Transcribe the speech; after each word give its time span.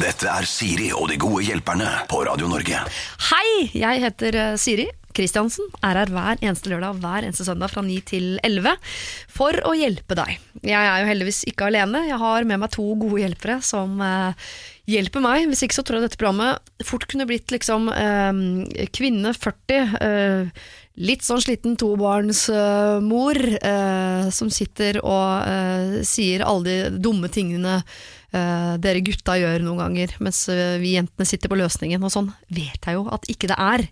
Dette 0.00 0.30
er 0.32 0.46
Siri 0.48 0.88
og 0.96 1.10
de 1.10 1.18
gode 1.20 1.42
hjelperne 1.44 1.88
på 2.08 2.22
Radio 2.24 2.48
Norge. 2.48 2.78
Hei, 3.30 3.68
jeg 3.76 4.00
heter 4.00 4.38
eh, 4.38 4.54
Siri 4.60 4.86
Kristiansen. 5.16 5.66
Er 5.84 5.98
her 6.00 6.12
hver 6.14 6.40
eneste 6.40 6.70
lørdag 6.72 7.02
hver 7.02 7.26
eneste 7.26 7.44
søndag 7.44 7.72
fra 7.72 7.82
9 7.84 7.98
til 8.08 8.28
11 8.46 8.78
for 9.28 9.58
å 9.68 9.74
hjelpe 9.76 10.16
deg. 10.16 10.38
Jeg 10.64 10.78
er 10.80 11.02
jo 11.02 11.10
heldigvis 11.10 11.42
ikke 11.50 11.68
alene. 11.68 12.06
Jeg 12.08 12.20
har 12.22 12.48
med 12.48 12.62
meg 12.62 12.72
to 12.72 12.86
gode 13.02 13.20
hjelpere 13.26 13.58
som 13.66 14.00
eh, 14.06 14.48
hjelper 14.88 15.24
meg. 15.26 15.48
Hvis 15.50 15.66
ikke 15.66 15.76
så 15.80 15.84
tror 15.84 16.00
jeg 16.00 16.08
dette 16.08 16.20
programmet 16.22 16.86
fort 16.86 17.04
kunne 17.10 17.28
blitt 17.28 17.52
liksom 17.52 17.90
eh, 17.92 18.86
kvinne 18.96 19.34
40. 19.36 19.98
eh, 20.00 20.70
Litt 21.00 21.22
sånn 21.24 21.40
sliten 21.40 21.78
tobarnsmor 21.80 23.38
eh, 23.56 24.26
som 24.34 24.50
sitter 24.52 24.98
og 25.00 25.46
eh, 25.48 26.00
sier 26.04 26.42
alle 26.44 26.74
de 26.90 26.98
dumme 27.00 27.30
tingene 27.32 27.78
eh, 28.36 28.74
dere 28.82 29.02
gutta 29.04 29.36
gjør 29.40 29.64
noen 29.64 29.80
ganger, 29.82 30.14
mens 30.22 30.42
eh, 30.52 30.78
vi 30.82 30.94
jentene 30.96 31.26
sitter 31.28 31.52
på 31.52 31.58
løsningen. 31.60 32.02
Og 32.06 32.12
sånn 32.14 32.30
vet 32.52 32.86
jeg 32.86 32.98
jo 32.98 33.06
at 33.12 33.26
ikke 33.32 33.50
det 33.50 33.58
er. 33.60 33.86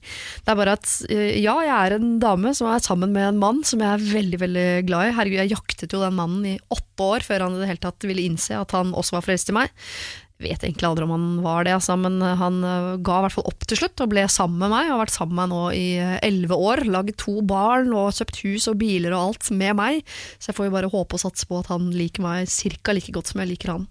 Det 0.44 0.52
er 0.52 0.60
bare 0.60 0.76
at 0.78 0.86
uh, 1.10 1.32
ja, 1.38 1.56
jeg 1.66 1.74
er 1.74 1.96
en 1.98 2.14
dame 2.22 2.54
som 2.56 2.70
er 2.70 2.84
sammen 2.84 3.12
med 3.14 3.28
en 3.30 3.42
mann 3.42 3.64
som 3.66 3.82
jeg 3.84 3.90
er 3.90 4.06
veldig 4.12 4.42
veldig 4.44 4.68
glad 4.88 5.10
i. 5.10 5.16
Herregud, 5.18 5.42
jeg 5.42 5.54
jaktet 5.56 5.94
jo 5.94 6.04
den 6.04 6.18
mannen 6.18 6.46
i 6.54 6.56
åtte 6.74 7.10
år 7.18 7.26
før 7.26 7.46
han 7.46 7.58
i 7.58 7.62
det 7.62 7.70
hele 7.70 7.84
tatt 7.84 8.08
ville 8.08 8.24
innse 8.26 8.56
at 8.58 8.74
han 8.74 8.94
også 8.96 9.18
var 9.18 9.26
forelsket 9.26 9.54
i 9.54 9.58
meg 9.60 9.74
vet 10.38 10.62
egentlig 10.62 10.86
aldri 10.86 11.02
om 11.02 11.12
han 11.16 11.26
var 11.42 11.66
det, 11.66 11.72
altså, 11.74 11.96
men 11.98 12.20
han 12.22 12.60
uh, 12.62 12.94
ga 13.02 13.16
i 13.18 13.22
hvert 13.24 13.34
fall 13.34 13.48
opp 13.50 13.64
til 13.66 13.80
slutt 13.80 14.02
og 14.04 14.10
ble 14.12 14.22
sammen 14.30 14.60
med 14.62 14.70
meg. 14.70 14.90
Har 14.92 15.00
vært 15.00 15.14
sammen 15.16 15.34
med 15.34 15.40
meg 15.40 15.50
nå 15.50 15.62
i 15.74 15.86
uh, 15.98 16.12
elleve 16.22 16.58
år. 16.62 16.84
Laget 16.86 17.18
to 17.18 17.40
barn 17.46 17.90
og 17.90 18.14
kjøpt 18.14 18.38
hus 18.44 18.68
og 18.70 18.78
biler 18.78 19.16
og 19.16 19.32
alt 19.32 19.50
med 19.50 19.74
meg. 19.80 20.04
Så 20.38 20.52
jeg 20.52 20.58
får 20.60 20.68
jo 20.68 20.74
bare 20.76 20.90
håpe 20.92 21.18
og 21.18 21.22
satse 21.24 21.48
på 21.48 21.58
at 21.58 21.70
han 21.72 21.88
liker 21.94 22.22
meg 22.22 22.46
cirka 22.52 22.94
like 22.94 23.14
godt 23.14 23.32
som 23.32 23.42
jeg 23.42 23.50
liker 23.50 23.74
han. 23.74 23.88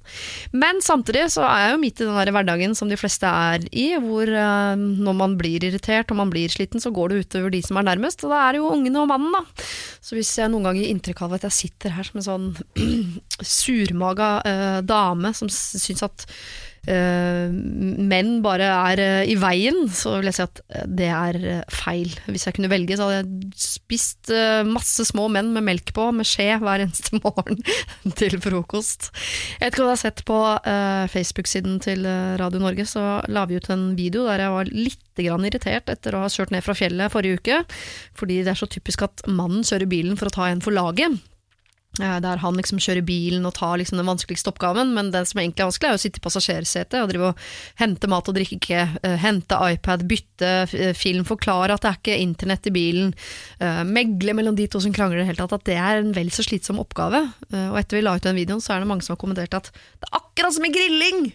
Men 0.55 0.79
samtidig 0.83 1.25
så 1.35 1.43
er 1.49 1.65
jeg 1.65 1.75
jo 1.75 1.81
midt 1.83 1.99
i 1.99 2.07
den 2.07 2.21
der 2.21 2.31
hverdagen 2.37 2.77
som 2.79 2.91
de 2.91 2.99
fleste 2.99 3.27
er 3.27 3.67
i, 3.67 3.89
hvor 3.99 4.31
når 4.77 5.17
man 5.19 5.35
blir 5.39 5.63
irritert 5.67 6.11
og 6.13 6.19
man 6.21 6.31
blir 6.31 6.51
sliten, 6.51 6.81
så 6.83 6.93
går 6.95 7.11
det 7.11 7.25
utover 7.25 7.51
de 7.51 7.61
som 7.65 7.79
er 7.79 7.87
nærmest, 7.89 8.23
og 8.23 8.31
da 8.31 8.39
er 8.45 8.55
det 8.55 8.61
jo 8.61 8.71
ungene 8.71 9.03
og 9.03 9.09
mannen, 9.11 9.35
da. 9.35 9.43
Så 10.03 10.15
hvis 10.15 10.31
jeg 10.39 10.51
noen 10.51 10.67
ganger 10.67 10.83
gir 10.83 10.93
inntrykk 10.93 11.23
av 11.25 11.35
at 11.37 11.47
jeg 11.47 11.57
sitter 11.57 11.95
her 11.97 12.07
som 12.07 12.21
en 12.21 12.27
sånn 12.27 12.47
surmaga 13.57 14.29
dame 14.87 15.33
som 15.35 15.51
syns 15.51 16.05
at 16.05 16.27
menn 16.87 18.37
bare 18.45 18.67
er 18.71 19.01
uh, 19.01 19.27
i 19.27 19.35
veien, 19.39 19.89
så 19.91 20.17
vil 20.17 20.29
jeg 20.29 20.37
si 20.37 20.43
at 20.45 20.61
uh, 20.71 20.85
det 20.87 21.09
er 21.11 21.39
feil. 21.73 22.13
Hvis 22.31 22.47
jeg 22.47 22.55
kunne 22.55 22.71
velge, 22.71 22.95
så 22.95 23.09
hadde 23.09 23.17
jeg 23.19 23.59
spist 23.59 24.31
masse 24.67 25.03
små 25.09 25.27
menn 25.31 25.51
med 25.55 25.65
melk 25.67 25.91
på, 25.95 26.09
med 26.15 26.27
skje 26.27 26.57
hver 26.61 26.85
eneste 26.85 27.19
morgen 27.25 27.59
til 28.19 28.37
frokost. 28.43 29.09
Jeg 29.57 29.67
vet 29.67 29.75
ikke 29.75 29.83
om 29.83 29.89
du 29.89 29.93
har 29.93 30.01
sett 30.01 30.23
på 30.27 30.39
Facebook-siden 31.11 31.79
til 31.83 32.07
Radio 32.39 32.61
Norge, 32.63 32.87
så 32.87 33.05
la 33.31 33.45
vi 33.47 33.59
ut 33.59 33.69
en 33.73 33.89
video 33.97 34.25
der 34.27 34.45
jeg 34.45 34.55
var 34.55 34.71
litt 34.71 35.23
irritert 35.23 35.89
etter 35.89 36.15
å 36.15 36.23
ha 36.23 36.31
kjørt 36.31 36.53
ned 36.53 36.63
fra 36.65 36.75
fjellet 36.77 37.13
forrige 37.13 37.39
uke, 37.41 37.63
fordi 38.17 38.43
det 38.45 38.53
er 38.53 38.59
så 38.59 38.69
typisk 38.69 39.07
at 39.07 39.25
mannen 39.27 39.65
kjører 39.65 39.89
bilen 39.89 40.19
for 40.19 40.29
å 40.29 40.35
ta 40.35 40.51
en 40.51 40.63
for 40.63 40.75
laget. 40.75 41.17
Der 41.97 42.41
han 42.43 42.57
liksom 42.59 42.77
kjører 42.77 43.01
bilen 43.01 43.45
og 43.49 43.55
tar 43.57 43.79
liksom 43.79 43.97
den 43.97 44.05
vanskeligste 44.05 44.51
oppgaven, 44.51 44.91
men 44.93 45.07
den 45.09 45.25
som 45.25 45.39
egentlig 45.41 45.63
er 45.63 45.69
vanskelig, 45.71 45.89
er 45.89 45.97
å 45.97 46.01
sitte 46.03 46.21
i 46.21 46.25
passasjersetet 46.25 46.97
og 46.99 47.09
drive 47.09 47.31
og 47.31 47.39
hente 47.79 48.09
mat 48.11 48.29
og 48.29 48.35
drikke, 48.37 48.83
uh, 49.01 49.15
hente 49.17 49.57
iPad, 49.73 50.03
bytte 50.09 50.51
uh, 50.75 50.91
film, 50.93 51.25
forklare 51.25 51.73
at 51.73 51.81
det 51.81 51.89
er 51.89 51.97
ikke 51.97 52.19
internett 52.21 52.69
i 52.69 52.75
bilen, 52.75 53.15
megle 53.89 54.35
mellom 54.37 54.55
de 54.57 54.67
to 54.69 54.81
som 54.83 54.93
krangler 54.93 55.17
i 55.17 55.23
det 55.23 55.31
hele 55.31 55.41
tatt, 55.41 55.57
at 55.57 55.65
det 55.65 55.77
er 55.81 56.03
en 56.03 56.13
vel 56.13 56.29
så 56.33 56.45
slitsom 56.45 56.77
oppgave. 56.83 57.23
og 57.49 57.77
etter 57.79 57.97
vi 57.97 58.03
la 58.05 58.13
ut 58.13 58.27
den 58.27 58.37
videoen, 58.37 58.61
så 58.61 58.75
er 58.75 58.83
det 58.83 58.89
mange 58.91 59.05
som 59.05 59.15
har 59.15 59.21
kommentert 59.23 59.57
at 59.57 59.71
det 59.73 60.11
er 60.11 60.19
akkurat 60.19 60.53
som 60.53 60.67
i 60.67 60.73
grilling! 60.75 61.31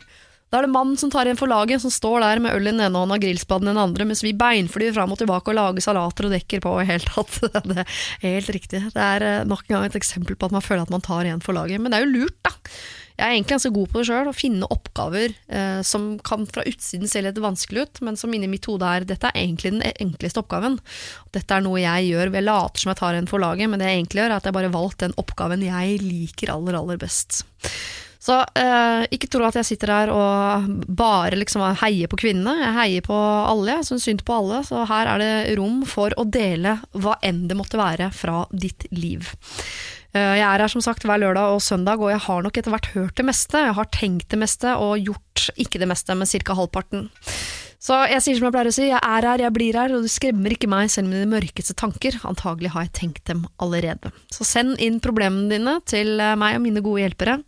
Da 0.52 0.60
er 0.60 0.66
det 0.66 0.74
mannen 0.74 0.98
som 1.00 1.08
tar 1.08 1.24
igjen 1.24 1.38
for 1.40 1.48
laget, 1.48 1.80
som 1.80 1.88
står 1.88 2.20
der 2.20 2.40
med 2.44 2.52
øl 2.52 2.66
i 2.66 2.74
den 2.74 2.82
ene 2.84 3.00
hånda 3.00 3.16
og 3.16 3.22
grillspaden 3.24 3.70
i 3.70 3.72
den 3.72 3.80
andre, 3.80 4.04
mens 4.04 4.20
vi 4.20 4.34
beinflyr 4.36 4.92
fram 4.92 5.14
og 5.14 5.16
tilbake 5.22 5.48
og 5.48 5.56
lager 5.56 5.84
salater 5.84 6.28
og 6.28 6.34
dekker 6.36 6.60
på 6.60 6.74
i 6.82 6.88
hele 6.90 7.08
tatt. 7.08 7.38
Det 7.72 7.78
er 7.80 8.34
helt 8.36 8.50
riktig. 8.52 8.82
Det 8.92 9.06
er 9.06 9.46
nok 9.48 9.64
en 9.64 9.78
gang 9.78 9.86
et 9.88 9.96
eksempel 9.96 10.36
på 10.36 10.50
at 10.50 10.52
man 10.52 10.64
føler 10.64 10.84
at 10.84 10.92
man 10.92 11.04
tar 11.04 11.24
igjen 11.24 11.40
for 11.40 11.56
laget. 11.56 11.80
Men 11.80 11.94
det 11.94 12.02
er 12.02 12.04
jo 12.04 12.12
lurt, 12.18 12.36
da. 12.44 12.52
Jeg 13.16 13.24
er 13.24 13.34
egentlig 13.36 13.54
ganske 13.54 13.72
god 13.78 13.88
på 13.92 14.00
det 14.00 14.06
sjøl, 14.08 14.28
å 14.28 14.36
finne 14.36 14.68
oppgaver 14.72 15.34
eh, 15.52 15.80
som 15.86 16.06
kan 16.24 16.46
fra 16.48 16.64
utsiden 16.68 17.08
se 17.08 17.20
litt 17.24 17.40
vanskelig 17.40 17.84
ut, 17.84 18.00
men 18.04 18.20
som 18.20 18.32
inni 18.32 18.48
mitt 18.50 18.68
hode 18.68 18.88
er 18.88 19.08
dette 19.08 19.28
er 19.28 19.40
egentlig 19.40 19.74
den 19.76 19.84
enkleste 19.92 20.40
oppgaven. 20.42 20.78
Dette 21.32 21.56
er 21.56 21.64
noe 21.64 21.80
jeg 21.80 22.08
gjør, 22.10 22.32
jeg 22.34 22.48
later 22.48 22.84
som 22.84 22.92
jeg 22.92 23.00
tar 23.00 23.16
en 23.16 23.28
for 23.30 23.44
laget, 23.44 23.72
men 23.72 23.80
det 23.80 23.88
jeg 23.88 24.00
egentlig 24.02 24.24
gjør, 24.24 24.32
er 24.32 24.38
at 24.40 24.48
jeg 24.48 24.56
bare 24.58 24.72
valgt 24.76 25.04
den 25.04 25.16
oppgaven 25.20 25.64
jeg 25.64 26.00
liker 26.04 26.56
aller, 26.56 26.80
aller 26.80 27.00
best. 27.00 27.44
Så 28.22 28.36
eh, 28.54 29.02
ikke 29.10 29.26
tro 29.32 29.42
at 29.48 29.56
jeg 29.58 29.66
sitter 29.72 29.90
her 29.90 30.12
og 30.14 30.68
bare 30.94 31.38
liksom 31.40 31.64
heier 31.80 32.10
på 32.10 32.20
kvinnene. 32.22 32.54
Jeg 32.60 32.76
heier 32.76 33.06
på 33.06 33.16
alle, 33.16 33.80
jeg 33.80 33.88
syns 33.88 34.06
synd 34.06 34.22
på 34.26 34.36
alle. 34.36 34.60
Så 34.66 34.84
her 34.86 35.10
er 35.10 35.22
det 35.22 35.56
rom 35.58 35.80
for 35.88 36.14
å 36.14 36.26
dele 36.28 36.76
hva 36.94 37.16
enn 37.26 37.48
det 37.50 37.58
måtte 37.58 37.80
være 37.80 38.12
fra 38.14 38.44
ditt 38.54 38.86
liv. 38.94 39.32
Eh, 40.14 40.36
jeg 40.38 40.46
er 40.46 40.62
her 40.62 40.70
som 40.70 40.84
sagt 40.84 41.06
hver 41.08 41.18
lørdag 41.18 41.56
og 41.56 41.64
søndag, 41.64 41.98
og 41.98 42.12
jeg 42.12 42.22
har 42.28 42.46
nok 42.46 42.62
etter 42.62 42.74
hvert 42.74 42.90
hørt 42.94 43.18
det 43.18 43.26
meste. 43.26 43.66
Jeg 43.66 43.76
har 43.80 43.90
tenkt 43.96 44.30
det 44.30 44.38
meste 44.44 44.76
og 44.78 45.02
gjort 45.02 45.48
ikke 45.58 45.82
det 45.82 45.90
meste, 45.90 46.14
men 46.14 46.30
ca. 46.30 46.58
halvparten. 46.62 47.08
Så 47.82 47.96
jeg 48.06 48.22
sier 48.22 48.38
som 48.38 48.46
jeg 48.46 48.54
pleier 48.54 48.70
å 48.70 48.74
si, 48.74 48.84
jeg 48.86 49.02
er 49.02 49.26
her, 49.26 49.42
jeg 49.42 49.54
blir 49.56 49.74
her, 49.74 49.90
og 49.96 50.04
du 50.04 50.10
skremmer 50.10 50.54
ikke 50.54 50.70
meg 50.70 50.90
selv 50.92 51.10
med 51.10 51.18
dine 51.18 51.32
mørkeste 51.32 51.74
tanker. 51.74 52.14
Antagelig 52.28 52.70
har 52.76 52.86
jeg 52.86 52.94
tenkt 53.00 53.24
dem 53.26 53.42
allerede. 53.62 54.12
Så 54.30 54.46
send 54.46 54.78
inn 54.78 55.00
problemene 55.02 55.50
dine 55.50 55.80
til 55.90 56.14
eh, 56.22 56.36
meg 56.38 56.60
og 56.60 56.62
mine 56.62 56.82
gode 56.84 57.02
hjelpere. 57.02 57.40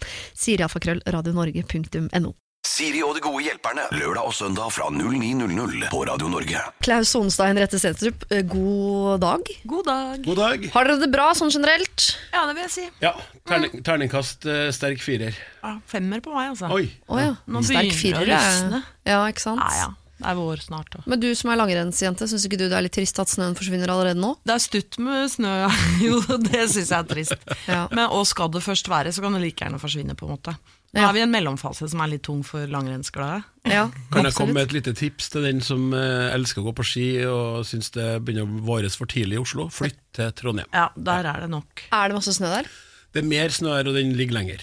sirialfakrøllradionorge.no. 0.42 2.34
Siri 2.64 3.04
og 3.04 3.12
de 3.14 3.20
gode 3.22 3.44
hjelperne, 3.44 3.84
lørdag 3.94 4.26
og 4.26 4.34
søndag 4.34 4.72
fra 4.74 4.88
09.00 4.90 5.86
på 5.92 6.02
Radio 6.08 6.30
Norge. 6.32 6.62
Klaus 6.82 7.14
Sonstein 7.14 7.60
Rette 7.60 7.78
Stenstrup, 7.78 8.24
eh, 8.34 8.42
god 8.42 9.22
dag. 9.22 9.50
God 9.70 9.86
dag. 9.86 10.22
God 10.24 10.40
dag. 10.42 10.68
Har 10.74 10.90
dere 10.90 11.04
det 11.04 11.12
bra 11.14 11.30
sånn 11.38 11.54
generelt? 11.54 12.10
Ja, 12.34 12.48
det 12.48 12.56
vil 12.56 12.64
jeg 12.64 12.74
si. 12.74 12.90
Ja, 13.04 13.14
terning, 13.46 13.84
terningkast 13.86 14.48
uh, 14.50 14.70
sterk 14.74 15.04
firer. 15.04 15.36
Ja, 15.62 15.76
femmer 15.86 16.24
på 16.24 16.34
meg, 16.34 16.56
altså. 16.56 16.72
Oi. 16.74 16.88
Oh, 17.06 17.20
ja. 17.22 17.36
Nå 17.46 17.62
Sterk 17.68 17.92
begynner 17.92 18.24
det 18.24 18.32
å 18.32 18.48
løsne. 18.48 18.88
Ja, 19.06 19.20
ikke 19.30 19.52
sant? 19.52 19.62
Ja, 19.62 19.84
ja. 19.84 19.92
Det 20.14 20.28
er 20.30 20.36
vår 20.38 20.60
snart. 20.62 20.92
Da. 20.94 21.00
Men 21.10 21.18
du 21.20 21.26
som 21.34 21.50
er 21.50 21.58
langrennsjente, 21.58 22.28
syns 22.30 22.44
ikke 22.46 22.58
du 22.60 22.68
det 22.70 22.76
er 22.78 22.84
litt 22.86 22.94
trist 22.94 23.18
at 23.18 23.28
snøen 23.32 23.56
forsvinner 23.58 23.90
allerede 23.90 24.20
nå? 24.22 24.36
Det 24.46 24.54
er 24.54 24.62
stutt 24.62 24.98
med 25.02 25.26
snø, 25.32 25.50
ja. 25.64 25.70
Jo, 26.06 26.20
det 26.38 26.68
syns 26.70 26.92
jeg 26.92 26.98
er 27.00 27.08
trist. 27.10 27.48
Ja. 27.66 27.82
Men 27.90 28.06
og 28.14 28.22
skal 28.30 28.52
det 28.54 28.62
først 28.62 28.88
være, 28.92 29.10
så 29.12 29.24
kan 29.24 29.34
det 29.34 29.42
like 29.42 29.64
gjerne 29.64 29.80
forsvinne, 29.82 30.14
på 30.14 30.28
en 30.28 30.36
måte. 30.36 30.54
Nå 30.94 31.02
Ja. 31.02 31.08
er 31.08 31.16
vi 31.16 31.18
i 31.18 31.24
en 31.26 31.32
mellomfase 31.34 31.88
som 31.90 32.00
er 32.04 32.12
litt 32.12 32.22
tung 32.22 32.44
for 32.46 32.70
langrennsglade. 32.70 33.40
Ja, 33.66 33.88
Kan 34.14 34.28
jeg 34.28 34.36
komme 34.38 34.54
med 34.54 34.68
et 34.68 34.74
lite 34.76 34.92
tips 34.94 35.26
til 35.34 35.42
den 35.42 35.58
som 35.66 35.88
eh, 35.92 36.30
elsker 36.36 36.62
å 36.62 36.68
gå 36.68 36.74
på 36.78 36.86
ski 36.86 37.06
og 37.26 37.64
syns 37.66 37.90
det 37.96 38.06
begynner 38.22 38.46
å 38.46 38.62
våres 38.68 38.94
for 39.00 39.10
tidlig 39.10 39.40
i 39.40 39.42
Oslo? 39.42 39.66
Flytt 39.74 39.98
til 40.14 40.30
Trondheim. 40.38 40.70
Ja, 40.70 40.86
der 40.94 41.26
er 41.32 41.40
det 41.42 41.50
nok. 41.50 41.82
Er 41.90 42.12
det 42.12 42.20
masse 42.20 42.36
snø 42.38 42.52
der? 42.54 42.70
Det 43.10 43.24
er 43.24 43.26
mer 43.26 43.50
snø 43.54 43.74
her, 43.74 43.90
og 43.90 43.98
den 43.98 44.14
ligger 44.14 44.38
lenger. 44.38 44.62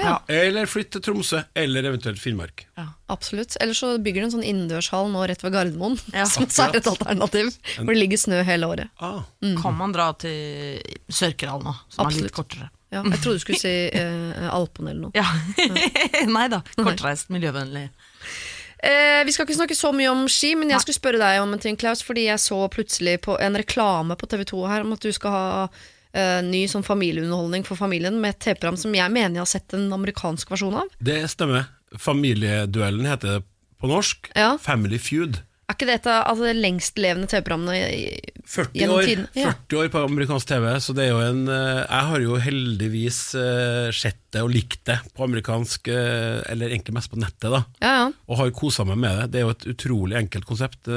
Ja. 0.00 0.16
Eller 0.32 0.66
flytt 0.70 0.90
til 0.94 1.02
Tromsø, 1.04 1.42
eller 1.54 1.86
eventuelt 1.90 2.20
Finnmark. 2.22 2.64
Absolutt. 3.12 3.56
Eller 3.60 3.76
så 3.76 3.92
bygger 4.02 4.22
du 4.24 4.28
en 4.28 4.34
sånn 4.38 4.46
innendørshall 4.46 5.10
nå 5.12 5.22
rett 5.28 5.42
ved 5.44 5.54
Gardermoen, 5.54 5.98
Ja, 6.16 6.24
som 6.30 6.46
også 6.46 6.66
er 6.68 6.78
et 6.80 6.90
alternativ, 6.90 7.50
hvor 7.78 7.92
det 7.92 8.00
ligger 8.00 8.20
snø 8.22 8.42
hele 8.46 8.68
året. 8.70 8.92
Ah, 9.02 9.22
Kan 9.60 9.76
man 9.78 9.92
dra 9.96 10.10
til 10.20 10.80
Sørkedal 11.12 11.64
nå, 11.66 11.74
som 11.92 12.08
er 12.08 12.20
litt 12.20 12.36
kortere. 12.36 12.70
Ja, 12.90 13.04
jeg 13.06 13.20
trodde 13.22 13.38
du 13.38 13.42
skulle 13.44 13.60
si 13.62 13.70
eh, 13.94 14.48
Alpene 14.50 14.90
eller 14.90 15.10
noe. 15.10 15.12
Ja. 15.14 15.28
Nei 16.36 16.48
da. 16.50 16.58
Kortreist, 16.74 17.28
miljøvennlig. 17.30 17.84
Eh, 18.82 19.20
vi 19.28 19.32
skal 19.34 19.44
ikke 19.46 19.58
snakke 19.60 19.76
så 19.78 19.92
mye 19.94 20.10
om 20.10 20.24
ski, 20.32 20.54
men 20.58 20.72
jeg 20.72 20.82
skulle 20.82 20.96
spørre 20.98 21.20
deg 21.20 21.38
om 21.42 21.52
en 21.54 21.62
ting, 21.62 21.76
Klaus. 21.78 22.02
Fordi 22.02 22.24
jeg 22.26 22.42
så 22.42 22.58
plutselig 22.72 23.18
på 23.26 23.36
en 23.38 23.58
reklame 23.60 24.16
på 24.18 24.26
TV2 24.32 24.64
her 24.72 24.86
om 24.86 24.96
at 24.96 25.04
du 25.06 25.12
skal 25.14 25.36
ha 25.36 25.68
eh, 26.16 26.40
ny 26.46 26.64
sånn 26.70 26.86
familieunderholdning 26.86 27.66
for 27.66 27.78
familien 27.80 28.18
med 28.22 28.34
et 28.34 28.42
TV-program 28.46 28.78
som 28.80 28.96
jeg 28.96 29.12
mener 29.12 29.40
jeg 29.40 29.44
har 29.44 29.52
sett 29.52 29.76
en 29.76 29.90
amerikansk 29.96 30.50
versjon 30.52 30.80
av. 30.82 30.90
det 30.98 31.22
stemmer. 31.32 31.68
Familieduellen 31.98 33.08
heter 33.08 33.38
det 33.38 33.46
på 33.80 33.90
norsk. 33.90 34.30
Ja. 34.38 34.54
Family 34.62 35.00
Feud. 35.02 35.40
Er 35.70 35.76
ikke 35.76 35.86
dette 35.86 36.10
altså, 36.26 36.48
de 36.48 36.58
lengstlevende 36.58 37.28
TV-programmene 37.30 37.74
40 38.50 38.74
gjennom 38.74 38.98
år, 38.98 39.06
tiden? 39.06 39.26
Ja. 39.38 39.52
40 39.70 39.78
år 39.78 39.90
på 39.92 40.02
amerikansk 40.08 40.50
TV, 40.50 40.66
så 40.82 40.94
det 40.98 41.04
er 41.04 41.12
jo 41.12 41.20
en 41.22 41.44
eh, 41.46 41.82
Jeg 41.84 42.08
har 42.10 42.24
jo 42.24 42.38
heldigvis 42.42 43.20
eh, 43.38 43.90
sett 43.94 44.18
det 44.34 44.42
og 44.46 44.50
likt 44.54 44.82
det 44.90 44.98
på 45.14 45.26
amerikansk, 45.26 45.90
eller 45.90 46.70
egentlig 46.70 46.94
mest 46.94 47.10
på 47.10 47.18
nettet, 47.18 47.48
da. 47.50 47.62
Ja, 47.82 47.92
ja. 48.00 48.08
Og 48.30 48.38
har 48.38 48.50
kosa 48.54 48.86
meg 48.86 48.98
med 49.02 49.16
det. 49.18 49.28
Det 49.30 49.40
er 49.40 49.46
jo 49.46 49.54
et 49.56 49.68
utrolig 49.72 50.18
enkelt 50.18 50.46
konsept. 50.46 50.90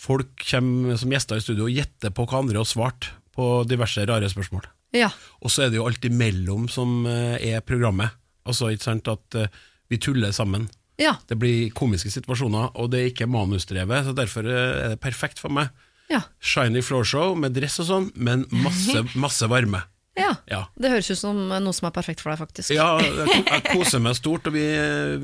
Folk 0.00 0.44
kommer 0.48 1.00
som 1.00 1.12
gjester 1.12 1.40
i 1.40 1.44
studio 1.44 1.68
og 1.68 1.72
gjetter 1.72 2.12
på 2.12 2.24
hva 2.28 2.40
andre 2.40 2.60
har 2.60 2.68
svart 2.68 3.08
på 3.40 3.48
diverse 3.70 4.04
rare 4.08 4.28
spørsmål. 4.30 4.68
ja. 4.96 5.08
Og 5.40 5.48
så 5.50 5.64
er 5.64 5.72
det 5.72 5.80
jo 5.80 5.86
alt 5.88 6.04
imellom 6.04 6.68
som 6.68 7.06
eh, 7.08 7.38
er 7.54 7.64
programmet. 7.64 8.12
Altså, 8.44 8.68
ikke 8.74 8.84
sant, 8.90 9.08
at 9.08 9.36
eh, 9.40 9.48
vi 9.90 9.98
tuller 10.00 10.32
sammen. 10.36 10.68
ja. 11.00 11.14
Det 11.28 11.38
blir 11.40 11.70
komiske 11.72 12.10
situasjoner, 12.12 12.74
og 12.76 12.90
det 12.92 12.98
er 13.00 13.08
ikke 13.14 13.26
manusdrevet, 13.30 14.04
så 14.04 14.12
derfor 14.16 14.44
eh, 14.44 14.66
er 14.84 14.92
det 14.94 15.00
perfekt 15.00 15.40
for 15.40 15.48
meg. 15.52 15.70
ja. 16.10 16.20
Shiny 16.42 16.82
floorshow 16.82 17.32
med 17.38 17.54
dress 17.56 17.78
og 17.80 17.86
sånn, 17.88 18.10
men 18.14 18.44
masse, 18.52 19.04
masse 19.24 19.48
varme. 19.48 19.80
Ja. 20.18 20.34
Ja. 20.50 20.64
Det 20.76 20.90
høres 20.90 21.08
ut 21.14 21.20
som 21.20 21.38
noe 21.48 21.72
som 21.72 21.86
er 21.88 21.94
perfekt 21.96 22.20
for 22.20 22.32
deg, 22.34 22.40
faktisk. 22.42 22.74
Ja, 22.74 22.98
jeg, 23.00 23.40
jeg 23.46 23.62
koser 23.72 24.02
meg 24.04 24.18
stort, 24.18 24.48
og 24.50 24.56
vi, 24.58 24.66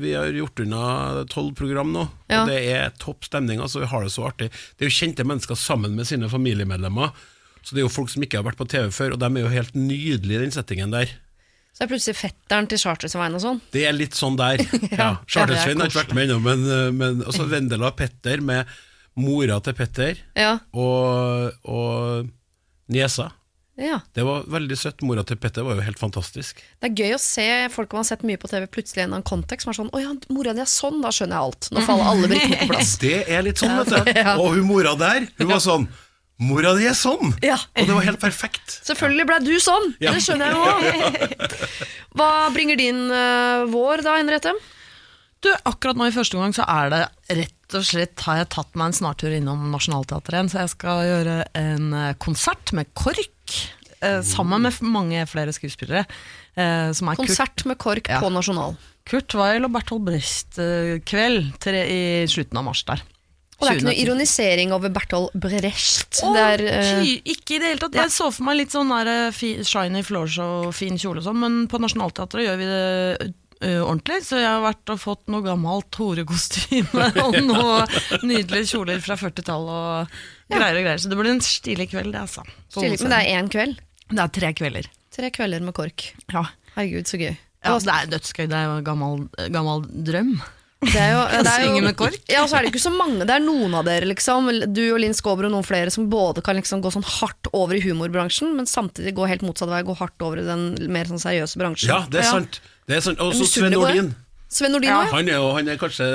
vi 0.01 0.15
har 0.17 0.31
gjort 0.33 0.63
unna 0.63 0.81
tolv 1.29 1.51
program 1.59 1.91
nå. 1.93 2.07
Ja. 2.31 2.41
Og 2.45 2.49
det 2.53 2.61
er 2.71 2.95
topp 2.97 3.27
stemning, 3.27 3.61
altså 3.61 3.83
vi 3.83 3.91
har 3.91 4.07
det 4.07 4.13
så 4.15 4.25
artig. 4.31 4.47
Det 4.79 4.87
er 4.87 4.89
jo 4.89 4.95
kjente 4.97 5.27
mennesker 5.27 5.59
sammen 5.59 5.93
med 5.99 6.07
sine 6.09 6.31
familiemedlemmer, 6.31 7.11
så 7.67 7.75
det 7.75 7.81
er 7.83 7.87
jo 7.89 7.91
folk 7.91 8.11
som 8.13 8.23
ikke 8.23 8.39
har 8.39 8.45
vært 8.47 8.59
på 8.61 8.67
TV 8.71 8.87
før, 8.95 9.17
og 9.17 9.19
de 9.19 9.27
er 9.27 9.43
jo 9.43 9.51
helt 9.51 9.73
nydelige 9.75 10.39
i 10.39 10.43
den 10.45 10.53
settingen 10.55 10.93
der. 10.95 11.11
Så 11.75 11.83
er 11.85 11.89
plutselig 11.91 12.15
fetteren 12.17 12.65
til 12.71 12.79
Charter-Svein 12.81 13.35
og 13.37 13.41
sånn. 13.43 13.59
Det 13.75 13.83
er 13.85 13.93
litt 13.93 14.15
sånn 14.17 14.37
der. 14.39 14.63
ja, 15.01 15.09
Charter-Svein 15.29 15.83
har 15.83 15.91
ikke 15.91 15.99
vært 16.05 16.15
med 16.17 16.29
ennå, 16.31 16.39
men, 16.41 16.63
men 16.97 17.19
også 17.27 17.45
Vendela 17.51 17.91
Petter 17.93 18.39
med 18.41 18.71
mora 19.17 19.59
til 19.65 19.75
Petter 19.77 20.23
Ja. 20.37 20.55
og, 20.77 21.51
og 21.67 22.31
niesa. 22.93 23.27
ja. 23.77 23.99
Det 24.15 24.23
var 24.25 24.47
veldig 24.49 24.77
søtt. 24.79 25.03
Mora 25.05 25.21
til 25.27 25.37
Petter 25.41 25.65
var 25.67 25.77
jo 25.77 25.85
helt 25.85 25.99
fantastisk. 26.01 26.63
Det 26.81 26.89
er 26.89 26.97
gøy 27.03 27.13
å 27.17 27.21
se 27.21 27.45
folk 27.73 27.93
man 27.93 28.01
har 28.05 28.09
sett 28.13 28.25
mye 28.25 28.39
på 28.41 28.49
TV, 28.49 28.65
plutselig 28.73 29.03
i 29.03 29.05
en 29.05 29.13
annen 29.17 29.25
kontekst 29.27 29.67
som 29.67 29.73
er 29.73 29.77
sånn 29.81 29.91
Å 29.93 30.01
ja, 30.01 30.15
mora 30.33 30.53
di 30.57 30.63
er 30.63 30.69
sånn, 30.71 30.97
da 31.05 31.11
skjønner 31.13 31.37
jeg 31.37 31.49
alt. 31.51 31.69
Nå 31.77 31.83
faller 31.85 32.09
alle 32.15 32.29
brikkene 32.31 32.61
på 32.63 32.71
plass. 32.73 32.95
Det 33.03 33.15
er 33.27 33.45
litt 33.45 33.61
sånn, 33.61 33.75
vet 33.83 33.93
du. 33.93 34.21
Og 34.41 34.55
hun 34.57 34.65
mora 34.71 34.95
der, 34.97 35.27
hun 35.37 35.51
var 35.53 35.61
sånn 35.65 35.85
Mora 36.37 36.75
di 36.77 36.85
er 36.85 36.93
sånn! 36.93 37.31
Ja. 37.41 37.57
Og 37.73 37.87
det 37.89 37.95
var 37.97 38.05
helt 38.05 38.21
perfekt. 38.21 38.75
Selvfølgelig 38.85 39.25
ble 39.25 39.37
du 39.41 39.53
sånn! 39.63 39.93
Ja. 40.03 40.13
Det 40.13 40.21
skjønner 40.21 40.53
jeg 40.53 40.57
jo. 40.59 41.47
Hva 42.17 42.31
bringer 42.53 42.77
din 42.77 43.07
uh, 43.09 43.65
vår 43.71 44.03
da, 44.05 44.19
Henriette? 44.19 44.53
Du, 45.41 45.49
akkurat 45.69 45.97
nå 45.97 46.07
i 46.09 46.13
første 46.13 46.37
omgang 46.37 46.53
så 46.53 46.65
er 46.69 46.93
det 46.93 47.01
rett 47.39 47.75
og 47.77 47.85
slett 47.85 48.21
har 48.25 48.39
jeg 48.41 48.49
tatt 48.53 48.77
meg 48.77 48.89
en 48.89 48.97
snartur 48.99 49.33
innom 49.37 49.67
Nationaltheatret 49.73 50.37
igjen, 50.37 50.49
så 50.53 50.61
jeg 50.63 50.71
skal 50.73 51.01
gjøre 51.05 51.35
en 51.59 51.89
eh, 51.93 52.13
konsert 52.21 52.73
med 52.77 52.89
KORK. 52.97 53.57
Uh, 53.97 54.21
sammen 54.25 54.61
med 54.61 54.77
mange 54.85 55.23
flere 55.29 55.53
skuespillere. 55.53 56.05
Uh, 56.57 56.93
som 56.93 57.09
er 57.09 57.17
Kurt, 57.17 57.25
Konsert 57.25 57.65
med 57.69 57.79
KORK 57.81 58.11
Ja. 58.13 58.21
på 58.21 58.29
Nasjonal. 58.33 58.77
Kurt 59.07 59.33
Weil 59.37 59.65
og 59.65 59.73
Bertolt 59.73 60.05
Brecht-kveld 60.05 61.69
i 61.81 62.01
slutten 62.29 62.61
av 62.61 62.67
mars 62.67 62.83
der. 62.87 63.01
Og 63.57 63.65
det 63.65 63.71
er 63.71 63.79
ikke 63.79 63.87
noe 63.87 64.01
ironisering 64.03 64.73
over 64.75 64.91
Bertolt 64.93 65.33
Brecht. 65.33 66.19
Oh, 66.21 66.35
der, 66.35 66.61
er, 66.61 66.91
eh, 67.01 67.07
ikke 67.25 67.55
i 67.55 67.61
det 67.61 67.71
hele 67.71 67.81
tatt. 67.81 67.97
Jeg 67.97 68.13
så 68.13 68.29
for 68.29 68.45
meg 68.45 68.59
litt 68.59 68.73
sånn 68.75 68.91
der, 68.93 69.09
eh, 69.31 69.63
shiny 69.65 70.03
floors 70.05 70.37
og 70.43 70.69
fin 70.77 70.99
kjole 71.01 71.23
og 71.23 71.25
sånn, 71.25 71.39
men 71.41 71.55
på 71.71 71.81
Nationaltheatret 71.81 72.45
gjør 72.45 72.59
vi 72.61 72.67
det 72.69 73.31
uh, 73.65 73.81
ordentlig, 73.81 74.19
så 74.27 74.37
jeg 74.37 74.49
har 74.49 74.61
vært 74.61 74.93
og 74.93 75.01
fått 75.01 75.23
noe 75.33 75.41
gammelt 75.45 75.97
horekostyme 75.97 77.07
og 77.25 77.39
noe 77.47 77.79
nydelige 78.21 78.75
kjoler 78.75 79.01
fra 79.01 79.17
40-tallet 79.17 79.73
og 79.73 80.53
greier 80.53 80.77
og 80.77 80.85
greier. 80.85 81.01
Så 81.01 81.09
det 81.09 81.17
blir 81.17 81.33
en 81.33 81.41
stilig 81.41 81.89
kveld, 81.95 82.13
det, 82.13 82.27
altså. 82.27 82.45
Stilig, 82.69 83.01
men 83.01 83.15
det 83.15 83.23
er 83.23 83.39
én 83.39 83.49
kveld. 83.53 83.81
det 84.11 84.21
er 84.21 84.35
tre 84.37 84.53
kvelder. 84.61 84.91
Tre 85.17 85.33
kvelder 85.33 85.65
med 85.65 85.73
KORK. 85.73 86.11
Ja. 86.29 86.45
Herregud, 86.75 87.09
så 87.09 87.17
gøy. 87.17 87.33
ja 87.33 87.79
det 87.81 87.95
er 87.95 88.13
dødsgøy. 88.13 88.45
Det 88.45 88.53
er 88.53 88.69
jo 88.69 88.77
en 88.77 88.85
gammel, 88.85 89.25
gammel 89.49 89.87
drøm. 90.05 90.35
Det 90.77 90.99
er 91.01 91.15
jo, 91.15 91.21
det 91.41 91.49
er 91.49 91.63
jo, 91.65 91.79
med 91.81 91.95
KORK. 91.97 92.19
Ja, 92.29 92.43
så 92.45 92.59
er 92.59 92.65
det 92.65 92.69
ikke 92.69 92.83
så 92.83 92.91
mange. 92.93 93.25
Det 93.25 93.33
er 93.33 93.41
noen 93.41 93.73
av 93.79 93.87
dere, 93.87 94.05
liksom. 94.11 94.51
Du 94.69 94.83
og 94.91 94.99
Linn 95.01 95.15
Skåber 95.17 95.47
og 95.47 95.55
noen 95.55 95.65
flere 95.65 95.89
som 95.93 96.05
både 96.11 96.43
kan 96.45 96.59
liksom 96.59 96.83
gå 96.85 96.91
sånn 96.93 97.05
hardt 97.17 97.49
over 97.49 97.73
i 97.73 97.81
humorbransjen, 97.81 98.53
men 98.59 98.69
samtidig 98.69 99.15
gå 99.17 99.25
helt 99.29 99.45
motsatt 99.45 99.71
vei, 99.73 99.81
gå 99.87 99.97
hardt 99.97 100.21
over 100.21 100.43
i 100.43 100.45
den 100.45 100.69
mer 100.93 101.09
sånn 101.09 101.23
seriøse 101.23 101.57
bransjen. 101.57 101.89
Ja, 101.89 102.03
det 102.13 102.21
er 102.21 102.29
sant. 102.29 102.61
Det 102.87 102.99
er 102.99 103.03
sant. 103.09 103.23
Og 103.25 103.33
så 103.33 103.47
er 103.47 103.53
Sven. 103.55 103.73
Nordin. 103.73 104.13
Sven 104.49 104.71
Nordin 104.71 104.89
Ja. 104.89 105.01
ja. 105.03 105.11
Han 105.11 105.27
er 105.27 105.33
jo 105.41 105.47
han 105.57 105.67
er 105.67 105.75
kanskje 105.77 106.05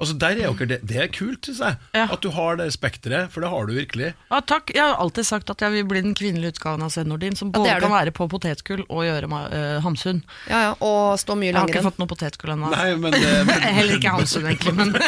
Altså 0.00 0.14
Der 0.18 0.38
er 0.38 0.44
jo 0.46 0.54
ikke 0.54 0.68
det 0.70 0.78
Det 0.88 0.96
er 1.02 1.08
kult, 1.12 1.44
syns 1.44 1.58
jeg. 1.60 1.76
Ja. 1.94 2.06
At 2.14 2.22
du 2.24 2.30
har 2.32 2.56
det 2.56 2.70
spekteret, 2.72 3.28
for 3.30 3.40
det 3.44 3.50
har 3.52 3.66
du 3.68 3.74
virkelig. 3.76 4.14
Ja, 4.30 4.40
takk. 4.40 4.72
Jeg 4.74 4.82
har 4.82 4.96
alltid 5.02 5.26
sagt 5.28 5.50
at 5.52 5.60
jeg 5.60 5.72
vil 5.72 5.84
bli 5.84 6.00
den 6.00 6.14
kvinnelige 6.16 6.54
utgaven 6.56 6.82
av 6.82 6.90
Sven 6.94 7.08
Nordin, 7.12 7.36
som 7.36 7.48
Ja, 7.48 7.52
det 7.52 7.60
både 7.60 7.74
er 7.76 7.80
kan 7.84 7.92
være 7.92 8.14
på 8.16 8.28
potetgull 8.32 8.84
og 8.88 9.04
gjøre 9.04 9.28
meg, 9.28 9.52
ø, 9.52 9.80
Hamsun. 9.84 10.22
ja, 10.48 10.62
ja. 10.68 10.72
Og 10.80 11.18
stå 11.20 11.36
mye 11.36 11.50
Jeg 11.52 11.56
har 11.58 11.68
ikke 11.68 11.76
langrenn. 11.76 11.90
fått 11.90 11.98
noe 12.00 12.08
potetgull 12.14 12.54
ennå. 12.56 12.70
Nei, 12.72 12.88
men, 12.96 13.12
det- 13.12 13.46
men 13.50 13.60
Heller 13.78 13.98
ikke 14.00 14.14
Hamsun, 14.16 14.46
egentlig, 14.48 14.74
men 14.74 14.94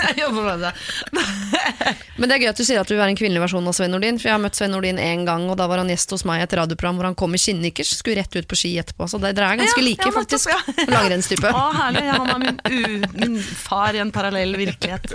Jeg 0.00 0.18
jobber 0.24 0.42
med 0.42 0.60
det. 0.66 0.72
Men 2.20 2.28
det 2.28 2.34
er 2.36 2.42
gøy 2.42 2.50
at 2.50 2.58
du 2.60 2.64
sier 2.66 2.80
at 2.82 2.88
du 2.90 2.94
er 2.98 3.08
en 3.08 3.16
kvinnelig 3.16 3.40
versjon 3.40 3.64
av 3.70 3.72
Sven 3.76 3.90
Nordin, 3.94 4.18
for 4.20 4.28
jeg 4.28 4.34
har 4.34 4.42
møtt 4.42 4.58
Sven 4.58 4.72
Nordin 4.74 4.98
én 5.00 5.22
gang, 5.24 5.46
og 5.48 5.56
da 5.56 5.64
var 5.70 5.80
han 5.80 5.88
gjest 5.88 6.10
hos 6.12 6.24
meg 6.28 6.42
i 6.42 6.44
et 6.44 6.52
radioprogram 6.58 6.98
hvor 6.98 7.08
han 7.08 7.16
kom 7.16 7.32
i 7.36 7.40
skinnnikkers, 7.40 7.94
skulle 7.96 8.18
rett 8.20 8.34
ut 8.36 8.48
på 8.50 8.58
ski 8.58 8.74
etterpå. 8.82 9.06
Så 9.08 9.20
det- 9.22 9.32
dere 9.38 9.48
er 9.54 9.60
ganske 9.62 9.80
Ja, 9.80 9.86
like, 9.86 10.04
ja, 10.04 10.10
nettopp, 10.10 10.20
faktisk. 10.20 10.50
ja. 10.52 10.58
Langrennstype. 10.88 11.50
Å, 11.52 11.66
herlig. 11.76 12.06
Han 12.14 12.30
er 12.32 12.42
min, 12.44 12.60
u, 12.64 12.80
min 13.20 13.38
far 13.40 13.96
i 13.96 14.02
en 14.02 14.12
parallell 14.14 14.56
virkelighet. 14.56 15.12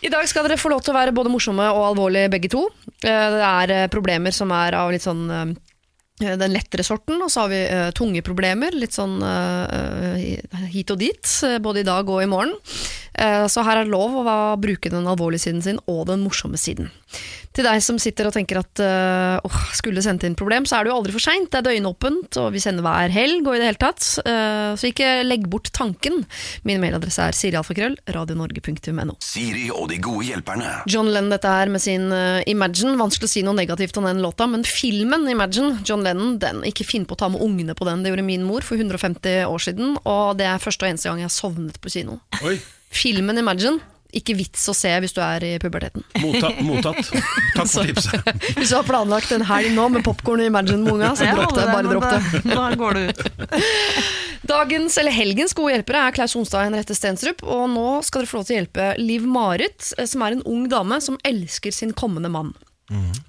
I 0.00 0.08
dag 0.12 0.28
skal 0.28 0.46
dere 0.46 0.60
få 0.60 0.70
lov 0.72 0.84
til 0.84 0.94
å 0.94 0.96
være 0.96 1.14
både 1.16 1.32
morsomme 1.32 1.66
og 1.74 1.90
alvorlige 1.90 2.30
begge 2.32 2.52
to. 2.52 2.66
Eh, 3.04 3.26
Det 3.36 3.42
er 3.48 3.74
eh, 3.74 3.90
problemer 3.92 4.32
som 4.32 4.52
er 4.56 4.76
av 4.78 4.92
litt 4.94 5.04
sånn 5.04 5.26
eh, 5.28 5.52
den 6.20 6.52
lettere 6.52 6.84
sorten, 6.84 7.20
og 7.24 7.30
så 7.32 7.46
har 7.46 7.48
vi 7.48 7.60
uh, 7.64 7.90
tunge 7.96 8.20
problemer, 8.20 8.74
litt 8.76 8.92
sånn 8.92 9.22
uh, 9.24 10.20
hit 10.68 10.92
og 10.92 10.98
dit, 11.00 11.24
både 11.64 11.80
i 11.80 11.86
dag 11.86 12.10
og 12.12 12.20
i 12.20 12.28
morgen. 12.28 12.52
Uh, 13.16 13.46
så 13.48 13.64
her 13.64 13.80
er 13.80 13.88
det 13.88 13.94
lov 13.94 14.18
å 14.20 14.34
bruke 14.60 14.92
den 14.92 15.08
alvorlige 15.08 15.46
siden 15.46 15.64
sin 15.64 15.80
og 15.88 16.06
den 16.10 16.20
morsomme 16.20 16.60
siden. 16.60 16.90
Til 17.56 17.66
deg 17.66 17.82
som 17.82 17.98
sitter 18.00 18.28
og 18.28 18.34
tenker 18.34 18.60
at 18.60 18.80
åh, 18.80 19.60
skulle 19.74 20.02
sendt 20.04 20.24
inn 20.26 20.36
problem, 20.38 20.66
så 20.68 20.78
er 20.78 20.86
det 20.86 20.92
jo 20.92 20.98
aldri 21.00 21.14
for 21.14 21.24
seint. 21.24 21.50
Det 21.50 21.60
er 21.60 21.66
døgnåpent, 21.66 22.38
og 22.40 22.52
vi 22.54 22.62
sender 22.62 22.84
hver 22.84 23.12
helg 23.12 23.46
og 23.46 23.56
i 23.56 23.60
det 23.60 23.68
hele 23.70 23.80
tatt. 23.80 24.06
Uh, 24.22 24.76
så 24.78 24.90
ikke 24.90 25.08
legg 25.26 25.46
bort 25.50 25.70
tanken. 25.76 26.22
Min 26.68 26.80
mailadresse 26.82 27.26
er 27.26 27.36
sirialfakrøll, 27.36 27.96
radionorge.no. 28.14 29.16
Siri 29.24 29.68
og 29.74 29.90
de 29.90 30.00
gode 30.02 30.28
hjelperne. 30.30 30.72
John 30.90 31.10
Lennon 31.10 31.34
dette 31.34 31.50
her 31.50 31.72
med 31.72 31.82
sin 31.82 32.08
uh, 32.14 32.40
Imagine. 32.50 32.96
Vanskelig 33.00 33.30
å 33.30 33.34
si 33.34 33.44
noe 33.46 33.58
negativt 33.58 33.98
om 34.00 34.08
den 34.08 34.22
låta, 34.24 34.48
men 34.50 34.66
filmen 34.66 35.28
Imagine, 35.30 35.80
John 35.86 36.04
Lennon, 36.06 36.36
den, 36.42 36.64
ikke 36.68 36.86
finn 36.86 37.06
på 37.08 37.16
å 37.18 37.22
ta 37.24 37.30
med 37.32 37.42
ungene 37.44 37.76
på 37.78 37.88
den. 37.88 38.04
Det 38.04 38.12
gjorde 38.12 38.26
min 38.26 38.46
mor 38.46 38.66
for 38.66 38.80
150 38.80 39.46
år 39.48 39.64
siden, 39.66 39.96
og 40.04 40.36
det 40.40 40.48
er 40.50 40.62
første 40.62 40.86
og 40.86 40.92
eneste 40.92 41.10
gang 41.10 41.24
jeg 41.24 41.30
har 41.30 41.38
sovnet 41.40 41.80
på 41.82 41.92
kino. 41.92 42.20
Oi, 42.46 42.58
Filmen 42.90 43.38
Imagine, 43.38 43.78
ikke 44.16 44.36
vits 44.38 44.64
å 44.70 44.74
se 44.76 44.90
hvis 45.02 45.14
du 45.16 45.20
er 45.24 45.44
i 45.46 45.52
puberteten. 45.62 46.04
mottatt. 46.22 46.60
mottatt. 46.66 47.10
Takk 47.56 47.70
for 47.70 47.86
tipset. 47.86 48.30
Hvis 48.56 48.72
du 48.72 48.76
har 48.78 48.86
planlagt 48.86 49.30
en 49.34 49.44
helg 49.46 49.72
nå 49.74 49.86
med 49.94 50.04
popkorn 50.06 50.42
og 50.42 50.50
Imagine 50.50 50.82
med 50.84 50.94
unga, 50.94 51.12
så 51.18 51.28
dropp 51.34 51.54
det. 51.56 51.66
Bare 51.70 51.90
dropp 51.90 52.08
det. 52.10 52.42
Da 52.50 52.66
går 52.78 52.98
det 52.98 53.04
ut. 53.10 53.22
Dagens, 54.50 54.96
eller 54.98 55.14
helgens 55.14 55.54
gode 55.54 55.74
hjelpere 55.74 56.06
er 56.08 56.16
Klaus 56.16 56.34
Onstad 56.38 56.62
og 56.62 56.70
Henriette 56.70 56.96
Stensrup, 56.96 57.44
og 57.44 57.68
nå 57.70 57.86
skal 58.06 58.24
dere 58.24 58.30
få 58.30 58.40
lov 58.40 58.48
til 58.48 58.56
å 58.56 58.60
hjelpe 58.60 58.88
Liv 58.98 59.28
Marit, 59.28 59.92
eh, 59.98 60.08
som 60.10 60.24
er 60.26 60.36
en 60.36 60.44
ung 60.48 60.66
dame 60.72 60.98
som 61.04 61.20
elsker 61.28 61.74
sin 61.74 61.94
kommende 61.96 62.32
mann. 62.32 62.54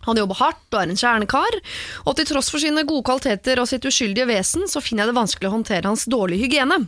Han 0.08 0.18
jobber 0.18 0.40
hardt 0.40 0.74
og 0.74 0.80
er 0.82 0.90
en 0.90 0.98
kjernekar, 0.98 1.58
og 2.06 2.16
til 2.18 2.28
tross 2.32 2.50
for 2.54 2.62
sine 2.64 2.84
gode 2.88 3.06
kvaliteter 3.06 3.62
og 3.62 3.70
sitt 3.70 3.86
uskyldige 3.86 4.26
vesen, 4.30 4.66
så 4.70 4.82
finner 4.82 5.06
jeg 5.06 5.12
det 5.12 5.20
vanskelig 5.20 5.50
å 5.50 5.54
håndtere 5.54 5.90
hans 5.90 6.08
dårlige 6.10 6.48
hygiene. 6.48 6.80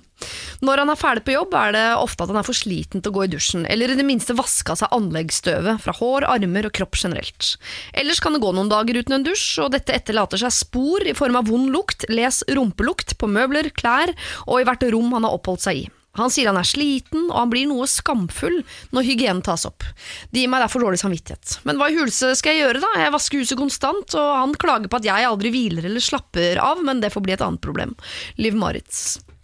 Når 0.64 0.82
han 0.82 0.92
er 0.94 1.00
ferdig 1.00 1.26
på 1.28 1.36
jobb, 1.36 1.54
er 1.60 1.76
det 1.76 1.86
ofte 2.00 2.26
at 2.26 2.34
han 2.34 2.40
er 2.42 2.48
for 2.48 2.58
sliten 2.58 3.04
til 3.04 3.14
å 3.14 3.18
gå 3.18 3.26
i 3.28 3.32
dusjen, 3.34 3.68
eller 3.70 3.94
i 3.94 3.98
det 4.00 4.08
minste 4.08 4.36
vaske 4.38 4.74
av 4.74 4.82
seg 4.82 4.94
anleggsstøvet 4.96 5.84
fra 5.84 5.98
hår, 6.00 6.28
armer 6.34 6.70
og 6.70 6.76
kropp 6.80 6.98
generelt. 6.98 7.56
Ellers 7.94 8.22
kan 8.24 8.34
det 8.34 8.44
gå 8.44 8.54
noen 8.56 8.72
dager 8.72 8.98
uten 8.98 9.20
en 9.20 9.28
dusj, 9.28 9.48
og 9.66 9.74
dette 9.76 9.94
etterlater 9.94 10.42
seg 10.42 10.56
spor 10.56 11.06
i 11.06 11.18
form 11.18 11.38
av 11.40 11.52
vond 11.52 11.70
lukt, 11.74 12.08
les 12.10 12.42
rumpelukt, 12.50 13.18
på 13.20 13.30
møbler, 13.30 13.70
klær 13.76 14.16
og 14.48 14.62
i 14.62 14.66
hvert 14.68 14.88
rom 14.94 15.14
han 15.14 15.28
har 15.28 15.38
oppholdt 15.38 15.68
seg 15.68 15.86
i. 15.86 15.92
Han 16.20 16.30
sier 16.30 16.52
han 16.52 16.60
er 16.60 16.68
sliten, 16.68 17.26
og 17.32 17.38
han 17.40 17.50
blir 17.50 17.66
noe 17.70 17.88
skamfull 17.90 18.60
når 18.94 19.08
hygienen 19.08 19.42
tas 19.46 19.66
opp. 19.66 19.86
Det 20.30 20.44
gir 20.44 20.52
meg 20.52 20.62
derfor 20.62 20.86
dårlig 20.86 21.02
samvittighet. 21.02 21.58
Men 21.66 21.80
hva 21.82 21.90
i 21.90 21.98
hulse 21.98 22.36
skal 22.38 22.54
jeg 22.54 22.68
gjøre, 22.68 22.84
da? 22.84 22.92
Jeg 23.02 23.14
vasker 23.16 23.42
huset 23.42 23.58
konstant, 23.58 24.14
og 24.20 24.30
han 24.38 24.54
klager 24.62 24.92
på 24.94 25.02
at 25.02 25.10
jeg 25.10 25.26
aldri 25.26 25.50
hviler 25.54 25.90
eller 25.90 26.04
slapper 26.04 26.62
av, 26.62 26.84
men 26.86 27.02
det 27.02 27.10
får 27.16 27.26
bli 27.26 27.34
et 27.34 27.46
annet 27.46 27.64
problem. 27.66 27.96
Liv 28.38 28.58
Marit. 28.58 28.94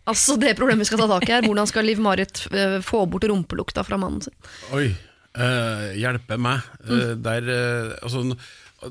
Altså 0.10 0.38
Det 0.42 0.56
problemet 0.58 0.86
vi 0.86 0.92
skal 0.92 1.02
ta 1.04 1.10
tak 1.10 1.26
i, 1.26 1.34
er 1.40 1.46
hvordan 1.50 1.70
skal 1.70 1.90
Liv 1.90 2.02
Marit 2.06 2.46
eh, 2.54 2.78
få 2.86 3.04
bort 3.10 3.26
rumpelukta 3.30 3.86
fra 3.86 3.98
mannen 4.02 4.24
sin? 4.26 4.38
Oi, 4.78 4.88
eh, 4.94 5.86
hjelpe 5.98 6.38
meg. 6.38 6.70
Mm. 6.86 7.22
der, 7.26 7.50
eh, 7.54 7.98
altså, 8.06 8.26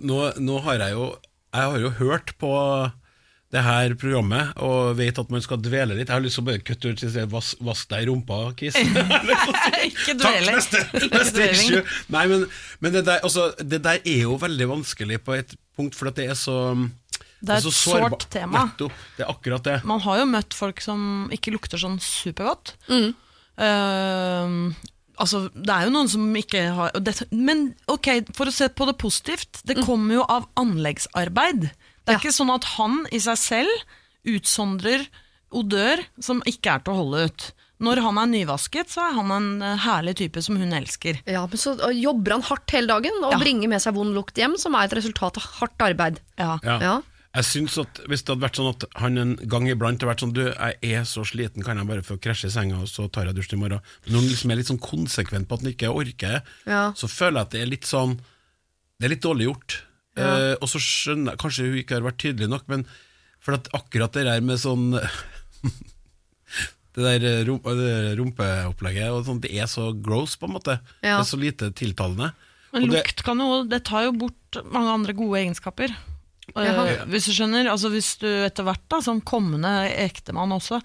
nå, 0.03 0.19
nå 0.35 0.63
har 0.67 0.83
jeg 0.83 0.99
jo 0.99 1.13
Jeg 1.49 1.65
har 1.65 1.79
jo 1.81 1.91
hørt 2.03 2.35
på 2.43 2.51
det 3.49 3.63
her 3.65 3.95
programmet 3.97 4.51
og 4.61 4.99
vet 4.99 5.17
at 5.23 5.31
man 5.33 5.41
skal 5.41 5.61
dvele 5.65 5.95
litt. 5.97 6.11
Jeg 6.11 6.19
har 6.19 6.21
lyst 6.25 6.37
til 6.37 6.45
å 6.45 6.49
bare 6.51 6.61
kutte 6.61 6.91
ut 6.93 7.03
og 7.07 7.13
si 7.15 7.23
vask, 7.33 7.61
vask 7.65 7.89
deg 7.89 8.05
i 8.05 8.09
rumpa, 8.11 8.41
Kis. 8.59 8.77
Ikke 9.89 10.17
Takk, 10.19 10.21
dvele. 10.21 10.53
neste, 10.59 10.83
Ikke 11.01 11.09
neste 11.15 11.47
issue. 11.55 11.81
Nei, 12.13 12.27
men, 12.29 12.45
men 12.85 12.93
det, 12.99 13.07
der, 13.09 13.23
altså, 13.25 13.47
det 13.63 13.81
der 13.87 14.03
er 14.05 14.27
jo 14.27 14.37
veldig 14.43 14.69
vanskelig 14.75 15.21
på 15.25 15.39
et 15.39 15.57
punkt, 15.79 15.97
for 15.97 16.11
at 16.13 16.19
det 16.21 16.29
er 16.35 16.37
så 16.37 16.59
Det 17.41 17.57
er 17.57 17.65
så 17.65 17.73
et 17.73 17.79
sårba- 17.79 18.11
sårt 18.19 18.29
tema. 18.37 18.67
Nettopp. 18.69 19.01
Det 19.17 19.25
er 19.25 19.33
akkurat 19.33 19.65
det. 19.71 19.79
Man 19.89 20.05
har 20.05 20.21
jo 20.21 20.29
møtt 20.35 20.59
folk 20.59 20.85
som 20.85 21.09
ikke 21.33 21.55
lukter 21.57 21.81
sånn 21.81 21.97
supergodt. 22.05 22.75
Mm. 22.93 23.11
Uh, 23.59 24.77
altså, 25.19 25.47
det 25.57 25.73
er 25.73 25.89
jo 25.89 25.95
noen 25.97 26.13
som 26.13 26.29
ikke 26.39 26.67
har 26.77 26.93
det, 27.03 27.17
Men 27.33 27.71
ok, 27.91 28.13
for 28.37 28.51
å 28.51 28.55
se 28.55 28.69
på 28.69 28.87
det 28.93 28.99
positivt, 29.01 29.63
det 29.67 29.81
kommer 29.89 30.21
jo 30.21 30.29
av 30.31 30.51
anleggsarbeid. 30.61 31.71
Det 32.09 32.15
er 32.15 32.17
Ja. 32.17 32.23
ikke 32.25 32.33
sånn 32.41 32.55
at 32.55 32.65
han 32.79 33.03
i 33.13 33.19
seg 33.21 33.37
selv 33.37 33.85
utsondrer 34.29 35.07
odør 35.55 36.03
som 36.23 36.41
ikke 36.49 36.75
er 36.77 36.85
til 36.85 36.95
å 36.95 37.01
holde 37.03 37.25
ut. 37.29 37.49
Når 37.85 38.01
han 38.03 38.19
er 38.19 38.27
nyvasket, 38.33 38.91
så 38.91 39.05
er 39.07 39.13
han 39.15 39.31
en 39.31 39.51
eh, 39.63 39.77
herlig 39.85 40.17
type 40.19 40.41
som 40.43 40.57
hun 40.59 40.73
elsker. 40.75 41.21
Ja, 41.31 41.45
men 41.47 41.61
så 41.61 41.77
jobber 41.95 42.35
han 42.35 42.43
hardt 42.49 42.75
hele 42.75 42.91
dagen 42.91 43.21
og 43.23 43.33
Ja. 43.37 43.39
bringer 43.39 43.69
med 43.71 43.81
seg 43.85 43.95
vond 43.95 44.17
lukt 44.17 44.35
hjem, 44.35 44.57
som 44.59 44.75
er 44.75 44.89
et 44.89 44.97
resultat 44.99 45.37
av 45.39 45.45
hardt 45.61 45.79
arbeid. 45.79 46.19
Ja. 46.37 46.59
Ja. 46.65 46.79
Ja. 46.83 46.97
Jeg 47.37 47.45
synes 47.45 47.77
at 47.79 48.01
Hvis 48.09 48.25
det 48.25 48.35
hadde 48.35 48.43
vært 48.49 48.57
sånn 48.57 48.71
at 48.75 48.85
han 48.97 49.19
en 49.19 49.37
gang 49.37 49.69
iblant 49.69 50.01
hadde 50.01 50.09
vært 50.11 50.23
sånn 50.25 50.33
Du, 50.33 50.43
jeg 50.51 50.77
er 50.83 51.05
så 51.05 51.23
sliten, 51.29 51.63
kan 51.63 51.77
jeg 51.77 51.87
bare 51.87 52.03
få 52.03 52.19
krasje 52.19 52.47
i 52.49 52.51
senga, 52.51 52.81
og 52.81 52.89
så 52.89 53.07
tar 53.13 53.27
jeg 53.27 53.37
dusjen 53.37 53.59
i 53.59 53.63
morgen? 53.63 53.81
Men 54.07 54.13
når 54.15 54.21
han 54.21 54.31
liksom 54.33 54.51
er 54.51 54.57
litt 54.57 54.67
sånn 54.73 54.81
konsekvent 54.81 55.47
på 55.47 55.55
at 55.55 55.61
han 55.63 55.73
ikke 55.73 55.95
orker, 55.95 56.43
Ja. 56.67 56.91
så 56.93 57.07
føler 57.07 57.37
jeg 57.39 57.47
at 57.47 57.51
det 57.51 57.63
er 57.63 57.67
litt 57.71 57.85
sånn 57.87 58.19
Det 58.99 59.05
er 59.07 59.09
litt 59.15 59.23
dårlig 59.23 59.47
gjort. 59.47 59.83
Eh, 60.19 60.55
og 60.59 60.67
så 60.71 60.81
skjønner 60.83 61.35
jeg 61.35 61.41
Kanskje 61.43 61.69
hun 61.69 61.79
ikke 61.83 61.99
har 61.99 62.07
vært 62.07 62.21
tydelig 62.23 62.49
nok, 62.51 62.65
men 62.71 62.85
for 63.39 63.55
at 63.55 63.69
akkurat 63.77 64.17
det 64.17 64.25
der 64.29 64.43
med 64.45 64.61
sånn 64.61 64.91
Det 66.99 67.05
der 67.05 67.25
eh, 67.29 67.51
det 67.79 67.95
rumpeopplegget 68.19 69.13
og 69.15 69.27
sånn, 69.29 69.43
Det 69.45 69.53
er 69.55 69.69
så 69.71 69.91
gross, 69.95 70.35
på 70.41 70.49
en 70.49 70.57
måte. 70.57 70.79
Ja. 71.03 71.19
Det 71.19 71.27
er 71.27 71.31
så 71.31 71.39
lite 71.41 71.71
tiltalende. 71.77 72.33
Men 72.73 72.85
Og 72.85 72.91
det- 72.91 73.05
lukt 73.05 73.23
kan 73.25 73.39
jo 73.39 73.65
Det 73.65 73.85
tar 73.85 74.05
jo 74.09 74.13
bort 74.13 74.59
mange 74.65 74.93
andre 74.93 75.13
gode 75.15 75.39
egenskaper. 75.45 75.95
Eh, 76.57 77.05
hvis 77.13 77.29
du 77.29 77.33
skjønner, 77.37 77.69
altså 77.69 77.91
hvis 77.93 78.17
du 78.19 78.27
etter 78.27 78.65
hvert 78.65 78.83
da, 78.89 79.03
som 79.05 79.21
kommende 79.21 79.69
ektemann 79.93 80.51
også 80.57 80.81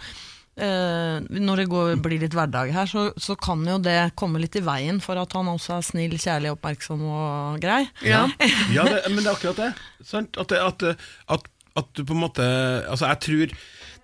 Når 0.58 1.62
det 1.64 1.66
går, 1.72 1.96
blir 2.04 2.22
litt 2.22 2.36
hverdag 2.38 2.70
her, 2.76 2.86
så, 2.90 3.08
så 3.18 3.34
kan 3.40 3.64
jo 3.66 3.80
det 3.82 4.12
komme 4.20 4.42
litt 4.42 4.56
i 4.60 4.64
veien 4.66 5.00
for 5.02 5.18
at 5.18 5.34
han 5.34 5.50
også 5.50 5.80
er 5.80 5.86
snill, 5.88 6.14
kjærlig, 6.22 6.52
oppmerksom 6.54 7.02
og 7.10 7.62
grei. 7.64 7.84
Ja. 8.06 8.28
Ja, 8.76 8.86
det, 8.86 9.00
men 9.10 9.24
det 9.24 9.32
er 9.32 9.34
akkurat 9.38 9.60
det. 9.64 9.72
Sant? 10.06 10.38
At, 10.38 10.52
det 10.54 10.60
at, 10.62 10.86
at, 11.34 11.48
at 11.80 11.90
du 11.98 12.04
på 12.06 12.14
en 12.16 12.22
måte 12.26 12.46
Altså, 12.86 13.08
jeg 13.10 13.20
tror 13.26 13.56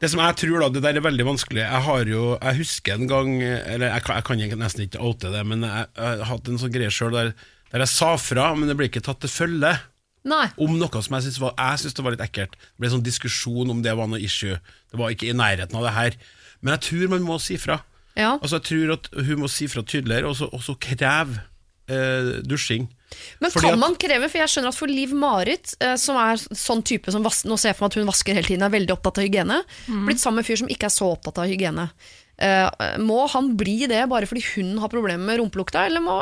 Det 0.02 0.10
som 0.10 0.22
jeg 0.24 0.38
tror, 0.42 0.58
da, 0.64 0.70
det 0.74 0.82
der 0.86 0.98
er 1.00 1.06
veldig 1.06 1.26
vanskelig. 1.28 1.62
Jeg 1.64 1.84
har 1.86 2.10
jo 2.10 2.24
Jeg 2.40 2.60
husker 2.64 2.96
en 2.98 3.10
gang 3.12 3.32
Eller 3.44 3.92
jeg, 3.94 4.04
kan- 4.08 4.20
jeg 4.40 4.50
kan 4.54 4.60
nesten 4.64 4.86
ikke 4.88 5.02
oute 5.06 5.32
det, 5.34 5.46
men 5.48 5.64
jeg, 5.68 5.86
jeg 5.98 6.18
har 6.24 6.30
hatt 6.34 6.50
en 6.50 6.60
sånn 6.62 6.74
greie 6.74 6.90
sjøl 6.94 7.14
der, 7.14 7.32
der 7.74 7.84
jeg 7.86 7.92
sa 7.94 8.14
fra, 8.18 8.50
men 8.58 8.70
det 8.72 8.78
ble 8.80 8.88
ikke 8.90 9.04
tatt 9.06 9.22
til 9.22 9.30
følge. 9.32 9.74
Nei. 10.30 10.48
Om 10.60 10.74
noe 10.80 11.02
som 11.06 11.16
jeg 11.16 11.28
syntes 11.28 11.40
var, 11.42 11.54
jeg 11.58 11.94
det 11.96 12.04
var 12.06 12.16
litt 12.16 12.24
ekkelt. 12.26 12.56
Det 12.58 12.82
ble 12.82 12.90
en 12.90 12.96
sånn 12.98 13.06
diskusjon 13.06 13.70
om 13.72 13.84
det 13.86 13.94
var 13.96 14.10
noe 14.12 14.20
issue. 14.24 14.58
Det 14.92 15.00
var 15.00 15.14
ikke 15.14 15.30
i 15.30 15.36
nærheten 15.38 15.78
av 15.80 15.86
det 15.88 15.94
her. 15.96 16.18
Men 16.62 16.76
jeg 16.78 16.82
tror 16.90 17.10
man 17.16 17.22
må 17.28 17.40
si 17.42 17.58
fra. 17.58 17.80
Ja. 18.18 18.34
Altså 18.42 18.60
Jeg 18.60 18.68
tror 18.70 18.94
at 18.98 19.10
hun 19.26 19.40
må 19.46 19.50
si 19.50 19.68
fra 19.72 19.82
tydeligere, 19.88 20.28
og 20.28 20.36
så, 20.36 20.76
kreve 20.80 21.40
eh, 21.90 22.42
dusjing. 22.44 22.88
Men 23.42 23.50
Fordi 23.50 23.66
kan 23.66 23.74
at- 23.74 23.80
man 23.80 23.96
kreve, 23.96 24.30
for 24.30 24.38
jeg 24.38 24.50
skjønner 24.52 24.68
at 24.70 24.76
for 24.78 24.88
Liv-Marit, 24.92 25.72
eh, 25.82 25.96
som 25.98 26.16
er 26.22 26.36
sånn 26.38 26.84
type 26.86 27.10
som 27.12 27.24
vas 27.24 27.44
Nå 27.46 27.58
ser 27.58 27.70
jeg 27.72 27.78
for 27.78 27.88
meg 27.88 27.92
at 27.96 28.00
hun 28.04 28.08
vasker 28.12 28.34
hele 28.38 28.46
tiden, 28.46 28.62
er 28.62 28.70
veldig 28.70 28.94
opptatt 28.94 29.18
av 29.18 29.24
hygiene. 29.26 29.64
Blitt 30.06 30.20
sammen 30.22 30.36
med 30.38 30.46
en 30.46 30.50
fyr 30.52 30.60
som 30.62 30.68
ikke 30.70 30.86
er 30.86 30.94
så 30.94 31.08
opptatt 31.16 31.40
av 31.42 31.48
hygiene. 31.50 31.90
Eh, 32.40 32.70
må 33.04 33.26
han 33.34 33.50
bli 33.60 33.82
det 33.92 34.06
bare 34.08 34.24
fordi 34.30 34.40
hun 34.54 34.78
har 34.80 34.88
problemer 34.88 35.20
med 35.28 35.42
rumpelukta, 35.42 35.82
eller 35.90 36.00
må, 36.00 36.14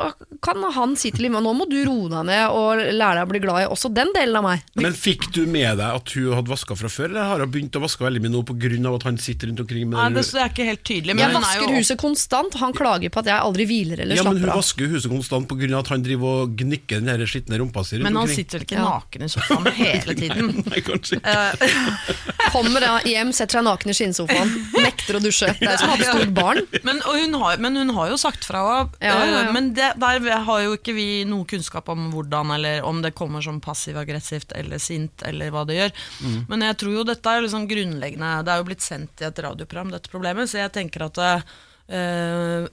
kan 0.42 0.64
han 0.74 0.96
si 0.98 1.12
til 1.14 1.28
Liv 1.28 1.36
nå 1.38 1.52
må 1.54 1.68
du 1.70 1.76
roe 1.86 2.08
deg 2.10 2.24
ned 2.26 2.56
og 2.58 2.80
lære 2.98 3.20
deg 3.20 3.28
å 3.28 3.30
bli 3.30 3.42
glad 3.44 3.60
i 3.62 3.68
også 3.70 3.92
den 3.94 4.10
delen 4.16 4.40
av 4.40 4.46
meg? 4.48 4.64
Men 4.82 4.96
fikk 4.98 5.28
du 5.36 5.44
med 5.46 5.78
deg 5.78 5.86
at 6.00 6.14
hun 6.18 6.34
hadde 6.34 6.50
vaska 6.50 6.74
fra 6.80 6.90
før, 6.90 7.12
eller 7.12 7.30
har 7.30 7.44
hun 7.46 7.52
begynt 7.54 7.78
å 7.78 7.84
vaske 7.84 8.02
veldig 8.02 8.24
mye 8.26 8.34
nå 8.34 8.42
pga. 8.50 8.96
at 8.96 9.06
han 9.06 9.18
sitter 9.22 9.52
rundt 9.52 9.62
omkring 9.62 9.86
med 9.92 10.00
Nei, 10.00 10.08
det, 10.18 10.24
det 10.34 10.42
er 10.42 10.50
ikke 10.50 10.66
helt 10.72 10.84
tydelig. 10.90 11.14
Men 11.14 11.22
Jeg 11.22 11.30
hun 11.30 11.38
er 11.38 11.46
vasker 11.46 11.70
jo 11.70 11.78
huset 11.78 12.02
konstant, 12.02 12.58
han 12.64 12.74
klager 12.74 13.14
på 13.14 13.20
at 13.22 13.30
jeg 13.30 13.38
aldri 13.38 13.68
hviler 13.70 14.02
eller 14.02 14.16
Ja, 14.18 14.24
men 14.26 14.42
hun 14.42 14.50
av. 14.50 14.58
vasker 14.58 14.90
huset 14.96 15.12
konstant 15.14 15.48
pga. 15.54 15.70
at 15.84 15.88
han 15.94 16.02
driver 16.02 16.42
og 16.48 16.58
gnikker 16.58 17.06
den 17.06 17.26
skitne 17.30 17.62
rumpa 17.62 17.86
si 17.86 17.98
rundt 18.02 18.10
Men 18.10 18.16
han 18.18 18.24
omkring. 18.26 18.36
sitter 18.42 18.58
vel 18.58 18.66
ikke 18.66 18.80
Ja. 18.82 18.90
naken 18.90 19.22
i 19.22 19.30
sofaen 19.30 19.72
hele 19.78 20.16
tiden? 20.24 20.64
Nei, 20.66 20.82
kanskje 20.82 21.22
ikke. 21.22 21.72
Kommer 22.58 22.80
da 22.82 22.92
hjem, 23.06 23.34
setter 23.36 23.60
seg 23.60 23.66
naken 23.68 23.92
i 23.92 23.96
skinnsofaen, 23.98 24.54
nekter 24.82 25.18
å 25.20 25.22
dusje. 25.22 25.54
Det 25.60 25.68
er 25.68 25.78
som 25.78 25.90
å 25.92 25.94
ha 25.94 25.98
et 26.00 26.07
stort 26.08 26.34
barn. 26.36 26.62
Men, 26.88 27.02
og 27.08 27.20
hun 27.20 27.36
har, 27.42 27.60
men 27.64 27.80
hun 27.80 27.92
har 27.98 28.12
jo 28.12 28.18
sagt 28.22 28.46
fra 28.48 28.62
òg. 28.66 28.96
Ja, 29.04 29.14
ja, 29.20 29.42
ja. 29.46 29.52
Men 29.56 29.70
det, 29.78 29.90
der 30.02 30.28
har 30.48 30.64
jo 30.64 30.76
ikke 30.78 30.96
vi 30.96 31.08
noe 31.28 31.48
kunnskap 31.50 31.90
om 31.94 32.08
hvordan, 32.14 32.54
eller 32.58 32.86
om 32.88 33.02
det 33.04 33.14
kommer 33.18 33.44
som 33.44 33.60
passiv-aggressivt 33.64 34.54
eller 34.58 34.82
sint, 34.82 35.24
eller 35.28 35.52
hva 35.54 35.66
det 35.68 35.78
gjør. 35.80 35.94
Mm. 36.22 36.40
Men 36.52 36.66
jeg 36.70 36.80
tror 36.82 36.98
jo 37.00 37.06
dette 37.08 37.34
er 37.34 37.46
liksom 37.46 37.68
grunnleggende 37.70 38.32
Det 38.46 38.54
er 38.54 38.62
jo 38.62 38.68
blitt 38.70 38.86
sendt 38.86 39.24
i 39.24 39.28
et 39.28 39.44
radioprogram, 39.48 39.94
dette 39.94 40.12
problemet, 40.14 40.50
så 40.50 40.62
jeg 40.64 40.74
tenker 40.78 41.08
at 41.08 41.22
øh, 41.24 42.68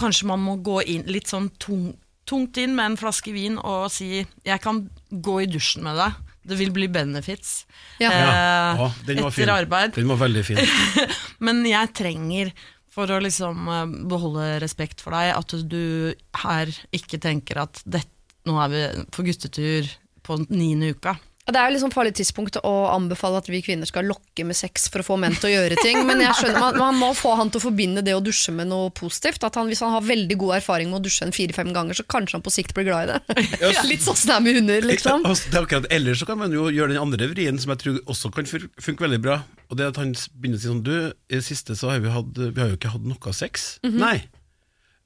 Kanskje 0.00 0.28
man 0.30 0.42
må 0.44 0.56
gå 0.62 0.80
inn 0.86 1.08
litt 1.10 1.30
sånn 1.30 1.50
tung, 1.60 1.90
tungt 2.28 2.58
inn 2.62 2.76
med 2.76 2.92
en 2.92 2.98
flaske 3.00 3.32
vin 3.34 3.58
og 3.58 3.90
si 3.90 4.22
'jeg 4.22 4.60
kan 4.62 4.84
gå 5.10 5.40
i 5.42 5.48
dusjen 5.50 5.82
med 5.82 5.98
deg'. 5.98 6.29
Det 6.50 6.58
vil 6.58 6.72
bli 6.74 6.88
benefits 6.90 7.64
Ja. 8.02 8.10
eh, 8.10 8.80
Ja, 8.80 8.90
den 9.06 9.22
var 9.22 9.30
etter 9.30 9.38
fin. 9.38 9.52
arbeid. 9.54 9.94
Den 9.94 10.10
var 10.10 10.20
veldig 10.24 10.44
fin. 10.44 10.58
Men 11.46 11.62
jeg 11.68 11.92
trenger, 11.94 12.52
for 12.90 13.06
å 13.14 13.20
liksom 13.22 13.68
eh, 13.70 13.86
beholde 14.10 14.48
respekt 14.64 15.00
for 15.04 15.14
deg, 15.14 15.32
at 15.38 15.54
du 15.70 16.12
her 16.42 16.72
ikke 16.96 17.20
tenker 17.22 17.62
at 17.62 17.82
det, 17.86 18.02
nå 18.48 18.56
er 18.64 18.72
vi 18.72 18.84
på 19.14 19.24
guttetur 19.28 19.86
på 20.26 20.40
niende 20.50 20.90
uka. 20.96 21.14
Det 21.52 21.60
er 21.60 21.70
jo 21.70 21.74
liksom 21.76 21.92
farlig 21.94 22.12
tidspunkt 22.18 22.58
å 22.62 22.74
anbefale 22.92 23.40
at 23.40 23.48
vi 23.50 23.60
kvinner 23.64 23.88
skal 23.88 24.08
lokke 24.08 24.44
med 24.46 24.58
sex 24.58 24.88
for 24.92 25.02
å 25.02 25.06
få 25.06 25.18
menn 25.20 25.36
til 25.36 25.50
å 25.50 25.52
gjøre 25.52 25.78
ting, 25.82 26.00
men 26.08 26.22
jeg 26.22 26.36
skjønner, 26.38 26.60
man, 26.62 26.78
man 26.80 26.98
må 27.00 27.10
få 27.18 27.34
han 27.38 27.52
til 27.52 27.60
å 27.60 27.64
forbinde 27.68 28.04
det 28.06 28.14
å 28.16 28.22
dusje 28.24 28.54
med 28.54 28.70
noe 28.70 28.90
positivt. 28.94 29.44
At 29.46 29.58
han, 29.58 29.70
hvis 29.70 29.82
han 29.84 29.94
har 29.94 30.06
veldig 30.06 30.38
god 30.40 30.58
erfaring 30.60 30.90
med 30.92 31.00
å 31.00 31.04
dusje 31.06 31.26
en 31.26 31.34
fire-fem 31.34 31.72
ganger, 31.76 31.98
så 31.98 32.06
kanskje 32.08 32.38
han 32.38 32.46
på 32.46 32.54
sikt 32.54 32.74
blir 32.76 32.88
glad 32.90 33.10
i 33.10 33.14
det. 33.14 33.46
Litt 33.90 34.04
sånn 34.04 34.18
som 34.18 34.32
det 34.32 34.36
er 34.36 34.44
med 34.46 34.60
hunder, 34.60 34.90
liksom. 34.90 35.26
Altså, 35.28 35.52
akkurat, 35.60 35.88
ellers 35.92 36.22
så 36.22 36.28
kan 36.28 36.40
man 36.40 36.54
jo 36.54 36.68
gjøre 36.72 36.94
den 36.94 37.02
andre 37.02 37.30
vrien 37.32 37.60
som 37.60 37.74
jeg 37.74 37.84
tror 37.84 38.02
også 38.10 38.32
kan 38.34 38.48
funke 38.50 39.06
veldig 39.06 39.22
bra. 39.24 39.40
Og 39.70 39.78
det 39.78 39.90
at 39.92 40.00
han 40.00 40.12
begynner 40.34 40.58
å 40.58 40.62
si 40.62 40.70
sånn 40.70 40.82
Du, 40.82 40.94
i 41.30 41.36
det 41.36 41.44
siste 41.46 41.76
så 41.78 41.92
har 41.92 42.00
vi 42.02 42.10
hatt 42.10 42.38
Vi 42.40 42.58
har 42.58 42.72
jo 42.72 42.78
ikke 42.78 42.90
hatt 42.90 43.06
noe 43.06 43.34
sex. 43.36 43.78
Nei. 43.84 43.92
-hmm. 43.92 44.00
Nei. 44.02 44.16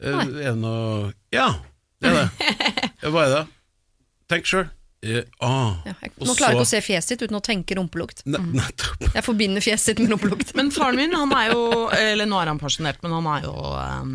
Er 0.05 0.31
det 0.33 0.55
noe 0.59 1.13
Ja, 1.33 1.61
det 2.01 2.11
er 2.11 2.17
det. 2.21 2.31
Hva 3.13 3.27
er 3.27 3.35
det? 3.35 3.45
Tenk 4.29 4.49
sjøl. 4.49 4.69
Eh, 5.05 5.25
ah. 5.45 5.75
Ja, 5.85 5.93
jeg, 6.01 6.13
nå 6.17 6.33
klarer 6.33 6.55
jeg 6.55 6.61
ikke 6.61 6.67
å 6.67 6.71
se 6.71 6.81
fjeset 6.85 7.13
ditt 7.15 7.27
uten 7.27 7.39
å 7.39 7.43
tenke 7.45 7.77
rumpelukt. 7.77 8.23
Mm. 8.25 8.57
Jeg 9.05 9.25
forbinder 9.27 9.65
fjeset 9.65 9.93
ditt 9.93 10.05
med 10.07 10.15
rumpelukt. 10.15 10.55
Men 10.57 10.73
faren 10.75 10.99
min, 11.01 11.13
han 11.17 11.35
er 11.37 11.53
jo 11.53 11.65
Eller 11.95 12.29
nå 12.31 12.39
er 12.41 12.51
han 12.53 12.61
pensjonert, 12.63 13.03
men 13.05 13.13
han 13.19 13.29
er 13.35 13.45
jo, 13.49 13.55
um, 13.55 14.15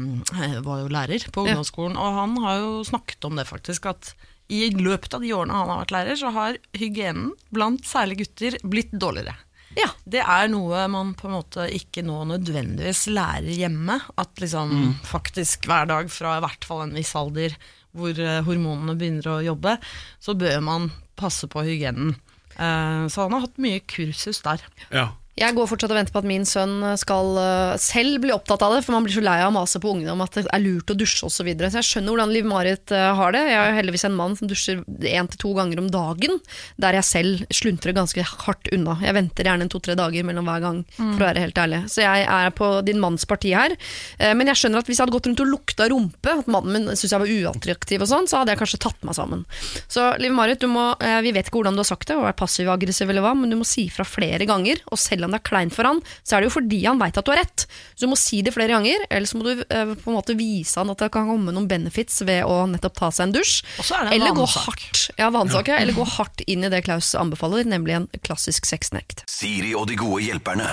var 0.66 0.82
jo 0.84 0.90
lærer 0.94 1.28
på 1.30 1.46
Ja. 1.46 1.54
ungdomsskolen. 1.54 2.00
Og 2.00 2.18
han 2.18 2.38
har 2.46 2.64
jo 2.64 2.72
snakket 2.88 3.30
om 3.30 3.38
det, 3.40 3.46
faktisk. 3.50 3.86
At 3.92 4.14
i 4.50 4.72
løpet 4.74 5.14
av 5.14 5.22
de 5.22 5.34
årene 5.36 5.54
han 5.54 5.70
har 5.70 5.84
vært 5.84 5.94
lærer, 5.94 6.18
så 6.18 6.34
har 6.34 6.58
hygienen 6.74 7.36
blant 7.54 7.86
særlig 7.86 8.24
gutter 8.24 8.58
blitt 8.66 8.96
dårligere. 8.98 9.38
Ja. 9.78 9.86
Det 10.10 10.24
er 10.26 10.48
noe 10.50 10.88
man 10.90 11.14
på 11.18 11.28
en 11.30 11.36
måte 11.38 11.68
ikke 11.76 12.02
nå 12.06 12.24
nødvendigvis 12.32 13.06
lærer 13.14 13.54
hjemme. 13.54 14.00
At 14.18 14.42
liksom 14.42 14.96
faktisk 15.06 15.70
hver 15.70 15.86
dag 15.92 16.10
fra 16.14 16.40
i 16.40 16.44
hvert 16.46 16.66
fall 16.66 16.88
en 16.88 16.96
viss 16.98 17.14
alder 17.20 17.54
hvor 17.98 18.20
eh, 18.22 18.42
hormonene 18.46 18.98
begynner 19.00 19.32
å 19.32 19.40
jobbe, 19.44 19.78
så 20.22 20.36
bør 20.38 20.60
man 20.66 20.90
passe 21.20 21.50
på 21.52 21.64
hygienen. 21.68 22.16
Eh, 22.56 23.06
så 23.12 23.26
han 23.26 23.36
har 23.36 23.46
hatt 23.48 23.62
mye 23.62 23.82
kursus 23.90 24.44
der. 24.46 24.64
Ja. 24.94 25.10
Jeg 25.40 25.56
går 25.56 25.70
fortsatt 25.72 25.94
og 25.94 25.98
venter 26.00 26.12
på 26.16 26.20
at 26.20 26.28
min 26.28 26.44
sønn 26.48 26.82
skal 27.00 27.38
øh, 27.40 27.76
selv 27.80 28.18
bli 28.24 28.34
opptatt 28.36 28.64
av 28.66 28.74
det, 28.76 28.82
for 28.84 28.96
man 28.98 29.06
blir 29.06 29.16
så 29.16 29.24
lei 29.24 29.38
av 29.40 29.54
å 29.54 29.56
mase 29.56 29.80
på 29.80 29.94
ungene 29.94 30.12
om 30.12 30.24
at 30.26 30.36
det 30.36 30.44
er 30.52 30.64
lurt 30.64 30.92
å 30.92 30.98
dusje 31.00 31.24
osv. 31.28 31.40
Så, 31.40 31.46
videre. 31.48 31.70
så 31.72 31.80
jeg 31.80 31.88
skjønner 31.88 32.12
hvordan 32.12 32.34
Liv-Marit 32.36 32.92
øh, 32.92 33.06
har 33.16 33.32
det. 33.32 33.44
Jeg 33.48 33.56
er 33.56 33.70
jo 33.72 33.78
heldigvis 33.78 34.04
en 34.10 34.18
mann 34.18 34.36
som 34.36 34.50
dusjer 34.52 34.82
én 35.08 35.30
til 35.32 35.40
to 35.40 35.54
ganger 35.56 35.80
om 35.80 35.88
dagen, 35.94 36.42
der 36.84 36.98
jeg 37.00 37.08
selv 37.08 37.46
sluntrer 37.56 37.96
ganske 37.96 38.26
hardt 38.28 38.68
unna. 38.76 38.98
Jeg 39.06 39.16
venter 39.16 39.48
gjerne 39.48 39.70
to-tre 39.72 39.96
dager 39.96 40.28
mellom 40.28 40.50
hver 40.52 40.66
gang, 40.66 40.82
for 40.98 41.24
å 41.24 41.30
være 41.30 41.46
helt 41.46 41.62
ærlig. 41.64 41.80
Så 41.94 42.04
jeg 42.04 42.26
er 42.28 42.52
på 42.60 42.70
din 42.84 43.00
manns 43.00 43.24
parti 43.30 43.54
her. 43.56 43.78
Eh, 44.20 44.34
Men 44.36 44.52
jeg 44.52 44.60
skjønner 44.60 44.84
at 44.84 44.92
hvis 44.92 45.00
jeg 45.00 45.06
hadde 45.08 45.16
gått 45.16 45.32
rundt 45.32 45.46
og 45.46 45.52
lukta 45.54 45.88
rumpe, 45.94 46.36
at 46.44 46.52
mannen 46.52 46.76
min 46.76 46.92
syntes 46.92 47.16
jeg 47.16 47.24
var 47.24 47.32
uattraktiv 47.38 48.04
og 48.04 48.12
sånn, 48.12 48.28
så 48.28 48.42
hadde 48.42 48.58
jeg 48.58 48.62
kanskje 48.66 48.82
tatt 48.90 49.08
meg 49.08 49.16
sammen. 49.16 49.48
Så 49.88 50.10
Liv-Marit, 50.20 50.68
eh, 50.68 51.22
vi 51.24 51.32
vet 51.32 51.48
ikke 51.48 51.62
hvordan 51.62 51.80
du 51.80 51.86
har 51.86 51.92
sagt 51.94 52.12
det, 52.12 52.20
og 52.20 52.28
er 52.28 52.36
passiv-aggressiv 52.36 53.08
eller 53.16 53.24
hva, 53.24 53.32
men 53.40 53.56
du 53.56 53.56
må 53.62 53.68
si 53.68 53.88
fra 53.94 54.04
flere 54.04 54.44
ganger, 54.50 54.84
og 54.92 55.00
selv 55.00 55.29
om 55.30 55.36
det 55.36 55.42
er 55.42 55.50
kleint 55.50 55.76
for 55.76 55.88
han, 55.88 56.02
så 56.24 56.36
er 56.36 56.42
det 56.44 56.50
jo 56.50 56.56
fordi 56.58 56.82
han 56.86 57.00
veit 57.02 57.18
at 57.20 57.28
du 57.28 57.32
har 57.34 57.42
rett. 57.44 57.66
Så 57.94 58.06
du 58.06 58.12
må 58.12 58.18
si 58.20 58.42
det 58.46 58.54
flere 58.56 58.74
ganger, 58.76 59.06
eller 59.10 59.30
så 59.30 59.40
må 59.40 59.48
du 59.48 59.64
eh, 59.64 59.94
på 59.94 60.12
en 60.12 60.18
måte 60.18 60.36
vise 60.40 60.80
han 60.82 60.92
at 60.92 61.02
det 61.04 61.12
kan 61.14 61.30
komme 61.30 61.54
noen 61.56 61.70
benefits 61.70 62.22
ved 62.28 62.44
å 62.48 62.64
nettopp 62.72 62.98
ta 63.00 63.12
seg 63.14 63.30
en 63.30 63.36
dusj. 63.38 63.60
Og 63.80 63.88
så 63.88 64.00
er 64.00 64.08
det 64.08 64.14
en 64.14 64.20
Eller 64.20 64.38
gå 64.38 64.48
hardt, 64.56 65.04
ja, 65.20 65.30
vanesak, 65.34 65.72
ja, 65.72 65.80
eller 65.84 65.98
gå 65.98 66.08
hardt 66.18 66.44
inn 66.50 66.66
i 66.66 66.72
det 66.74 66.84
Klaus 66.88 67.14
anbefaler, 67.18 67.68
nemlig 67.70 67.98
en 67.98 68.08
klassisk 68.26 68.68
sexnekt. 68.70 69.26
Siri 69.30 69.76
og 69.78 69.88
de 69.92 70.00
gode 70.00 70.24
hjelperne. 70.26 70.68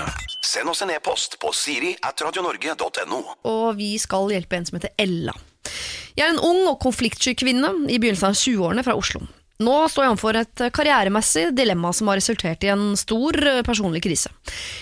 Send 0.47 0.71
oss 0.71 0.83
en 0.85 0.93
e-post 0.95 1.39
på 1.43 1.53
siri 1.57 1.97
at 2.07 2.23
radionorge.no. 2.23 3.21
og 3.51 3.67
vi 3.79 3.97
skal 4.01 4.31
hjelpe 4.33 4.59
en 4.59 4.69
som 4.69 4.79
heter 4.79 4.95
Ella. 5.01 5.35
Jeg 6.17 6.25
er 6.25 6.33
en 6.33 6.41
ung 6.41 6.63
og 6.71 6.79
konfliktsky 6.81 7.35
kvinne 7.37 7.73
i 7.91 7.99
begynnelsen 7.99 8.31
av 8.31 8.39
20-årene 8.39 8.85
fra 8.87 8.95
Oslo. 8.97 9.27
Nå 9.57 9.75
står 9.89 10.05
jeg 10.05 10.13
overfor 10.13 10.37
et 10.37 10.63
karrieremessig 10.77 11.47
dilemma 11.57 11.89
som 11.97 12.11
har 12.11 12.19
resultert 12.21 12.65
i 12.67 12.69
en 12.75 12.91
stor 12.99 13.39
eh, 13.41 13.63
personlig 13.65 14.03
krise. 14.05 14.29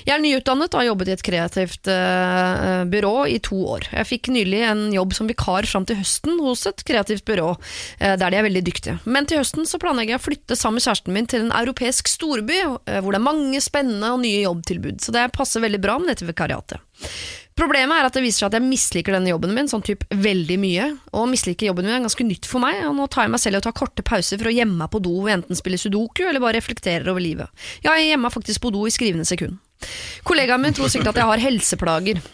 Jeg 0.03 0.17
er 0.17 0.23
nyutdannet 0.23 0.75
og 0.75 0.81
har 0.81 0.89
jobbet 0.89 1.11
i 1.11 1.15
et 1.15 1.23
kreativt 1.27 1.91
eh, 1.93 2.81
byrå 2.91 3.13
i 3.31 3.39
to 3.45 3.61
år. 3.77 3.87
Jeg 3.93 4.09
fikk 4.11 4.33
nylig 4.35 4.65
en 4.67 4.83
jobb 4.95 5.15
som 5.15 5.31
vikar 5.31 5.69
fram 5.71 5.87
til 5.87 6.01
høsten 6.01 6.43
hos 6.43 6.67
et 6.71 6.83
kreativt 6.87 7.23
byrå, 7.29 7.53
eh, 8.01 8.17
der 8.19 8.35
de 8.35 8.41
er 8.41 8.49
veldig 8.49 8.65
dyktige. 8.67 8.97
Men 9.07 9.31
til 9.31 9.45
høsten 9.45 9.69
så 9.71 9.79
planlegger 9.79 10.17
jeg 10.17 10.23
å 10.23 10.27
flytte 10.27 10.59
sammen 10.59 10.81
med 10.81 10.89
kjæresten 10.89 11.15
min 11.15 11.31
til 11.31 11.47
en 11.47 11.55
europeisk 11.55 12.11
storby, 12.11 12.59
eh, 12.59 12.99
hvor 12.99 13.15
det 13.15 13.23
er 13.23 13.29
mange 13.31 13.63
spennende 13.63 14.11
og 14.11 14.25
nye 14.27 14.43
jobbtilbud. 14.43 14.99
Så 15.07 15.15
det 15.15 15.29
passer 15.39 15.63
veldig 15.63 15.83
bra 15.87 16.01
med 16.03 16.11
dette 16.11 16.27
vikariatet. 16.27 16.83
Problemet 17.55 17.95
er 17.95 18.09
at 18.09 18.17
det 18.17 18.25
viser 18.25 18.43
seg 18.43 18.49
at 18.51 18.57
jeg 18.59 18.67
misliker 18.67 19.15
denne 19.15 19.31
jobben 19.31 19.53
min, 19.55 19.69
sånn 19.71 19.85
typ 19.87 20.03
veldig 20.11 20.57
mye. 20.59 20.89
Og 21.13 21.21
å 21.23 21.29
mislike 21.31 21.69
jobben 21.69 21.87
min 21.87 21.95
er 21.95 22.03
ganske 22.03 22.27
nytt 22.27 22.49
for 22.51 22.65
meg, 22.65 22.81
og 22.89 22.97
nå 22.99 23.07
tar 23.07 23.29
jeg 23.29 23.35
meg 23.37 23.43
selv 23.45 23.59
i 23.59 23.63
å 23.63 23.67
ta 23.69 23.75
korte 23.77 24.03
pauser 24.07 24.41
for 24.41 24.51
å 24.51 24.55
gjemme 24.55 24.75
meg 24.81 24.91
på 24.91 25.03
do 25.05 25.13
og 25.21 25.31
enten 25.31 25.59
spille 25.59 25.79
sudoku 25.79 26.25
eller 26.27 26.43
bare 26.43 26.59
reflekterer 26.59 27.07
over 27.13 27.23
livet. 27.23 27.67
Ja, 27.87 27.95
jeg 27.95 28.11
gjemmer 28.11 28.27
meg 28.27 28.35
faktisk 28.35 28.65
på 28.65 28.75
do 28.75 28.83
i 28.89 28.95
skrivende 28.95 29.29
sekund. 29.29 29.61
Kollegaen 30.27 30.65
min 30.65 30.75
tror 30.75 30.91
sikkert 30.91 31.15
at 31.15 31.23
jeg 31.23 31.31
har 31.31 31.45
helseplager. 31.45 32.25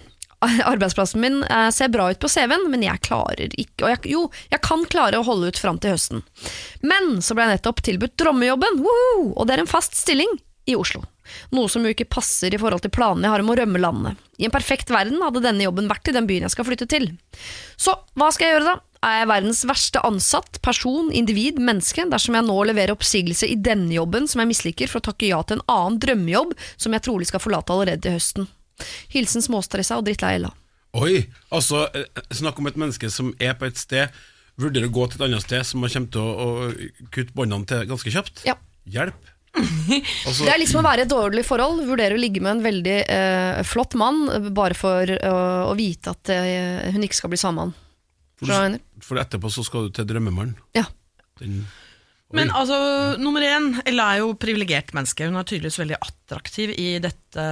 Arbeidsplassen 0.40 1.20
min 1.20 1.42
eh, 1.44 1.68
ser 1.76 1.92
bra 1.92 2.08
ut 2.08 2.20
på 2.22 2.28
CV-en, 2.32 2.70
men 2.72 2.86
jeg 2.86 3.02
klarer 3.04 3.52
ikke 3.60 3.84
Og 3.84 3.90
jeg, 3.92 4.00
jo, 4.14 4.22
jeg 4.48 4.62
kan 4.64 4.86
klare 4.88 5.20
å 5.20 5.26
holde 5.26 5.52
ut 5.52 5.60
fram 5.60 5.76
til 5.82 5.98
høsten. 5.98 6.24
Men 6.80 7.18
så 7.20 7.36
ble 7.36 7.44
jeg 7.44 7.58
nettopp 7.58 7.84
tilbudt 7.84 8.16
drømmejobben, 8.20 8.80
og 9.36 9.42
det 9.44 9.58
er 9.58 9.66
en 9.66 9.68
fast 9.68 10.00
stilling 10.00 10.38
i 10.64 10.80
Oslo. 10.80 11.04
Noe 11.56 11.70
som 11.72 11.84
jo 11.84 11.92
ikke 11.94 12.08
passer 12.10 12.54
i 12.54 12.60
forhold 12.60 12.84
til 12.84 12.92
planene 12.94 13.28
jeg 13.28 13.34
har 13.34 13.44
om 13.44 13.50
å 13.52 13.56
rømme 13.60 13.82
landet. 13.82 14.20
I 14.40 14.46
en 14.48 14.54
perfekt 14.54 14.92
verden 14.92 15.20
hadde 15.22 15.42
denne 15.44 15.66
jobben 15.66 15.90
vært 15.90 16.08
i 16.10 16.14
den 16.16 16.28
byen 16.28 16.46
jeg 16.46 16.54
skal 16.54 16.68
flytte 16.68 16.88
til. 16.90 17.10
Så 17.80 17.96
hva 18.18 18.30
skal 18.34 18.48
jeg 18.48 18.56
gjøre 18.58 18.70
da? 18.70 18.76
Er 19.00 19.22
jeg 19.22 19.30
verdens 19.30 19.62
verste 19.64 20.00
ansatt, 20.04 20.58
person, 20.64 21.08
individ, 21.16 21.60
menneske 21.60 22.04
dersom 22.10 22.36
jeg 22.36 22.44
nå 22.44 22.56
leverer 22.68 22.92
oppsigelse 22.92 23.48
i 23.48 23.56
denne 23.56 23.94
jobben 23.96 24.28
som 24.28 24.42
jeg 24.42 24.50
misliker, 24.50 24.90
for 24.92 25.00
å 25.00 25.06
takke 25.08 25.30
ja 25.30 25.40
til 25.40 25.56
en 25.56 25.66
annen 25.72 26.00
drømmejobb 26.02 26.52
som 26.76 26.92
jeg 26.92 27.06
trolig 27.06 27.30
skal 27.30 27.40
forlate 27.40 27.72
allerede 27.72 28.04
til 28.04 28.18
høsten? 28.18 28.50
Hilsen 29.12 29.44
småstressa 29.44 29.96
og 29.96 30.04
drittlei 30.08 30.34
Ella. 30.36 30.52
Oi, 31.00 31.22
altså 31.54 31.84
eh, 31.94 32.22
Snakk 32.34 32.58
om 32.60 32.68
et 32.68 32.78
menneske 32.80 33.10
som 33.14 33.32
er 33.38 33.54
på 33.56 33.68
et 33.68 33.78
sted, 33.80 34.10
vurderer 34.60 34.90
å 34.90 34.94
gå 34.94 35.06
til 35.08 35.20
et 35.20 35.26
annet 35.28 35.44
sted, 35.44 35.64
som 35.66 35.84
kommer 35.84 36.12
til 36.12 36.20
å, 36.20 36.30
å 36.30 37.08
kutte 37.14 37.36
båndene 37.36 37.68
til 37.70 37.86
ganske 37.88 38.12
kjapt. 38.12 38.44
Ja. 38.48 38.56
Hjelp. 38.90 39.30
Altså, 39.58 40.44
Det 40.46 40.52
er 40.52 40.60
liksom 40.62 40.80
å 40.80 40.86
være 40.86 41.02
i 41.02 41.06
et 41.06 41.10
dårlig 41.10 41.42
forhold, 41.46 41.80
vurdere 41.88 42.14
å 42.14 42.20
ligge 42.20 42.42
med 42.44 42.52
en 42.58 42.62
veldig 42.64 42.96
eh, 43.10 43.60
flott 43.66 43.96
mann 43.98 44.20
bare 44.54 44.76
for 44.78 45.10
å, 45.10 45.34
å 45.72 45.74
vite 45.78 46.12
at 46.14 46.30
eh, 46.34 46.86
hun 46.94 47.02
ikke 47.06 47.18
skal 47.18 47.32
bli 47.32 47.40
for, 48.38 48.46
hva 48.46 48.60
jeg 48.60 48.68
mener? 48.70 48.84
for 49.04 49.20
etterpå 49.20 49.50
så 49.52 49.64
skal 49.66 49.88
du 49.88 49.96
til 49.98 50.06
drømmemannen. 50.08 50.54
Ja. 50.78 50.86
Den, 51.40 51.64
Men 52.36 52.52
altså, 52.54 52.78
nummer 53.18 53.42
én, 53.42 53.72
Ella 53.90 54.06
er 54.14 54.22
jo 54.22 54.30
privilegert 54.38 54.94
menneske. 54.94 55.26
Hun 55.26 55.36
er 55.40 55.48
tydeligvis 55.50 55.80
veldig 55.82 55.98
attraktiv 55.98 56.70
i 56.78 56.88
dette 57.02 57.44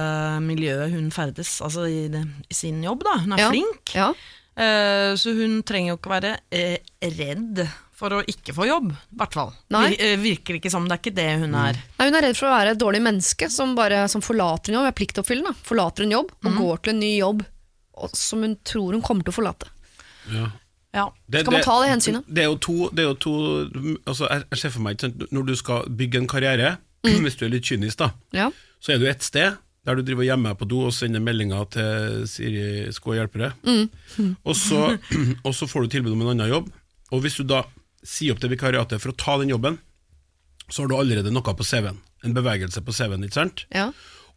miljøet 0.45 0.93
hun 0.95 1.11
ferdes, 1.11 1.57
altså 1.65 1.83
i, 1.91 2.05
det, 2.13 2.23
i 2.47 2.55
sin 2.55 2.79
jobb. 2.85 3.03
da. 3.03 3.17
Hun 3.25 3.35
er 3.35 3.43
Ja. 3.43 3.49
flink, 3.51 3.95
Ja. 3.97 4.13
Uh, 4.59 5.13
så 5.15 5.31
hun 5.37 5.61
trenger 5.63 5.93
jo 5.93 5.97
ikke 6.01 6.09
være 6.11 6.31
eh, 6.51 6.81
redd 7.15 7.61
for 7.99 8.15
å 8.15 8.21
ikke 8.31 8.53
få 8.55 8.65
jobb. 8.69 8.93
I 8.95 9.19
hvert 9.19 9.35
fall. 9.35 9.49
Nei. 9.75 9.89
Eh, 9.99 10.15
virker 10.21 10.55
ikke 10.57 10.71
som 10.71 10.85
det 10.87 10.95
er 10.97 11.01
ikke 11.03 11.15
det 11.19 11.27
hun 11.43 11.53
er. 11.59 11.79
Nei, 11.99 12.07
hun 12.07 12.15
er 12.15 12.25
redd 12.29 12.37
for 12.39 12.47
å 12.47 12.53
være 12.55 12.73
et 12.75 12.79
dårlig 12.81 13.01
menneske 13.03 13.49
som, 13.51 13.75
bare, 13.77 14.05
som 14.11 14.23
forlater 14.23 14.71
en 14.71 14.79
jobb, 14.79 14.87
er 14.89 14.95
pliktoppfyllende. 15.01 15.53
Forlater 15.67 16.07
en 16.07 16.15
jobb 16.15 16.31
og 16.47 16.57
går 16.63 16.81
til 16.85 16.93
en 16.95 17.01
ny 17.03 17.11
jobb 17.19 17.43
som 18.15 18.45
hun 18.47 18.55
tror 18.63 18.95
hun 18.95 19.03
kommer 19.03 19.27
til 19.27 19.33
å 19.35 19.39
forlate. 19.41 19.69
ja. 20.31 20.47
Ja. 20.89 21.03
Det- 21.29 21.43
Skal 21.43 21.53
man 21.53 21.61
ta 21.61 21.75
det 21.83 21.89
hensynet? 21.91 22.25
Det 22.33 22.41
er 22.41 22.47
jo 22.49 22.55
to, 22.57 22.89
det 22.89 23.03
er 23.03 23.09
jo 23.11 23.17
to 23.21 23.33
altså 24.09 24.25
jeg, 24.27 24.57
ser 24.57 24.71
for 24.73 24.81
meg, 24.81 24.97
Når 25.31 25.45
du 25.45 25.55
skal 25.55 25.83
bygge 25.85 26.17
en 26.17 26.27
karriere, 26.27 26.77
Mm. 27.05 27.21
hvis 27.23 27.35
du 27.37 27.45
er 27.45 27.49
litt 27.53 27.63
kynisk, 27.63 27.97
da, 28.01 28.09
Ja. 28.33 28.49
så 28.81 28.93
er 28.95 28.97
du 28.97 29.05
et 29.05 29.21
sted 29.21 29.53
der 29.85 29.95
du 29.95 30.01
driver 30.01 30.23
hjemme 30.25 30.55
på 30.57 30.67
do 30.67 30.81
og 30.87 30.91
sender 30.93 31.21
meldinger 31.21 31.69
til 31.69 32.25
Siri 32.27 32.89
Skå 32.91 33.13
hjelpere. 33.15 33.53
Mm. 33.63 34.35
Og, 34.43 34.55
så, 34.55 34.97
og 35.45 35.53
så 35.53 35.67
får 35.69 35.85
du 35.85 35.87
tilbud 35.93 36.11
om 36.17 36.21
en 36.25 36.33
annen 36.33 36.49
jobb. 36.49 36.71
Og 37.13 37.21
hvis 37.21 37.37
du 37.37 37.43
da 37.43 37.61
sier 38.05 38.33
opp 38.33 38.41
det 38.43 38.51
vikariatet 38.53 39.01
for 39.01 39.13
å 39.13 39.19
ta 39.19 39.37
den 39.41 39.51
jobben, 39.53 39.79
så 40.69 40.83
har 40.83 40.91
du 40.91 40.97
allerede 40.97 41.33
noe 41.33 41.55
på 41.55 41.65
CV-en. 41.65 41.99
En 42.25 42.35
bevegelse 42.35 42.83
på 42.85 42.93
CV-en, 42.95 43.25
ikke 43.25 43.39
sant? 43.39 43.65
Ja. 43.73 43.89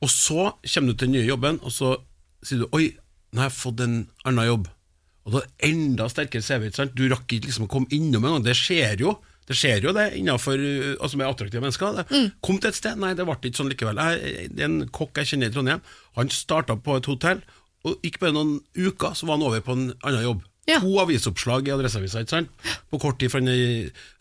Og 0.02 0.10
så 0.10 0.52
kommer 0.62 0.92
du 0.92 0.98
til 0.98 1.08
den 1.08 1.16
nye 1.18 1.28
jobben, 1.28 1.60
og 1.62 1.74
så 1.74 1.96
sier 2.42 2.64
du 2.64 2.70
Oi, 2.76 2.92
nå 3.32 3.42
har 3.42 3.50
jeg 3.50 3.58
fått 3.58 3.82
en 3.84 3.98
annen 4.28 4.48
jobb. 4.48 4.70
Og 5.22 5.34
da 5.34 5.42
er 5.42 5.50
det 5.50 5.68
enda 5.68 6.08
sterkere 6.10 6.44
CV. 6.44 6.66
ikke 6.68 6.80
sant? 6.80 6.96
Du 6.98 7.04
rakk 7.10 7.28
ikke 7.30 7.50
liksom 7.50 7.68
å 7.68 7.70
komme 7.70 7.92
innom 7.94 8.24
engang. 8.26 8.46
Det 8.46 8.56
skjer 8.58 9.04
jo. 9.04 9.14
Det 9.46 9.56
skjer 9.58 9.86
jo 9.86 9.94
det 9.94 10.12
innenfor 10.18 10.58
uh, 10.58 10.92
altså 11.02 11.18
med 11.18 11.28
attraktive 11.28 11.62
mennesker. 11.62 11.98
Det. 11.98 12.22
Kom 12.44 12.58
til 12.62 12.70
et 12.70 12.78
sted, 12.78 12.98
nei, 12.98 13.12
det 13.18 13.26
ble 13.26 13.36
ikke 13.38 13.58
sånn 13.58 13.70
likevel. 13.72 13.98
Jeg, 13.98 14.48
det 14.54 14.64
er 14.64 14.70
en 14.70 14.92
kokk 14.94 15.18
jeg 15.22 15.32
kjenner 15.32 15.50
i 15.50 15.54
Trondheim. 15.54 15.82
Han 16.18 16.32
starta 16.34 16.78
på 16.78 16.98
et 16.98 17.10
hotell, 17.10 17.42
og 17.86 18.06
ikke 18.06 18.22
bare 18.26 18.36
noen 18.36 18.56
uker 18.78 19.16
så 19.18 19.26
var 19.26 19.38
han 19.38 19.46
over 19.48 19.64
på 19.66 19.74
en 19.74 19.88
annen 20.02 20.26
jobb. 20.26 20.44
Ja. 20.70 20.78
To 20.78 20.92
avisoppslag 21.02 21.66
i 21.66 21.72
Adresseavisa, 21.74 22.20
ikke 22.22 22.30
sant? 22.36 22.50
På 22.90 23.00
kort 23.02 23.18
tid. 23.18 23.32
For, 23.32 23.42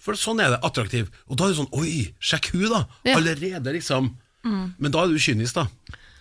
for 0.01 0.17
sånn 0.17 0.39
er 0.41 0.55
det 0.55 0.61
attraktiv. 0.65 1.11
Og 1.29 1.37
da 1.37 1.45
er 1.45 1.53
det 1.53 1.59
sånn 1.59 1.73
Oi, 1.77 2.07
sjekk 2.19 2.47
hun, 2.55 2.69
da! 2.73 2.79
Ja. 3.05 3.17
Allerede, 3.19 3.73
liksom. 3.75 4.15
Men 4.43 4.89
da 4.93 5.03
er 5.03 5.11
du 5.13 5.19
kynisk, 5.21 5.53
da. 5.59 5.67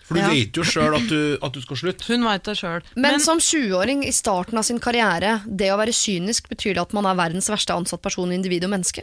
For 0.05 0.13
du 0.19 0.21
Ja. 0.21 0.27
vet 0.29 0.57
jo 0.59 0.63
sjøl 0.67 0.93
at, 0.97 1.07
du- 1.09 1.37
at 1.41 1.53
du 1.55 1.61
skal 1.63 1.77
slutte. 1.79 2.05
Hun 2.11 2.25
veit 2.27 2.43
det 2.43 2.57
sjøl. 2.59 2.83
Men, 2.99 3.19
som 3.23 3.39
20-åring 3.39 4.03
i 4.05 4.11
starten 4.11 4.57
av 4.59 4.63
sin 4.67 4.77
karriere, 4.83 5.39
det 5.47 5.71
å 5.71 5.77
være 5.79 5.95
kynisk, 5.95 6.49
betyr 6.51 6.75
det 6.75 6.81
at 6.83 6.93
man 6.93 7.05
er 7.09 7.15
verdens 7.15 7.47
verste 7.49 7.73
ansatt 7.73 8.01
person, 8.03 8.29
individ 8.35 8.63
og 8.67 8.71
menneske? 8.75 9.01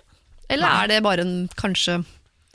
Eller 0.49 0.69
er 0.85 0.87
det 0.89 1.03
bare 1.03 1.21
en 1.27 1.49
kanskje 1.59 2.05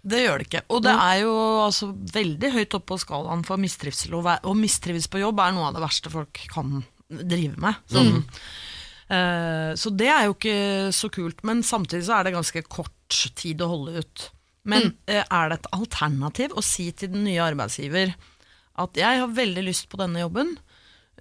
Det 0.06 0.20
gjør 0.24 0.38
det 0.40 0.48
ikke. 0.48 0.62
Og 0.70 0.82
det 0.84 0.92
er 0.92 1.20
jo 1.24 1.34
altså 1.66 1.92
veldig 2.14 2.50
høyt 2.54 2.74
oppe 2.76 2.88
på 2.94 3.00
skalaen 3.00 3.44
for 3.46 3.58
mistrivsel. 3.58 4.14
og 4.14 4.26
Å 4.44 4.54
mistrives 4.56 5.08
på 5.08 5.20
jobb 5.20 5.40
er 5.40 5.52
noe 5.56 5.68
av 5.70 5.74
det 5.78 5.82
verste 5.84 6.12
folk 6.12 6.40
kan 6.54 6.84
drive 7.22 7.60
med. 7.62 7.82
Sånn. 7.92 8.24
Eh, 9.14 9.72
så 9.80 9.92
det 9.94 10.10
er 10.10 10.28
jo 10.28 10.38
ikke 10.38 10.94
så 10.96 11.10
kult, 11.14 11.44
men 11.48 11.64
samtidig 11.66 12.06
så 12.08 12.18
er 12.18 12.28
det 12.28 12.38
ganske 12.38 12.64
kort 12.72 13.22
tid 13.40 13.62
å 13.62 13.72
holde 13.74 14.04
ut. 14.04 14.30
Men 14.70 14.94
eh, 15.12 15.24
er 15.24 15.50
det 15.52 15.60
et 15.60 15.72
alternativ 15.76 16.54
å 16.56 16.64
si 16.64 16.90
til 16.96 17.12
den 17.14 17.26
nye 17.28 17.44
arbeidsgiver 17.44 18.14
at 18.80 18.98
jeg 18.98 19.20
har 19.22 19.34
veldig 19.38 19.64
lyst 19.68 19.90
på 19.92 20.00
denne 20.00 20.24
jobben, 20.24 20.56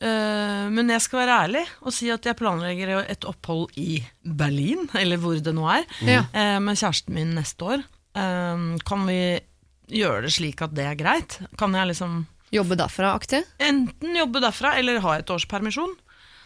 eh, 0.01 0.69
men 0.73 0.93
jeg 0.95 1.05
skal 1.05 1.23
være 1.25 1.39
ærlig 1.47 1.65
og 1.83 1.93
si 1.93 2.09
at 2.15 2.25
jeg 2.25 2.39
planlegger 2.39 2.95
et 3.03 3.27
opphold 3.29 3.75
i 3.81 4.01
Berlin, 4.23 4.87
eller 5.01 5.21
hvor 5.21 5.37
det 5.37 5.55
nå 5.57 5.67
er, 5.75 5.89
eh, 6.07 6.59
med 6.63 6.79
kjæresten 6.79 7.19
min 7.19 7.35
neste 7.37 7.75
år. 7.77 7.89
Kan 8.13 9.07
vi 9.09 9.21
gjøre 9.93 10.27
det 10.27 10.35
slik 10.35 10.61
at 10.65 10.75
det 10.77 10.85
er 10.85 10.99
greit? 11.01 11.39
Kan 11.61 11.73
jeg 11.77 11.89
liksom 11.95 12.27
jobbe 12.53 12.77
derfra-aktig? 12.79 13.43
enten 13.59 14.17
jobbe 14.19 14.43
derfra 14.45 14.77
eller 14.79 15.01
ha 15.05 15.19
et 15.19 15.31
års 15.33 15.47
permisjon? 15.49 15.95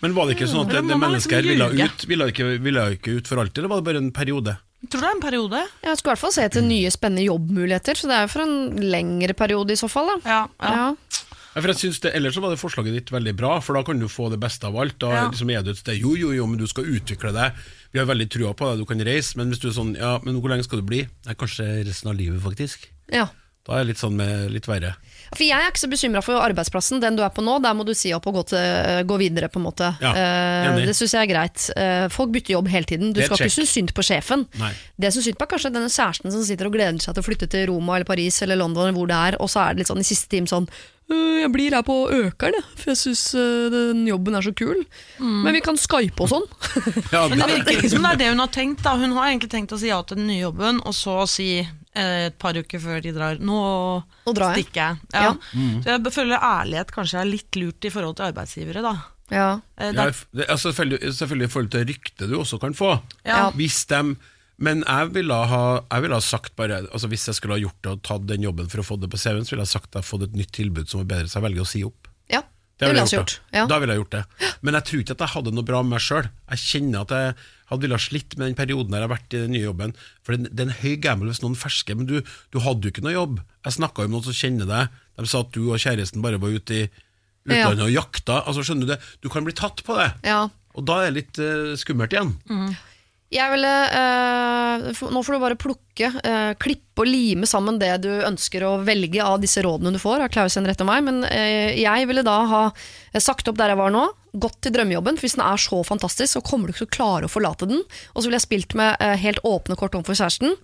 Men 0.05 0.13
var 0.15 0.27
det 0.29 0.37
ikke 0.37 0.49
sånn 0.51 0.67
at 0.67 0.75
det, 0.75 0.83
det 0.91 0.97
mennesket 1.01 1.33
her 1.39 1.47
liksom 1.47 1.73
ville 1.73 1.89
ut 1.89 2.07
Ville 2.11 2.27
ikke, 2.33 2.47
ville 2.61 2.83
ikke 2.99 3.15
ut 3.17 3.29
for 3.31 3.41
alltid, 3.41 3.63
eller 3.63 3.73
var 3.73 3.81
det 3.81 3.87
bare 3.91 4.03
en 4.05 4.13
periode? 4.13 4.57
Jeg 4.85 4.91
tror 4.93 5.01
det 5.03 5.09
er 5.09 5.15
en 5.17 5.23
periode. 5.25 5.61
Jeg 5.83 5.97
skulle 5.99 6.13
i 6.13 6.15
hvert 6.15 6.21
fall 6.27 6.35
se 6.37 6.43
etter 6.47 6.63
nye, 6.63 6.91
spennende 6.93 7.25
jobbmuligheter, 7.25 7.97
så 7.99 8.11
det 8.11 8.19
er 8.19 8.27
jo 8.27 8.33
for 8.35 8.45
en 8.45 8.77
lengre 8.93 9.35
periode 9.35 9.73
i 9.73 9.79
så 9.81 9.89
fall. 9.91 10.11
Da. 10.13 10.19
Ja, 10.29 10.43
ja. 10.61 10.75
Ja. 10.77 11.23
Ja, 11.57 11.63
for 11.65 11.71
jeg 11.73 11.79
synes 11.81 11.99
det, 12.05 12.11
Ellers 12.19 12.35
så 12.37 12.43
var 12.45 12.53
det 12.53 12.59
forslaget 12.61 12.93
ditt 12.99 13.11
veldig 13.11 13.33
bra, 13.39 13.55
for 13.65 13.79
da 13.79 13.81
kan 13.89 13.97
du 13.99 14.05
få 14.13 14.27
det 14.29 14.37
beste 14.43 14.69
av 14.69 14.77
alt. 14.77 14.99
Da 15.01 15.09
Ja. 15.15 15.23
liksom 15.33 15.49
er 15.57 15.63
du 15.65 15.71
et 15.73 15.81
sted, 15.81 15.97
jo, 15.97 16.13
jo, 16.21 16.35
jo, 16.37 16.45
men 16.47 16.61
du 16.61 16.67
skal 16.69 16.85
utvikle 16.85 17.33
deg. 17.33 17.57
Vi 17.97 17.99
har 17.99 18.05
veldig 18.07 18.29
trua 18.31 18.53
på 18.53 18.69
deg, 18.69 18.85
du 18.85 18.85
kan 18.93 19.01
reise, 19.09 19.39
men 19.41 19.49
hvis 19.49 19.63
du 19.65 19.71
er 19.71 19.75
sånn, 19.81 19.95
ja, 19.97 20.19
men 20.23 20.37
hvor 20.43 20.53
lenge 20.53 20.69
skal 20.69 20.85
du 20.85 20.87
bli? 20.93 21.07
Nei, 21.25 21.35
kanskje 21.41 21.65
resten 21.89 22.13
av 22.13 22.21
livet, 22.21 22.43
faktisk. 22.45 22.85
Ja. 23.09 23.31
Da 23.65 23.73
er 23.81 23.87
det 23.87 23.95
litt 23.95 24.05
sånn 24.05 24.15
med 24.21 24.53
litt 24.53 24.69
verre. 24.69 24.93
For 25.35 25.43
jeg 25.47 25.57
er 25.59 25.71
ikke 25.73 25.83
så 25.83 25.91
bekymra 25.91 26.23
for 26.25 26.39
arbeidsplassen. 26.43 27.01
Den 27.03 27.19
du 27.19 27.23
er 27.27 27.33
på 27.35 27.45
nå, 27.45 27.59
der 27.65 27.75
må 27.77 27.87
du 27.87 27.93
si 27.99 28.13
opp 28.17 28.29
og 28.31 28.39
gå, 28.39 28.45
til, 28.53 29.03
gå 29.09 29.19
videre, 29.21 29.51
på 29.53 29.61
en 29.61 29.67
måte. 29.67 29.91
Ja, 30.03 30.15
uh, 30.15 30.81
det 30.87 30.95
syns 30.97 31.17
jeg 31.17 31.27
er 31.27 31.31
greit. 31.33 31.69
Uh, 31.77 32.07
folk 32.13 32.33
bytter 32.35 32.57
jobb 32.57 32.71
hele 32.73 32.89
tiden. 32.89 33.15
Du 33.17 33.23
skal 33.23 33.37
check. 33.37 33.51
ikke 33.51 33.59
synes 33.59 33.77
synd 33.77 33.95
på 33.97 34.07
sjefen. 34.07 34.47
Nei. 34.61 34.73
Det 34.97 35.13
som 35.15 35.25
synd 35.25 35.39
på, 35.39 35.47
er 35.47 35.55
kanskje 35.57 35.73
denne 35.75 35.93
kjæresten 35.93 36.35
som 36.35 36.45
sitter 36.47 36.71
og 36.71 36.77
gleder 36.77 37.01
seg 37.03 37.17
til 37.17 37.25
å 37.25 37.29
flytte 37.31 37.51
til 37.53 37.67
Roma 37.73 37.99
eller 37.99 38.09
Paris 38.09 38.43
eller 38.47 38.61
London, 38.61 38.87
eller 38.89 38.99
hvor 38.99 39.11
det 39.11 39.23
er, 39.31 39.41
og 39.43 39.51
så 39.53 39.65
er 39.65 39.75
det 39.75 39.83
litt 39.85 39.91
sånn 39.93 40.05
i 40.05 40.07
siste 40.07 40.31
time 40.33 40.51
sånn 40.51 40.69
«Øh, 41.07 41.37
jeg 41.39 41.51
blir 41.55 41.75
her 41.77 41.85
på 41.87 41.95
Økeren, 42.11 42.65
for 42.75 42.91
jeg 42.91 42.99
syns 42.99 43.21
den 43.71 44.01
jobben 44.09 44.35
er 44.35 44.43
så 44.43 44.51
kul. 44.59 44.81
Men 45.23 45.55
vi 45.55 45.61
kan 45.63 45.79
skype 45.79 46.25
og 46.25 46.33
sånn. 46.33 46.47
Ja, 47.15 47.29
Men 47.31 47.45
det 47.45 47.61
virker 47.69 47.93
som 47.93 48.03
det 48.03 48.17
er 48.17 48.23
det 48.25 48.31
hun 48.33 48.43
har 48.43 48.51
tenkt. 48.51 48.83
da 48.83 48.97
Hun 48.99 49.15
har 49.15 49.29
egentlig 49.31 49.53
tenkt 49.53 49.75
å 49.77 49.79
si 49.79 49.93
ja 49.93 50.01
til 50.03 50.19
den 50.19 50.27
nye 50.27 50.43
jobben, 50.49 50.81
og 50.83 50.97
så 50.99 51.21
si 51.31 51.51
eh, 51.63 51.71
et 51.97 52.39
par 52.39 52.53
uker 52.59 52.79
før 52.83 53.03
de 53.03 53.13
drar 53.17 53.39
Nå 53.41 53.57
Nå 54.27 54.35
drar 54.37 54.55
jeg. 54.55 54.67
stikker 54.67 54.81
jeg. 54.83 54.99
Ja. 55.15 55.23
Ja. 55.23 55.81
Så 55.83 55.97
jeg 55.97 56.13
føler 56.13 56.39
ærlighet 56.43 56.93
kanskje 56.93 57.21
er 57.23 57.31
litt 57.31 57.57
lurt 57.57 57.85
i 57.85 57.91
forhold 57.91 58.17
til 58.17 58.27
arbeidsgivere. 58.33 58.83
da 58.83 58.95
Ja. 59.31 59.61
Eh, 59.79 59.93
Ja, 59.93 60.11
det 60.11 60.45
er- 60.47 60.53
altså, 60.53 60.71
selvfølgelig, 60.73 61.13
selvfølgelig 61.17 61.45
i 61.45 61.53
forhold 61.55 61.71
til 61.71 61.85
ryktet 61.87 62.29
du 62.31 62.39
også 62.39 62.61
kan 62.61 62.75
få. 62.75 63.01
Ja. 63.25 63.51
Hvis 63.51 63.87
de 63.87 64.17
men 64.59 64.83
jeg 64.87 65.13
ville 65.13 65.35
ha, 65.35 65.81
jeg 65.93 66.01
ville 66.03 66.15
ha 66.17 66.21
sagt 66.21 66.57
bare 66.57 66.79
altså 66.91 67.09
Hvis 67.09 67.27
jeg 67.27 67.35
skulle 67.35 67.55
ha 67.55 67.61
gjort 67.61 67.83
det 67.83 67.91
og 67.93 68.03
tatt 68.03 68.27
den 68.27 68.41
jobben 68.41 68.71
for 68.71 68.79
å 68.81 68.85
få 68.87 68.99
det 69.01 69.11
på 69.11 69.19
CV-en, 69.19 69.45
så 69.45 69.51
ville 69.53 69.65
jeg 69.67 69.69
sagt 69.69 69.91
at 69.91 69.93
jeg 69.93 70.03
har 70.03 70.19
fått 70.19 70.23
et 70.23 70.33
nytt 70.33 70.53
tilbud 70.53 70.89
som 70.89 71.01
var 71.01 71.05
bedre, 71.17 71.29
så 71.29 71.35
jeg 71.41 71.43
velger 71.51 71.61
å 71.61 71.67
si 71.67 71.83
opp. 71.85 72.06
Ja. 72.77 72.85
Det 72.85 72.89
ville 72.91 73.03
jeg 73.07 73.17
gjort. 73.17 73.35
Ja. 73.57 73.63
Da 73.71 73.79
ville 73.81 73.95
jeg 73.95 74.03
gjort 74.03 74.15
det. 74.15 74.51
Men 74.61 74.77
jeg 74.77 74.85
tror 74.89 75.03
ikke 75.03 75.15
at 75.17 75.23
jeg 75.25 75.33
hadde 75.33 75.53
noe 75.57 75.65
bra 75.65 75.79
med 75.81 75.95
meg 75.95 76.03
sjøl. 76.05 76.27
Jeg 76.53 76.61
kjenner 76.61 77.07
at 77.07 77.15
jeg 77.17 77.37
hadde 77.71 77.83
ville 77.87 77.99
slitt 78.03 78.37
med 78.37 78.51
den 78.51 78.59
perioden 78.59 78.93
der 78.93 79.03
jeg 79.03 79.09
har 79.09 79.15
vært 79.15 79.33
i 79.33 79.41
den 79.41 79.55
nye 79.57 79.65
jobben. 79.65 79.95
For 80.27 80.37
det, 80.37 80.53
er 80.53 80.67
en 80.69 80.77
høy 80.83 80.93
gamble 81.03 81.33
hvis 81.33 81.41
noen 81.41 81.57
fersker, 81.59 81.97
men 81.97 82.09
du, 82.11 82.19
du 82.53 82.61
hadde 82.63 82.85
jo 82.85 82.93
ikke 82.93 83.07
noe 83.07 83.17
jobb. 83.17 83.41
Jeg 83.65 83.79
snakka 83.79 84.05
med 84.05 84.15
noen 84.15 84.27
som 84.29 84.37
kjenner 84.37 84.69
deg, 84.69 85.01
de 85.17 85.31
sa 85.33 85.41
at 85.41 85.57
du 85.57 85.63
og 85.65 85.81
kjæresten 85.81 86.25
bare 86.25 86.41
var 86.43 86.53
ute 86.53 86.77
i 86.77 86.85
utlandet 87.47 87.87
og 87.87 87.95
jakta. 87.95 88.43
Altså 88.45 88.67
Skjønner 88.67 88.85
du 88.85 88.93
det? 88.93 89.01
Du 89.25 89.31
kan 89.33 89.47
bli 89.47 89.57
tatt 89.57 89.81
på 89.87 89.97
det. 89.97 90.11
Ja. 90.27 90.45
Og 90.77 90.85
da 90.85 91.01
er 91.01 91.09
det 91.09 91.23
litt 91.23 91.41
uh, 91.41 91.73
skummelt 91.81 92.13
igjen. 92.13 92.35
Jeg 93.33 93.51
ville, 93.55 93.73
uh, 93.97 95.09
Nå 95.17 95.25
får 95.25 95.39
du 95.39 95.43
bare 95.43 95.59
plukke, 95.59 95.86
eh, 96.05 96.53
klippe 96.61 97.03
og 97.03 97.09
lime 97.09 97.49
sammen 97.49 97.81
det 97.81 97.93
du 98.05 98.11
ønsker 98.11 98.65
å 98.65 98.77
velge 98.85 99.23
av 99.25 99.41
disse 99.43 99.63
rådene 99.65 99.95
du 99.97 100.01
får 100.03 100.27
av 100.27 100.33
Klaus 100.33 100.57
Henriette 100.59 100.85
og 100.85 100.91
meg, 100.91 101.05
men 101.07 101.25
eh, 101.31 101.77
jeg 101.81 102.09
ville 102.09 102.27
da 102.27 102.39
ha 102.51 102.63
sagt 103.21 103.49
opp 103.49 103.57
der 103.57 103.73
jeg 103.73 103.81
var 103.81 103.93
nå, 103.95 104.07
gått 104.37 104.59
til 104.65 104.75
drømmejobben, 104.75 105.17
for 105.17 105.27
hvis 105.27 105.37
den 105.39 105.45
er 105.47 105.61
så 105.61 105.79
fantastisk, 105.87 106.35
så 106.35 106.43
kommer 106.45 106.69
du 106.69 106.75
ikke 106.75 106.85
til 106.85 106.89
å 106.91 106.97
klare 106.97 107.29
å 107.29 107.33
forlate 107.33 107.69
den. 107.71 107.83
Og 108.13 108.21
så 108.21 108.29
ville 108.29 108.39
jeg 108.39 108.47
spilt 108.47 108.77
med 108.79 108.97
eh, 109.03 109.15
helt 109.23 109.41
åpne 109.47 109.79
kort 109.79 109.97
overfor 109.97 110.19
kjæresten. 110.19 110.57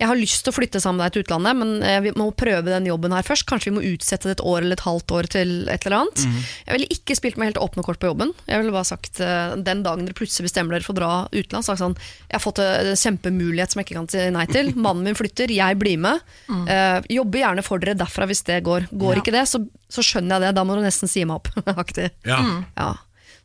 Jeg 0.00 0.08
har 0.10 0.18
lyst 0.18 0.42
til 0.44 0.52
å 0.52 0.56
flytte 0.56 0.80
sammen 0.82 1.00
med 1.00 1.10
deg 1.10 1.14
til 1.14 1.26
utlandet, 1.26 1.58
men 1.60 1.86
eh, 1.86 2.00
vi 2.06 2.14
må 2.18 2.30
prøve 2.34 2.72
den 2.72 2.88
jobben 2.88 3.14
her 3.14 3.26
først. 3.26 3.46
Kanskje 3.50 3.70
vi 3.70 3.76
må 3.76 3.84
utsette 3.92 4.30
det 4.30 4.38
et 4.38 4.44
år 4.50 4.64
eller 4.64 4.78
et 4.78 4.86
halvt 4.86 5.14
år 5.18 5.30
til 5.36 5.54
et 5.70 5.86
eller 5.86 5.98
annet. 6.00 6.24
Jeg 6.66 6.76
ville 6.76 6.90
ikke 6.96 7.18
spilt 7.18 7.38
med 7.40 7.52
helt 7.52 7.62
åpne 7.62 7.86
kort 7.86 8.02
på 8.02 8.10
jobben. 8.10 8.34
Jeg 8.50 8.62
ville 8.62 8.74
bare 8.74 8.90
sagt 8.90 9.22
eh, 9.24 9.54
den 9.70 9.84
dagen 9.86 10.08
dere 10.08 10.18
plutselig 10.18 10.50
bestemmer 10.50 10.76
dere 10.76 10.86
for 10.86 10.96
å 10.96 11.00
dra 11.00 11.12
utenlands, 11.30 11.70
sagt 11.70 11.82
sånn 11.84 11.98
Jeg 12.00 12.36
har 12.38 12.44
fått 12.44 12.62
en 12.64 12.98
kjempemulighet 12.98 13.74
som 13.74 13.82
jeg 13.82 13.90
ikke 13.90 14.00
kan 14.00 14.10
si 14.10 14.26
nei 14.34 14.46
til. 14.50 14.74
Mannen 14.82 15.06
min 15.10 15.18
flytter, 15.18 15.52
jeg 15.54 15.78
blir 15.80 16.00
med. 16.00 16.24
Eh, 16.50 16.98
jobber 17.16 17.42
gjerne 17.44 17.64
for 17.66 17.82
dere 17.82 17.98
derfra 17.98 18.28
hvis 18.30 18.42
det 18.48 18.60
går. 18.66 18.88
Går 18.90 19.20
ikke 19.22 19.34
det, 19.34 19.44
så, 19.50 19.62
så 19.90 20.04
skjønner 20.06 20.38
jeg 20.38 20.48
det. 20.48 20.56
Da 20.58 20.66
må 20.66 20.78
du 20.78 20.82
nesten 20.84 21.10
si 21.10 21.24
meg 21.28 21.40
opp. 21.40 21.52
aktig. 21.84 22.10
Ja. 22.28 22.40
Ja. 22.76 22.90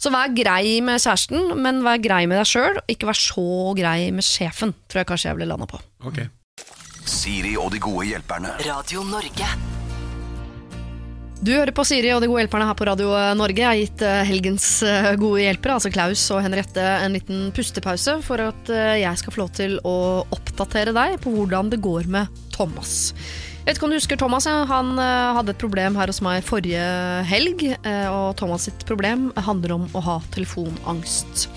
Så 0.01 0.11
vær 0.11 0.33
grei 0.35 0.81
med 0.83 0.99
kjæresten, 0.99 1.53
men 1.63 1.83
vær 1.85 2.01
grei 2.03 2.25
med 2.27 2.41
deg 2.41 2.49
sjøl. 2.49 2.81
Ikke 2.91 3.07
vær 3.09 3.19
så 3.19 3.47
grei 3.77 4.09
med 4.15 4.27
sjefen, 4.27 4.75
tror 4.89 5.03
jeg 5.03 5.11
kanskje 5.13 5.31
jeg 5.31 5.39
ville 5.39 5.51
landa 5.53 5.69
på. 5.71 5.79
Okay. 6.11 6.27
Siri 7.05 7.55
og 7.61 7.71
de 7.73 7.81
gode 7.83 8.09
hjelperne. 8.09 8.57
Radio 8.65 9.05
Norge. 9.07 9.84
Du 11.43 11.51
hører 11.51 11.73
på 11.75 11.83
Siri 11.83 12.13
og 12.15 12.21
de 12.23 12.29
gode 12.31 12.45
hjelperne 12.45 12.67
her 12.69 12.77
på 12.79 12.85
Radio 12.87 13.09
Norge. 13.35 13.59
Jeg 13.59 13.67
har 13.67 13.79
gitt 13.79 14.03
eh, 14.07 14.21
helgens 14.29 14.67
eh, 14.87 15.09
gode 15.19 15.43
hjelpere, 15.43 15.75
altså 15.75 15.91
Klaus 15.91 16.23
og 16.31 16.39
Henriette, 16.45 16.83
en 17.03 17.15
liten 17.17 17.49
pustepause 17.55 18.15
for 18.23 18.39
at 18.39 18.71
eh, 18.71 19.01
jeg 19.01 19.19
skal 19.19 19.35
få 19.35 19.41
lov 19.43 19.51
til 19.57 19.75
å 19.83 19.97
oppdatere 20.31 20.95
deg 20.95 21.17
på 21.23 21.33
hvordan 21.35 21.73
det 21.73 21.81
går 21.83 22.07
med 22.11 22.31
Thomas. 22.55 23.11
Jeg 23.65 23.67
vet 23.67 23.79
ikke 23.79 23.87
om 23.87 23.95
du 23.95 23.97
husker 23.97 24.19
Thomas, 24.21 24.45
han 24.45 24.91
hadde 25.01 25.55
et 25.55 25.59
problem 25.59 25.95
her 25.97 26.11
hos 26.11 26.21
meg 26.21 26.43
forrige 26.45 26.83
helg. 27.25 27.63
Og 28.13 28.35
Thomas 28.37 28.67
sitt 28.67 28.83
problem 28.85 29.31
handler 29.41 29.73
om 29.73 29.87
å 29.97 30.03
ha 30.05 30.19
telefonangst. 30.35 31.47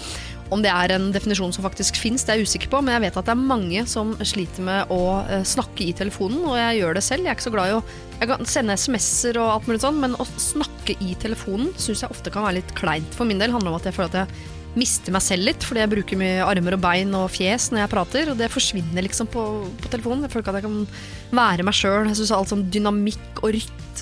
Om 0.54 0.62
det 0.64 0.70
er 0.72 0.94
en 0.94 1.10
definisjon 1.12 1.52
som 1.52 1.64
faktisk 1.66 1.98
fins, 2.00 2.24
det 2.24 2.32
er 2.32 2.40
jeg 2.40 2.48
usikker 2.48 2.70
på, 2.72 2.80
men 2.84 2.94
jeg 2.96 3.04
vet 3.06 3.18
at 3.20 3.28
det 3.28 3.34
er 3.34 3.48
mange 3.50 3.84
som 3.90 4.14
sliter 4.24 4.64
med 4.64 4.92
å 4.94 5.00
eh, 5.26 5.44
snakke 5.44 5.84
i 5.84 5.94
telefonen, 5.96 6.40
og 6.48 6.56
jeg 6.56 6.78
gjør 6.80 6.96
det 6.96 7.04
selv. 7.04 7.26
Jeg 7.26 7.34
er 7.34 7.38
ikke 7.38 7.48
så 7.50 7.54
glad 7.56 7.72
i 7.72 7.78
å 7.78 7.82
Jeg 8.18 8.30
kan 8.32 8.48
sende 8.50 8.74
SMS-er 8.74 9.36
og 9.38 9.48
alt 9.52 9.66
mulig 9.68 9.82
sånn, 9.84 9.98
men 10.02 10.16
å 10.18 10.24
snakke 10.42 10.96
i 11.04 11.12
telefonen 11.22 11.68
syns 11.78 12.02
jeg 12.02 12.10
ofte 12.10 12.32
kan 12.34 12.48
være 12.48 12.58
litt 12.58 12.72
kleint. 12.74 13.12
For 13.14 13.28
min 13.28 13.38
del 13.38 13.52
handler 13.54 13.70
det 13.70 13.74
om 13.76 13.78
at 13.78 13.86
jeg 13.86 13.94
føler 13.94 14.10
at 14.10 14.18
jeg 14.24 14.56
mister 14.78 15.14
meg 15.14 15.24
selv 15.24 15.46
litt, 15.48 15.64
fordi 15.64 15.84
jeg 15.84 15.92
bruker 15.92 16.18
mye 16.20 16.46
armer 16.46 16.76
og 16.76 16.82
bein 16.82 17.14
og 17.16 17.28
fjes 17.34 17.68
når 17.72 17.84
jeg 17.84 17.92
prater, 17.92 18.32
og 18.32 18.40
det 18.40 18.50
forsvinner 18.52 19.06
liksom 19.06 19.30
på, 19.30 19.44
på 19.82 19.92
telefonen. 19.92 20.26
Jeg 20.26 20.34
føler 20.34 20.46
ikke 20.46 20.56
at 20.56 20.60
jeg 20.60 20.66
kan 20.66 21.38
være 21.38 21.68
meg 21.68 21.78
sjøl. 21.78 22.08
Jeg 22.10 22.20
syns 22.20 22.34
alt 22.36 22.52
sånn 22.52 22.66
dynamikk 22.74 23.42
og 23.42 23.54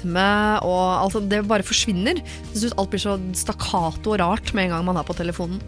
rytme 0.06 0.60
og 0.64 1.02
altså 1.02 1.20
det 1.20 1.46
bare 1.46 1.66
forsvinner. 1.66 2.20
Jeg 2.52 2.60
syns 2.60 2.76
alt 2.78 2.90
blir 2.90 3.02
så 3.02 3.16
stakkato 3.34 4.14
og 4.14 4.20
rart 4.20 4.54
med 4.54 4.66
en 4.66 4.76
gang 4.76 4.84
man 4.86 4.96
er 4.96 5.04
på 5.06 5.16
telefonen. 5.16 5.60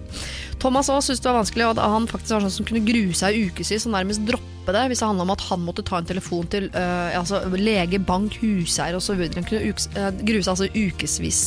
Thomas 0.59 0.89
også 0.89 1.13
syntes 1.13 1.21
det 1.23 1.31
var 1.31 1.41
vanskelig, 1.43 1.67
og 1.67 1.79
han 1.79 2.09
faktisk 2.09 2.35
var 2.35 2.47
sånn 2.47 2.57
som 2.59 2.67
kunne 2.67 2.87
grue 2.87 3.15
seg 3.15 3.35
i 3.35 3.45
ukevis 3.49 3.87
og 3.87 3.95
nærmest 3.95 4.25
droppe 4.27 4.73
det 4.75 4.89
hvis 4.91 5.01
det 5.01 5.09
handla 5.09 5.25
om 5.25 5.33
at 5.33 5.45
han 5.49 5.63
måtte 5.65 5.85
ta 5.87 5.99
en 5.99 6.09
telefon 6.09 6.49
til 6.51 6.69
øh, 6.69 7.19
altså, 7.19 7.41
lege, 7.57 7.99
bank, 7.99 8.39
huseier 8.43 8.97
osv. 8.99 9.23
Han 9.35 9.47
kunne 9.47 9.71
ukes, 9.71 9.89
øh, 9.97 10.11
grue 10.23 10.43
seg 10.43 10.55
altså 10.55 10.69
ukevis. 10.75 11.43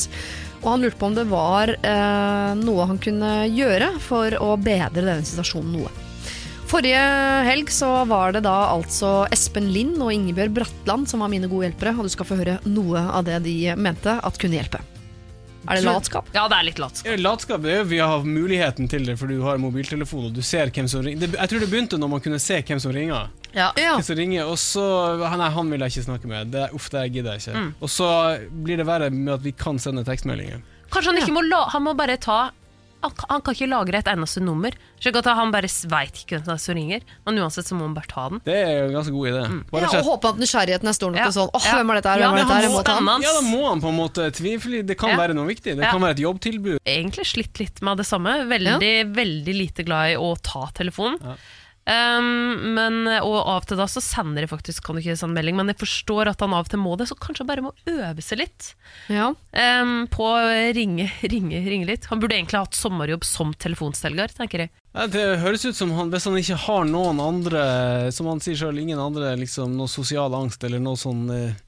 Og 0.61 0.71
han 0.75 0.85
lurte 0.85 0.97
på 0.97 1.09
om 1.09 1.17
det 1.17 1.27
var 1.29 1.73
øh, 1.73 2.53
noe 2.61 2.87
han 2.89 3.01
kunne 3.01 3.33
gjøre 3.53 3.95
for 4.01 4.37
å 4.41 4.55
bedre 4.61 5.03
denne 5.03 5.25
situasjonen 5.25 5.77
noe. 5.79 6.10
Forrige 6.71 6.99
helg 7.43 7.67
så 7.73 7.89
var 8.07 8.31
det 8.31 8.45
da 8.45 8.53
altså 8.71 9.25
Espen 9.35 9.65
Lind 9.75 9.97
og 9.99 10.13
Ingebjørg 10.15 10.53
Bratland 10.55 11.09
som 11.11 11.19
var 11.19 11.27
mine 11.33 11.49
gode 11.51 11.67
hjelpere, 11.67 11.91
og 11.99 12.07
du 12.07 12.11
skal 12.13 12.29
få 12.29 12.37
høre 12.39 12.61
noe 12.63 13.01
av 13.11 13.25
det 13.27 13.41
de 13.43 13.55
mente 13.75 14.13
at 14.15 14.37
kunne 14.39 14.55
hjelpe. 14.55 14.79
Er 15.67 15.77
det 15.77 15.83
latskap? 15.83 16.29
Ja, 16.33 16.45
det 16.47 16.57
er 16.57 16.65
litt 16.69 16.79
latskap. 16.79 17.09
Ja, 17.11 17.17
Latskap 17.21 17.67
er 17.67 17.81
jo 17.81 17.89
vi 17.91 17.99
har 17.99 18.23
muligheten 18.23 18.87
til 18.89 19.03
det, 19.05 19.17
for 19.19 19.27
du 19.27 19.43
har 19.43 19.59
mobiltelefon 19.61 20.29
og 20.29 20.33
du 20.33 20.39
ser 20.41 20.71
hvem 20.71 20.87
som 20.89 21.03
ringer. 21.03 21.35
Jeg 21.35 21.51
tror 21.51 21.61
det 21.65 21.69
begynte 21.73 21.99
når 21.99 22.13
man 22.15 22.23
kunne 22.23 22.39
se 22.41 22.61
hvem 22.63 22.79
som 22.81 22.95
ringer. 22.95 23.27
Ja. 23.51 23.67
Ja. 23.75 23.97
Hvem 23.97 24.05
som 24.07 24.15
ringer 24.15 24.47
Og 24.47 24.55
så 24.55 24.85
Nei, 25.19 25.49
han 25.51 25.71
vil 25.75 25.83
jeg 25.83 25.91
ikke 25.91 26.05
snakke 26.07 26.29
med. 26.31 26.53
Det, 26.55 26.69
uff, 26.71 26.87
det 26.93 27.03
gidder 27.11 27.35
jeg 27.35 27.43
ikke. 27.43 27.65
Og 27.83 27.91
så 27.91 28.07
blir 28.63 28.79
det 28.79 28.87
verre 28.87 29.11
med 29.11 29.35
at 29.35 29.43
vi 29.43 29.51
kan 29.51 29.75
sende 29.75 30.07
tekstmeldinger. 30.07 30.63
Kanskje 30.91 31.11
han 31.11 31.21
ikke 31.21 31.35
må 31.35 31.43
la, 31.45 31.65
Han 31.75 31.83
må 31.83 31.93
bare 31.99 32.15
ta 32.19 32.39
Han 33.01 33.41
kan 33.41 33.53
ikke 33.55 33.67
lagre 33.69 33.97
et 33.97 34.05
eneste 34.11 34.41
nummer. 34.43 34.71
Slik 35.01 35.15
at 35.17 35.25
han 35.25 35.51
bare 35.51 35.67
veit 35.89 36.13
ikke 36.21 36.41
hvem 36.45 36.59
som 36.59 36.75
ringer. 36.75 37.01
Men 37.25 37.39
uansett 37.41 37.65
så 37.65 37.73
må 37.75 37.87
han 37.87 37.93
bare 37.97 38.07
ta 38.11 38.27
den. 38.29 38.41
Det 38.45 38.53
er 38.55 38.71
jo 38.77 38.85
en 38.89 38.93
ganske 38.99 39.11
god 39.15 39.27
idé. 39.31 39.43
Bare 39.71 39.81
Ja, 39.81 39.99
og 39.99 40.05
håpe 40.05 40.29
at 40.29 40.37
nysgjerrigheten 40.37 40.87
er 40.87 40.93
stor 40.93 41.09
nok 41.11 41.17
Ja. 41.17 41.25
til 41.31 41.35
sånn 41.41 41.49
Åh, 41.53 41.65
Ja. 41.65 41.75
hvem 41.79 41.89
er 41.89 41.95
dette 42.01 42.09
her? 42.11 42.19
Ja, 42.19 42.27
Hvem 42.29 42.37
er 42.37 42.43
dette 42.43 42.53
her? 42.53 42.61
Jeg 42.61 42.71
må 42.71 42.77
må 42.77 42.83
ta 42.83 42.95
den. 42.99 43.21
ja, 43.21 43.33
da 43.33 43.41
må 43.41 43.69
han 43.69 43.81
på 43.81 43.89
en 43.89 43.97
måte 43.97 44.31
tvile. 44.31 44.85
Det 44.85 44.97
kan 44.97 45.09
Ja. 45.09 45.17
være 45.17 45.33
noe 45.33 45.47
viktig. 45.47 45.75
Det 45.75 45.79
Ja. 45.83 45.91
kan 45.91 46.01
være 46.01 46.11
et 46.11 46.17
jobbtilbud. 46.19 46.77
Egentlig 46.85 47.25
slitt 47.25 47.59
litt 47.59 47.81
med 47.81 47.97
det 47.97 48.05
samme. 48.05 48.45
Veldig, 48.47 49.13
veldig 49.15 49.55
lite 49.57 49.83
glad 49.83 50.11
i 50.11 50.15
å 50.15 50.35
ta 50.41 50.69
telefonen. 50.73 51.17
Um, 51.91 52.73
men, 52.77 52.99
og 53.19 53.33
av 53.41 53.57
og 53.57 53.65
til 53.67 53.79
da 53.81 53.87
så 53.89 53.99
sender 54.03 54.45
jeg 54.45 54.51
faktisk 54.51 54.85
kan 54.85 54.95
du 54.95 55.01
ikke 55.01 55.17
sende 55.19 55.35
melding, 55.35 55.57
men 55.59 55.71
jeg 55.73 55.79
forstår 55.81 56.29
at 56.31 56.43
han 56.45 56.53
av 56.55 56.63
og 56.63 56.69
til 56.71 56.79
må 56.79 56.93
det, 56.99 57.09
så 57.09 57.17
kanskje 57.19 57.43
han 57.43 57.49
bare 57.49 57.65
må 57.65 57.71
øve 57.89 58.23
seg 58.23 58.39
litt 58.45 58.69
Ja. 59.11 59.31
um, 59.35 60.05
på 60.13 60.27
å 60.29 60.37
ringe, 60.77 61.09
ringe, 61.25 61.59
ringe 61.67 61.89
litt. 61.89 62.07
Han 62.13 62.21
burde 62.23 62.37
egentlig 62.37 62.61
hatt 62.61 62.77
sommerjobb 62.79 63.25
som 63.27 63.51
telefonstelger, 63.59 64.31
tenker 64.37 64.65
jeg. 64.65 64.71
Ja, 64.95 65.07
det 65.11 65.25
høres 65.43 65.65
ut 65.67 65.75
som 65.75 65.91
han, 65.97 66.13
hvis 66.13 66.29
han 66.29 66.37
ikke 66.39 66.59
har 66.67 66.87
noen 66.87 67.19
andre, 67.23 67.65
som 68.15 68.29
han 68.31 68.39
sier 68.43 68.59
sjøl, 68.61 68.79
ingen 68.85 68.99
andre 69.01 69.33
liksom, 69.41 69.75
noe 69.79 69.91
sosial 69.91 70.31
angst 70.37 70.63
eller 70.67 70.79
noe 70.83 70.99
sånn 70.99 71.27
eh, 71.35 71.59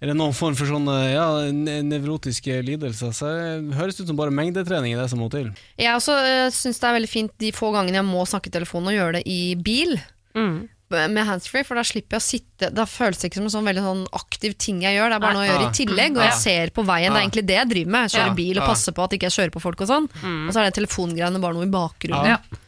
Eller 0.00 0.16
noen 0.16 0.32
form 0.32 0.56
for 0.56 0.68
sånne 0.68 0.96
ja, 1.12 1.26
nevrotiske 1.52 2.62
lidelser. 2.64 3.12
Så 3.12 3.28
det 3.60 3.76
høres 3.76 4.00
ut 4.00 4.08
som 4.08 4.16
bare 4.16 4.32
mengdetrening 4.32 4.94
er 4.96 5.02
det 5.02 5.10
som 5.12 5.20
må 5.20 5.28
til. 5.32 5.50
Jeg 5.76 5.92
også 5.92 6.16
uh, 6.16 6.48
syns 6.56 6.80
det 6.80 6.88
er 6.88 6.96
veldig 6.96 7.10
fint 7.10 7.34
de 7.42 7.52
få 7.52 7.68
gangene 7.74 8.00
jeg 8.00 8.08
må 8.08 8.24
snakke 8.28 8.48
i 8.48 8.54
telefonen, 8.54 8.92
og 8.92 8.96
gjøre 8.96 9.18
det 9.18 9.24
i 9.28 9.40
bil. 9.60 9.98
Mm. 10.38 10.70
Med 10.90 11.22
handsfree, 11.28 11.62
for 11.68 11.78
da 11.78 11.84
slipper 11.86 12.16
jeg 12.16 12.22
å 12.22 12.24
sitte 12.24 12.68
Da 12.74 12.82
føles 12.88 13.20
det 13.20 13.28
ikke 13.28 13.38
som 13.38 13.44
en 13.46 13.52
sånn 13.52 13.66
veldig 13.68 13.82
sånn 13.84 14.00
aktiv 14.18 14.56
ting 14.58 14.80
jeg 14.82 14.96
gjør. 14.96 15.12
Det 15.12 15.18
er 15.20 15.22
bare 15.22 15.36
noe 15.36 15.44
jeg 15.44 15.52
gjør 15.52 15.66
i 15.66 15.76
tillegg, 15.78 16.16
og 16.16 16.24
jeg 16.24 16.38
ser 16.40 16.72
på 16.74 16.86
veien. 16.88 17.12
Det 17.12 17.20
er 17.20 17.26
egentlig 17.26 17.46
det 17.46 17.58
jeg 17.60 17.72
driver 17.74 17.94
med. 17.94 18.08
Jeg 18.08 18.16
kjører 18.16 18.40
bil 18.40 18.62
og 18.62 18.72
passer 18.72 18.96
på 18.96 19.04
at 19.04 19.14
ikke 19.14 19.28
jeg 19.28 19.36
kjører 19.36 19.54
på 19.54 19.62
folk 19.68 19.84
og 19.84 19.92
sånn. 19.92 20.10
Og 20.24 20.50
så 20.50 20.64
er 20.64 20.70
det 20.70 20.74
telefongreiene 20.80 21.44
bare 21.44 21.58
noe 21.60 21.68
i 21.68 21.72
bakgrunnen. 21.76 22.32
Ja. 22.32 22.64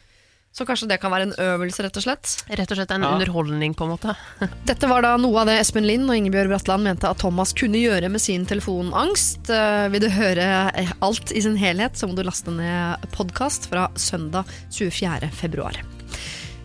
Så 0.53 0.67
kanskje 0.69 0.85
det 0.91 0.99
kan 1.01 1.09
være 1.09 1.25
en 1.31 1.33
øvelse, 1.41 1.81
rett 1.81 1.95
og 1.97 2.03
slett. 2.05 2.33
Rett 2.53 2.69
og 2.69 2.77
slett 2.77 2.91
en 2.93 3.01
Ja. 3.01 3.13
underholdning, 3.15 3.73
på 3.73 3.87
en 3.87 3.93
måte. 3.95 4.13
Dette 4.69 4.85
var 4.87 5.01
da 5.01 5.15
noe 5.17 5.39
av 5.41 5.47
det 5.49 5.55
Espen 5.63 5.87
Lind 5.87 6.05
og 6.05 6.13
Ingebjørg 6.19 6.51
Bratland 6.53 6.85
mente 6.85 7.09
at 7.09 7.17
Thomas 7.23 7.55
kunne 7.57 7.81
gjøre 7.81 8.11
med 8.13 8.21
sin 8.21 8.45
telefonangst. 8.45 9.49
Eh, 9.49 9.87
vil 9.89 10.05
du 10.05 10.09
høre 10.13 10.45
eh, 10.77 10.93
alt 11.01 11.33
i 11.33 11.41
sin 11.41 11.57
helhet, 11.57 11.97
så 11.97 12.05
må 12.07 12.13
du 12.15 12.21
laste 12.27 12.53
ned 12.53 13.01
podkast 13.17 13.65
fra 13.71 13.87
søndag 13.97 14.45
24. 14.69 15.31
februar. 15.33 15.81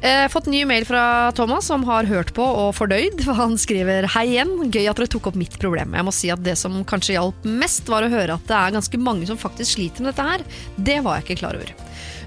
Eh, 0.04 0.28
fått 0.30 0.46
ny 0.46 0.60
mail 0.68 0.84
fra 0.86 1.32
Thomas, 1.34 1.64
som 1.66 1.82
har 1.88 2.04
hørt 2.06 2.34
på 2.36 2.44
og 2.44 2.74
fordøyd. 2.76 3.24
Han 3.34 3.56
skriver 3.58 4.06
Hei 4.14 4.28
igjen, 4.36 4.52
gøy 4.70 4.84
at 4.92 5.00
dere 5.00 5.08
tok 5.10 5.32
opp 5.32 5.40
mitt 5.40 5.56
problem. 5.58 5.96
Jeg 5.96 6.06
må 6.06 6.12
si 6.14 6.28
at 6.30 6.44
Det 6.44 6.54
som 6.60 6.76
kanskje 6.86 7.16
hjalp 7.16 7.48
mest, 7.48 7.88
var 7.90 8.04
å 8.06 8.12
høre 8.12 8.36
at 8.36 8.46
det 8.46 8.54
er 8.60 8.76
ganske 8.76 9.00
mange 9.00 9.26
som 9.26 9.40
faktisk 9.40 9.74
sliter 9.80 10.04
med 10.04 10.12
dette 10.12 10.28
her. 10.28 10.44
Det 10.76 11.00
var 11.02 11.18
jeg 11.18 11.30
ikke 11.30 11.40
klar 11.40 11.56
over. 11.58 11.72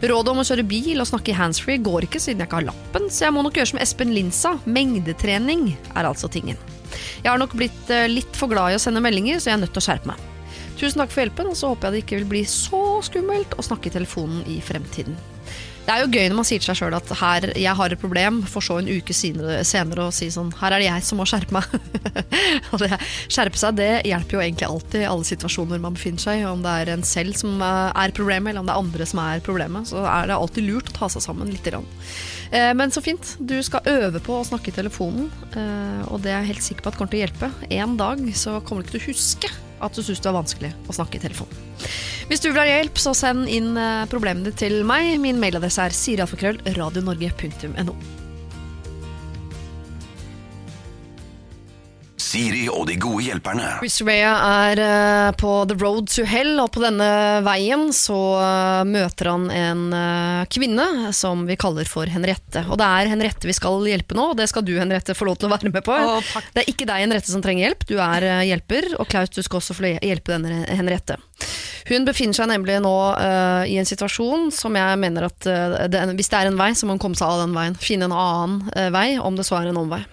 Rådet 0.02 0.32
om 0.34 0.40
å 0.42 0.46
kjøre 0.48 0.64
bil 0.66 0.98
og 0.98 1.06
snakke 1.06 1.36
handsfree 1.38 1.82
går 1.86 2.08
ikke 2.08 2.20
siden 2.22 2.42
jeg 2.42 2.50
ikke 2.50 2.58
har 2.58 2.70
lappen, 2.72 3.04
så 3.14 3.28
jeg 3.28 3.36
må 3.36 3.44
nok 3.46 3.60
gjøre 3.60 3.70
som 3.70 3.82
Espen 3.84 4.14
Linsa. 4.16 4.56
Mengdetrening 4.66 5.68
er 5.94 6.10
altså 6.10 6.30
tingen. 6.32 6.58
Jeg 7.22 7.30
har 7.30 7.38
nok 7.38 7.54
blitt 7.54 7.92
eh, 7.94 8.10
litt 8.10 8.34
for 8.38 8.50
glad 8.50 8.74
i 8.74 8.80
å 8.80 8.82
sende 8.82 9.04
meldinger, 9.04 9.38
så 9.38 9.52
jeg 9.52 9.60
er 9.60 9.62
nødt 9.62 9.76
til 9.76 9.84
å 9.84 9.86
skjerpe 9.86 10.10
meg. 10.10 10.24
Tusen 10.80 11.04
takk 11.04 11.14
for 11.14 11.22
hjelpen, 11.22 11.52
og 11.52 11.60
så 11.60 11.70
håper 11.70 11.88
jeg 11.88 11.94
det 11.94 12.02
ikke 12.02 12.18
vil 12.18 12.32
bli 12.32 12.42
så 12.50 12.82
skummelt 13.06 13.54
å 13.62 13.68
snakke 13.68 13.92
i 13.92 13.94
telefonen 13.94 14.42
i 14.50 14.58
fremtiden. 14.66 15.20
Det 15.82 15.90
er 15.90 16.04
jo 16.04 16.12
gøy 16.14 16.28
når 16.30 16.38
man 16.38 16.46
sier 16.48 16.62
til 16.62 16.70
seg 16.70 16.78
sjøl 16.78 16.96
at 16.96 17.12
her, 17.18 17.46
jeg 17.58 17.74
har 17.78 17.94
et 17.94 18.02
problem, 18.02 18.42
for 18.48 18.64
så 18.64 18.78
en 18.80 18.90
uke 18.90 19.16
senere, 19.16 20.04
å 20.06 20.14
si 20.14 20.30
sånn 20.32 20.52
her 20.60 20.76
er 20.76 20.84
det 20.84 20.88
jeg 20.88 21.06
som 21.08 21.20
må 21.20 21.26
skjerpe 21.30 21.56
meg. 21.58 21.74
og 22.72 22.84
det, 22.84 23.00
skjerpe 23.32 23.60
seg 23.60 23.80
det 23.80 23.90
hjelper 24.08 24.38
jo 24.38 24.44
egentlig 24.44 24.70
alltid 24.70 25.00
i 25.02 25.10
alle 25.10 25.28
situasjoner 25.28 25.82
man 25.82 25.98
befinner 25.98 26.22
seg 26.22 26.44
i. 26.44 26.46
Om 26.48 26.62
det 26.66 26.76
er 26.84 26.94
en 26.94 27.06
selv 27.08 27.38
som 27.40 27.58
eh, 27.66 27.90
er 28.04 28.14
problemet, 28.18 28.52
eller 28.52 28.62
om 28.62 28.70
det 28.70 28.76
er 28.76 28.84
andre 28.86 29.10
som 29.10 29.24
er 29.26 29.44
problemet, 29.46 29.90
så 29.90 30.06
er 30.06 30.30
det 30.30 30.38
alltid 30.38 30.70
lurt 30.70 30.94
å 30.94 30.98
ta 31.02 31.12
seg 31.16 31.26
sammen 31.26 31.50
litt. 31.50 31.66
Grann. 31.66 31.90
Eh, 32.52 32.72
Men 32.78 32.94
så 32.94 33.02
fint. 33.02 33.36
Du 33.40 33.58
skal 33.66 33.86
øve 33.90 34.22
på 34.24 34.38
å 34.38 34.46
snakke 34.48 34.70
i 34.72 34.78
telefonen, 34.78 35.32
eh, 35.56 36.06
og 36.14 36.22
det 36.22 36.34
er 36.36 36.42
jeg 36.44 36.54
helt 36.54 36.68
sikker 36.70 36.86
på 36.86 36.94
at 36.94 37.02
kommer 37.02 37.14
til 37.16 37.22
å 37.22 37.26
hjelpe. 37.26 37.52
En 37.74 37.98
dag 37.98 38.24
så 38.38 38.60
kommer 38.62 38.86
du 38.86 38.90
ikke 38.90 39.00
til 39.00 39.04
å 39.04 39.12
huske 39.12 39.54
at 39.82 39.98
du 39.98 40.04
syns 40.06 40.22
det 40.22 40.30
er 40.30 40.38
vanskelig 40.38 40.72
å 40.86 40.96
snakke 40.96 41.18
i 41.18 41.24
telefonen. 41.24 41.70
Hvis 42.32 42.40
du 42.40 42.46
vil 42.48 42.62
ha 42.62 42.64
hjelp, 42.64 42.96
så 42.96 43.12
send 43.12 43.50
inn 43.52 43.74
eh, 43.76 44.06
problemene 44.08 44.54
til 44.56 44.86
meg. 44.88 45.18
Min 45.20 45.42
mailadresse 45.42 45.84
er 45.84 45.98
sirialfakrøll 45.98 46.62
radionorge.no. 46.78 48.00
Siri 52.32 52.64
og 52.72 52.86
de 52.88 52.96
gode 53.02 53.26
hjelperne. 53.26 53.66
Chris 53.82 54.00
Rea 54.08 54.32
er 54.64 54.80
eh, 54.80 55.32
på 55.36 55.52
the 55.68 55.76
road 55.76 56.08
to 56.14 56.24
hell, 56.28 56.54
og 56.64 56.70
på 56.76 56.84
denne 56.84 57.08
veien 57.44 57.90
så 57.96 58.20
eh, 58.40 58.84
møter 58.88 59.32
han 59.34 59.50
en 59.52 59.82
eh, 59.98 60.46
kvinne 60.52 61.12
som 61.18 61.44
vi 61.50 61.58
kaller 61.60 61.90
for 61.92 62.08
Henriette. 62.08 62.64
Og 62.70 62.80
det 62.80 62.88
er 62.88 63.12
Henriette 63.12 63.50
vi 63.50 63.58
skal 63.58 63.84
hjelpe 63.90 64.16
nå, 64.16 64.30
og 64.32 64.40
det 64.40 64.48
skal 64.52 64.64
du 64.64 64.78
Henriette 64.78 65.18
få 65.18 65.28
lov 65.28 65.42
til 65.42 65.50
å 65.50 65.54
være 65.56 65.74
med 65.74 65.84
på. 65.84 65.98
Oh, 65.98 66.32
det 66.56 66.64
er 66.64 66.72
ikke 66.72 66.88
deg 66.88 67.04
Henriette 67.04 67.34
som 67.34 67.44
trenger 67.44 67.68
hjelp, 67.68 67.84
du 67.90 67.98
er 68.00 68.30
hjelper, 68.48 68.94
og 69.02 69.12
Klaus 69.12 69.34
du 69.36 69.42
skal 69.44 69.60
også 69.60 69.76
få 69.76 69.92
hjelpe 69.98 70.38
denne 70.38 70.64
Henriette. 70.72 71.20
Hun 71.90 72.08
befinner 72.08 72.38
seg 72.38 72.48
nemlig 72.52 72.78
nå 72.84 72.96
uh, 73.18 73.64
i 73.68 73.76
en 73.82 73.88
situasjon 73.90 74.52
som 74.56 74.76
jeg 74.78 75.00
mener 75.02 75.28
at 75.28 75.50
uh, 75.50 75.82
det, 75.92 76.06
hvis 76.16 76.32
det 76.32 76.40
er 76.40 76.52
en 76.52 76.60
vei, 76.60 76.72
så 76.78 76.88
må 76.88 76.96
hun 76.96 77.04
komme 77.04 77.20
seg 77.20 77.28
av 77.28 77.44
den 77.44 77.58
veien. 77.58 77.78
Finne 77.82 78.08
en 78.08 78.16
annen 78.16 78.74
uh, 78.78 78.90
vei, 78.94 79.08
om 79.20 79.36
det 79.36 79.48
så 79.48 79.60
er 79.60 79.72
en 79.72 79.82
omvei. 79.82 80.04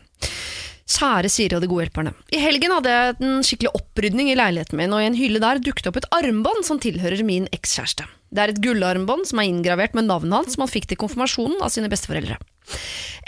Kjære 0.88 1.28
Siri 1.28 1.56
og 1.56 1.62
de 1.62 1.68
gode 1.68 1.84
hjelperne. 1.84 2.14
I 2.32 2.40
helgen 2.40 2.72
hadde 2.72 2.92
jeg 2.92 3.16
en 3.20 3.42
skikkelig 3.44 3.74
opprydning 3.76 4.30
i 4.32 4.36
leiligheten 4.38 4.78
min, 4.80 4.94
og 4.96 5.02
i 5.02 5.08
en 5.10 5.18
hylle 5.18 5.42
der 5.42 5.60
dukket 5.60 5.90
opp 5.90 5.98
et 6.00 6.08
armbånd 6.16 6.64
som 6.64 6.80
tilhører 6.80 7.20
min 7.28 7.48
ekskjæreste. 7.52 8.06
Det 8.32 8.42
er 8.42 8.52
et 8.52 8.62
gullarmbånd 8.64 9.28
som 9.28 9.40
er 9.40 9.48
inngravert 9.48 9.94
med 9.96 10.08
navnet 10.08 10.36
hans 10.36 10.56
som 10.56 10.64
han 10.64 10.72
fikk 10.72 10.88
til 10.88 11.00
konfirmasjonen 11.00 11.60
av 11.64 11.72
sine 11.72 11.90
besteforeldre. 11.92 12.38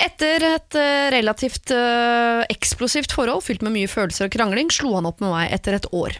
Etter 0.01 0.44
et 0.55 0.77
eh, 0.77 1.09
relativt 1.12 1.73
eh, 1.77 2.44
eksplosivt 2.53 3.12
forhold 3.16 3.44
fylt 3.44 3.64
med 3.64 3.77
mye 3.77 3.90
følelser 3.92 4.29
og 4.29 4.35
krangling, 4.37 4.73
slo 4.73 4.94
han 4.96 5.09
opp 5.09 5.20
med 5.25 5.33
meg 5.33 5.53
etter 5.57 5.77
et 5.77 5.88
år. 5.96 6.16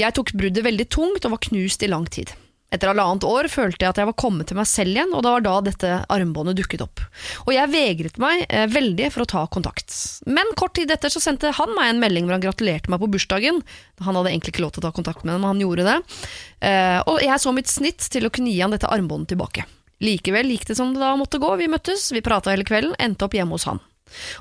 Jeg 0.00 0.16
tok 0.16 0.32
bruddet 0.36 0.64
veldig 0.64 0.88
tungt 0.92 1.28
og 1.28 1.36
var 1.36 1.44
knust 1.48 1.84
i 1.84 1.92
lang 1.92 2.08
tid. 2.08 2.32
Etter 2.72 2.88
halvannet 2.88 3.26
år 3.28 3.48
følte 3.52 3.84
jeg 3.84 3.92
at 3.92 3.98
jeg 4.00 4.08
var 4.08 4.16
kommet 4.16 4.48
til 4.48 4.56
meg 4.56 4.68
selv 4.70 4.96
igjen, 4.96 5.12
og 5.12 5.24
det 5.24 5.32
var 5.34 5.44
da 5.44 5.56
dette 5.66 5.90
armbåndet 6.14 6.56
dukket 6.56 6.84
opp. 6.86 7.02
Og 7.44 7.52
jeg 7.52 7.68
vegret 7.68 8.16
meg 8.22 8.46
eh, 8.48 8.64
veldig 8.72 9.10
for 9.12 9.24
å 9.24 9.28
ta 9.28 9.42
kontakt. 9.52 9.92
Men 10.24 10.54
kort 10.56 10.72
tid 10.78 10.90
etter 10.94 11.12
så 11.12 11.20
sendte 11.20 11.52
han 11.58 11.74
meg 11.76 11.90
en 11.90 12.00
melding 12.00 12.24
hvor 12.24 12.38
han 12.38 12.44
gratulerte 12.44 12.92
meg 12.92 13.02
på 13.02 13.10
bursdagen. 13.12 13.60
Han 14.00 14.16
hadde 14.16 14.32
egentlig 14.32 14.54
ikke 14.54 14.64
lov 14.64 14.72
til 14.72 14.80
å 14.80 14.88
ta 14.88 14.94
kontakt 14.96 15.26
med 15.26 15.34
henne, 15.34 15.42
men 15.44 15.52
han 15.52 15.60
gjorde 15.60 15.84
det. 15.90 15.98
Eh, 16.64 16.98
og 17.12 17.20
jeg 17.20 17.44
så 17.44 17.52
mitt 17.52 17.68
snitt 17.68 18.08
til 18.14 18.24
å 18.24 18.32
kunne 18.32 18.52
gi 18.54 18.62
han 18.64 18.72
dette 18.72 18.88
armbåndet 18.88 19.34
tilbake. 19.34 19.66
Likevel 20.02 20.48
gikk 20.54 20.70
det 20.70 20.78
som 20.80 20.94
det 20.94 21.02
da 21.02 21.12
måtte 21.20 21.38
gå, 21.42 21.52
vi 21.60 21.68
møttes, 21.70 22.08
vi 22.14 22.24
prata 22.24 22.54
hele 22.54 22.66
kvelden, 22.66 22.96
endte 22.98 23.28
opp 23.28 23.36
hjemme 23.36 23.54
hos 23.54 23.68
han. 23.68 23.82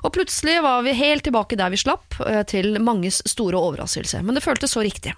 Og 0.01 0.11
plutselig 0.15 0.57
var 0.63 0.81
vi 0.87 0.95
helt 0.97 1.27
tilbake 1.27 1.59
der 1.59 1.71
vi 1.71 1.79
slapp, 1.83 2.15
eh, 2.25 2.43
til 2.47 2.79
manges 2.79 3.21
store 3.27 3.59
overraskelse. 3.59 4.23
Men 4.23 4.39
det 4.39 4.45
føltes 4.47 4.71
så 4.71 4.87
riktig. 4.87 5.13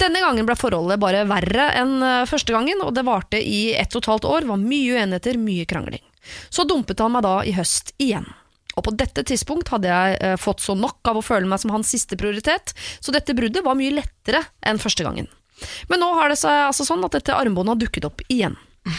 Denne 0.00 0.22
gangen 0.22 0.46
ble 0.48 0.56
forholdet 0.58 1.00
bare 1.02 1.24
verre 1.28 1.70
enn 1.78 1.96
eh, 2.02 2.24
første 2.28 2.54
gangen, 2.54 2.82
og 2.84 2.94
det 2.96 3.06
varte 3.06 3.40
i 3.40 3.74
ett 3.76 3.94
og 3.94 4.04
et 4.04 4.10
halvt 4.12 4.28
år, 4.30 4.48
var 4.50 4.60
mye 4.62 4.98
uenigheter, 4.98 5.40
mye 5.40 5.68
krangling. 5.68 6.04
Så 6.50 6.66
dumpet 6.66 7.00
han 7.02 7.14
meg 7.14 7.24
da 7.26 7.38
i 7.46 7.54
høst 7.56 7.94
igjen. 8.02 8.26
Og 8.76 8.84
på 8.84 8.92
dette 8.98 9.24
tidspunkt 9.24 9.70
hadde 9.72 9.88
jeg 9.88 10.20
eh, 10.20 10.36
fått 10.40 10.62
så 10.64 10.76
nok 10.76 11.08
av 11.08 11.20
å 11.20 11.24
føle 11.24 11.48
meg 11.48 11.62
som 11.62 11.72
hans 11.74 11.90
siste 11.92 12.18
prioritet, 12.20 12.76
så 13.00 13.14
dette 13.14 13.36
bruddet 13.36 13.64
var 13.64 13.78
mye 13.78 13.94
lettere 13.94 14.44
enn 14.66 14.82
første 14.82 15.06
gangen. 15.06 15.30
Men 15.88 16.02
nå 16.02 16.12
har 16.18 16.28
det 16.28 16.38
seg 16.42 16.66
altså 16.66 16.84
sånn 16.84 17.04
at 17.06 17.16
dette 17.16 17.36
armbåndet 17.36 17.72
har 17.72 17.84
dukket 17.86 18.08
opp 18.10 18.24
igjen. 18.28 18.58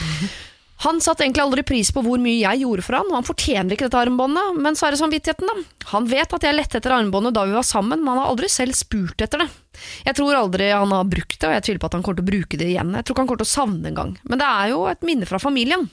Han 0.85 0.99
satte 1.01 1.23
egentlig 1.25 1.41
aldri 1.41 1.63
pris 1.65 1.89
på 1.89 2.03
hvor 2.05 2.19
mye 2.21 2.37
jeg 2.37 2.61
gjorde 2.61 2.83
for 2.85 2.99
han, 2.99 3.07
og 3.09 3.15
han 3.17 3.25
fortjener 3.25 3.73
ikke 3.73 3.87
dette 3.87 3.97
armbåndet, 3.97 4.59
men 4.61 4.75
så 4.77 4.85
er 4.85 4.93
det 4.93 4.99
samvittigheten, 4.99 5.49
da. 5.49 5.85
Han 5.95 6.05
vet 6.05 6.35
at 6.37 6.45
jeg 6.45 6.53
lette 6.53 6.77
etter 6.77 6.93
armbåndet 6.93 7.33
da 7.33 7.47
vi 7.49 7.55
var 7.57 7.65
sammen, 7.65 8.03
men 8.03 8.11
han 8.13 8.21
har 8.21 8.29
aldri 8.29 8.49
selv 8.53 8.77
spurt 8.77 9.23
etter 9.25 9.41
det. 9.41 9.47
Jeg 10.07 10.17
tror 10.17 10.37
aldri 10.37 10.69
han 10.71 10.93
har 10.95 11.07
brukt 11.09 11.37
det, 11.37 11.47
og 11.47 11.55
jeg 11.55 11.65
tviler 11.67 11.81
på 11.83 11.89
at 11.89 11.97
han 11.97 12.05
kommer 12.05 12.19
til 12.19 12.25
å 12.25 12.31
bruke 12.31 12.59
det 12.59 12.69
igjen. 12.71 12.95
Jeg 12.97 13.05
tror 13.05 13.15
ikke 13.15 13.23
han 13.23 13.29
kommer 13.31 13.43
til 13.43 13.49
å 13.49 13.53
savne 13.53 13.81
det 13.83 13.91
en 13.91 13.99
gang, 13.99 14.13
men 14.27 14.41
det 14.41 14.49
er 14.49 14.71
jo 14.73 14.81
et 14.91 15.05
minne 15.07 15.29
fra 15.29 15.39
familien. 15.41 15.87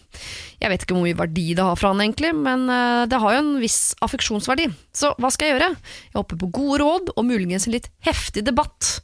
Jeg 0.63 0.73
vet 0.73 0.85
ikke 0.87 0.97
hvor 0.97 1.05
mye 1.05 1.19
verdi 1.19 1.47
det 1.59 1.67
har 1.67 1.79
fra 1.79 1.93
han 1.93 2.03
egentlig, 2.05 2.33
men 2.37 2.67
eh, 2.73 3.05
det 3.11 3.21
har 3.21 3.37
jo 3.37 3.43
en 3.43 3.53
viss 3.63 3.79
affeksjonsverdi. 4.05 4.71
Så 4.97 5.13
hva 5.21 5.31
skal 5.35 5.51
jeg 5.51 5.57
gjøre? 5.57 5.71
Jeg 6.09 6.19
håper 6.21 6.41
på 6.41 6.51
gode 6.61 6.81
råd, 6.85 7.15
og 7.15 7.29
muligens 7.29 7.69
en 7.69 7.77
litt 7.77 7.91
heftig 8.07 8.47
debatt. 8.49 8.95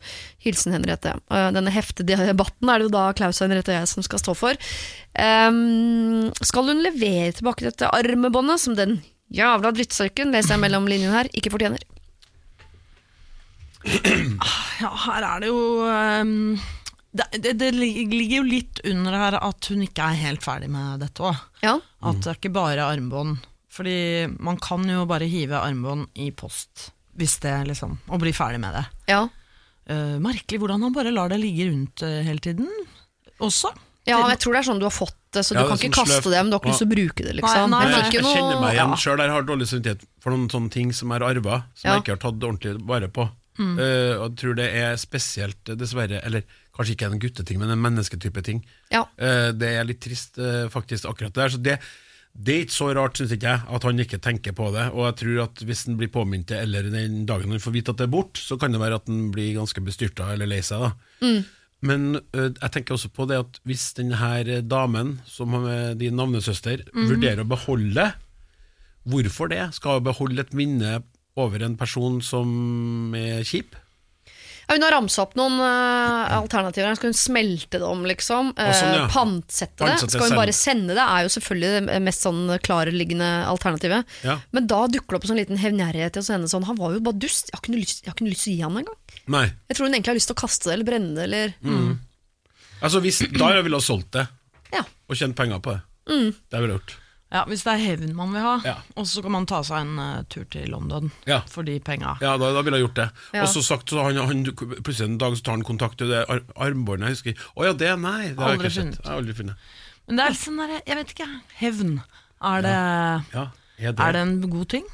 Hilsen 0.40 0.72
Henriette. 0.76 1.16
Eh, 1.30 1.50
Denne 1.56 1.74
heftige 1.74 2.18
debatten 2.30 2.72
er 2.72 2.80
det 2.80 2.88
jo 2.88 2.94
da 2.96 3.06
Klaus 3.16 3.42
Henriette 3.44 3.74
og 3.74 3.80
jeg 3.80 3.92
som 3.92 4.06
skal 4.06 4.22
stå 4.22 4.36
for. 4.38 4.70
Um, 5.10 6.30
skal 6.46 6.70
hun 6.70 6.84
levere 6.84 7.32
tilbake 7.34 7.66
dette 7.66 7.90
armebåndet 7.90 8.62
som 8.62 8.76
den 8.78 9.00
jævla 9.34 9.72
drittsekken, 9.74 10.32
leser 10.34 10.56
jeg 10.56 10.64
mellom 10.64 10.88
linjene 10.90 11.14
her, 11.14 11.30
ikke 11.36 11.52
fortjener? 11.54 11.82
Ja, 14.80 14.90
her 15.06 15.24
er 15.26 15.40
det 15.42 15.48
jo 15.50 15.60
um, 15.88 16.30
det, 17.12 17.26
det, 17.42 17.52
det 17.60 17.70
ligger 17.74 18.36
jo 18.38 18.42
litt 18.46 18.80
under 18.86 19.16
her 19.18 19.36
at 19.40 19.66
hun 19.72 19.82
ikke 19.84 20.04
er 20.12 20.18
helt 20.20 20.44
ferdig 20.44 20.68
med 20.70 21.00
dette 21.02 21.24
òg. 21.26 21.38
Ja. 21.64 21.74
At 22.06 22.20
det 22.22 22.30
er 22.32 22.38
ikke 22.38 22.52
bare 22.54 22.86
armbånd. 22.86 23.40
Fordi 23.70 24.26
man 24.42 24.56
kan 24.62 24.82
jo 24.90 25.04
bare 25.10 25.28
hive 25.30 25.58
armbånd 25.58 26.08
i 26.18 26.30
post 26.34 26.88
hvis 27.20 27.36
det 27.42 27.52
liksom 27.68 27.98
Og 28.08 28.20
bli 28.22 28.30
ferdig 28.32 28.60
med 28.62 28.74
det. 28.78 28.84
ja. 29.12 29.26
Uh, 29.90 30.20
merkelig 30.22 30.60
hvordan 30.62 30.84
han 30.86 30.92
bare 30.94 31.10
lar 31.10 31.32
det 31.32 31.40
ligge 31.42 31.64
rundt 31.66 32.02
uh, 32.06 32.20
hele 32.22 32.38
tiden. 32.38 32.68
Også. 33.42 33.72
Ja, 34.06 34.20
jeg 34.30 34.38
tror 34.42 34.54
det 34.54 34.60
er 34.60 34.66
sånn 34.68 34.78
du 34.78 34.84
har 34.86 34.94
fått 34.94 35.16
det, 35.34 35.42
så 35.42 35.56
Ja, 35.56 35.64
du 35.64 35.70
kan 35.72 35.80
ikke 35.80 35.88
sånn 35.88 35.96
kaste 35.96 36.20
sløvt. 36.20 36.30
det, 36.30 36.42
men 36.44 36.50
du 36.52 36.54
har 36.54 36.60
ikke 36.62 36.70
lyst 36.70 36.82
til 36.84 36.86
å 36.86 36.92
bruke 36.92 37.24
det, 37.26 37.32
liksom. 37.40 37.72
Nei, 37.74 37.80
nei, 37.80 37.80
Jeg 37.90 38.04
Jeg, 38.04 38.12
jeg 38.20 38.36
kjenner 38.36 38.60
meg 38.62 38.76
igjen 38.76 38.94
ja. 38.94 38.98
sjøl. 39.02 39.22
Jeg 39.24 39.34
har 39.34 39.48
dårlig 39.48 39.66
samvittighet 39.70 40.04
for 40.22 40.34
noen 40.36 40.46
sånne 40.52 40.70
ting 40.76 40.92
som 40.94 41.10
er 41.16 41.24
arva, 41.26 41.58
som 41.74 41.88
Ja. 41.90 41.96
jeg 41.96 42.04
ikke 42.04 42.14
har 42.14 42.22
tatt 42.22 42.46
ordentlig 42.46 42.76
vare 42.86 43.08
på. 43.18 43.26
Mm. 43.60 43.74
Eh, 43.78 44.12
og 44.16 44.22
jeg 44.30 44.36
tror 44.40 44.54
det 44.56 44.68
er 44.80 44.94
spesielt, 44.96 45.72
dessverre, 45.76 46.22
eller 46.24 46.42
kanskje 46.76 46.94
ikke 46.96 47.10
en 47.12 47.20
gutteting, 47.20 47.58
men 47.60 47.70
en 47.74 47.82
mennesketype 47.84 48.42
ting. 48.46 48.62
Ja. 48.90 49.02
Eh, 49.20 49.50
det 49.52 49.74
er 49.76 49.84
litt 49.84 50.00
trist, 50.00 50.38
eh, 50.40 50.64
faktisk, 50.72 51.04
akkurat 51.10 51.34
det 51.36 51.42
der. 51.42 51.52
Så 51.52 51.60
det, 51.62 51.74
det 52.32 52.54
er 52.54 52.64
ikke 52.64 52.76
så 52.78 52.88
rart, 52.96 53.18
syns 53.20 53.34
ikke 53.36 53.50
jeg, 53.52 53.60
at 53.76 53.82
han 53.84 54.00
ikke 54.00 54.20
tenker 54.24 54.56
på 54.56 54.70
det. 54.72 54.86
Og 54.94 55.04
jeg 55.10 55.16
tror 55.20 55.42
at 55.44 55.62
hvis 55.68 55.84
han 55.90 55.98
blir 56.00 56.08
påminnet 56.14 56.46
det, 56.54 56.62
eller 56.64 56.88
den 56.88 57.26
dagen 57.28 57.50
han 57.52 57.60
får 57.60 57.74
vite 57.76 57.92
at 57.92 58.00
det 58.00 58.06
er 58.08 58.14
borte, 58.16 58.40
så 58.40 58.56
kan 58.56 58.72
det 58.72 58.80
være 58.80 59.00
at 59.02 59.06
han 59.12 59.26
blir 59.34 59.52
ganske 59.58 59.84
bestyrta 59.84 60.32
eller 60.32 60.46
lei 60.48 60.62
seg. 60.64 60.80
da. 60.88 60.92
Mm. 61.26 61.44
Men 61.82 62.02
jeg 62.36 62.70
tenker 62.74 62.92
også 62.96 63.08
på 63.16 63.24
det 63.28 63.38
at 63.40 63.60
hvis 63.64 63.86
denne 63.96 64.60
damen, 64.68 65.14
som 65.26 65.54
er 65.66 65.94
din 66.00 66.14
navnesøster, 66.16 66.82
Mhm. 66.94 67.06
vurderer 67.08 67.40
å 67.44 67.48
beholde, 67.48 68.12
hvorfor 69.08 69.48
det? 69.48 69.62
Skal 69.74 69.98
hun 69.98 70.04
beholde 70.04 70.40
et 70.44 70.52
minne 70.52 71.02
over 71.38 71.62
en 71.62 71.76
person 71.78 72.18
som 72.24 73.14
er 73.16 73.44
kjip? 73.46 73.76
Ja, 74.70 74.76
hun 74.76 74.84
har 74.86 74.92
ramsa 74.94 75.24
opp 75.24 75.32
noen 75.34 75.56
uh, 75.58 76.30
alternativer. 76.36 76.94
Skal 76.94 77.10
hun 77.10 77.16
smelte 77.18 77.80
det 77.82 77.86
om, 77.86 78.04
liksom? 78.06 78.52
Uh, 78.54 78.68
sånn, 78.70 78.92
ja. 78.94 79.00
Eh, 79.02 79.10
Pantsette 79.10 79.88
det? 79.88 79.96
Skal 80.04 80.28
hun 80.28 80.38
bare 80.38 80.54
sende 80.54 80.94
det? 80.94 81.02
Er 81.02 81.26
jo 81.26 81.32
selvfølgelig 81.34 81.88
det 81.88 81.98
mest 82.06 82.22
sånn 82.22 82.44
klarliggende 82.62 83.30
alternativet. 83.50 84.06
Ja. 84.22 84.36
Men 84.54 84.68
da 84.70 84.84
dukker 84.86 85.16
det 85.16 85.18
opp 85.18 85.26
en 85.26 85.32
sånn 85.32 85.40
liten 85.42 85.58
hevngjerrighet 85.58 86.20
i 86.20 86.22
å 86.22 86.28
sende 86.28 86.50
sånn 86.52 86.68
Han 86.68 86.78
var 86.78 86.94
jo 86.94 87.02
bare 87.02 87.18
dust. 87.18 87.50
Jeg 87.50 87.58
har 87.58 87.64
ikke 87.64 87.74
noe 87.74 87.82
lyst, 87.82 88.04
jeg 88.06 88.14
til 88.20 88.30
å 88.30 88.36
gi 88.38 88.56
han 88.62 88.78
engang. 88.84 89.00
Jeg 89.66 89.74
tror 89.74 89.88
hun 89.88 89.96
egentlig 89.98 90.14
har 90.14 90.20
lyst 90.20 90.30
til 90.30 90.38
å 90.38 90.42
kaste 90.44 90.70
det 90.70 90.76
eller 90.76 90.90
brenne 90.92 91.18
det 91.18 91.26
eller 91.26 91.98
Altså 92.80 93.02
hvis, 93.04 93.18
Da 93.34 93.50
ville 93.60 93.76
hun 93.76 93.84
solgt 93.84 94.14
det, 94.14 94.22
Ja. 94.72 94.84
og 94.86 95.18
tjent 95.18 95.36
penger 95.36 95.58
på 95.60 95.74
det. 95.74 95.82
Mm. 96.14 96.30
Det 96.30 96.60
ville 96.62 96.76
hun 96.76 96.78
gjort. 96.78 96.94
Ja, 97.30 97.44
Hvis 97.46 97.62
det 97.62 97.72
er 97.76 97.82
hevn 97.84 98.14
man 98.18 98.32
vil 98.34 98.42
ha, 98.42 98.56
Ja. 98.64 98.74
og 98.98 99.06
så 99.06 99.22
kan 99.22 99.30
man 99.30 99.46
ta 99.46 99.60
seg 99.62 99.84
en 99.84 99.98
eh, 100.02 100.22
tur 100.28 100.44
til 100.50 100.68
London 100.68 101.12
Ja. 101.30 101.40
for 101.46 101.62
de 101.62 101.78
penga. 101.78 102.16
Ja, 102.20 102.36
da, 102.36 102.52
da 102.52 102.62
ville 102.66 102.78
jeg 102.80 102.88
gjort 102.88 102.96
det. 102.98 103.08
Ja. 103.34 103.42
Og 103.44 103.48
så 103.52 103.62
sagt, 103.62 103.88
så 103.88 104.02
han, 104.02 104.16
han, 104.16 104.44
plutselig 104.82 105.06
en 105.06 105.18
dag 105.18 105.36
så 105.38 105.42
tar 105.46 105.52
han 105.58 105.62
kontakt 105.62 105.98
til 105.98 106.08
det 106.10 106.24
ar 106.28 106.40
armbåndet. 106.56 107.06
Jeg 107.06 107.14
husker 107.34 107.44
Å 107.56 107.64
ja, 107.68 107.72
det? 107.72 107.92
Nei, 108.02 108.32
det 108.34 108.38
har 108.38 108.56
jeg 108.56 108.58
Aldri 108.58 108.66
ikke 108.66 108.74
sett. 108.74 108.82
funnet. 108.82 108.98
Jeg 109.04 109.12
har 109.12 109.20
aldri 109.22 109.34
funnet. 109.38 109.56
Men 110.08 110.16
det 110.16 110.24
er 110.26 110.38
sånn 110.42 110.56
der, 110.58 110.74
jeg 110.90 110.96
vet 110.98 111.14
ikke, 111.14 111.28
hevn. 111.60 111.92
Er 112.42 112.62
det, 112.66 112.74
Ja, 113.32 113.44
er 113.78 113.92
det, 113.92 114.00
er 114.00 114.12
det 114.12 114.20
en 114.26 114.50
god 114.50 114.68
ting? 114.74 114.84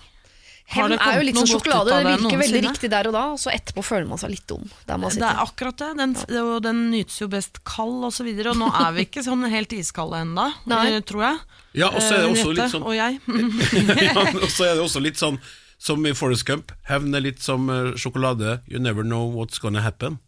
Har 0.66 0.88
Hevn 0.90 0.98
er 0.98 1.18
jo 1.20 1.26
litt 1.28 1.36
som 1.38 1.46
sjokolade. 1.46 1.90
Det 1.92 1.98
det 2.02 2.14
virker 2.24 2.40
veldig 2.42 2.62
riktig 2.64 2.88
der 2.90 3.08
og 3.10 3.14
da, 3.14 3.24
og 3.36 3.38
så 3.38 3.52
etterpå 3.54 3.84
føler 3.86 4.08
man 4.10 4.18
seg 4.18 4.32
litt 4.32 4.46
dum. 4.50 4.64
Der 4.88 4.98
man 4.98 5.14
Det 5.14 5.28
er 5.28 5.42
akkurat 5.44 5.76
det. 5.78 5.90
Den, 6.00 6.16
og 6.42 6.56
den 6.64 6.80
nytes 6.90 7.20
jo 7.22 7.28
best 7.30 7.62
kald 7.68 8.02
og 8.08 8.14
så 8.16 8.26
videre. 8.26 8.50
Og 8.50 8.58
nå 8.58 8.72
er 8.74 8.96
vi 8.96 9.06
ikke 9.06 9.22
sånn 9.26 9.46
helt 9.52 9.76
iskalde 9.76 10.24
ennå, 10.26 10.48
tror 11.10 11.22
jeg. 11.22 11.38
Ja, 11.76 11.92
og 11.92 12.02
så 12.02 12.16
er 12.16 12.24
det 12.24 12.26
Eh, 12.26 12.32
også 12.32 12.52
litt 12.56 12.72
sånn 12.72 12.84
Og 12.88 12.94
jeg. 12.96 13.20
ja, 14.08 14.26
og 14.32 14.50
så 14.50 14.66
er 14.66 14.74
det 14.74 14.82
også 14.82 15.02
litt 15.04 15.20
sånn 15.20 15.38
som 15.78 16.06
i 16.08 16.14
Forest 16.16 16.46
Gump. 16.48 16.72
Hevn 16.88 17.14
er 17.14 17.22
litt 17.22 17.42
som 17.44 17.68
eh, 17.70 17.92
sjokolade. 18.00 18.60
You 18.66 18.80
never 18.82 19.04
know 19.06 19.28
what's 19.30 19.60
gonna 19.62 19.84
happen. 19.84 20.18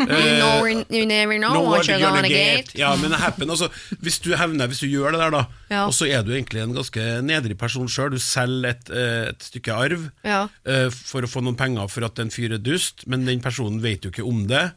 You, 0.00 0.06
know, 0.06 0.64
you 0.88 1.04
never 1.04 1.36
know 1.36 1.50
Know 1.52 1.64
what 1.66 1.84
you're 1.88 1.98
gonna 2.00 2.28
get. 2.30 2.70
Ja, 2.78 2.94
men 2.96 3.10
happen, 3.12 3.50
altså, 3.50 3.68
hvis 4.00 4.20
du 4.22 4.30
hevner, 4.38 4.68
hvis 4.70 4.80
du 4.80 4.86
gjør 4.88 5.10
det 5.12 5.20
der, 5.20 5.30
da, 5.34 5.40
Ja. 5.68 5.80
og 5.88 5.92
så 5.92 6.06
er 6.08 6.22
du 6.24 6.30
egentlig 6.32 6.62
en 6.62 6.72
ganske 6.76 7.02
nedrig 7.26 7.58
person 7.58 7.88
sjøl, 7.90 8.12
du 8.14 8.18
selger 8.22 8.70
et, 8.70 8.88
eh, 8.94 9.28
et 9.34 9.42
stykke 9.44 9.74
arv 9.74 10.06
Ja. 10.24 10.44
eh, 10.64 10.88
for 10.94 11.26
å 11.26 11.28
få 11.28 11.42
noen 11.42 11.58
penger 11.58 11.90
for 11.90 12.04
at 12.06 12.18
en 12.22 12.30
fyr 12.30 12.54
er 12.54 12.58
dust, 12.62 13.04
men 13.10 13.26
den 13.26 13.40
personen 13.42 13.82
vet 13.82 14.02
jo 14.06 14.10
ikke 14.14 14.24
om 14.26 14.46
det. 14.46 14.70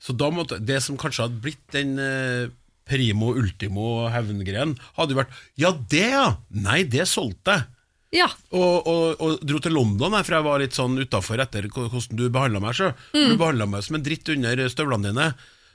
Så 0.00 0.16
da 0.16 0.30
måtte, 0.30 0.64
det 0.64 0.80
som 0.82 0.96
kanskje 0.96 1.26
hadde 1.28 1.42
blitt 1.42 1.66
den 1.74 1.98
eh, 1.98 2.48
primo 2.88 3.34
ultimo 3.34 4.08
hevngren, 4.10 4.78
hadde 4.96 5.10
jo 5.12 5.20
vært 5.20 5.36
Ja, 5.58 5.72
det 5.72 6.08
ja! 6.14 6.36
Nei, 6.50 6.84
det 6.84 7.06
solgte 7.10 7.58
jeg. 7.58 7.64
Ja. 8.12 8.26
Og, 8.52 8.86
og, 8.86 9.22
og 9.24 9.40
dro 9.48 9.58
til 9.64 9.72
London, 9.72 10.12
for 10.20 10.36
jeg 10.36 10.44
var 10.44 10.60
litt 10.60 10.76
sånn 10.76 10.98
utafor 11.00 11.40
etter 11.40 11.64
hvordan 11.72 12.18
du 12.18 12.26
behandla 12.28 12.60
meg. 12.60 12.76
Selv. 12.76 13.00
Mm. 13.16 13.30
Du 13.32 13.38
behandla 13.40 13.66
meg 13.72 13.86
som 13.86 13.96
en 13.96 14.04
dritt 14.04 14.28
under 14.34 14.62
støvlene 14.68 15.08
dine. 15.12 15.30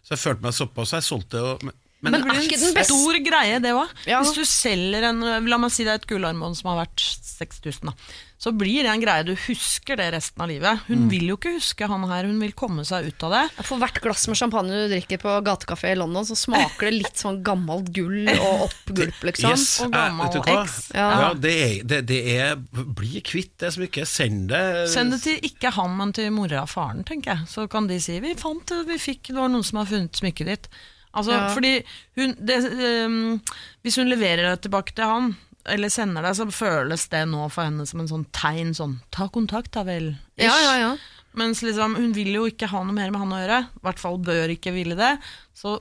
Så 0.05 0.13
jeg 0.15 0.21
følte 0.23 0.45
meg 0.45 0.53
såpass 0.55 0.93
Jeg 0.95 1.03
solgte 1.07 1.41
og- 1.43 1.65
men 2.01 2.11
Men 2.13 2.21
det 2.21 2.29
blir 2.29 2.53
en 2.53 2.59
den 2.61 2.73
beste- 2.77 2.93
stor 2.93 3.17
greie, 3.25 3.59
det 3.59 3.71
òg. 3.73 3.89
Ja. 4.05 4.21
Hvis 4.21 4.35
du 4.37 4.45
selger 4.45 5.03
en 5.09 5.19
La 5.49 5.57
meg 5.57 5.71
si 5.73 5.83
det 5.83 5.91
er 5.95 6.01
et 6.03 6.07
gullarmbånd 6.07 6.55
som 6.59 6.69
har 6.75 6.85
vært 6.85 7.01
6000, 7.01 7.89
da. 7.89 7.93
Så 8.37 8.51
blir 8.53 8.83
det 8.85 8.91
en 8.91 9.01
greie 9.01 9.23
du 9.25 9.31
husker 9.33 9.97
det 9.97 10.11
resten 10.13 10.43
av 10.45 10.47
livet. 10.51 10.83
Hun 10.85 11.07
vil 11.09 11.23
jo 11.31 11.37
ikke 11.39 11.55
huske 11.55 11.87
han 11.89 12.03
her, 12.05 12.27
hun 12.29 12.37
vil 12.39 12.51
komme 12.53 12.83
seg 12.85 13.07
ut 13.09 13.23
av 13.25 13.31
det. 13.33 13.63
For 13.65 13.81
hvert 13.81 13.97
glass 14.03 14.27
med 14.29 14.37
champagne 14.37 14.69
du 14.77 14.91
drikker 14.93 15.17
på 15.23 15.33
gatekafé 15.41 15.95
i 15.95 15.97
London, 15.97 16.21
så 16.23 16.37
smaker 16.37 16.85
det 16.85 16.99
litt 16.99 17.17
sånn 17.17 17.39
gammelt 17.41 17.89
gull 17.95 18.29
og 18.35 18.67
oppgulp, 18.67 19.23
liksom. 19.25 19.55
Yes, 19.55 19.65
Og 19.81 19.89
gammel 19.91 20.37
eh, 20.37 20.53
X. 20.61 20.75
Ja, 20.93 21.07
Ja. 21.23 21.31
det, 21.33 21.55
er, 21.65 21.83
det, 21.83 21.99
det 22.13 22.19
er 22.37 22.55
Bli 22.93 23.23
kvitt 23.25 23.57
det 23.57 23.73
smykket. 23.73 24.05
Send 24.07 24.49
det. 24.53 24.61
Send 24.93 25.15
det 25.17 25.23
til 25.25 25.39
ikke 25.49 25.73
han, 25.73 25.97
men 25.97 26.13
til 26.13 26.29
mora 26.29 26.61
og 26.61 26.69
faren, 26.69 27.01
tenker 27.03 27.33
jeg. 27.39 27.47
Så 27.49 27.65
kan 27.67 27.87
de 27.89 27.97
si 27.99 28.19
'vi 28.21 28.35
fant 28.37 28.61
det, 28.69 28.85
vi 28.85 28.99
fikk, 29.01 29.33
det 29.33 29.41
var 29.41 29.49
noen 29.49 29.65
som 29.65 29.79
har 29.81 29.89
funnet 29.89 30.13
smykket 30.13 30.45
ditt'. 30.53 30.69
Altså, 31.17 31.33
Ja. 31.33 31.49
fordi 31.55 31.73
hun, 32.19 32.35
det, 32.39 32.57
um, 33.05 33.41
Hvis 33.83 33.97
hun 33.97 34.09
leverer 34.11 34.51
det 34.51 34.61
tilbake 34.67 34.93
til 34.95 35.05
han, 35.09 35.35
eller 35.67 35.89
sender 35.91 36.21
det, 36.23 36.35
så 36.37 36.45
føles 36.53 37.07
det 37.11 37.25
nå 37.27 37.49
for 37.51 37.67
henne 37.67 37.85
som 37.89 37.99
en 38.03 38.07
sånn 38.07 38.25
tegn 38.31 38.73
sånn 38.77 38.99
'ta 39.11 39.27
kontakt, 39.33 39.71
da 39.71 39.83
vel'. 39.83 40.15
Ja, 40.37 40.55
ja, 40.61 40.77
ja. 40.79 40.97
Mens 41.37 41.61
liksom, 41.61 41.95
hun 41.95 42.13
vil 42.13 42.33
jo 42.33 42.45
ikke 42.49 42.67
ha 42.71 42.83
noe 42.83 42.93
mer 42.93 43.11
med 43.11 43.19
han 43.19 43.33
å 43.35 43.41
gjøre. 43.41 43.59
I 43.65 43.83
hvert 43.83 43.99
fall 43.99 44.17
bør 44.17 44.49
ikke 44.55 44.73
ville 44.73 44.95
det. 44.97 45.19
Så 45.57 45.79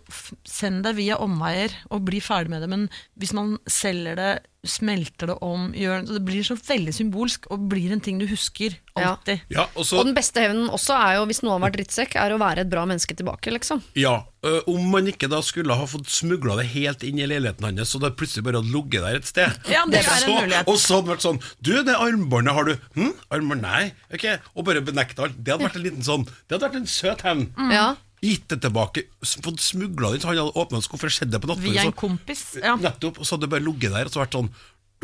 send 0.49 0.87
det 0.87 0.95
via 0.97 1.19
omveier, 1.21 1.75
og 1.93 2.07
bli 2.09 2.21
ferdig 2.25 2.49
med 2.55 2.63
det. 2.65 2.69
Men 2.73 2.87
hvis 3.21 3.35
man 3.37 3.59
selger 3.69 4.17
det, 4.17 4.31
smelter 4.67 5.29
det 5.31 5.37
om, 5.45 5.69
gjør 5.77 6.01
det 6.01 6.09
så 6.09 6.15
det 6.17 6.23
blir 6.27 6.47
så 6.47 6.57
veldig 6.59 6.95
symbolsk, 6.97 7.45
og 7.53 7.67
blir 7.71 7.93
en 7.95 8.01
ting 8.03 8.17
du 8.19 8.25
husker 8.27 8.79
alltid. 8.97 9.45
Ja, 9.53 9.67
og 9.77 9.85
så 9.87 10.01
Og 10.01 10.09
den 10.09 10.17
beste 10.17 10.43
hevnen 10.43 10.71
også 10.73 10.97
er 10.97 11.19
jo, 11.19 11.27
hvis 11.29 11.43
noen 11.45 11.59
har 11.59 11.67
vært 11.67 11.77
drittsekk, 11.77 12.17
er 12.19 12.33
å 12.33 12.41
være 12.41 12.65
et 12.65 12.73
bra 12.73 12.87
menneske 12.89 13.15
tilbake, 13.19 13.53
liksom. 13.53 13.83
Ja, 14.01 14.25
øh, 14.49 14.63
Om 14.73 14.89
man 14.95 15.13
ikke 15.13 15.29
da 15.31 15.43
skulle 15.45 15.77
ha 15.77 15.87
fått 15.87 16.09
smugla 16.11 16.57
det 16.59 16.67
helt 16.73 17.05
inn 17.07 17.21
i 17.21 17.29
leiligheten 17.29 17.69
hans, 17.69 17.93
så 17.93 18.01
det 18.03 18.15
plutselig 18.17 18.47
bare 18.49 18.63
hadde 18.63 18.73
ligget 18.73 19.05
der 19.05 19.21
et 19.21 19.29
sted. 19.29 19.61
Ja, 19.71 19.85
det 19.93 20.01
er 20.03 20.11
en 20.17 20.41
mulighet. 20.41 20.73
Og 20.73 20.81
så 20.81 20.97
hadde 20.97 21.11
det 21.11 21.15
vært 21.15 21.29
sånn 21.29 21.43
Du, 21.61 21.73
det 21.85 22.01
armbåndet 22.01 22.57
har 22.57 22.65
du. 22.65 22.75
Hm? 22.97 23.13
Armbånd? 23.29 23.63
Nei. 23.69 23.93
Ok. 24.09 24.27
Og 24.57 24.67
bare 24.67 24.83
benekta 24.89 25.29
alt. 25.29 25.37
Det 25.37 25.53
hadde 25.53 25.69
vært 25.69 25.79
en 25.79 25.87
liten 25.91 26.07
sånn 26.07 26.27
Det 26.27 26.57
hadde 26.57 26.71
vært 26.71 26.81
en 26.81 26.91
søt 26.91 27.29
hevn. 27.29 27.49
Mm. 27.61 27.71
Ja. 27.77 27.87
Gitt 28.25 28.47
det 28.49 28.61
tilbake, 28.65 29.03
fått 29.45 29.61
smugla 29.61 30.11
det 30.15 30.21
inn, 30.23 30.29
han 30.29 30.39
hadde 30.39 30.57
åpna 30.63 30.81
skuffa, 30.83 31.11
sett 31.13 31.31
det 31.31 31.41
på 31.43 31.51
natten. 31.51 31.67
Via 31.67 31.83
en 31.85 31.93
så- 31.93 31.99
kompis. 32.01 32.45
Ja. 32.63 32.77
Nettopp. 32.81 33.19
Og 33.21 33.27
så 33.29 33.37
hadde 33.37 33.45
det 33.47 33.53
bare 33.53 33.67
ligget 33.67 33.93
der, 33.93 34.09
og 34.09 34.13
så 34.15 34.23
vært 34.25 34.39
sånn 34.39 34.49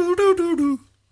du, 0.00 0.06
du, 0.16 0.26
du, 0.38 0.46
du. 0.56 0.68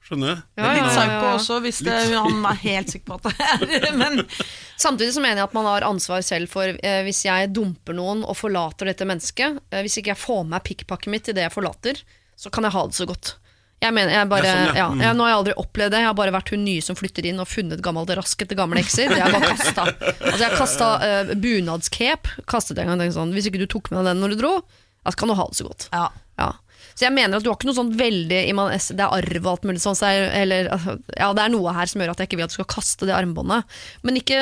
Skjønner 0.09 0.39
du? 0.41 0.43
Ja, 0.57 0.71
Litt 0.73 0.81
ja, 0.81 1.05
ja, 1.05 1.19
ja. 1.21 1.35
også, 1.37 1.59
hvis 1.63 1.83
det, 1.85 1.93
han 2.17 2.41
er 2.49 2.57
helt 2.63 2.89
sikker 2.91 3.05
på 3.13 3.19
at 3.21 3.61
det 3.69 3.83
er 3.85 3.93
Men 4.01 4.23
Samtidig 4.81 5.13
så 5.13 5.21
mener 5.21 5.43
jeg 5.43 5.49
at 5.51 5.55
man 5.55 5.69
har 5.69 5.85
ansvar 5.87 6.25
selv 6.25 6.49
for 6.51 6.65
eh, 6.73 7.03
hvis 7.05 7.21
jeg 7.29 7.51
dumper 7.53 7.95
noen 7.95 8.25
og 8.25 8.35
forlater 8.41 8.89
dette 8.89 9.05
mennesket. 9.07 9.61
Eh, 9.71 9.83
hvis 9.85 9.99
ikke 10.01 10.15
jeg 10.15 10.23
får 10.25 10.41
med 10.47 10.55
meg 10.57 10.65
pikkpakket 10.71 11.13
mitt 11.13 11.29
idet 11.29 11.45
jeg 11.45 11.53
forlater, 11.53 12.01
så 12.41 12.49
kan 12.51 12.65
jeg 12.65 12.73
ha 12.73 12.87
det 12.89 12.97
så 12.97 13.07
godt. 13.07 13.35
Jeg 13.81 13.95
mener, 13.97 14.13
jeg 14.13 14.29
bare, 14.29 14.45
Ja, 14.45 14.55
sånn, 14.55 14.67
ja. 14.67 14.75
ja, 14.83 14.89
Mm. 14.91 15.01
jeg, 15.01 15.17
Nå 15.17 15.25
har 15.25 15.31
jeg 15.31 15.39
aldri 15.41 15.55
opplevd 15.63 15.91
det. 15.95 16.01
Jeg 16.03 16.07
har 16.11 16.15
bare 16.19 16.33
vært 16.35 16.51
hun 16.53 16.65
nye 16.67 16.83
som 16.85 16.97
flytter 16.99 17.25
inn 17.31 17.41
og 17.41 17.49
funnet 17.49 17.81
gammelt 17.81 18.11
rask 18.19 18.43
etter 18.45 18.57
gamle 18.59 18.81
ekser. 18.83 19.09
Jeg 19.17 19.33
bare 19.33 19.55
kasta. 19.57 19.87
Altså, 20.21 20.41
jeg 20.45 20.59
kasta 20.59 20.89
uh, 21.01 21.35
bunadscape. 21.35 22.35
Kastet 22.47 22.77
jeg 22.77 22.87
en 22.89 22.99
gang 23.01 23.13
sånn 23.15 23.33
Hvis 23.33 23.49
ikke 23.49 23.63
du 23.63 23.67
tok 23.67 23.91
med 23.91 24.03
deg 24.05 24.11
den 24.13 24.21
når 24.25 24.35
du 24.37 24.41
dro, 24.43 24.53
da 25.07 25.13
kan 25.17 25.29
du 25.33 25.35
ha 25.35 25.47
det 25.49 25.57
så 25.57 25.65
godt. 25.71 25.89
ja. 25.97 26.09
Så 27.01 27.07
jeg 27.07 27.17
mener 27.17 27.39
at 27.39 27.45
du 27.45 27.49
har 27.49 27.57
ikke 27.57 27.71
noe 27.71 27.79
sånn 27.79 27.95
veldig 27.97 28.29
Det 28.29 29.01
er 29.01 29.07
arv 29.09 29.39
og 29.41 29.51
alt 29.55 29.63
mulig 29.65 29.81
sånn, 29.81 29.97
så 29.97 30.11
er, 30.11 30.27
eller, 30.43 30.67
ja, 31.17 31.31
det 31.33 31.45
er 31.47 31.53
noe 31.55 31.73
her 31.73 31.89
som 31.89 32.03
gjør 32.03 32.13
at 32.13 32.21
jeg 32.21 32.29
ikke 32.29 32.37
vil 32.37 32.45
at 32.45 32.53
du 32.53 32.59
skal 32.59 32.69
kaste 32.75 33.09
det 33.09 33.15
armbåndet. 33.17 33.79
Men 34.05 34.19
ikke, 34.21 34.41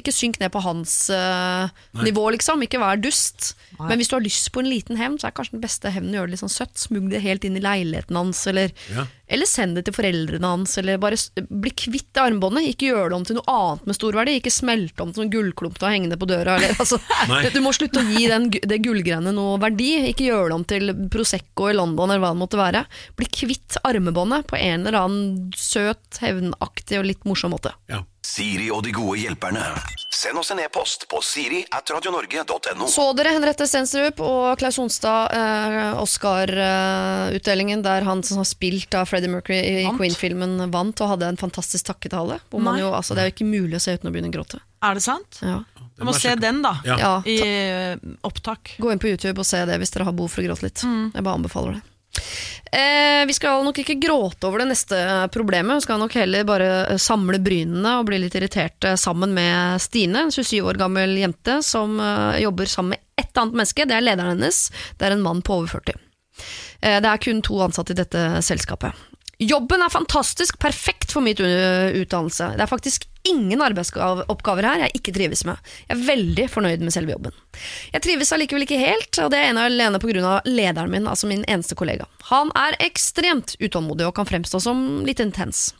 ikke 0.00 0.14
synk 0.16 0.40
ned 0.40 0.54
på 0.54 0.62
hans 0.64 0.94
uh, 1.12 1.68
nivå, 2.00 2.30
liksom. 2.32 2.64
Ikke 2.64 2.80
vær 2.80 2.96
dust. 3.02 3.52
Men 3.76 4.00
hvis 4.00 4.08
du 4.08 4.16
har 4.16 4.24
lyst 4.24 4.48
på 4.54 4.62
en 4.62 4.70
liten 4.72 4.96
hevn, 4.96 5.18
så 5.20 5.28
er 5.28 5.36
kanskje 5.36 5.58
den 5.58 5.66
beste 5.66 5.92
hevnen 5.92 6.16
å 6.16 6.22
gjøre 6.22 6.32
det 6.32 6.38
litt 6.38 6.44
sånn 6.46 6.54
søtt. 6.54 6.80
Smugg 6.80 7.10
det 7.12 7.20
helt 7.26 7.44
inn 7.44 7.60
i 7.60 7.64
leiligheten 7.64 8.16
hans, 8.16 8.40
eller, 8.48 8.72
Ja. 8.88 9.04
Eller 9.32 9.48
send 9.48 9.78
det 9.78 9.86
til 9.86 9.96
foreldrene 9.96 10.50
hans. 10.54 10.76
Eller 10.80 11.00
bare 11.00 11.18
bli 11.48 11.72
kvitt 11.72 12.10
det 12.12 12.22
armbåndet. 12.22 12.68
Ikke 12.72 12.90
gjør 12.90 13.10
det 13.12 13.18
om 13.18 13.26
til 13.28 13.38
noe 13.38 13.54
annet 13.56 13.88
med 13.88 13.98
stor 13.98 14.18
verdi. 14.20 14.36
Ikke 14.40 14.52
smelte 14.52 15.04
om 15.04 15.12
til 15.14 15.24
noen 15.24 15.32
gullklump 15.32 15.78
du 15.80 15.86
har 15.86 15.94
hengende 15.96 16.18
på 16.20 16.28
døra. 16.30 16.58
Eller, 16.58 16.76
altså, 16.76 17.00
du 17.56 17.60
må 17.64 17.72
slutte 17.76 18.02
å 18.02 18.06
gi 18.12 18.26
den, 18.30 18.50
det 18.52 18.82
gullgreiene 18.84 19.34
noe 19.34 19.58
verdi. 19.62 19.90
Ikke 20.12 20.28
gjør 20.28 20.52
det 20.52 20.58
om 20.58 20.68
til 20.74 20.94
Prosecco 21.12 21.70
i 21.70 21.76
London 21.78 22.10
eller 22.10 22.22
hva 22.24 22.34
det 22.34 22.42
måtte 22.44 22.60
være. 22.60 22.84
Bli 23.18 23.30
kvitt 23.32 23.80
armebåndet 23.88 24.48
på 24.52 24.60
en 24.60 24.86
eller 24.86 25.00
annen 25.00 25.52
søt, 25.56 26.20
hevnaktig 26.22 27.00
og 27.00 27.08
litt 27.08 27.28
morsom 27.28 27.56
måte. 27.56 27.72
Ja. 27.92 28.04
Siri 28.22 28.68
og 28.70 28.84
de 28.86 28.92
gode 28.94 29.18
hjelperne. 29.18 29.62
Send 30.12 30.38
oss 30.38 30.52
en 30.54 30.60
e-post 30.62 31.08
på 31.10 31.18
siri 31.26 31.64
at 31.74 31.90
radionorge.no. 31.90 32.86
Så 32.86 33.08
dere 33.18 33.32
Henriette 33.34 33.66
Stensrup 33.66 34.20
og 34.22 34.52
Klaus 34.60 34.78
Onstad, 34.78 35.32
eh, 35.34 35.98
Oscar-utdelingen 35.98 37.82
der 37.82 38.06
han 38.06 38.22
som 38.22 38.38
har 38.38 38.46
spilt 38.46 38.94
av 38.94 39.08
Freddie 39.10 39.32
Mercury 39.32 39.58
i 39.58 39.84
Vant. 39.88 39.98
Queen-filmen, 39.98 40.54
vant 40.70 41.02
og 41.02 41.14
hadde 41.16 41.32
en 41.32 41.40
fantastisk 41.40 41.88
takketale. 41.90 42.38
Hvor 42.52 42.62
man 42.62 42.78
Nei. 42.78 42.84
jo, 42.84 42.92
altså, 42.94 43.16
det 43.18 43.24
er 43.24 43.30
jo 43.32 43.34
ikke 43.34 43.50
mulig 43.50 43.80
å 43.80 43.82
se 43.82 43.96
uten 43.98 44.12
å 44.12 44.14
begynne 44.14 44.30
å 44.30 44.36
gråte. 44.38 44.62
Er 44.86 44.98
det 44.98 45.04
sant? 45.04 45.42
Ja. 45.42 45.58
Du 45.98 46.06
må 46.08 46.14
se 46.16 46.34
den, 46.38 46.62
da. 46.64 46.76
Ja. 46.86 46.96
Ja, 46.98 47.14
I 47.26 47.38
eh, 47.42 47.96
opptak. 48.26 48.76
gå 48.78 48.92
inn 48.94 49.02
på 49.02 49.10
YouTube 49.10 49.38
og 49.42 49.46
se 49.46 49.64
det 49.66 49.76
hvis 49.82 49.92
dere 49.94 50.06
har 50.08 50.16
behov 50.16 50.30
for 50.32 50.42
å 50.42 50.46
gråte 50.46 50.68
litt. 50.68 50.82
Jeg 50.86 51.22
bare 51.22 51.38
anbefaler 51.40 51.78
det. 51.78 51.82
Eh, 52.72 53.26
vi 53.26 53.34
skal 53.36 53.64
nok 53.64 53.78
ikke 53.82 53.98
gråte 54.00 54.48
over 54.48 54.62
det 54.62 54.70
neste 54.70 54.96
problemet, 55.32 55.76
vi 55.76 55.84
skal 55.84 56.00
nok 56.00 56.14
heller 56.16 56.46
bare 56.48 56.68
eh, 56.86 57.00
samle 57.00 57.40
brynene 57.44 57.98
og 58.00 58.06
bli 58.08 58.22
litt 58.22 58.36
irriterte 58.38 58.94
sammen 59.00 59.34
med 59.36 59.82
Stine, 59.82 60.26
en 60.26 60.32
27 60.32 60.60
år 60.60 60.80
gammel 60.80 61.16
jente 61.20 61.58
som 61.66 61.98
eh, 62.00 62.40
jobber 62.46 62.70
sammen 62.70 62.94
med 62.96 63.04
ett 63.20 63.36
annet 63.36 63.60
menneske. 63.60 63.84
Det 63.88 63.96
er 63.96 64.04
lederen 64.04 64.36
hennes, 64.36 64.64
det 64.96 65.08
er 65.08 65.16
en 65.16 65.24
mann 65.24 65.44
på 65.44 65.60
over 65.60 65.68
40. 65.78 66.00
Eh, 66.80 66.98
det 67.04 67.12
er 67.12 67.24
kun 67.28 67.44
to 67.44 67.60
ansatte 67.64 67.92
i 67.92 68.00
dette 68.00 68.24
selskapet. 68.44 68.96
Jobben 69.42 69.82
er 69.82 69.90
fantastisk, 69.90 70.58
perfekt 70.62 71.10
for 71.10 71.24
mitt 71.24 71.40
utdannelse. 71.42 72.52
Det 72.56 72.62
er 72.62 72.70
faktisk 72.70 73.08
ingen 73.26 73.62
arbeidsoppgaver 73.62 74.66
her 74.66 74.82
jeg 74.84 74.98
ikke 74.98 75.14
trives 75.14 75.44
med. 75.46 75.58
Jeg 75.86 75.96
er 75.96 76.04
veldig 76.06 76.46
fornøyd 76.50 76.82
med 76.82 76.94
selve 76.94 77.14
jobben. 77.14 77.34
Jeg 77.94 78.04
trives 78.04 78.32
allikevel 78.34 78.66
ikke 78.66 78.80
helt, 78.80 79.10
og 79.22 79.30
det 79.32 79.38
er 79.38 79.50
ene 79.50 79.62
og 79.62 79.70
alene 79.70 80.00
pga. 80.02 80.34
lederen 80.46 80.90
min, 80.90 81.06
altså 81.10 81.30
min 81.30 81.44
eneste 81.46 81.76
kollega. 81.78 82.06
Han 82.30 82.50
er 82.58 82.78
ekstremt 82.82 83.56
utålmodig 83.60 84.06
og 84.08 84.14
kan 84.18 84.28
fremstå 84.28 84.60
som 84.62 85.02
litt 85.06 85.22
intens. 85.22 85.72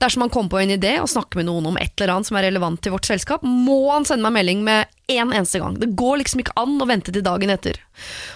Dersom 0.00 0.24
han 0.26 0.32
kommer 0.32 0.56
på 0.56 0.60
en 0.62 0.76
idé 0.76 0.96
og 1.00 1.10
snakker 1.12 1.40
med 1.40 1.48
noen 1.50 1.72
om 1.72 1.80
et 1.80 1.92
eller 1.96 2.16
annet 2.16 2.30
som 2.30 2.40
er 2.40 2.48
relevant 2.48 2.80
til 2.82 2.96
vårt 2.96 3.08
selskap, 3.08 3.44
må 3.44 3.92
han 3.92 4.08
sende 4.08 4.24
meg 4.28 4.40
melding 4.40 4.64
med 4.64 4.92
en 5.12 5.32
eneste 5.32 5.60
gang. 5.62 5.76
Det 5.80 5.94
går 5.96 6.20
liksom 6.22 6.42
ikke 6.42 6.56
an 6.60 6.80
å 6.80 6.88
vente 6.88 7.12
til 7.12 7.24
dagen 7.24 7.52
etter. 7.52 7.80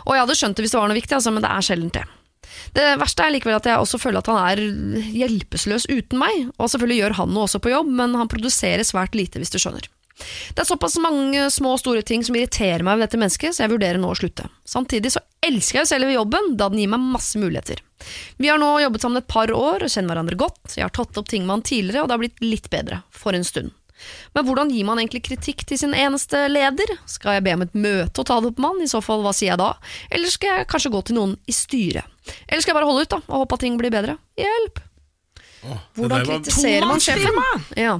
Og 0.06 0.14
jeg 0.14 0.24
hadde 0.26 0.40
skjønt 0.40 0.56
det 0.56 0.66
hvis 0.66 0.76
det 0.76 0.82
var 0.82 0.90
noe 0.92 1.00
viktig, 1.00 1.16
altså, 1.16 1.32
men 1.34 1.44
det 1.44 1.52
er 1.52 1.68
sjelden 1.68 1.94
det. 1.96 2.08
Det 2.76 2.86
verste 3.00 3.24
er 3.24 3.34
likevel 3.34 3.58
at 3.58 3.68
jeg 3.70 3.80
også 3.80 4.00
føler 4.00 4.20
at 4.22 4.30
han 4.30 4.40
er 4.42 4.62
hjelpeløs 5.14 5.88
uten 5.90 6.20
meg. 6.20 6.50
Og 6.58 6.72
selvfølgelig 6.72 7.00
gjør 7.00 7.16
han 7.22 7.32
noe 7.34 7.46
også 7.46 7.62
på 7.62 7.72
jobb, 7.72 7.90
men 8.02 8.18
han 8.18 8.30
produserer 8.30 8.86
svært 8.86 9.18
lite, 9.18 9.42
hvis 9.42 9.52
du 9.54 9.58
skjønner. 9.62 9.88
Det 10.54 10.60
er 10.60 10.68
såpass 10.68 10.98
mange 11.00 11.46
små 11.50 11.74
og 11.76 11.80
store 11.80 12.02
ting 12.06 12.24
som 12.26 12.36
irriterer 12.36 12.84
meg 12.84 12.98
ved 12.98 13.06
dette 13.06 13.20
mennesket, 13.20 13.56
så 13.56 13.64
jeg 13.64 13.72
vurderer 13.72 14.00
nå 14.00 14.10
å 14.12 14.18
slutte. 14.18 14.50
Samtidig 14.68 15.14
så 15.14 15.22
elsker 15.46 15.80
jeg 15.80 15.86
jo 15.86 15.92
selve 15.94 16.12
jobben, 16.12 16.52
da 16.60 16.68
den 16.68 16.82
gir 16.82 16.92
meg 16.92 17.06
masse 17.16 17.40
muligheter. 17.40 17.80
Vi 18.36 18.50
har 18.50 18.60
nå 18.60 18.68
jobbet 18.82 19.04
sammen 19.04 19.22
et 19.22 19.30
par 19.30 19.52
år 19.54 19.84
og 19.84 19.92
kjenner 19.92 20.12
hverandre 20.12 20.40
godt. 20.40 20.76
Jeg 20.76 20.84
har 20.86 20.94
tatt 20.96 21.16
opp 21.20 21.28
ting 21.30 21.46
med 21.46 21.58
han 21.58 21.66
tidligere, 21.66 22.04
og 22.04 22.10
det 22.10 22.16
har 22.16 22.24
blitt 22.24 22.44
litt 22.44 22.68
bedre. 22.72 23.02
For 23.16 23.36
en 23.36 23.46
stund. 23.46 23.76
Men 24.32 24.46
hvordan 24.46 24.70
gir 24.72 24.86
man 24.88 25.00
egentlig 25.00 25.26
kritikk 25.26 25.66
til 25.68 25.80
sin 25.80 25.96
eneste 25.96 26.46
leder? 26.48 26.94
Skal 27.10 27.36
jeg 27.36 27.44
be 27.44 27.56
om 27.56 27.66
et 27.66 27.76
møte 27.76 28.22
og 28.22 28.28
ta 28.28 28.38
det 28.40 28.52
opp 28.52 28.62
med 28.62 28.72
han? 28.72 28.86
I 28.86 28.92
så 28.92 29.02
fall, 29.04 29.24
hva 29.24 29.34
sier 29.36 29.52
jeg 29.52 29.60
da? 29.60 29.74
Eller 30.08 30.32
skal 30.32 30.60
jeg 30.60 30.70
kanskje 30.72 30.94
gå 30.94 31.02
til 31.04 31.20
noen 31.20 31.36
i 31.44 31.56
styret? 31.56 32.16
Eller 32.48 32.62
skal 32.62 32.72
jeg 32.74 32.78
bare 32.80 32.88
holde 32.90 33.02
ut 33.06 33.12
da, 33.16 33.20
og 33.28 33.42
håpe 33.44 33.56
at 33.58 33.64
ting 33.64 33.76
blir 33.80 33.92
bedre? 33.94 34.16
Hjelp! 34.38 34.80
Åh, 35.64 35.80
Hvordan 35.98 36.24
kritiserer 36.26 36.86
man 36.88 37.02
sjefen? 37.04 37.36
Ja. 37.76 37.98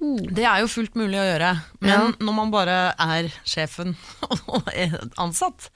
Det 0.00 0.44
er 0.48 0.62
jo 0.62 0.68
fullt 0.72 0.94
mulig 0.96 1.18
å 1.20 1.24
gjøre, 1.28 1.48
men 1.84 1.90
Ja. 1.92 2.12
når 2.24 2.34
man 2.36 2.50
bare 2.52 2.76
er 2.98 3.28
sjefen 3.44 3.94
og 4.48 4.68
er 4.72 4.94
ansatt 5.20 5.70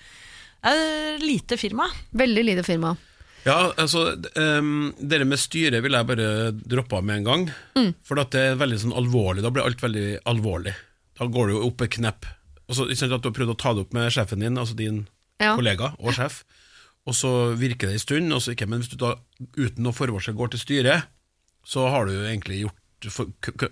er 0.65 1.19
lite 1.21 1.59
firma. 1.61 1.91
Veldig 2.17 2.45
lite 2.45 2.63
firma. 2.65 2.95
Ja, 3.45 3.75
altså 3.77 4.15
um, 4.41 4.95
Dere 4.97 5.27
med 5.29 5.37
styret 5.37 5.83
vil 5.85 5.93
jeg 5.93 6.09
bare 6.09 6.29
droppe 6.57 6.97
av 6.97 7.05
med 7.05 7.19
en 7.21 7.27
gang. 7.29 7.43
Mm. 7.77 7.91
For 8.09 8.17
at 8.23 8.33
det 8.33 8.45
er 8.55 8.57
veldig 8.63 8.79
sånn 8.87 8.95
alvorlig. 8.97 9.45
Da 9.45 9.51
blir 9.53 9.67
alt 9.67 9.83
veldig 9.85 10.07
alvorlig. 10.33 10.73
Da 11.21 11.29
går 11.29 11.51
det 11.51 11.59
jo 11.59 11.67
opp 11.69 11.85
et 11.85 11.93
knepp. 11.99 12.25
Altså, 12.65 12.87
ikke 12.89 13.03
sant 13.03 13.13
at 13.19 13.21
Du 13.27 13.29
har 13.29 13.37
prøvd 13.37 13.53
å 13.53 13.59
ta 13.61 13.75
det 13.77 13.85
opp 13.85 13.93
med 13.93 14.09
sjefen 14.17 14.41
din, 14.41 14.57
altså 14.57 14.77
din 14.79 15.03
Ja. 15.43 15.53
kollega 15.59 15.93
og 15.99 16.15
sjef, 16.17 16.45
og 17.07 17.15
så 17.15 17.31
virker 17.61 17.89
det 17.91 17.99
en 17.99 18.05
stund, 18.05 18.33
og 18.33 18.41
så 18.43 18.55
ikke, 18.55 18.67
men 18.71 18.81
hvis 18.81 18.93
du 18.95 18.97
da 19.01 19.15
uten 19.59 19.83
noe 19.85 19.93
forvarsel 19.93 20.35
går 20.39 20.55
til 20.55 20.61
styret, 20.63 21.05
så 21.65 21.89
har 21.93 22.07
du 22.07 22.13
jo 22.17 22.25
egentlig 22.29 22.63
gjort 22.65 22.81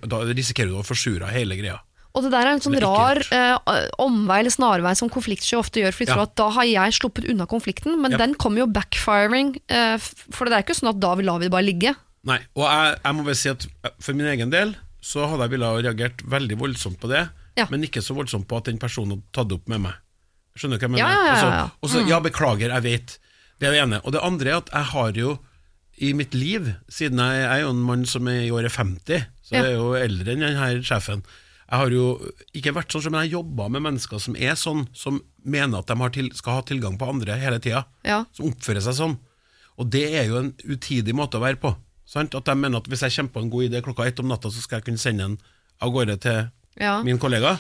Da 0.09 0.19
risikerer 0.29 0.69
du 0.69 0.77
å 0.77 0.85
forsure 0.85 1.29
hele 1.33 1.57
greia. 1.57 1.79
Og 2.13 2.27
det 2.27 2.33
der 2.35 2.45
er 2.45 2.53
en 2.53 2.61
sånn 2.61 2.77
rar 2.83 3.17
eh, 3.33 3.55
omvei 4.05 4.43
eller 4.43 4.53
snarvei 4.53 4.93
som 4.99 5.09
konfliktsky 5.09 5.57
ofte 5.57 5.81
gjør, 5.81 5.95
for 5.97 6.05
de 6.05 6.11
Ja. 6.11 6.15
tror 6.19 6.27
at 6.27 6.35
da 6.37 6.49
har 6.51 6.65
jeg 6.69 6.93
sluppet 6.99 7.29
unna 7.33 7.47
konflikten, 7.49 7.97
men 8.03 8.13
Ja. 8.13 8.19
den 8.19 8.35
kommer 8.35 8.59
jo 8.59 8.67
backfiring, 8.67 9.55
eh, 9.73 9.97
for 9.97 10.45
det 10.45 10.53
er 10.53 10.63
ikke 10.63 10.77
sånn 10.77 10.91
at 10.91 11.01
da 11.01 11.15
lar 11.15 11.39
vi 11.41 11.47
det 11.49 11.51
bare 11.53 11.65
ligge. 11.65 11.95
Nei, 12.25 12.39
og 12.55 12.69
jeg, 12.69 12.99
jeg 13.03 13.15
må 13.17 13.25
bare 13.25 13.35
si 13.41 13.49
at 13.49 13.67
eh, 13.85 13.91
for 13.99 14.13
min 14.13 14.27
egen 14.27 14.51
del 14.53 14.77
så 15.01 15.25
hadde 15.27 15.49
jeg 15.49 15.51
villet 15.57 15.85
reagert 15.89 16.23
veldig 16.29 16.59
voldsomt 16.61 17.01
på 17.01 17.09
det, 17.09 17.31
Ja. 17.57 17.67
men 17.71 17.83
ikke 17.83 18.03
så 18.05 18.15
voldsomt 18.15 18.47
på 18.47 18.59
at 18.59 18.65
den 18.69 18.79
personen 18.79 19.17
hadde 19.17 19.33
tatt 19.33 19.49
det 19.49 19.55
opp 19.57 19.69
med 19.69 19.81
meg. 19.81 19.95
Skjønner 20.55 20.77
du 20.79 20.85
hva 20.85 20.91
jeg 20.91 20.91
mener? 20.91 21.09
Ja, 21.09 21.09
ja, 21.09 21.35
ja, 21.41 21.51
ja. 21.65 21.71
og 21.83 21.89
så, 21.89 22.07
ja, 22.07 22.21
beklager, 22.21 22.69
jeg 22.69 22.83
vet. 22.83 23.19
Det 23.63 23.69
er 23.71 23.77
det 23.77 23.83
ene. 23.85 24.01
Og 24.03 24.11
det 24.17 24.23
andre 24.27 24.51
er 24.51 24.59
at 24.59 24.71
jeg 24.75 24.89
har 24.91 25.19
jo 25.21 25.37
i 26.03 26.11
mitt 26.19 26.35
liv, 26.35 26.73
siden 26.91 27.21
jeg 27.23 27.45
er 27.47 27.61
jo 27.63 27.71
en 27.71 27.83
mann 27.87 28.03
som 28.09 28.27
er 28.27 28.41
i 28.49 28.51
året 28.51 28.73
50, 28.75 29.27
så 29.47 29.55
jeg 29.55 29.69
er 29.69 29.77
jo 29.77 29.93
eldre 29.95 30.33
enn 30.35 30.43
denne 30.43 30.71
sjefen 30.83 31.21
Jeg 31.23 31.79
har 31.79 31.93
jo 31.95 32.07
ikke 32.59 32.73
vært 32.75 32.93
sånn, 32.93 33.07
men 33.13 33.23
jeg 33.25 33.37
jobba 33.37 33.69
med 33.71 33.85
mennesker 33.87 34.19
som 34.21 34.35
er 34.37 34.57
sånn, 34.59 34.83
som 34.93 35.21
mener 35.45 35.79
at 35.79 35.87
de 35.93 35.97
har 36.01 36.11
til, 36.13 36.29
skal 36.37 36.59
ha 36.59 36.65
tilgang 36.69 36.99
på 37.01 37.07
andre 37.09 37.37
hele 37.41 37.61
tida. 37.63 37.85
Ja. 38.05 38.25
Som 38.37 38.51
oppfører 38.51 38.83
seg 38.85 38.99
sånn. 38.99 39.15
Og 39.81 39.89
det 39.95 40.03
er 40.11 40.27
jo 40.29 40.41
en 40.43 40.51
utidig 40.69 41.15
måte 41.17 41.39
å 41.39 41.45
være 41.45 41.57
på. 41.63 41.73
Sant? 42.05 42.35
At 42.37 42.45
de 42.51 42.57
mener 42.59 42.83
at 42.83 42.91
hvis 42.93 43.07
jeg 43.07 43.15
kommer 43.17 43.33
på 43.33 43.45
en 43.47 43.53
god 43.55 43.69
idé 43.71 43.81
klokka 43.87 44.05
ett 44.11 44.21
om 44.21 44.29
natta, 44.29 44.51
så 44.53 44.61
skal 44.61 44.81
jeg 44.81 44.91
kunne 44.91 45.01
sende 45.01 45.25
den 45.31 45.39
av 45.81 45.95
gårde 45.95 46.19
til 46.21 46.43
Ja. 46.81 47.03
min 47.03 47.19
kollega. 47.19 47.59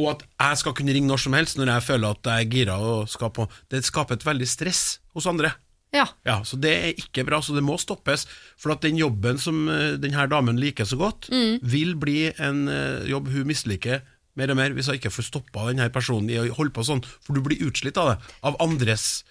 Og 0.00 0.10
at 0.14 0.22
jeg 0.40 0.60
skal 0.62 0.74
kunne 0.78 0.94
ringe 0.96 1.10
når 1.10 1.20
som 1.28 1.36
helst 1.36 1.58
når 1.60 1.72
jeg 1.74 1.86
føler 1.88 2.14
at 2.16 2.30
jeg 2.32 2.46
er 2.46 2.50
gira 2.54 2.76
og 2.80 3.08
skal 3.12 3.32
på 3.36 3.46
Det 3.70 3.82
skaper 3.84 4.16
et 4.18 4.24
veldig 4.26 4.48
stress 4.48 4.84
hos 5.14 5.26
andre. 5.30 5.52
Ja. 5.92 6.04
Ja, 6.24 6.36
Så 6.46 6.54
det 6.62 6.70
er 6.70 6.92
ikke 6.94 7.24
bra, 7.26 7.40
så 7.42 7.52
det 7.56 7.64
må 7.66 7.74
stoppes. 7.82 8.22
For 8.56 8.70
at 8.72 8.80
den 8.84 8.96
jobben 9.00 9.38
som 9.42 9.64
eh, 9.68 9.96
denne 9.98 10.26
damen 10.30 10.56
liker 10.62 10.86
så 10.86 10.96
godt, 11.00 11.28
Mm. 11.32 11.58
vil 11.62 11.96
bli 11.98 12.32
en 12.38 12.68
eh, 12.70 13.08
jobb 13.10 13.26
hun 13.32 13.46
misliker 13.50 14.00
mer 14.38 14.52
og 14.52 14.56
mer 14.56 14.70
hvis 14.70 14.86
hun 14.86 14.94
ikke 15.00 15.10
får 15.10 15.26
stoppa 15.26 15.66
denne 15.66 15.88
personen 15.90 16.30
i 16.30 16.38
å 16.38 16.54
holde 16.54 16.70
på 16.72 16.84
sånn. 16.86 17.02
For 17.26 17.34
du 17.34 17.40
blir 17.42 17.58
utslitt 17.66 17.98
av 17.98 18.12
det. 18.12 18.30
Av 18.46 18.56
andres 18.62 19.24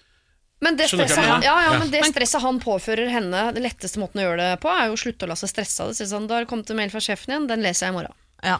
Men 0.60 0.76
det, 0.76 0.90
stresset, 0.92 1.16
ja, 1.42 1.54
Ja. 1.64 1.78
men 1.80 1.88
det 1.90 2.04
stresset 2.12 2.42
han 2.44 2.60
påfører 2.60 3.08
henne, 3.08 3.46
den 3.56 3.62
letteste 3.64 3.96
måten 3.98 4.20
å 4.20 4.26
gjøre 4.28 4.50
det 4.52 4.60
på, 4.60 4.68
er 4.68 4.90
jo 4.90 4.98
å 4.98 5.00
slutte 5.00 5.24
å 5.24 5.28
la 5.32 5.34
seg 5.40 5.48
stresse 5.48 5.80
av 5.80 5.88
det. 5.96 6.04
Sånn, 6.06 6.28
da 6.28 6.34
har 6.36 6.44
det 6.44 6.50
kommet 6.52 6.68
en 6.68 6.76
mail 6.76 6.90
fra 6.92 7.00
sjefen 7.00 7.32
igjen, 7.32 7.48
den 7.48 7.62
leser 7.64 7.86
jeg 7.88 7.94
i 7.94 7.96
morgen. 7.96 8.12
Ja. 8.44 8.58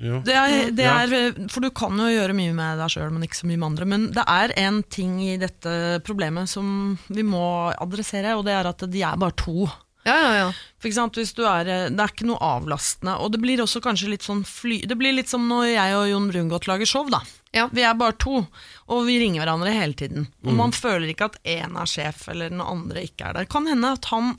Ja. 0.00 0.22
Det 0.24 0.32
er, 0.32 0.70
det 0.72 0.86
er, 0.88 1.12
for 1.52 1.60
du 1.60 1.68
kan 1.76 1.98
jo 2.00 2.08
gjøre 2.08 2.34
mye 2.36 2.54
med 2.56 2.80
deg 2.80 2.94
sjøl, 2.94 3.12
men 3.12 3.26
ikke 3.26 3.42
så 3.42 3.50
mye 3.50 3.60
med 3.60 3.68
andre. 3.68 3.88
Men 3.92 4.08
det 4.16 4.24
er 4.24 4.54
en 4.62 4.80
ting 4.88 5.18
i 5.26 5.36
dette 5.40 6.00
problemet 6.06 6.48
som 6.48 6.96
vi 7.12 7.24
må 7.26 7.44
adressere, 7.76 8.32
og 8.38 8.46
det 8.48 8.56
er 8.56 8.70
at 8.72 8.84
de 8.88 9.04
er 9.04 9.20
bare 9.20 9.36
to. 9.36 9.68
Ja, 10.08 10.16
ja, 10.16 10.30
ja. 10.38 10.52
For 10.80 10.88
eksempel, 10.88 11.20
hvis 11.20 11.34
du 11.36 11.42
er, 11.44 11.68
det 11.92 12.00
er 12.00 12.12
ikke 12.12 12.28
noe 12.28 12.40
avlastende, 12.40 13.18
og 13.20 13.34
det 13.34 13.42
blir 13.42 13.60
også 13.60 13.82
kanskje 13.84 14.14
litt 14.14 14.24
sånn 14.24 14.40
fly... 14.48 14.80
Det 14.88 14.96
blir 14.96 15.12
litt 15.12 15.28
som 15.28 15.44
når 15.48 15.74
jeg 15.74 15.98
og 15.98 16.06
Jon 16.08 16.30
Brungot 16.30 16.68
lager 16.70 16.88
show, 16.88 17.10
da. 17.12 17.20
Ja. 17.52 17.66
Vi 17.74 17.84
er 17.84 17.98
bare 17.98 18.16
to, 18.16 18.40
og 18.88 19.02
vi 19.08 19.18
ringer 19.20 19.42
hverandre 19.42 19.74
hele 19.74 19.98
tiden. 19.98 20.30
Og 20.46 20.54
man 20.56 20.72
føler 20.72 21.10
ikke 21.12 21.28
at 21.28 21.36
én 21.44 21.76
er 21.76 21.90
sjef, 21.90 22.24
eller 22.32 22.52
den 22.52 22.62
andre 22.64 23.04
ikke 23.04 23.28
er 23.28 23.40
der. 23.40 23.50
Kan 23.50 23.68
hende 23.68 23.92
at 23.98 24.08
han, 24.14 24.38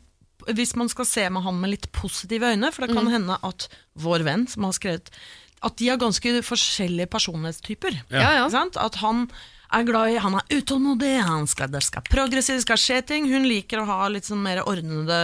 hvis 0.50 0.74
man 0.80 0.90
skal 0.90 1.06
se 1.06 1.28
med 1.30 1.46
han 1.46 1.62
med 1.62 1.76
litt 1.76 1.92
positive 1.94 2.56
øyne, 2.56 2.74
for 2.74 2.88
det 2.88 2.98
kan 2.98 3.12
hende 3.12 3.38
at 3.46 3.68
vår 4.02 4.26
venn 4.26 4.48
som 4.50 4.66
har 4.66 4.74
skrevet 4.80 5.14
At 5.62 5.78
de 5.78 5.90
har 5.92 6.00
ganske 6.02 6.36
forskjellige 6.46 7.10
personlighetstyper. 7.12 7.98
Ja, 8.10 8.22
ja. 8.42 8.46
ja. 8.50 8.64
At 8.82 9.02
han 9.04 9.28
er 9.72 9.86
glad 9.88 10.12
i, 10.12 10.20
han 10.20 10.36
er 10.36 10.58
utålmodig, 10.58 11.12
han 11.24 11.46
skal, 11.48 11.72
det 11.72 11.84
skal 11.86 12.04
progressivt, 12.12 12.60
det 12.60 12.66
skal 12.66 12.82
skje 12.82 13.00
ting. 13.14 13.30
Hun 13.32 13.48
liker 13.48 13.82
å 13.82 13.88
ha 13.88 14.10
litt 14.12 14.28
sånn 14.28 14.42
mer 14.44 14.64
ordnede 14.66 15.20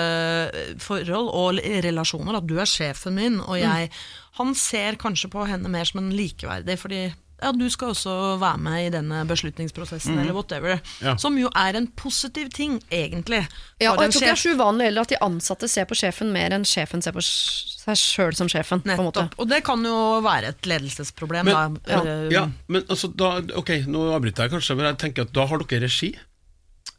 eh, 0.47 0.73
forhold 0.83 1.31
og 1.33 1.61
relasjoner. 1.85 2.39
At 2.39 2.47
du 2.47 2.55
er 2.61 2.69
sjefen 2.69 3.17
min, 3.19 3.41
og 3.43 3.59
jeg 3.59 3.91
Han 4.37 4.53
ser 4.53 4.99
kanskje 5.01 5.31
på 5.33 5.47
henne 5.49 5.69
mer 5.73 5.87
som 5.89 5.97
en 5.97 6.11
likeverdig, 6.13 6.75
fordi 6.77 6.99
ja, 7.41 7.51
du 7.53 7.69
skal 7.69 7.91
også 7.93 8.37
være 8.41 8.57
med 8.57 8.85
i 8.87 8.89
denne 8.89 9.19
beslutningsprosessen, 9.29 10.17
eller 10.19 10.33
whatever. 10.33 10.79
Ja. 11.01 11.15
Som 11.21 11.37
jo 11.37 11.49
er 11.55 11.75
en 11.77 11.87
positiv 11.87 12.49
ting, 12.49 12.79
egentlig. 12.91 13.43
Ja, 13.79 13.91
og 13.93 14.01
jeg 14.01 14.11
tror 14.11 14.21
ikke 14.21 14.25
det 14.25 14.31
er 14.33 14.41
så 14.41 14.55
uvanlig 14.57 14.87
heller 14.89 15.01
at 15.05 15.09
de 15.13 15.19
ansatte 15.21 15.67
ser 15.69 15.85
på 15.85 15.95
sjefen 15.99 16.31
mer 16.33 16.55
enn 16.57 16.65
sjefen 16.65 17.03
ser 17.05 17.13
på 17.13 17.21
seg 17.21 17.95
sjøl 17.95 18.35
som 18.35 18.47
sjefen. 18.51 18.81
på 18.81 18.89
en 18.89 18.97
måte. 18.97 19.21
Nettopp. 19.27 19.39
Og 19.39 19.47
det 19.49 19.63
kan 19.63 19.83
jo 19.85 20.21
være 20.25 20.49
et 20.49 20.61
ledelsesproblem. 20.65 21.45
Men- 21.45 21.79
da. 21.85 22.01
Ja. 22.03 22.29
Ja, 22.31 22.49
men 22.67 22.81
altså 22.89 23.07
da, 23.15 23.37
Ok, 23.55 23.69
nå 23.87 24.13
avbryter 24.15 24.43
jeg 24.47 24.51
kanskje, 24.51 24.75
men 24.75 24.85
jeg 24.85 24.97
tenker 24.97 25.21
at 25.27 25.33
da 25.33 25.45
har 25.45 25.57
dere 25.59 25.81
regi. 25.85 26.15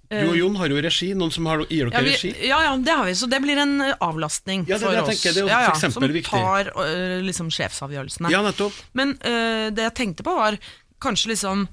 Du 0.08 0.30
og 0.30 0.36
Jon 0.38 0.54
har 0.56 0.72
jo 0.72 0.78
regi, 0.80 1.10
noen 1.18 1.32
som 1.34 1.44
har, 1.50 1.60
gir 1.68 1.90
Ja, 1.90 1.98
dere 1.98 2.06
vi, 2.06 2.12
regi. 2.16 2.30
ja, 2.48 2.58
ja, 2.64 2.76
det 2.80 2.94
har 2.96 3.04
vi, 3.04 3.12
så 3.20 3.26
det 3.28 3.42
blir 3.44 3.58
en 3.60 3.74
eh, 3.84 3.94
avlastning 4.00 4.62
Ja, 4.64 4.78
det 4.78 4.86
for 4.86 4.96
jeg 4.96 5.02
oss. 5.04 5.08
tenker, 5.12 5.34
det 5.36 5.42
er 5.42 5.44
jo 5.44 5.50
ja, 5.52 5.58
ja, 5.66 5.74
for 5.76 5.90
som 5.92 6.06
viktig. 6.08 6.30
tar 6.32 6.70
uh, 6.72 7.18
liksom 7.26 7.50
sjefsavgjørelsene. 7.52 8.30
Ja, 8.32 8.40
nettopp. 8.46 8.72
Men 8.96 9.12
uh, 9.20 9.68
det 9.76 9.84
jeg 9.84 9.94
tenkte 10.00 10.24
på 10.24 10.32
var 10.38 10.56
kanskje 11.04 11.34
liksom 11.34 11.66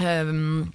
øhm, 0.00 0.70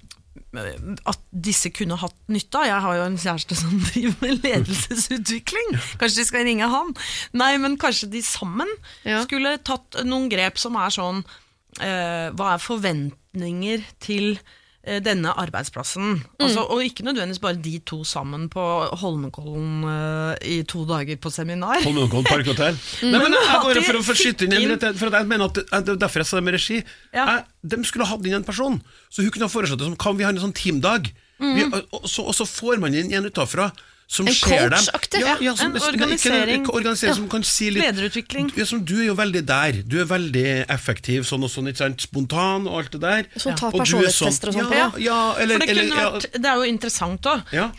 at 1.10 1.18
disse 1.34 1.72
kunne 1.74 1.98
hatt 2.00 2.14
nytte 2.32 2.60
av. 2.62 2.68
Jeg 2.70 2.80
har 2.86 2.96
jo 3.00 3.06
en 3.10 3.18
kjæreste 3.20 3.58
som 3.58 3.74
driver 3.90 4.14
med 4.22 4.44
ledelsesutvikling. 4.46 5.74
Kanskje 6.00 6.22
de 6.22 6.26
skal 6.30 6.46
ringe 6.46 6.68
han? 6.70 6.94
Nei, 7.36 7.50
men 7.62 7.74
kanskje 7.82 8.08
de 8.14 8.22
sammen 8.24 8.70
Ja. 9.04 9.24
skulle 9.26 9.56
tatt 9.66 9.98
noen 10.06 10.30
grep 10.32 10.56
som 10.62 10.78
er 10.80 10.94
sånn 10.94 11.24
uh, 11.26 12.28
Hva 12.36 12.54
er 12.54 12.62
forventninger 12.62 13.84
til 14.06 14.36
øh, 14.38 14.46
denne 15.02 15.32
arbeidsplassen? 15.42 16.20
Altså, 16.38 16.62
og 16.62 16.82
ikke 16.84 17.04
nødvendigvis 17.06 17.42
bare 17.42 17.58
de 17.62 17.78
to 17.86 18.02
sammen 18.06 18.46
på 18.52 18.64
Holmenkollen 19.00 19.82
uh, 19.82 20.34
i 20.46 20.60
to 20.68 20.84
dager 20.88 21.18
på 21.20 21.32
seminar. 21.34 21.82
Holmenkollen 21.84 22.28
Parkhotell. 22.32 22.78
Nei, 23.02 23.20
men 23.22 23.34
jeg 23.34 23.62
går 23.64 23.82
for 23.88 24.00
å 24.00 24.16
skyte 24.16 24.46
inn 24.46 24.56
en 24.56 24.66
Inn. 24.66 24.86
For 24.98 25.10
at 25.10 25.20
jeg 25.20 25.30
mener 25.30 25.50
at 25.50 25.62
er 25.64 25.98
derfor 25.98 26.22
jeg 26.22 26.30
sa 26.30 26.40
det 26.40 26.46
med 26.46 26.58
regi. 26.58 26.80
Ja. 27.10 27.26
Jeg, 27.26 27.44
de 27.74 27.82
skulle 27.88 28.08
hatt 28.08 28.26
inn 28.26 28.38
en 28.38 28.46
person, 28.46 28.78
så 29.10 29.26
hun 29.26 29.34
kunne 29.34 29.48
ha 29.48 29.52
foreslått 29.52 29.82
det 29.82 29.90
som 29.90 29.98
Kan 30.00 30.18
vi 30.18 30.26
ha 30.26 30.32
en 30.34 30.42
sånn 30.42 30.54
teamdag? 30.56 31.10
Vi, 31.36 31.66
og, 31.66 31.82
og, 31.92 32.06
så, 32.08 32.24
og 32.24 32.36
så 32.36 32.46
får 32.48 32.80
man 32.80 32.94
inn 32.96 33.12
en 33.12 33.28
utafra 33.28 33.68
som 34.08 34.26
En 34.28 34.34
ser 34.34 34.68
dem. 34.70 34.78
Ja, 35.18 35.36
ja, 35.40 35.54
som, 35.56 35.74
En 35.74 35.82
organisering. 35.82 36.62
ikke- 36.62 36.74
organisering 36.78 37.14
som 37.16 37.28
kan 37.28 37.42
si 37.42 37.70
litt 37.70 37.82
Lederutvikling. 37.82 38.52
Ja, 38.56 38.64
som 38.64 38.84
du 38.84 39.00
er 39.00 39.06
jo 39.06 39.14
veldig 39.16 39.44
der. 39.46 39.82
Du 39.82 39.98
er 40.00 40.04
veldig 40.06 40.66
effektiv 40.70 41.24
sånn 41.26 41.42
og 41.42 41.50
sånn, 41.50 41.66
ikke 41.72 41.76
sant? 41.82 42.00
Spontan 42.00 42.68
og 42.68 42.78
alt 42.78 42.92
det 42.92 43.00
der. 43.00 43.26
Som 43.36 43.56
tar 43.56 43.72
er 43.74 43.78
personlighetstester 43.80 44.48
og 44.48 44.54
sånn. 44.54 44.70
Ja, 44.72 44.78
ja. 44.78 44.90
ja, 44.98 45.34
eller, 45.42 45.58
For 45.58 45.66
det, 45.66 45.70
eller 45.70 45.82
ja, 45.90 46.10
vært, 46.12 46.30
det 46.32 46.44
er 46.52 46.54
jo 46.54 46.62
interessant 46.70 47.20
òg. 47.22 47.42
Ja. 47.52 47.70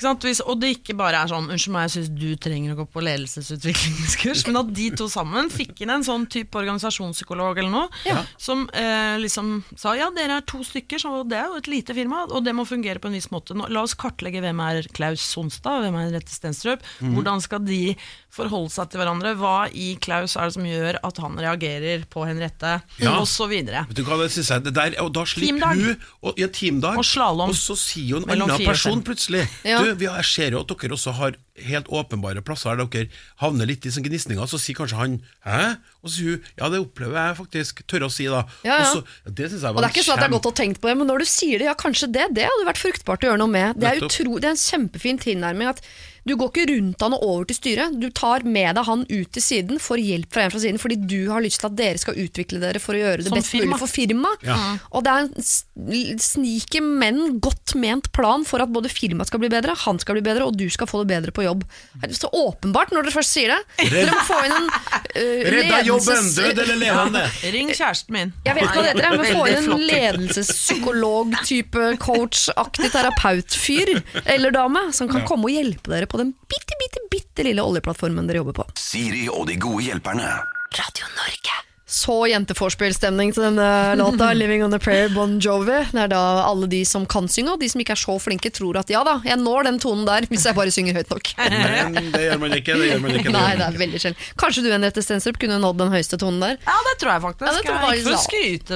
Og 0.47 0.59
det 0.59 0.73
ikke 0.77 0.97
bare 0.97 1.23
er 1.23 1.27
sånn 1.31 1.47
Unnskyld 1.47 1.71
meg, 1.71 1.89
jeg 1.89 2.03
syns 2.03 2.09
du 2.19 2.35
trenger 2.35 2.75
å 2.75 2.79
gå 2.81 2.85
på 2.91 3.01
ledelsesutviklingskurs. 3.07 4.45
Men 4.47 4.57
at 4.61 4.73
de 4.73 4.89
to 4.99 5.07
sammen 5.11 5.49
fikk 5.53 5.81
inn 5.85 5.89
en 5.93 6.03
sånn 6.03 6.27
type 6.29 6.51
organisasjonspsykolog 6.59 7.57
eller 7.57 7.71
noe, 7.71 7.87
Ja. 8.05 8.23
som 8.37 8.67
eh, 8.73 9.17
liksom 9.17 9.63
sa 9.77 9.93
ja, 9.95 10.09
dere 10.11 10.37
er 10.37 10.41
to 10.47 10.59
stykker, 10.63 10.99
så 10.99 11.23
det 11.27 11.37
er 11.39 11.47
jo 11.47 11.55
et 11.61 11.67
lite 11.71 11.95
firma, 11.95 12.25
og 12.29 12.43
det 12.43 12.53
må 12.55 12.65
fungere 12.67 12.99
på 12.99 13.07
en 13.07 13.13
viss 13.17 13.29
måte. 13.31 13.55
Nå, 13.55 13.69
la 13.69 13.81
oss 13.83 13.95
kartlegge 13.95 14.41
hvem 14.43 14.59
er 14.59 14.83
Klaus 14.93 15.21
Sonstad, 15.21 15.83
hvem 15.85 15.95
er 16.01 16.16
Rette 16.17 16.33
Stenstrup. 16.35 16.83
Mm. 16.99 17.13
Hvordan 17.15 17.43
skal 17.45 17.63
de 17.67 17.95
forholde 18.33 18.69
seg 18.73 18.91
til 18.91 19.01
hverandre? 19.01 19.33
Hva 19.39 19.55
i 19.73 19.95
Klaus 20.03 20.35
er 20.37 20.49
det 20.49 20.57
som 20.57 20.67
gjør 20.67 20.99
at 21.07 21.21
han 21.23 21.39
reagerer 21.41 22.03
på 22.11 22.25
Henriette, 22.27 22.75
Ja. 23.01 23.15
og 23.21 23.27
så 23.29 23.47
videre. 23.49 23.85
Vet 23.87 24.01
du 24.01 24.03
hva, 24.03 24.19
det 24.21 24.31
synes 24.35 24.49
jeg, 24.53 24.63
det 24.67 24.73
der, 24.77 24.97
og 25.01 25.13
da 25.15 25.23
slipper 25.25 25.61
Teamdag. 25.61 25.81
hun 25.81 25.97
og, 26.23 26.33
ja, 26.41 26.47
teamdag, 26.47 26.97
Og 26.97 27.05
og 27.47 27.55
så 27.55 27.75
sier 27.79 28.09
jo 28.17 28.17
en 28.23 28.29
annen 28.41 28.65
person 28.65 29.01
plutselig 29.03 29.47
Ja. 29.65 29.81
Du, 29.81 29.95
Jeg 30.07 30.25
ser 30.25 30.51
jo 30.51 30.59
at 30.61 30.67
dere 30.67 30.93
også 30.97 31.13
har 31.13 31.35
helt 31.57 31.87
åpenbare 31.89 32.41
plasser 32.45 32.77
der 32.77 32.85
dere 32.85 33.09
havner 33.41 33.65
litt 33.65 33.85
i 33.85 33.89
sånn 33.89 34.05
gnisninger, 34.05 34.45
så 34.45 34.59
sier 34.61 34.75
kanskje 34.77 34.97
han 34.99 35.21
'hæ?' 35.45 35.77
Og 36.03 36.09
så 36.09 36.13
sier 36.15 36.29
hun 36.37 36.41
'ja, 36.57 36.69
det 36.69 36.79
opplever 36.79 37.17
jeg 37.17 37.37
faktisk', 37.37 37.81
tør 37.87 38.05
å 38.05 38.11
si 38.11 38.25
da. 38.25 38.43
Ja, 38.63 38.77
ja. 38.77 38.79
Og 38.79 38.85
så, 38.97 39.03
det 39.33 39.49
synes 39.51 39.61
jeg 39.63 39.71
Og 39.75 39.81
det 39.81 39.85
er 39.85 39.93
ikke 39.93 40.05
sånn 40.05 40.17
at 40.17 40.21
jeg 40.21 40.29
har 40.29 40.37
gått 40.39 40.45
og 40.45 40.55
tenkt 40.55 40.79
på 40.81 40.87
det, 40.87 40.97
men 40.97 41.07
når 41.07 41.19
du 41.19 41.25
sier 41.25 41.57
det, 41.59 41.65
ja 41.65 41.73
kanskje 41.73 42.11
det, 42.11 42.27
det 42.33 42.45
hadde 42.45 42.67
vært 42.67 42.77
fruktbart 42.77 43.23
å 43.23 43.27
gjøre 43.31 43.37
noe 43.41 43.47
med. 43.49 43.79
Det 43.79 43.87
er, 43.89 44.05
utro, 44.05 44.37
det 44.39 44.45
er 44.45 44.55
en 44.55 44.65
kjempefin 44.69 45.17
tilnærming 45.19 45.67
at 45.67 45.81
du 46.27 46.35
går 46.39 46.51
ikke 46.51 46.65
rundt 46.73 47.03
han 47.05 47.15
og 47.15 47.23
over 47.25 47.47
til 47.49 47.57
styret, 47.59 47.95
du 48.01 48.07
tar 48.15 48.43
med 48.47 48.75
deg 48.77 48.83
han 48.87 49.05
ut 49.07 49.29
til 49.35 49.43
siden, 49.43 49.79
får 49.81 50.01
hjelp 50.03 50.33
fra 50.33 50.45
en 50.45 50.53
fra 50.53 50.61
siden, 50.63 50.79
fordi 50.81 50.97
du 51.07 51.29
har 51.31 51.43
lyst 51.45 51.61
til 51.63 51.69
at 51.69 51.77
dere 51.79 52.01
skal 52.01 52.17
utvikle 52.19 52.59
dere 52.61 52.81
for 52.83 52.97
å 52.97 53.01
gjøre 53.01 53.23
det 53.23 53.29
Som 53.31 53.37
best 53.39 53.51
firma. 53.53 53.71
mulig 53.71 53.79
for 53.81 53.91
firmaet. 53.93 54.45
Ja. 54.47 54.57
Og 54.91 55.05
det 55.07 55.13
er 55.13 55.27
en 55.27 56.19
sniker, 56.21 56.83
men 56.83 57.39
godt 57.43 57.75
ment 57.79 58.11
plan 58.15 58.45
for 58.47 58.63
at 58.63 58.71
både 58.73 58.91
firmaet 58.91 59.31
skal 59.31 59.41
bli 59.43 59.49
bedre, 59.53 59.75
han 59.85 59.99
skal 60.03 60.17
bli 60.19 60.25
bedre, 60.25 60.47
og 60.47 60.57
du 60.59 60.67
skal 60.73 60.89
få 60.89 61.03
det 61.03 61.09
bedre 61.15 61.31
på 61.35 61.45
jobb. 61.45 61.63
Det 62.01 62.11
er 62.11 62.17
så 62.17 62.29
åpenbart 62.33 62.91
når 62.95 63.07
dere 63.07 63.15
først 63.17 63.35
sier 63.37 63.53
det. 63.55 63.61
Dere 63.93 64.11
må 64.11 64.21
få 64.27 64.39
inn 64.47 64.55
en 64.57 64.67
uh, 64.67 65.51
Redda 65.57 65.81
jobben, 65.87 66.29
død 66.37 66.63
eller 66.65 66.81
levende? 66.81 67.23
Ring 67.55 67.71
kjæresten 67.71 68.13
min. 68.17 68.33
jeg 68.45 68.57
vet 68.57 68.67
hva 68.73 68.83
det 68.83 68.91
heter, 68.93 69.17
men 69.17 69.25
få 69.31 69.43
inn 69.51 69.57
en 69.61 69.85
ledelsespsykolog-type 69.91 71.87
coach-aktig 72.03 72.91
terapeut-fyr 72.93 73.93
eller 74.25 74.53
dame 74.55 74.87
som 74.95 75.09
kan 75.11 75.25
komme 75.27 75.49
og 75.49 75.55
hjelpe 75.55 75.91
dere 75.93 76.09
på 76.09 76.16
den 76.23 76.33
bitte, 76.49 76.77
bitte, 76.81 77.05
bitte 77.11 77.47
lille 77.47 77.63
oljeplattformen 77.63 78.27
dere 78.29 78.43
jobber 78.43 78.61
på. 78.61 78.67
Siri 78.79 79.27
og 79.31 79.47
de 79.49 79.59
gode 79.61 79.87
hjelperne. 79.87 80.33
Radio 80.77 81.07
Norge. 81.15 81.63
Så 81.87 82.25
jenteforspillstemning 82.27 83.29
til 83.31 83.45
denne 83.45 83.95
låta, 83.95 84.33
'Living 84.35 84.65
on 84.65 84.73
a 84.75 84.77
Prayer', 84.77 85.13
Bon 85.13 85.39
Jovi. 85.39 85.85
Det 85.93 86.01
er 86.03 86.09
da 86.11 86.43
alle 86.43 86.67
de 86.67 86.81
som 86.85 87.05
kan 87.07 87.29
synge, 87.31 87.53
og 87.53 87.61
de 87.63 87.69
som 87.71 87.79
ikke 87.79 87.95
er 87.95 88.01
så 88.01 88.17
flinke, 88.19 88.51
tror 88.51 88.75
at 88.81 88.91
ja 88.91 89.05
da, 89.07 89.21
jeg 89.23 89.39
når 89.39 89.63
den 89.69 89.79
tonen 89.79 90.03
der 90.07 90.27
hvis 90.27 90.43
jeg 90.49 90.55
bare 90.57 90.71
synger 90.75 90.99
høyt 90.99 91.09
nok. 91.15 91.31
Men 91.95 92.11
det 92.11 92.25
gjør 92.25 92.41
man 92.43 92.57
ikke. 92.59 92.75
Det 92.75 92.89
gjør 92.91 92.99
man 93.05 93.15
ikke 93.15 93.31
det 93.31 93.35
Nei, 93.37 93.55
det 93.55 93.65
er 93.69 93.79
veldig 93.79 94.01
sjelden. 94.03 94.19
Kanskje 94.43 94.65
du, 94.65 94.69
Henriette 94.75 95.01
Stensrup 95.05 95.39
kunne 95.39 95.61
nådd 95.63 95.79
den 95.79 95.95
høyeste 95.95 96.19
tonen 96.19 96.43
der? 96.43 96.59
Ja, 96.67 96.75
det 96.89 96.95
tror 96.99 97.13
jeg 97.13 97.21
faktisk. 97.29 97.47
Ja, 97.47 97.53
det 97.55 97.63
tror 97.63 97.79
jeg 97.79 97.87
Ikke 97.95 98.11
for 98.11 98.19
å 98.19 98.27
skryte. 98.27 98.75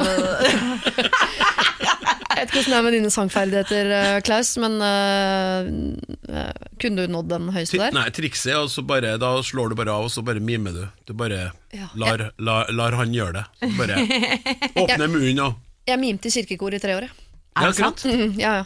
vet 2.41 2.51
ikke 2.51 2.57
hvordan 2.59 2.71
det 2.73 2.77
er 2.79 2.85
med 2.87 2.95
dine 2.97 3.11
sangferdigheter, 3.13 3.91
eh, 3.97 4.17
Klaus, 4.25 4.51
men 4.61 4.75
eh, 4.81 6.51
kunne 6.81 7.05
du 7.05 7.13
nådd 7.13 7.29
den 7.31 7.49
høyeste 7.55 7.79
der? 7.79 7.93
Nei, 7.95 8.05
trikset 8.15 8.51
er 8.53 8.59
altså 8.61 8.83
bare 8.87 9.15
Da 9.21 9.31
slår 9.45 9.71
du 9.71 9.77
bare 9.79 9.93
av, 9.95 10.07
og 10.07 10.13
så 10.13 10.23
bare 10.25 10.41
mimer 10.43 10.75
du. 10.75 10.83
Du 11.07 11.13
bare 11.17 11.51
Ja. 11.73 11.87
lar, 11.95 12.31
lar, 12.39 12.71
lar 12.75 12.91
han 12.99 13.13
gjøre 13.15 13.33
det. 13.41 13.45
Så 13.63 13.71
bare 13.77 13.97
åpne 14.83 15.07
munnen 15.11 15.39
og 15.45 15.55
Jeg 15.87 15.99
mimte 15.99 16.27
i 16.29 16.31
kirkekor 16.35 16.73
i 16.75 16.79
tre 16.79 16.95
år. 16.97 17.07
jeg. 17.07 17.11
Er 17.57 17.67
det 17.71 17.75
sant? 17.75 18.03
Mm, 18.05 18.39
ja, 18.39 18.51
ja. 18.61 18.65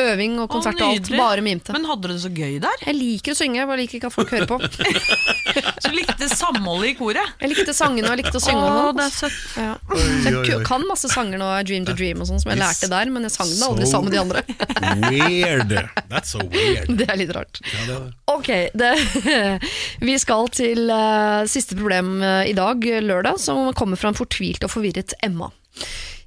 Øving 0.00 0.38
og 0.40 0.48
konsert 0.48 0.80
og 0.80 0.94
alt. 0.94 1.10
Bare 1.12 1.44
mimte. 1.44 1.74
Men 1.74 1.84
hadde 1.84 2.08
du 2.08 2.14
det 2.14 2.22
så 2.22 2.30
gøy 2.32 2.56
der? 2.62 2.84
Jeg 2.86 2.96
liker 2.96 3.34
å 3.34 3.36
synge, 3.36 3.60
jeg 3.60 3.68
bare 3.68 3.82
liker 3.82 3.98
ikke 3.98 4.08
at 4.08 4.14
folk 4.14 4.32
hører 4.32 4.48
på. 4.48 4.60
Så 5.52 5.90
du 5.90 5.96
likte 5.98 6.28
samholdet 6.30 6.92
i 6.92 6.94
koret? 6.96 7.32
Jeg 7.42 7.50
likte 7.52 7.74
sangene 7.76 8.08
og 8.08 8.14
jeg 8.14 8.22
likte 8.22 8.38
å 8.38 8.42
synge. 8.42 8.62
om 8.62 8.78
oh, 8.86 8.92
det. 8.96 9.08
Ja. 9.58 9.74
Så 10.22 10.32
jeg 10.32 10.60
kan 10.64 10.86
masse 10.88 11.10
sanger 11.12 11.40
nå, 11.42 11.48
Dream 11.68 11.84
to 11.88 11.96
Dream 11.98 12.22
og 12.22 12.30
sånn, 12.30 12.40
som 12.40 12.52
jeg 12.54 12.60
lærte 12.62 12.88
der, 12.92 13.10
men 13.12 13.26
jeg 13.28 13.34
sang 13.34 13.50
den 13.50 13.66
aldri 13.66 13.88
sammen 13.90 14.08
med 14.08 14.16
de 14.16 14.22
andre. 14.22 14.44
Weird. 15.10 15.74
That's 16.08 16.32
so 16.32 16.40
weird. 16.46 16.94
Det 17.02 17.08
er 17.10 17.18
litt 17.20 17.34
rart. 17.36 17.60
Ja, 17.66 17.84
det 17.88 17.98
det. 17.98 18.12
Ok, 18.32 18.50
det, 18.78 18.92
vi 20.08 20.16
skal 20.22 20.48
til 20.54 20.88
uh, 20.88 21.42
siste 21.50 21.76
problem 21.76 22.14
uh, 22.22 22.42
i 22.48 22.54
dag, 22.56 22.86
lørdag, 23.04 23.40
som 23.42 23.72
kommer 23.76 24.00
fra 24.00 24.12
en 24.12 24.18
fortvilt 24.18 24.64
og 24.64 24.72
forvirret 24.72 25.16
Emma. 25.24 25.50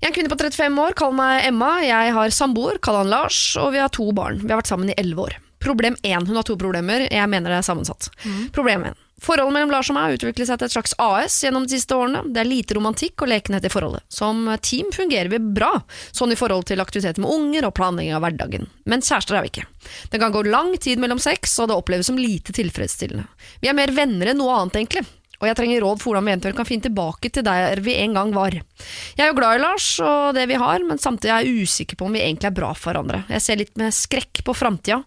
Jeg 0.06 0.12
er 0.12 0.14
en 0.14 0.18
kvinne 0.20 0.30
på 0.30 0.38
35 0.38 0.82
år, 0.84 0.94
kall 0.94 1.14
meg 1.18 1.48
Emma. 1.48 1.68
Jeg 1.82 2.12
har 2.14 2.30
samboer, 2.30 2.76
kall 2.78 3.00
han 3.00 3.08
Lars, 3.10 3.40
og 3.58 3.72
vi 3.74 3.80
har 3.82 3.90
to 3.90 4.04
barn. 4.14 4.36
Vi 4.38 4.52
har 4.54 4.60
vært 4.60 4.70
sammen 4.70 4.92
i 4.94 4.96
11 5.02 5.24
år. 5.24 5.34
Problem 5.66 5.96
1, 6.06 6.28
hun 6.30 6.38
har 6.38 6.46
to 6.46 6.54
problemer, 6.62 7.08
jeg 7.10 7.32
mener 7.32 7.50
det 7.50 7.58
er 7.58 7.66
sammensatt. 7.66 8.12
Problem 8.54 8.86
1. 8.86 9.00
Forholdet 9.26 9.56
mellom 9.56 9.74
Lars 9.74 9.90
og 9.90 9.98
meg 9.98 10.06
har 10.06 10.20
utviklet 10.20 10.52
seg 10.52 10.62
til 10.62 10.70
et 10.70 10.76
slags 10.76 10.94
AS 11.02 11.40
gjennom 11.42 11.66
de 11.66 11.74
siste 11.74 11.98
årene. 11.98 12.22
Det 12.36 12.44
er 12.44 12.52
lite 12.52 12.78
romantikk 12.78 13.26
og 13.26 13.32
lekenhet 13.34 13.66
i 13.66 13.74
forholdet. 13.74 14.06
Som 14.14 14.46
team 14.62 14.94
fungerer 14.94 15.34
vi 15.34 15.42
bra, 15.42 15.72
sånn 16.14 16.36
i 16.36 16.38
forhold 16.38 16.70
til 16.70 16.86
aktiviteter 16.86 17.26
med 17.26 17.34
unger 17.40 17.66
og 17.66 17.74
planlegging 17.82 18.14
av 18.14 18.22
hverdagen. 18.28 18.70
Men 18.86 19.02
kjærester 19.02 19.40
er 19.40 19.48
vi 19.48 19.56
ikke. 19.56 19.66
Det 20.14 20.22
kan 20.22 20.38
gå 20.38 20.46
lang 20.46 20.76
tid 20.78 21.02
mellom 21.02 21.18
sex, 21.18 21.58
og 21.58 21.74
det 21.74 21.82
oppleves 21.82 22.14
som 22.14 22.22
lite 22.22 22.54
tilfredsstillende. 22.54 23.26
Vi 23.66 23.74
er 23.74 23.82
mer 23.82 23.98
venner 23.98 24.36
enn 24.36 24.44
noe 24.44 24.54
annet, 24.60 24.84
egentlig. 24.84 25.08
Og 25.42 25.48
jeg 25.50 25.58
trenger 25.60 25.84
råd 25.84 26.02
for 26.02 26.12
hvordan 26.12 26.28
vi 26.28 26.34
eventuelt 26.36 26.58
kan 26.58 26.68
finne 26.68 26.88
tilbake 26.88 27.32
til 27.34 27.46
der 27.46 27.82
vi 27.84 27.98
en 28.02 28.16
gang 28.18 28.34
var. 28.36 28.56
Jeg 28.56 29.24
er 29.26 29.32
jo 29.32 29.38
glad 29.38 29.58
i 29.58 29.64
Lars 29.64 29.88
og 30.04 30.36
det 30.38 30.48
vi 30.52 30.60
har, 30.60 30.84
men 30.88 31.02
samtidig 31.02 31.34
er 31.34 31.46
jeg 31.46 31.66
usikker 31.66 32.00
på 32.00 32.08
om 32.08 32.16
vi 32.16 32.24
egentlig 32.24 32.50
er 32.52 32.58
bra 32.58 32.72
for 32.78 32.92
hverandre. 32.92 33.24
Jeg 33.32 33.44
ser 33.44 33.60
litt 33.60 33.76
med 33.80 33.96
skrekk 33.96 34.44
på 34.46 34.56
framtida. 34.56 35.02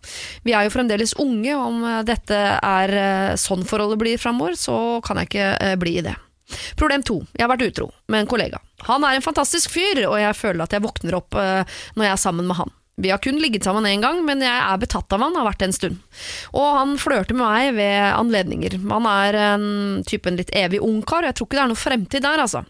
Vi 0.45 0.55
er 0.57 0.67
jo 0.67 0.75
fremdeles 0.75 1.17
unge, 1.21 1.53
og 1.57 1.67
om 1.71 1.85
eh, 1.89 2.01
dette 2.09 2.39
er 2.57 2.95
eh, 3.03 3.37
sånn 3.41 3.67
forholdet 3.69 4.01
blir 4.01 4.21
framover, 4.21 4.57
så 4.59 4.99
kan 5.05 5.21
jeg 5.21 5.31
ikke 5.31 5.51
eh, 5.55 5.77
bli 5.81 5.99
i 6.01 6.07
det. 6.07 6.17
Problem 6.81 7.05
to. 7.05 7.21
Jeg 7.37 7.45
har 7.45 7.53
vært 7.53 7.67
utro 7.67 7.91
med 8.09 8.25
en 8.25 8.31
kollega. 8.31 8.61
Han 8.89 9.05
er 9.05 9.19
en 9.19 9.25
fantastisk 9.25 9.75
fyr, 9.75 10.07
og 10.09 10.17
jeg 10.21 10.37
føler 10.39 10.65
at 10.65 10.73
jeg 10.73 10.85
våkner 10.85 11.19
opp 11.19 11.37
når 11.37 12.07
jeg 12.07 12.13
er 12.15 12.21
sammen 12.23 12.49
med 12.49 12.57
han. 12.57 12.73
Vi 12.99 13.11
har 13.13 13.21
kun 13.23 13.39
ligget 13.39 13.63
sammen 13.65 13.87
én 13.87 14.03
gang, 14.03 14.25
men 14.27 14.41
jeg 14.43 14.51
er 14.59 14.81
betatt 14.83 15.13
av 15.15 15.23
han, 15.23 15.37
har 15.39 15.47
vært 15.47 15.61
det 15.63 15.69
en 15.69 15.77
stund. 15.77 15.99
Og 16.53 16.67
han 16.75 16.97
flørter 16.99 17.37
med 17.39 17.47
meg 17.47 17.77
ved 17.77 17.99
anledninger. 18.19 18.75
Han 18.91 19.07
er 19.07 19.39
en 19.55 19.69
type 20.09 20.27
en 20.27 20.39
litt 20.41 20.51
evig 20.59 20.81
ungkar, 20.83 21.23
og 21.23 21.31
jeg 21.31 21.39
tror 21.39 21.47
ikke 21.49 21.59
det 21.61 21.63
er 21.63 21.71
noe 21.71 21.79
fremtid 21.85 22.27
der, 22.27 22.43
altså. 22.43 22.65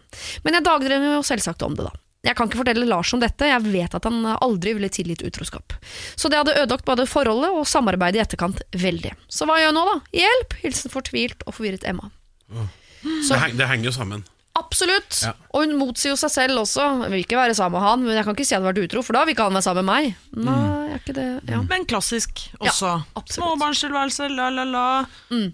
Men 0.45 0.59
jeg 0.59 0.67
dagdrømmer 0.69 1.17
jo 1.17 1.25
selvsagt 1.25 1.65
om 1.65 1.73
det, 1.79 1.87
da. 1.89 1.95
Jeg 2.27 2.35
kan 2.35 2.49
ikke 2.49 2.59
fortelle 2.59 2.83
Lars 2.85 3.13
om 3.15 3.21
dette, 3.23 3.47
jeg 3.47 3.63
vet 3.71 3.93
at 3.95 4.03
han 4.05 4.25
aldri 4.35 4.73
ville 4.75 4.89
tilgitt 4.91 5.21
utroskap. 5.23 5.71
Så 6.19 6.27
det 6.29 6.35
hadde 6.41 6.57
ødelagt 6.59 6.83
både 6.85 7.05
forholdet 7.07 7.53
og 7.55 7.63
samarbeidet 7.71 8.19
i 8.19 8.23
etterkant 8.25 8.59
veldig. 8.75 9.13
Så 9.31 9.47
hva 9.47 9.55
gjør 9.61 9.69
jeg 9.71 9.77
nå, 9.77 9.85
da? 9.87 9.95
Hjelp! 10.19 10.57
Hilsen 10.65 10.91
fortvilt 10.91 11.45
og 11.47 11.55
forvirret 11.55 11.87
Emma. 11.87 12.09
Så- 12.51 13.33
Det, 13.33 13.39
henger, 13.39 13.57
det 13.63 13.67
henger 13.71 13.85
jo 13.85 13.91
sammen. 13.95 14.25
Absolutt! 14.57 15.19
Ja. 15.23 15.33
Og 15.53 15.63
hun 15.63 15.75
motsier 15.79 16.13
jo 16.13 16.17
seg 16.19 16.31
selv 16.33 16.61
også. 16.63 16.83
Jeg 17.05 17.11
vil 17.13 17.23
ikke 17.23 17.37
være 17.39 17.55
sammen 17.57 17.77
med 17.77 17.85
han, 17.85 18.05
men 18.05 18.17
jeg 18.17 18.25
kan 18.27 18.35
ikke 18.35 18.47
si 18.47 18.55
at 18.55 18.59
han 18.59 18.67
har 18.67 18.73
vært 18.73 18.89
utro, 18.89 19.03
for 19.05 19.15
da 19.15 19.23
vil 19.25 19.35
ikke 19.35 19.45
han 19.47 19.57
være 19.59 19.67
sammen 19.67 19.85
med 19.87 19.93
meg. 19.93 20.47
Nei, 20.47 20.61
er 20.89 21.01
ikke 21.01 21.15
det 21.15 21.27
ja. 21.53 21.59
Men 21.69 21.85
klassisk 21.89 22.41
også. 22.59 22.95
Ja, 23.15 23.23
Småbarnstilværelse, 23.35 24.29
la-la-la. 24.33 24.87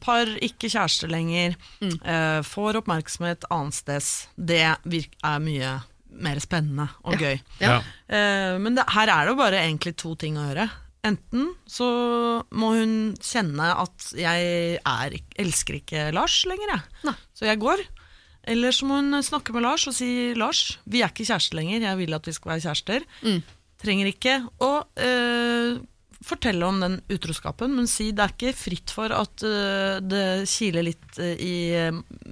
Par, 0.03 0.31
ikke 0.47 0.71
kjæreste 0.71 1.09
lenger. 1.11 1.57
Eh, 1.83 2.39
får 2.47 2.81
oppmerksomhet 2.81 3.45
annensteds. 3.51 4.13
Det 4.37 4.63
er 4.63 5.43
mye 5.43 5.75
mer 6.15 6.39
spennende 6.39 6.87
og 7.03 7.19
gøy. 7.19 7.35
Ja. 7.59 7.81
Eh, 8.07 8.55
men 8.61 8.77
det, 8.77 8.87
her 8.95 9.11
er 9.11 9.27
det 9.27 9.35
jo 9.35 9.39
bare 9.43 9.61
egentlig 9.65 9.95
to 9.99 10.15
ting 10.19 10.39
å 10.39 10.47
gjøre. 10.47 10.69
Enten 11.05 11.51
så 11.69 11.87
må 12.57 12.71
hun 12.79 12.93
kjenne 13.21 13.67
at 13.77 14.07
jeg 14.17 14.79
er, 14.79 15.17
elsker 15.41 15.77
ikke 15.77 16.07
Lars 16.15 16.39
lenger, 16.49 16.71
jeg. 16.73 17.01
Nei. 17.05 17.13
Så 17.37 17.45
jeg 17.45 17.61
går. 17.61 17.83
Eller 18.47 18.75
så 18.75 18.85
må 18.87 18.99
hun 19.01 19.17
snakke 19.25 19.53
med 19.55 19.65
Lars 19.65 19.87
og 19.89 19.95
si 19.97 20.33
Lars, 20.37 20.77
vi 20.85 21.01
er 21.01 21.09
ikke 21.11 21.25
kjærester 21.25 21.57
lenger, 21.57 21.81
jeg 21.87 21.99
vil 22.01 22.13
at 22.17 22.29
vi 22.29 22.33
skal 22.35 22.51
være 22.53 22.65
kjærester. 22.67 23.05
Trenger 23.81 24.09
ikke 24.09 24.35
å 24.63 24.71
øh, 25.03 25.79
fortelle 26.25 26.65
om 26.65 26.79
den 26.81 26.97
utroskapen, 27.11 27.73
men 27.77 27.89
si 27.91 28.07
det 28.15 28.23
er 28.23 28.33
ikke 28.33 28.53
fritt 28.57 28.93
for 28.95 29.13
at 29.13 29.45
øh, 29.45 29.97
det 30.01 30.25
kiler 30.49 30.85
litt 30.87 31.19
øh, 31.21 31.33
i 31.37 31.55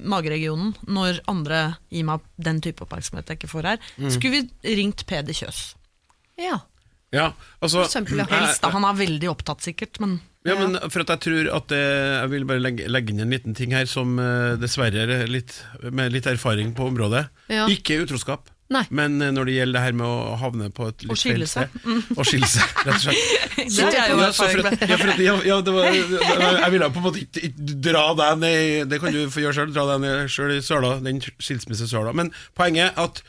mageregionen 0.10 0.74
når 0.88 1.20
andre 1.30 1.64
gir 1.94 2.08
meg 2.08 2.24
den 2.42 2.62
type 2.64 2.86
oppmerksomhet 2.86 3.30
jeg 3.34 3.42
ikke 3.42 3.52
får 3.52 3.72
her. 3.74 3.90
Skulle 4.14 4.44
vi 4.44 4.76
ringt 4.82 5.06
Peder 5.10 5.36
Kjøs? 5.44 5.66
ja. 6.42 6.62
Ja, 7.14 7.28
altså 7.62 7.84
For 7.84 7.92
eksempel. 7.92 8.24
Helst, 8.26 8.64
da. 8.64 8.72
Han 8.74 8.86
er 8.88 8.96
veldig 8.98 9.28
opptatt, 9.30 9.62
sikkert, 9.62 10.00
men 10.02 10.16
Ja, 10.44 10.58
men 10.60 10.76
for 10.92 11.04
at 11.06 11.14
jeg 11.14 11.22
tror 11.24 11.50
at 11.56 11.70
det, 11.72 11.84
Jeg 11.84 12.32
vil 12.34 12.48
bare 12.48 12.60
legge, 12.64 12.88
legge 12.92 13.14
inn 13.14 13.24
en 13.24 13.32
liten 13.32 13.56
ting 13.56 13.76
her 13.76 13.88
som 13.88 14.18
eh, 14.20 14.56
dessverre 14.60 15.06
er 15.08 15.30
litt, 15.32 15.56
med 15.92 16.12
litt 16.12 16.28
erfaring 16.28 16.74
på 16.76 16.90
området. 16.92 17.30
Ja. 17.48 17.70
Ikke 17.72 18.02
utroskap. 18.04 18.52
Nei. 18.74 18.84
Men 18.96 19.22
eh, 19.22 19.32
når 19.36 19.50
det 19.50 19.56
gjelder 19.58 19.78
det 19.78 19.84
her 19.84 19.96
med 20.00 20.08
å 20.08 20.36
havne 20.40 20.70
på 20.74 20.88
et 20.90 21.04
litt 21.06 21.20
feil 21.20 21.44
sted 21.50 21.74
Og 22.16 22.24
skille 22.26 22.48
seg, 22.50 22.78
rett 22.88 22.96
og 22.96 23.04
slett. 23.04 23.20
Det 23.74 24.00
er 24.00 24.14
jo 24.14 24.20
ja, 24.22 24.30
så 24.34 24.48
for 24.50 24.70
at, 24.70 24.86
ja, 24.88 24.98
for 24.98 25.12
at, 25.14 25.22
ja, 25.22 25.36
ja, 25.46 25.58
det 25.66 25.74
var, 25.76 25.90
Jeg 25.92 26.72
ville 26.74 26.90
på 26.96 27.02
en 27.02 27.06
måte 27.06 27.22
ikke, 27.22 27.44
ikke 27.50 27.78
dra 27.90 28.06
deg 28.20 28.42
ned 28.42 28.90
Det 28.92 29.00
kan 29.04 29.16
du 29.16 29.22
få 29.34 29.44
gjøre 29.44 29.58
sjøl, 29.60 29.74
dra 29.76 29.86
deg 29.92 30.04
ned 30.06 30.32
sjøl 30.32 30.56
i 30.56 30.62
søla, 30.64 30.96
den 31.04 31.22
skilsmissesøla. 31.24 32.16
Men 32.18 32.32
poenget 32.58 32.92
er 32.92 33.04
at 33.04 33.22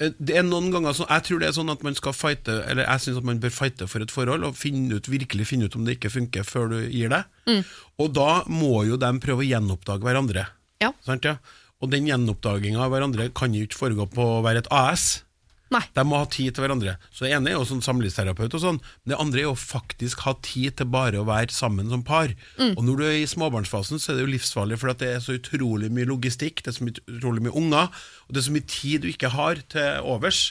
det 0.00 0.36
er 0.40 0.44
noen 0.46 0.70
ganger 0.72 0.94
sånn, 0.96 1.10
Jeg 1.12 1.24
tror 1.26 1.40
det 1.42 1.48
er 1.50 1.56
sånn 1.58 1.72
at 1.72 1.82
man 1.84 1.96
skal 1.98 2.14
fighte 2.16 2.54
Eller 2.64 2.86
jeg 2.86 3.02
synes 3.04 3.18
at 3.20 3.26
man 3.28 3.40
bør 3.42 3.52
fighte 3.52 3.88
for 3.90 4.00
et 4.00 4.12
forhold 4.14 4.46
og 4.48 4.56
finne 4.56 4.96
ut, 4.96 5.10
virkelig 5.12 5.50
finne 5.50 5.68
ut 5.68 5.76
om 5.76 5.84
det 5.84 5.98
ikke 5.98 6.12
funker 6.14 6.46
før 6.46 6.70
du 6.72 6.78
gir 6.88 7.12
deg. 7.12 7.28
Mm. 7.50 7.60
Og 8.00 8.14
da 8.16 8.30
må 8.48 8.84
jo 8.88 8.96
de 9.00 9.10
prøve 9.20 9.44
å 9.44 9.48
gjenoppdage 9.48 10.06
hverandre. 10.06 10.46
Ja. 10.80 10.94
Sant, 11.04 11.28
ja? 11.28 11.36
Og 11.80 11.92
den 11.92 12.08
gjenoppdaginga 12.08 12.80
av 12.84 12.94
hverandre 12.94 13.28
kan 13.36 13.52
jo 13.56 13.66
ikke 13.66 13.78
foregå 13.78 14.08
på 14.12 14.24
å 14.38 14.40
være 14.44 14.64
et 14.64 14.72
AS. 14.72 15.22
Nei. 15.70 15.82
De 15.94 16.02
må 16.02 16.18
ha 16.18 16.26
tid 16.26 16.54
til 16.56 16.64
hverandre. 16.64 16.96
Så 17.14 17.24
Det 17.24 17.32
ene 17.36 17.52
er 17.52 17.54
jo 17.54 17.64
sånn 17.68 17.82
samlivsterapeut, 17.84 18.54
og 18.58 18.62
sånn, 18.62 18.80
men 19.04 19.12
det 19.12 19.18
andre 19.22 19.38
er 19.38 19.46
jo 19.46 19.54
faktisk 19.54 20.24
ha 20.26 20.32
tid 20.42 20.76
til 20.80 20.88
bare 20.90 21.20
å 21.20 21.26
være 21.28 21.54
sammen 21.54 21.88
som 21.92 22.02
par. 22.02 22.32
Og 22.58 22.80
Når 22.82 22.96
du 22.98 23.04
er 23.06 23.18
i 23.20 23.28
småbarnsfasen, 23.30 24.00
så 24.02 24.10
er 24.10 24.18
det 24.18 24.24
jo 24.26 24.32
livsfarlig, 24.34 24.78
for 24.82 24.90
det 24.98 25.08
er 25.14 25.20
så 25.22 25.36
utrolig 25.38 25.92
mye 25.94 26.08
logistikk, 26.10 26.64
det 26.64 26.72
er 26.74 26.78
så 26.80 26.84
mye, 26.88 26.98
utrolig 27.06 27.44
mye 27.46 27.54
unger, 27.54 27.86
og 28.26 28.34
det 28.34 28.42
er 28.42 28.48
så 28.48 28.54
mye 28.56 28.66
tid 28.66 29.02
du 29.02 29.08
ikke 29.12 29.30
har 29.30 29.62
til 29.70 30.02
overs. 30.10 30.42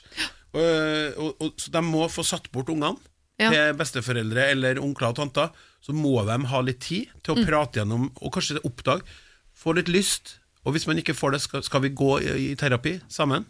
Og, 0.53 1.20
og, 1.20 1.34
og, 1.43 1.51
så 1.61 1.72
de 1.76 1.82
må 1.86 2.07
få 2.09 2.24
satt 2.26 2.47
bort 2.55 2.72
ungene 2.72 2.95
Ja. 3.39 3.49
til 3.53 3.74
besteforeldre 3.80 4.49
eller 4.51 4.80
onkler 4.84 5.11
og 5.13 5.15
tanter. 5.20 5.51
Så 5.84 5.93
må 5.95 6.26
de 6.28 6.36
ha 6.51 6.59
litt 6.61 6.80
tid 6.84 7.07
til 7.24 7.36
å 7.38 7.43
prate 7.47 7.80
gjennom, 7.80 8.09
og 8.20 8.34
kanskje 8.36 8.59
oppdage, 8.67 9.03
få 9.55 9.76
litt 9.76 9.88
lyst. 9.88 10.39
Og 10.67 10.74
hvis 10.76 10.88
man 10.88 10.97
ikke 10.99 11.15
får 11.15 11.32
det, 11.32 11.41
skal, 11.45 11.63
skal 11.63 11.82
vi 11.86 11.89
gå 11.95 12.09
i, 12.20 12.34
i 12.51 12.55
terapi 12.59 12.97
sammen? 13.07 13.45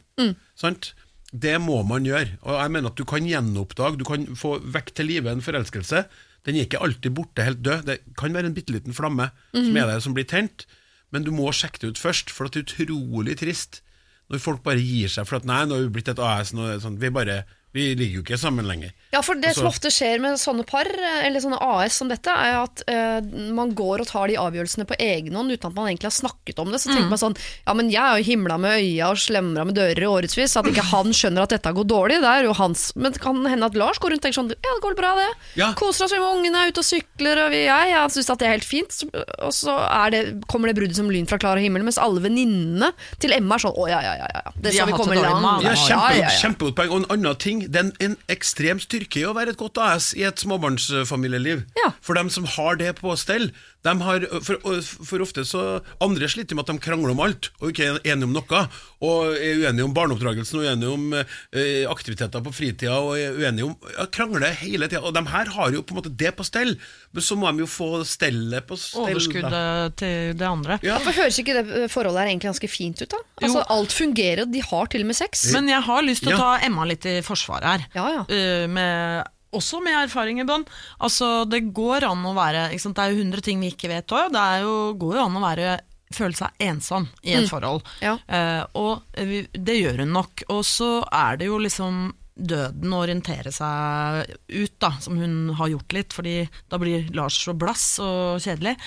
Sant? 0.55 0.91
Det 1.31 1.55
må 1.61 1.81
man 1.85 2.07
gjøre. 2.07 2.39
Og 2.41 2.57
jeg 2.57 2.73
mener 2.73 2.89
at 2.89 2.97
du 2.97 3.05
kan 3.07 3.27
gjenoppdage, 3.27 3.99
du 3.99 4.05
kan 4.07 4.25
få 4.39 4.57
vekk 4.63 4.93
til 4.97 5.09
live 5.11 5.29
en 5.29 5.43
forelskelse. 5.45 6.05
Den 6.47 6.57
er 6.57 6.65
ikke 6.65 6.81
alltid 6.81 7.13
borte, 7.13 7.45
helt 7.45 7.61
død. 7.65 7.85
Det 7.85 7.99
kan 8.17 8.33
være 8.33 8.49
en 8.49 8.55
bitte 8.55 8.73
liten 8.73 8.95
flamme 8.95 9.29
som 9.53 9.77
er 9.77 9.91
der, 9.91 10.01
som 10.01 10.15
blir 10.17 10.27
tent. 10.29 10.65
Men 11.13 11.25
du 11.25 11.31
må 11.35 11.51
sjekke 11.53 11.81
det 11.83 11.93
ut 11.93 12.01
først, 12.01 12.33
for 12.33 12.49
det 12.49 12.63
er 12.63 12.67
utrolig 12.67 13.37
trist 13.41 13.83
når 14.29 14.41
folk 14.43 14.59
bare 14.61 14.81
gir 14.81 15.09
seg 15.09 15.25
for 15.25 15.39
at 15.39 15.47
nei, 15.49 15.63
nå 15.65 15.73
har 15.73 15.87
vi 15.87 15.93
blitt 15.95 16.11
et 16.11 16.19
AS, 16.21 16.51
nå 16.53 16.67
er 16.69 16.83
sånn, 16.83 16.99
vi 17.01 17.09
bare 17.13 17.41
vi 17.73 17.91
ligger 17.93 18.19
jo 18.19 18.23
ikke 18.23 18.37
sammen 18.41 18.65
lenger. 18.65 18.93
Ja, 19.09 19.23
for 19.25 19.39
det 19.41 19.55
Også, 19.55 19.63
som 19.63 19.67
ofte 19.71 19.89
skjer 19.93 20.19
med 20.21 20.37
sånne 20.37 20.63
par, 20.69 20.85
eh, 20.85 21.23
eller 21.25 21.41
sånne 21.41 21.57
AS 21.65 21.95
som 21.97 22.11
dette, 22.11 22.29
er 22.29 22.59
at 22.59 22.83
uh, 22.85 23.25
man 23.57 23.71
går 23.73 24.03
og 24.03 24.09
tar 24.09 24.29
de 24.29 24.35
avgjørelsene 24.37 24.85
på 24.85 24.97
egen 25.01 25.33
hånd 25.33 25.49
uten 25.49 25.71
at 25.71 25.77
man 25.77 25.89
egentlig 25.89 26.11
har 26.11 26.13
snakket 26.13 26.61
om 26.61 26.69
det. 26.69 26.81
Så 26.83 26.91
tenker 26.91 27.09
man 27.09 27.21
sånn 27.21 27.37
Ja, 27.65 27.73
men 27.73 27.89
jeg 27.89 28.03
har 28.03 28.19
jo 28.19 28.27
himla 28.27 28.59
med 28.61 28.77
øya 28.77 29.09
og 29.09 29.17
slemra 29.21 29.65
med 29.65 29.79
dører 29.79 30.05
i 30.05 30.09
årevis. 30.09 30.53
At 30.59 30.69
ikke 30.69 30.85
han 30.91 31.09
skjønner 31.15 31.47
at 31.47 31.55
dette 31.55 31.73
går 31.73 31.87
dårlig, 31.89 32.19
det 32.21 32.29
er 32.29 32.45
jo 32.45 32.53
hans 32.59 32.91
Men 32.93 33.15
det 33.15 33.21
kan 33.23 33.39
hende 33.49 33.69
at 33.71 33.79
Lars 33.81 33.97
går 33.97 34.13
rundt 34.13 34.21
og 34.21 34.27
tenker 34.27 34.39
sånn 34.41 34.53
Ja, 34.53 34.75
det 34.75 34.83
går 34.85 34.97
bra, 34.99 35.15
det. 35.17 35.27
Ja. 35.57 35.71
Koser 35.79 36.05
oss 36.05 36.13
med 36.13 36.27
ungene, 36.29 36.61
er 36.61 36.73
ute 36.73 36.83
og 36.83 36.87
sykler, 36.87 37.43
og 37.47 37.53
vi, 37.55 37.63
jeg, 37.65 37.89
jeg 37.95 38.13
syns 38.13 38.29
at 38.35 38.43
det 38.43 38.49
er 38.49 38.55
helt 38.59 38.67
fint. 38.69 39.01
Og 39.47 39.53
så 39.57 39.73
er 39.89 40.13
det, 40.13 40.21
kommer 40.51 40.69
det 40.69 40.77
bruddet 40.77 40.99
som 40.99 41.09
lyn 41.09 41.25
fra 41.29 41.41
klar 41.41 41.57
himmel, 41.57 41.81
mens 41.87 41.97
alle 42.01 42.21
venninnene 42.21 42.91
til 43.17 43.33
Emma 43.33 43.57
er 43.57 43.65
sånn 43.65 43.73
Å, 43.73 43.89
ja, 43.89 44.03
ja, 44.05 44.13
ja, 44.21 44.29
ja. 44.37 44.45
Det 44.53 44.69
De 44.69 44.75
skal 44.77 44.85
har 44.85 44.91
vi 44.91 44.97
hatt 44.97 45.01
komme 45.01 45.17
langt 45.17 45.43
med 45.47 45.65
Ja, 45.65 45.73
Ja, 45.73 45.81
kjempe, 45.87 46.13
ja, 46.13 46.23
ja. 46.27 46.31
Kjempegodt 46.43 46.77
poeng. 46.77 46.93
Og 46.93 47.01
en 47.01 47.09
annen 47.17 47.41
ting, 47.41 47.65
det 47.65 47.81
er 47.81 47.89
en, 47.89 47.93
en 48.05 48.17
ekstrem 48.29 48.81
styrke 48.99 49.21
i 49.21 49.27
å 49.27 49.35
være 49.35 49.53
et 49.53 49.59
godt 49.59 49.79
AS 49.79 50.11
i 50.17 50.25
et 50.27 50.39
småbarnsfamilieliv. 50.39 51.63
Ja. 51.79 51.91
For 52.03 52.17
dem 52.19 52.29
som 52.29 52.45
har 52.57 52.79
det 52.79 52.97
på 52.99 53.15
stell, 53.15 53.51
De 53.85 53.93
har, 54.03 54.25
for, 54.43 54.59
for 55.07 55.21
ofte 55.23 55.45
så 55.47 55.61
Andre 56.03 56.27
sliter 56.27 56.57
med 56.57 56.65
at 56.67 56.73
de 56.73 56.81
krangler 56.83 57.13
om 57.13 57.21
alt, 57.23 57.47
og 57.61 57.69
ikke 57.71 57.85
er 57.93 57.99
enige 58.11 58.27
om 58.27 58.33
noe. 58.35 58.63
Og 59.07 59.37
er 59.39 59.61
uenige 59.61 59.85
om 59.87 59.93
barneoppdragelsen, 59.95 60.59
og 60.59 60.65
uenige 60.67 60.89
om 60.91 61.05
eh, 61.15 61.85
aktiviteter 61.87 62.43
på 62.43 62.51
fritida, 62.51 62.97
og 62.99 63.13
er 63.15 63.37
uenige 63.39 63.69
om 63.69 63.75
ja, 63.95 64.03
Krangler 64.11 64.51
hele 64.59 64.89
tida. 64.91 64.99
Og 65.07 65.15
de 65.15 65.23
her 65.31 65.53
har 65.55 65.71
jo 65.77 65.83
på 65.87 65.95
en 65.95 66.01
måte 66.01 66.11
det 66.19 66.33
på 66.35 66.43
stell, 66.43 66.75
men 67.15 67.23
så 67.23 67.37
må 67.39 67.47
de 67.55 67.63
jo 67.63 67.69
få 67.71 67.89
stellet 68.07 68.67
på 68.67 68.75
stell. 68.79 69.07
Overskuddet 69.15 69.95
til 70.03 70.35
det 70.39 70.49
andre. 70.49 70.79
Ja. 70.83 70.99
For 71.03 71.15
Høres 71.15 71.39
ikke 71.39 71.55
det 71.61 71.65
eh, 71.85 71.87
forholdet 71.91 72.25
her 72.25 72.33
egentlig 72.33 72.51
ganske 72.51 72.71
fint 72.75 72.99
ut? 73.05 73.09
da? 73.15 73.23
Altså, 73.45 73.63
Alt 73.77 73.95
fungerer, 73.95 74.43
og 74.43 74.51
de 74.53 74.61
har 74.67 74.91
til 74.91 75.07
og 75.07 75.13
med 75.13 75.21
sex. 75.23 75.47
Men 75.55 75.71
jeg 75.71 75.81
har 75.87 76.03
lyst 76.03 76.25
til 76.27 76.33
å 76.33 76.37
Ja. 76.37 76.43
ta 76.43 76.67
Emma 76.67 76.83
litt 76.89 77.07
i 77.07 77.19
forsvaret 77.23 77.63
her. 77.71 77.87
Ja, 77.95 78.09
ja. 78.19 78.23
Uh, 78.27 78.67
med, 78.67 79.29
også 79.55 79.81
med 79.83 79.97
erfaring 80.03 80.41
i 80.41 80.47
bånn. 80.47 80.65
Altså, 81.03 81.43
det 81.49 81.65
går 81.75 82.07
an 82.09 82.25
å 82.27 82.35
være? 82.37 82.69
Det 82.75 83.03
er 83.03 83.13
jo 83.13 83.23
100 83.25 83.45
ting 83.45 83.61
vi 83.63 83.71
ikke 83.73 83.91
vet 83.91 84.15
òg. 84.15 84.31
Det 84.33 84.41
er 84.41 84.65
jo, 84.65 84.75
går 84.99 85.19
jo 85.19 85.25
an 85.25 85.39
å 85.39 85.45
være 85.45 85.77
føle 86.13 86.33
seg 86.33 86.63
ensom 86.65 87.05
i 87.21 87.35
et 87.37 87.49
forhold. 87.49 87.85
Ja. 88.01 88.15
Uh, 88.25 88.63
og 88.79 89.19
det 89.53 89.77
gjør 89.77 90.03
hun 90.03 90.15
nok. 90.17 90.45
Og 90.53 90.63
så 90.67 90.99
er 91.05 91.39
det 91.39 91.49
jo 91.49 91.59
liksom 91.61 92.09
døden 92.39 92.93
å 92.95 93.01
orientere 93.03 93.51
seg 93.53 94.33
ut, 94.47 94.75
da, 94.79 94.93
som 95.03 95.19
hun 95.19 95.53
har 95.59 95.73
gjort 95.73 95.95
litt, 95.95 96.15
fordi 96.15 96.35
da 96.71 96.79
blir 96.81 97.09
Lars 97.15 97.41
så 97.43 97.55
blass 97.57 97.97
og 98.03 98.39
kjedelig. 98.43 98.77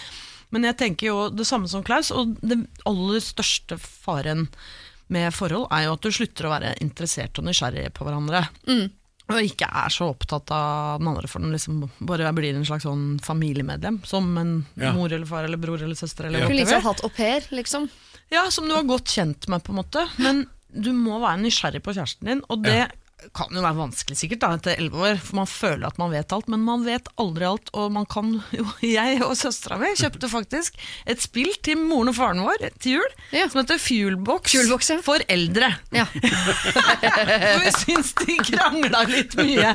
Men 0.52 0.68
jeg 0.68 0.78
tenker 0.80 1.08
jo 1.08 1.18
det 1.32 1.46
samme 1.48 1.68
som 1.70 1.84
Klaus, 1.84 2.10
og 2.12 2.34
det 2.44 2.58
aller 2.88 3.20
største 3.24 3.78
faren 3.80 4.48
med 5.12 5.32
forhold 5.36 5.68
er 5.72 5.86
jo 5.86 5.94
at 5.96 6.04
du 6.04 6.12
slutter 6.14 6.48
å 6.48 6.54
være 6.54 6.74
interessert 6.84 7.38
og 7.40 7.48
nysgjerrig 7.48 7.90
på 7.96 8.06
hverandre. 8.08 8.44
Og 9.32 9.42
ikke 9.48 9.66
er 9.68 9.88
så 9.94 10.08
opptatt 10.12 10.50
av 10.54 11.00
den 11.00 11.08
andre, 11.08 11.28
for 11.28 11.40
den 11.44 11.52
liksom 11.54 11.82
bare 12.00 12.32
blir 12.36 12.54
en 12.54 12.64
slags 12.68 12.84
sånn 12.86 13.18
familiemedlem. 13.24 14.00
Som 14.06 14.36
en 14.38 14.66
Ja. 14.76 14.92
mor 14.92 15.12
eller 15.12 15.26
far 15.26 15.44
eller 15.44 15.56
bror 15.60 15.82
eller 15.82 15.94
søster. 15.98 16.26
Eller 16.26 16.40
Ja. 16.40 16.46
Kunne 16.46 16.60
whatever. 16.60 16.80
liksom 16.80 16.82
hatt 16.82 17.04
au 17.04 17.08
pair, 17.08 17.40
liksom. 17.50 17.88
Ja, 18.30 18.50
som 18.50 18.66
du 18.68 18.74
har 18.74 18.82
godt 18.84 19.04
kjent 19.12 19.48
med, 19.48 19.62
på 19.64 19.70
en 19.70 19.82
måte. 19.84 20.06
Men 20.18 20.46
du 20.72 20.92
må 20.92 21.18
være 21.20 21.40
nysgjerrig 21.42 21.82
på 21.82 21.92
kjæresten 21.92 22.24
din, 22.26 22.42
og 22.48 22.62
det 22.62 22.90
kan 23.36 23.52
jo 23.54 23.62
være 23.62 23.78
vanskelig 23.78 24.16
sikkert 24.18 24.40
da, 24.42 24.50
etter 24.58 24.74
elleve 24.78 25.02
år, 25.12 25.20
for 25.22 25.38
man 25.42 25.48
føler 25.50 25.86
at 25.88 25.98
man 26.00 26.10
vet 26.12 26.32
alt, 26.34 26.48
men 26.52 26.64
man 26.66 26.82
vet 26.86 27.06
aldri 27.22 27.46
alt, 27.48 27.70
og 27.78 27.92
man 27.94 28.06
kan 28.10 28.32
jo 28.58 28.66
Jeg 28.82 29.20
og 29.22 29.36
søstera 29.38 29.78
mi 29.80 29.92
kjøpte 29.98 30.28
faktisk 30.32 30.76
et 31.06 31.22
spill 31.22 31.52
til 31.62 31.78
moren 31.80 32.10
og 32.12 32.16
faren 32.18 32.42
vår 32.44 32.66
til 32.82 32.98
jul, 32.98 33.14
Ja. 33.32 33.46
som 33.52 33.62
heter 33.62 33.78
Fuelbox, 33.82 34.52
Fuelbox, 34.56 34.90
ja. 34.90 34.98
for 35.04 35.22
eldre. 35.30 35.72
Ja. 35.94 36.06
For 36.12 37.60
vi 37.62 37.70
syns 37.76 38.12
de 38.22 38.36
krangla 38.46 39.02
litt 39.10 39.34
mye. 39.38 39.72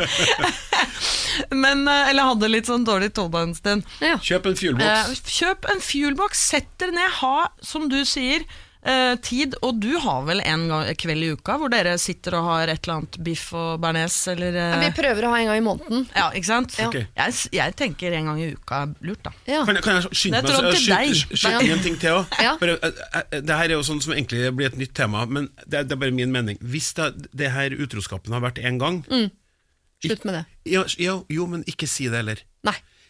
Men, 1.64 1.88
eh, 1.88 2.10
eller 2.12 2.28
hadde 2.32 2.50
litt 2.52 2.70
sånn 2.70 2.86
dårlig 2.88 3.12
tålmodighet 3.16 3.48
en 3.48 3.58
stund. 3.58 3.90
Kjøp 4.24 4.48
en 4.50 4.56
Eh, 4.58 4.62
fuelbox. 4.62 5.22
kjøp 5.38 5.68
en 5.72 5.82
fuelbox, 5.84 6.40
sett 6.54 6.70
dere 6.82 6.96
ned, 6.96 7.12
ha, 7.22 7.48
som 7.62 7.88
du 7.92 8.00
sier, 8.08 8.44
eh, 8.88 9.16
tid. 9.22 9.56
Og 9.62 9.78
du 9.84 9.92
har 10.04 10.24
vel 10.28 10.40
en 10.42 10.64
gang, 10.72 10.90
kveld 11.00 11.24
i 11.28 11.30
uka 11.36 11.58
hvor 11.62 11.70
dere 11.74 11.98
sitter 12.02 12.38
og 12.40 12.48
har 12.48 12.72
et 12.74 12.80
eller 12.88 12.98
annet 13.02 13.18
biff 13.28 13.50
og 13.58 13.82
bearnés, 13.84 14.16
eller 14.32 14.56
eh, 14.58 14.76
Vi 14.86 14.90
prøver 14.98 15.28
å 15.28 15.32
ha 15.34 15.40
en 15.44 15.50
gang 15.52 15.60
i 15.62 15.66
måneden. 15.66 16.06
Ja, 16.16 16.30
ikke 16.38 16.50
sant? 16.50 16.76
Ja. 16.80 16.88
Okay. 16.92 17.06
Jeg, 17.20 17.38
jeg 17.60 17.76
tenker 17.80 18.16
en 18.18 18.32
gang 18.32 18.42
i 18.44 18.50
uka 18.56 18.82
er 18.88 18.94
lurt, 19.10 19.24
da. 19.28 19.34
Ja. 19.50 19.64
Kan 19.68 19.76
jeg, 19.80 19.84
kan 19.86 20.00
jeg 20.00 20.12
skynde 20.22 20.42
meg 20.44 20.52
å 20.52 20.76
skyte 20.80 21.54
inn 21.66 21.76
en 21.78 21.84
ting 21.86 21.98
til 22.02 22.18
òg? 22.22 22.38
Ja. 22.44 22.56
Det 22.58 23.58
her 23.60 23.66
er 23.70 23.76
jo 23.78 23.84
sånn 23.88 24.02
som 24.04 24.14
egentlig 24.16 24.46
blir 24.58 24.72
et 24.72 24.78
nytt 24.80 24.96
tema, 24.98 25.26
men 25.28 25.52
det, 25.66 25.82
er- 25.82 25.90
det 25.90 25.98
er 25.98 26.04
bare 26.08 26.16
min 26.16 26.32
mening. 26.34 26.58
Hvis 26.64 26.94
det, 26.98 27.12
det 27.38 27.52
her 27.54 27.76
utroskapen 27.78 28.34
har 28.34 28.44
vært 28.48 28.64
én 28.64 28.80
gang 28.82 29.04
Slutt 30.06 30.26
med 30.30 30.36
det. 30.38 30.44
ja, 30.70 30.84
ja, 31.02 31.16
Jo, 31.34 31.48
men 31.50 31.64
ikke 31.66 31.88
si 31.90 32.06
det 32.06 32.20
heller. 32.20 32.42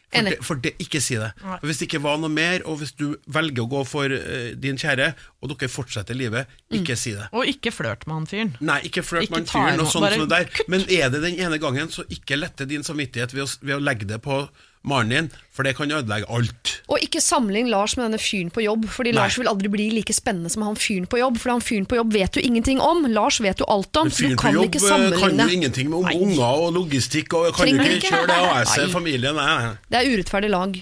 For 0.08 0.24
det, 0.24 0.36
for 0.46 0.60
det, 0.64 0.72
ikke 0.80 1.02
si 1.04 1.18
det. 1.20 1.34
For 1.42 1.68
Hvis 1.68 1.82
det 1.82 1.90
ikke 1.90 2.00
var 2.06 2.20
noe 2.22 2.32
mer, 2.32 2.62
og 2.70 2.78
hvis 2.80 2.94
du 2.96 3.18
velger 3.28 3.66
å 3.66 3.68
gå 3.74 3.82
for 3.90 4.14
uh, 4.14 4.54
din 4.56 4.80
kjære, 4.80 5.10
og 5.44 5.52
dere 5.52 5.68
fortsetter 5.72 6.16
livet, 6.16 6.48
ikke 6.72 6.96
si 7.00 7.12
det. 7.18 7.28
Og 7.36 7.50
ikke 7.52 7.74
flørt 7.76 8.08
med 8.08 8.16
han 8.22 8.30
fyren. 8.30 8.54
Nei, 8.64 8.80
ikke 8.88 9.04
flørt 9.04 9.28
med 9.34 9.44
han 9.44 9.50
fyren. 9.52 9.84
og 9.84 9.92
sånt 9.92 10.16
som 10.16 10.24
det 10.24 10.32
der. 10.32 10.64
Men 10.72 10.88
er 10.88 11.12
det 11.12 11.22
den 11.26 11.36
ene 11.36 11.60
gangen, 11.60 11.92
så 11.92 12.08
ikke 12.14 12.40
lette 12.40 12.70
din 12.70 12.88
samvittighet 12.88 13.36
ved 13.36 13.44
å, 13.44 13.50
ved 13.68 13.76
å 13.76 13.84
legge 13.84 14.08
det 14.08 14.22
på 14.24 14.46
mannen 14.88 15.12
din, 15.12 15.30
for 15.58 15.66
det 15.66 15.74
kan 15.80 15.90
ødelegge 15.92 16.30
alt. 16.30 16.74
Og 16.94 17.02
ikke 17.04 17.20
sammenlign 17.24 17.68
Lars 17.74 17.96
med 17.98 18.06
denne 18.08 18.20
fyren 18.22 18.52
på 18.54 18.62
jobb, 18.64 18.86
Fordi 18.94 19.12
Nei. 19.12 19.24
Lars 19.24 19.36
vil 19.42 19.50
aldri 19.50 19.72
bli 19.74 19.88
like 19.98 20.14
spennende 20.14 20.52
som 20.54 20.62
han 20.64 20.78
fyren 20.78 21.08
på 21.10 21.18
jobb. 21.20 21.40
For 21.42 21.50
han 21.56 21.64
fyren 21.66 21.88
på 21.90 21.98
jobb 21.98 22.14
vet 22.14 22.38
du 22.38 22.40
ingenting 22.46 22.80
om. 22.80 23.04
Lars 23.12 23.40
vet 23.42 23.58
du 23.58 23.66
alt 23.68 23.98
om, 23.98 24.08
så 24.14 24.22
du 24.22 24.36
fyren 24.36 24.38
på 24.38 24.54
jobb 24.54 24.68
ikke 24.70 24.84
eh, 24.86 25.18
kan 25.18 25.42
jo 25.42 25.48
ingenting 25.58 25.92
om 25.98 26.06
unger 26.06 26.62
og 26.68 26.74
logistikk, 26.78 27.34
og 27.34 27.50
kan 27.58 27.66
Trenger 27.66 27.90
ikke 27.90 27.98
ikke. 27.98 28.14
kjøre 28.14 28.28
det 28.30 28.38
AS-et, 28.54 28.84
Nei. 28.86 28.94
familien 28.94 29.36
nei, 29.36 29.48
nei. 29.66 29.74
Det 29.90 30.00
er 30.04 30.12
urettferdig 30.14 30.50
lag. 30.54 30.78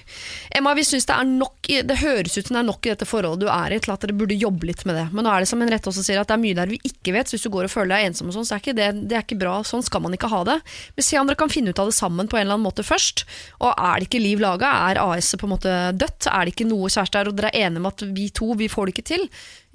Emma, 0.60 0.74
vi 0.76 0.84
synes 0.88 1.06
det 1.10 1.16
er 1.16 1.24
nok 1.32 1.70
i- 1.70 1.82
Det 1.86 1.98
høres 2.04 2.38
ut 2.38 2.48
som 2.48 2.56
det 2.56 2.62
er 2.62 2.68
nok 2.70 2.86
i 2.86 2.90
dette 2.94 3.06
forholdet 3.08 3.40
du 3.40 3.48
er 3.48 3.74
i, 3.74 3.80
til 3.80 3.92
at 3.96 4.02
dere 4.02 4.14
burde 4.18 4.36
jobbe 4.38 4.66
litt 4.68 4.86
med 4.86 4.96
det. 4.96 5.08
Men 5.14 5.26
nå 5.26 5.32
er 5.34 5.40
det 5.40 5.48
som 5.50 5.62
en 5.62 5.70
rett 5.70 5.88
også 5.88 6.04
sier, 6.04 6.20
at 6.20 6.28
det 6.28 6.34
er 6.36 6.44
mye 6.44 6.56
der 6.56 6.68
vi 6.68 6.80
ikke 6.84 7.14
vet. 7.16 7.28
Så 7.28 7.38
hvis 7.38 7.44
du 7.48 7.50
går 7.50 7.64
og 7.66 7.72
føler 7.72 7.96
deg 7.96 8.10
ensom, 8.12 8.28
og 8.30 8.34
sånn, 8.36 8.46
så 8.46 8.56
er 8.56 8.60
ikke 8.64 8.76
det, 8.76 9.08
det 9.10 9.16
er 9.18 9.24
ikke 9.26 9.40
bra. 9.40 9.56
Sånn 9.64 9.84
skal 9.84 10.02
man 10.02 10.14
ikke 10.14 10.30
ha 10.30 10.44
det. 10.44 10.60
Men 10.96 11.04
se 11.04 11.18
om 11.18 11.28
dere 11.28 11.36
kan 11.40 11.50
finne 11.50 11.70
ut 11.74 11.80
av 11.80 11.88
det 11.90 11.96
sammen 11.96 12.28
på 12.28 12.38
en 12.38 12.46
eller 12.46 12.58
annen 12.60 12.66
måte 12.68 12.84
først. 12.86 13.26
Og 13.62 13.74
er 13.78 14.00
det 14.00 14.10
ikke 14.10 14.22
liv 14.22 14.40
laga, 14.40 14.64
er 14.70 15.01
AS-et 15.01 15.41
på 15.41 15.47
en 15.47 15.53
måte 15.55 15.74
dødt, 15.97 16.30
er 16.32 16.45
det 16.45 16.55
ikke 16.55 16.68
noe 16.70 16.89
kjæreste 16.91 17.22
her, 17.22 17.30
og 17.32 17.38
dere 17.38 17.51
er 17.53 17.68
enige 17.68 17.84
om 17.84 17.89
at 17.91 18.05
vi 18.16 18.30
to, 18.36 18.51
vi 18.57 18.70
får 18.72 18.89
det 18.89 18.95
ikke 18.95 19.09
til, 19.13 19.26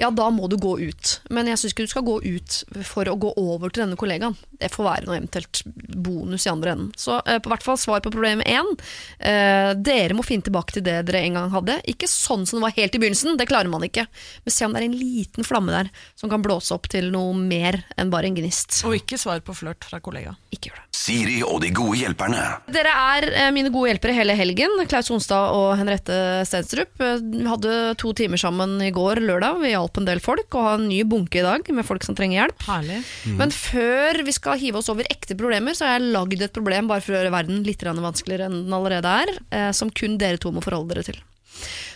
ja, 0.00 0.08
da 0.10 0.30
må 0.32 0.48
du 0.48 0.56
gå 0.60 0.72
ut. 0.80 1.10
Men 1.30 1.50
jeg 1.50 1.60
syns 1.60 1.74
ikke 1.74 1.84
du 1.84 1.92
skal 1.92 2.06
gå 2.06 2.16
ut 2.24 2.56
for 2.88 3.08
å 3.10 3.16
gå 3.20 3.34
over 3.40 3.68
til 3.72 3.84
denne 3.84 3.98
kollegaen. 4.00 4.36
Det 4.60 4.70
får 4.72 4.86
være 4.86 5.06
noe 5.08 5.18
eventuelt 5.18 5.60
bonus 6.00 6.46
i 6.48 6.52
andre 6.52 6.72
enden. 6.74 6.90
Så 6.98 7.18
eh, 7.28 7.38
på 7.42 7.52
hvert 7.52 7.64
fall 7.66 7.78
svar 7.80 8.00
på 8.04 8.12
problem 8.14 8.40
én. 8.48 8.70
Eh, 9.18 9.72
dere 9.76 10.16
må 10.16 10.24
finne 10.26 10.46
tilbake 10.46 10.76
til 10.78 10.84
det 10.86 10.96
dere 11.08 11.20
en 11.26 11.36
gang 11.36 11.52
hadde. 11.52 11.78
Ikke 11.90 12.08
sånn 12.10 12.46
som 12.48 12.58
det 12.60 12.66
var 12.68 12.76
helt 12.78 12.96
i 12.96 13.02
begynnelsen, 13.02 13.36
det 13.40 13.48
klarer 13.50 13.70
man 13.72 13.84
ikke. 13.86 14.06
Men 14.46 14.54
se 14.56 14.66
om 14.66 14.72
det 14.76 14.82
er 14.82 14.88
en 14.88 14.96
liten 15.00 15.46
flamme 15.46 15.74
der 15.74 15.92
som 16.18 16.32
kan 16.32 16.44
blåse 16.44 16.72
opp 16.76 16.88
til 16.92 17.10
noe 17.12 17.36
mer 17.36 17.82
enn 18.00 18.12
bare 18.12 18.30
en 18.30 18.38
gnist. 18.40 18.80
Og 18.88 18.96
ikke 18.98 19.20
svar 19.20 19.44
på 19.44 19.56
flørt 19.56 19.84
fra 19.86 20.00
kollega. 20.02 20.32
Ikke 20.54 20.70
gjør 20.72 20.80
det. 20.80 20.86
Siri 21.00 21.38
og 21.46 21.60
de 21.62 21.70
gode 21.74 22.00
hjelperne. 22.00 22.40
Dere 22.72 22.92
er 23.16 23.28
eh, 23.30 23.52
mine 23.54 23.72
gode 23.72 23.92
hjelpere 23.92 24.16
hele 24.16 24.36
helgen. 24.38 24.80
Klaus 24.90 25.12
Onstad 25.12 25.52
og 25.56 25.74
Henriette 25.80 26.16
Stenstrup. 26.48 26.96
Eh, 27.04 27.20
Vi 27.20 27.44
hadde 27.48 27.76
to 28.00 28.12
timer 28.16 28.40
sammen 28.40 28.78
i 28.84 28.90
går 28.94 29.20
lørdag. 29.24 29.60
Vi 29.62 29.72
hjalp 29.74 29.89
en 29.98 30.06
del 30.06 30.20
folk, 30.22 30.46
og 30.54 30.66
har 30.66 30.78
en 30.78 30.88
ny 30.90 31.00
bunke 31.08 31.40
i 31.40 31.44
dag 31.44 31.66
med 31.74 31.86
folk 31.86 32.04
som 32.06 32.14
trenger 32.18 32.44
hjelp. 32.44 32.66
Mm. 32.68 33.36
Men 33.40 33.54
før 33.54 34.20
vi 34.26 34.34
skal 34.36 34.60
hive 34.60 34.78
oss 34.78 34.90
over 34.92 35.08
ekte 35.10 35.36
problemer, 35.38 35.74
så 35.74 35.88
har 35.88 35.98
jeg 35.98 36.12
lagd 36.14 36.44
et 36.46 36.54
problem 36.54 36.90
bare 36.90 37.02
for 37.04 37.14
å 37.14 37.18
gjøre 37.18 37.34
verden 37.34 37.64
litt 37.66 37.82
vanskeligere 37.82 38.46
enn 38.50 38.62
den 38.66 38.76
allerede 38.76 39.16
er, 39.24 39.34
eh, 39.50 39.70
som 39.76 39.90
kun 39.90 40.18
dere 40.20 40.38
to 40.38 40.52
må 40.54 40.62
forholde 40.64 40.94
dere 40.94 41.06
til. 41.10 41.20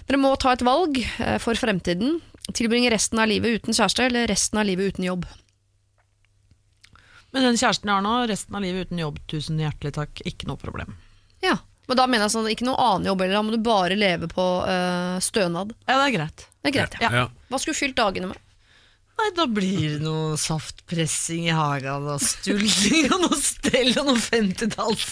Dere 0.08 0.20
må 0.20 0.34
ta 0.40 0.52
et 0.54 0.64
valg 0.66 0.98
eh, 1.00 1.38
for 1.42 1.54
fremtiden. 1.58 2.18
Tilbringe 2.52 2.90
resten 2.92 3.20
av 3.22 3.30
livet 3.30 3.60
uten 3.60 3.76
kjæreste, 3.76 4.08
eller 4.10 4.28
resten 4.28 4.60
av 4.60 4.68
livet 4.68 4.94
uten 4.94 5.06
jobb. 5.06 5.28
Men 7.34 7.48
den 7.48 7.58
kjæresten 7.58 7.90
jeg 7.90 7.98
har 7.98 8.04
nå, 8.04 8.16
resten 8.30 8.54
av 8.54 8.62
livet 8.62 8.88
uten 8.88 9.00
jobb, 9.00 9.22
tusen 9.30 9.62
hjertelig 9.62 9.94
takk, 9.96 10.20
ikke 10.28 10.46
noe 10.46 10.60
problem. 10.60 10.92
Ja, 11.42 11.56
men 11.88 11.98
da 11.98 12.06
mener 12.08 12.28
jeg 12.28 12.34
sånn, 12.36 12.50
ikke 12.52 12.66
noe 12.68 12.80
annen 12.80 13.08
jobb, 13.10 13.24
eller 13.24 13.36
da 13.36 13.44
må 13.44 13.54
du 13.54 13.64
bare 13.64 13.98
leve 13.98 14.28
på 14.30 14.44
øh, 14.62 15.16
stønad. 15.24 15.74
Ja, 15.88 15.98
det 15.98 16.04
er 16.06 16.14
greit. 16.14 16.46
Det 16.64 16.70
er 16.72 16.76
greit, 16.78 16.98
ja. 17.02 17.12
Ja. 17.12 17.28
Hva 17.52 17.60
skulle 17.60 17.76
du 17.76 17.80
fylt 17.82 17.96
dagene 17.98 18.32
med? 18.32 18.40
Nei, 19.14 19.28
da 19.36 19.44
blir 19.46 19.92
det 19.92 20.02
noe 20.02 20.34
saftpressing 20.40 21.44
i 21.46 21.54
hagen 21.54 22.08
og 22.10 22.22
stulling 22.24 23.12
og 23.14 23.28
noe 23.28 23.36
stell 23.38 23.92
og 24.00 24.08
noe 24.08 24.18
50-talls 24.18 25.04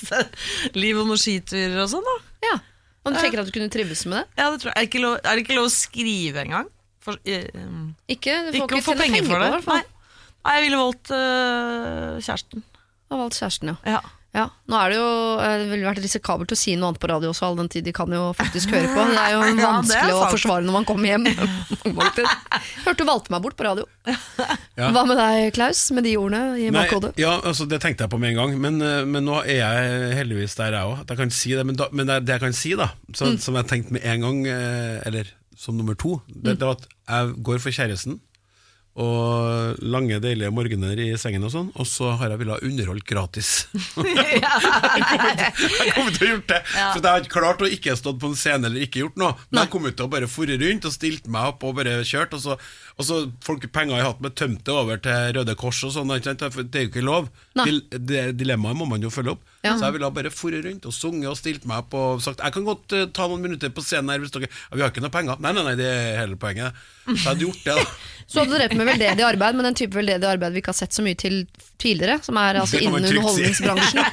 liv 0.75 0.99
og 0.99 1.13
noen 1.13 1.21
skiturer 1.21 1.77
og 1.85 1.91
sånn, 1.93 2.09
da. 2.09 2.17
Ja, 2.49 2.57
og 3.03 3.15
du 3.15 3.19
tenker 3.21 3.43
at 3.43 3.51
du 3.51 3.55
kunne 3.55 3.71
trives 3.71 4.03
med 4.09 4.23
det? 4.23 4.25
Ja, 4.41 4.49
det 4.51 4.63
tror 4.63 4.73
jeg. 4.73 4.75
Er, 4.75 4.81
det 4.81 4.89
ikke 4.91 5.03
lov, 5.05 5.15
er 5.21 5.37
det 5.37 5.45
ikke 5.45 5.59
lov 5.59 5.69
å 5.69 5.75
skrive 5.75 6.43
engang? 6.47 6.73
For, 7.03 7.19
um, 7.19 7.87
Ikke, 8.11 8.37
du 8.49 8.57
får 8.57 8.67
ikke 8.67 8.79
å 8.79 8.85
få 8.87 8.95
tjene 8.95 9.07
penger 9.07 9.29
for 9.29 9.43
det? 9.43 9.63
På. 9.67 9.77
Nei. 9.77 10.11
Nei, 10.43 10.57
jeg 10.57 10.67
ville 10.67 10.83
valgt 10.83 11.15
uh, 11.15 12.19
kjæresten. 12.23 12.63
Du 12.63 13.15
har 13.15 13.23
valgt 13.25 13.39
kjæresten, 13.39 13.73
ja. 13.75 13.99
Ja. 13.99 14.03
Ja, 14.33 14.47
nå 14.65 14.77
er 14.81 14.89
det 14.89 14.97
jo 14.97 15.09
eh, 15.45 15.55
det 15.61 15.67
ville 15.69 15.85
vært 15.91 15.99
risikabelt 16.01 16.53
å 16.55 16.57
si 16.57 16.73
noe 16.81 16.89
annet 16.89 17.01
på 17.03 17.09
radio 17.11 17.29
også, 17.35 17.51
all 17.51 17.59
den 17.59 17.69
tid 17.69 17.85
de 17.85 17.93
kan 17.93 18.09
jo 18.17 18.31
faktisk 18.39 18.71
høre 18.73 18.89
på. 18.95 19.03
Det 19.13 19.21
er 19.21 19.35
jo 19.35 19.43
Ja, 19.45 19.51
er 19.53 19.59
vanskelig 19.61 20.15
å 20.17 20.23
forsvare 20.33 20.65
når 20.65 20.77
man 20.79 20.87
kommer 20.89 21.11
hjem. 21.11 21.27
Hørte 22.87 22.97
du 23.03 23.05
valgte 23.09 23.35
meg 23.35 23.43
bort 23.45 23.57
på 23.59 23.67
radio. 23.67 23.85
Ja. 24.09 24.89
Hva 24.95 25.03
med 25.09 25.19
deg, 25.21 25.51
Klaus, 25.57 25.83
med 25.93 26.07
de 26.09 26.15
ordene 26.17 26.57
i 26.65 26.71
bakhodet? 26.73 27.13
ja, 27.21 27.35
altså 27.45 27.67
Det 27.69 27.83
tenkte 27.85 28.07
jeg 28.07 28.13
på 28.15 28.21
med 28.23 28.33
en 28.33 28.41
gang, 28.41 28.57
men, 28.65 28.81
eh, 28.81 29.03
men 29.05 29.29
nå 29.29 29.43
er 29.45 29.61
jeg 29.61 30.17
heldigvis 30.23 30.57
der, 30.59 30.79
jeg 30.79 30.91
òg. 30.95 31.05
At 31.05 31.13
jeg 31.13 31.21
kan 31.23 31.35
si 31.43 31.53
det. 31.59 31.67
Men, 31.69 31.77
da, 31.79 31.91
men 31.93 32.09
det, 32.09 32.19
det 32.27 32.39
jeg 32.39 32.45
kan 32.47 32.57
si, 32.57 32.73
da, 32.79 32.89
så, 33.13 33.29
Mm. 33.33 33.39
som 33.41 33.57
jeg 33.61 33.69
tenkte 33.71 33.93
med 33.95 34.05
en 34.09 34.21
gang, 34.25 34.41
eh, 34.49 34.99
eller 35.09 35.29
som 35.57 35.77
nummer 35.77 35.95
to, 35.95 36.17
det, 36.27 36.57
det 36.59 36.67
var 36.67 36.81
at 36.81 36.89
jeg 36.89 37.37
går 37.47 37.61
for 37.63 37.71
kjæresten. 37.77 38.17
Og 38.93 39.79
lange, 39.81 40.19
deilige 40.21 40.51
morgener 40.53 40.99
i 41.01 41.07
sengen 41.17 41.47
og 41.49 41.53
sånn, 41.55 41.71
og 41.81 41.87
så 41.89 42.11
har 42.21 42.35
jeg 42.35 42.43
villet 42.43 42.65
underholdt 42.69 43.07
gratis. 43.09 43.53
jeg 43.97 44.43
kommer 45.95 46.13
til 46.13 46.27
å 46.27 46.31
gjort 46.35 46.51
det, 46.51 46.59
for 46.69 46.99
jeg 47.01 47.09
har 47.09 47.25
ikke 47.25 47.39
klart 47.39 47.65
å 47.65 47.71
ikke 47.73 47.97
stått 47.97 48.21
på 48.21 48.29
en 48.29 48.37
scene 48.37 48.69
eller 48.69 48.85
ikke 48.85 49.01
gjort 49.07 49.17
noe. 49.23 49.33
Men 49.49 49.63
jeg 49.63 49.73
kom 49.73 49.89
ut 49.89 50.05
og 50.05 50.13
bare 50.13 50.29
forre 50.29 50.59
rundt 50.61 50.89
og 50.91 50.93
stilte 50.93 51.33
meg 51.33 51.55
opp 51.55 51.65
og 51.65 51.79
bare 51.81 52.03
kjørt, 52.05 52.37
og 52.37 52.45
så, 52.45 52.59
og 52.99 53.07
så 53.09 53.19
folk 53.45 53.65
penger 53.73 53.99
i 53.99 54.05
hatten 54.05 54.27
med 54.27 54.37
tømte 54.37 54.69
det 54.69 54.75
over 54.75 55.01
til 55.03 55.33
Røde 55.39 55.55
Kors 55.59 55.81
og 55.89 55.95
sånn, 55.95 56.13
det 56.13 56.35
er 56.35 56.85
jo 56.85 56.91
ikke 56.91 57.05
lov. 57.05 57.31
Dil 57.63 57.83
det 57.93 58.25
Dilemmaet 58.41 58.79
må 58.79 58.87
man 58.89 59.05
jo 59.05 59.11
følge 59.13 59.35
opp. 59.35 59.43
Ja. 59.63 59.77
Så 59.79 59.87
jeg 59.87 59.97
ville 59.97 60.11
bare 60.11 60.33
forre 60.35 60.63
rundt 60.65 60.87
og 60.91 60.95
sunget 60.97 61.31
og 61.31 61.37
stilt 61.39 61.67
meg 61.71 61.85
opp 61.85 61.93
og 61.95 62.23
sagt 62.25 62.41
Jeg 62.43 62.55
kan 62.57 62.65
godt 62.67 62.95
uh, 62.97 63.05
ta 63.15 63.29
noen 63.31 63.45
minutter 63.45 63.71
på 63.71 63.85
scenen 63.85 64.11
her 64.11 64.19
hvis 64.19 64.33
dere 64.35 64.49
Vi 64.51 64.83
har 64.83 64.91
ikke 64.91 65.05
noe 65.05 65.15
penger. 65.15 65.39
Nei, 65.39 65.53
nei, 65.55 65.63
nei, 65.69 65.77
det 65.79 65.87
er 65.87 66.19
hele 66.19 66.39
poenget. 66.41 66.75
Så 67.05 67.15
jeg 67.15 67.29
hadde 67.29 67.47
gjort 67.47 67.63
det, 67.67 67.75
da. 67.79 67.85
Så 68.33 68.41
hadde 68.41 68.53
du 68.53 68.57
drevet 68.57 68.79
med 68.79 68.87
veldedig 68.89 69.25
arbeid, 69.27 69.57
men 69.59 69.67
den 69.69 69.77
type 69.77 69.99
veldedig 69.99 70.25
arbeid 70.25 70.55
vi 70.55 70.61
ikke 70.63 70.73
har 70.73 70.79
sett 70.79 70.95
så 70.97 71.03
mye 71.05 71.17
til 71.19 71.35
tidligere, 71.83 72.17
som 72.25 72.37
er 72.41 72.61
altså 72.63 72.79
innen 72.81 73.05
underholdningsbransjen. 73.11 74.01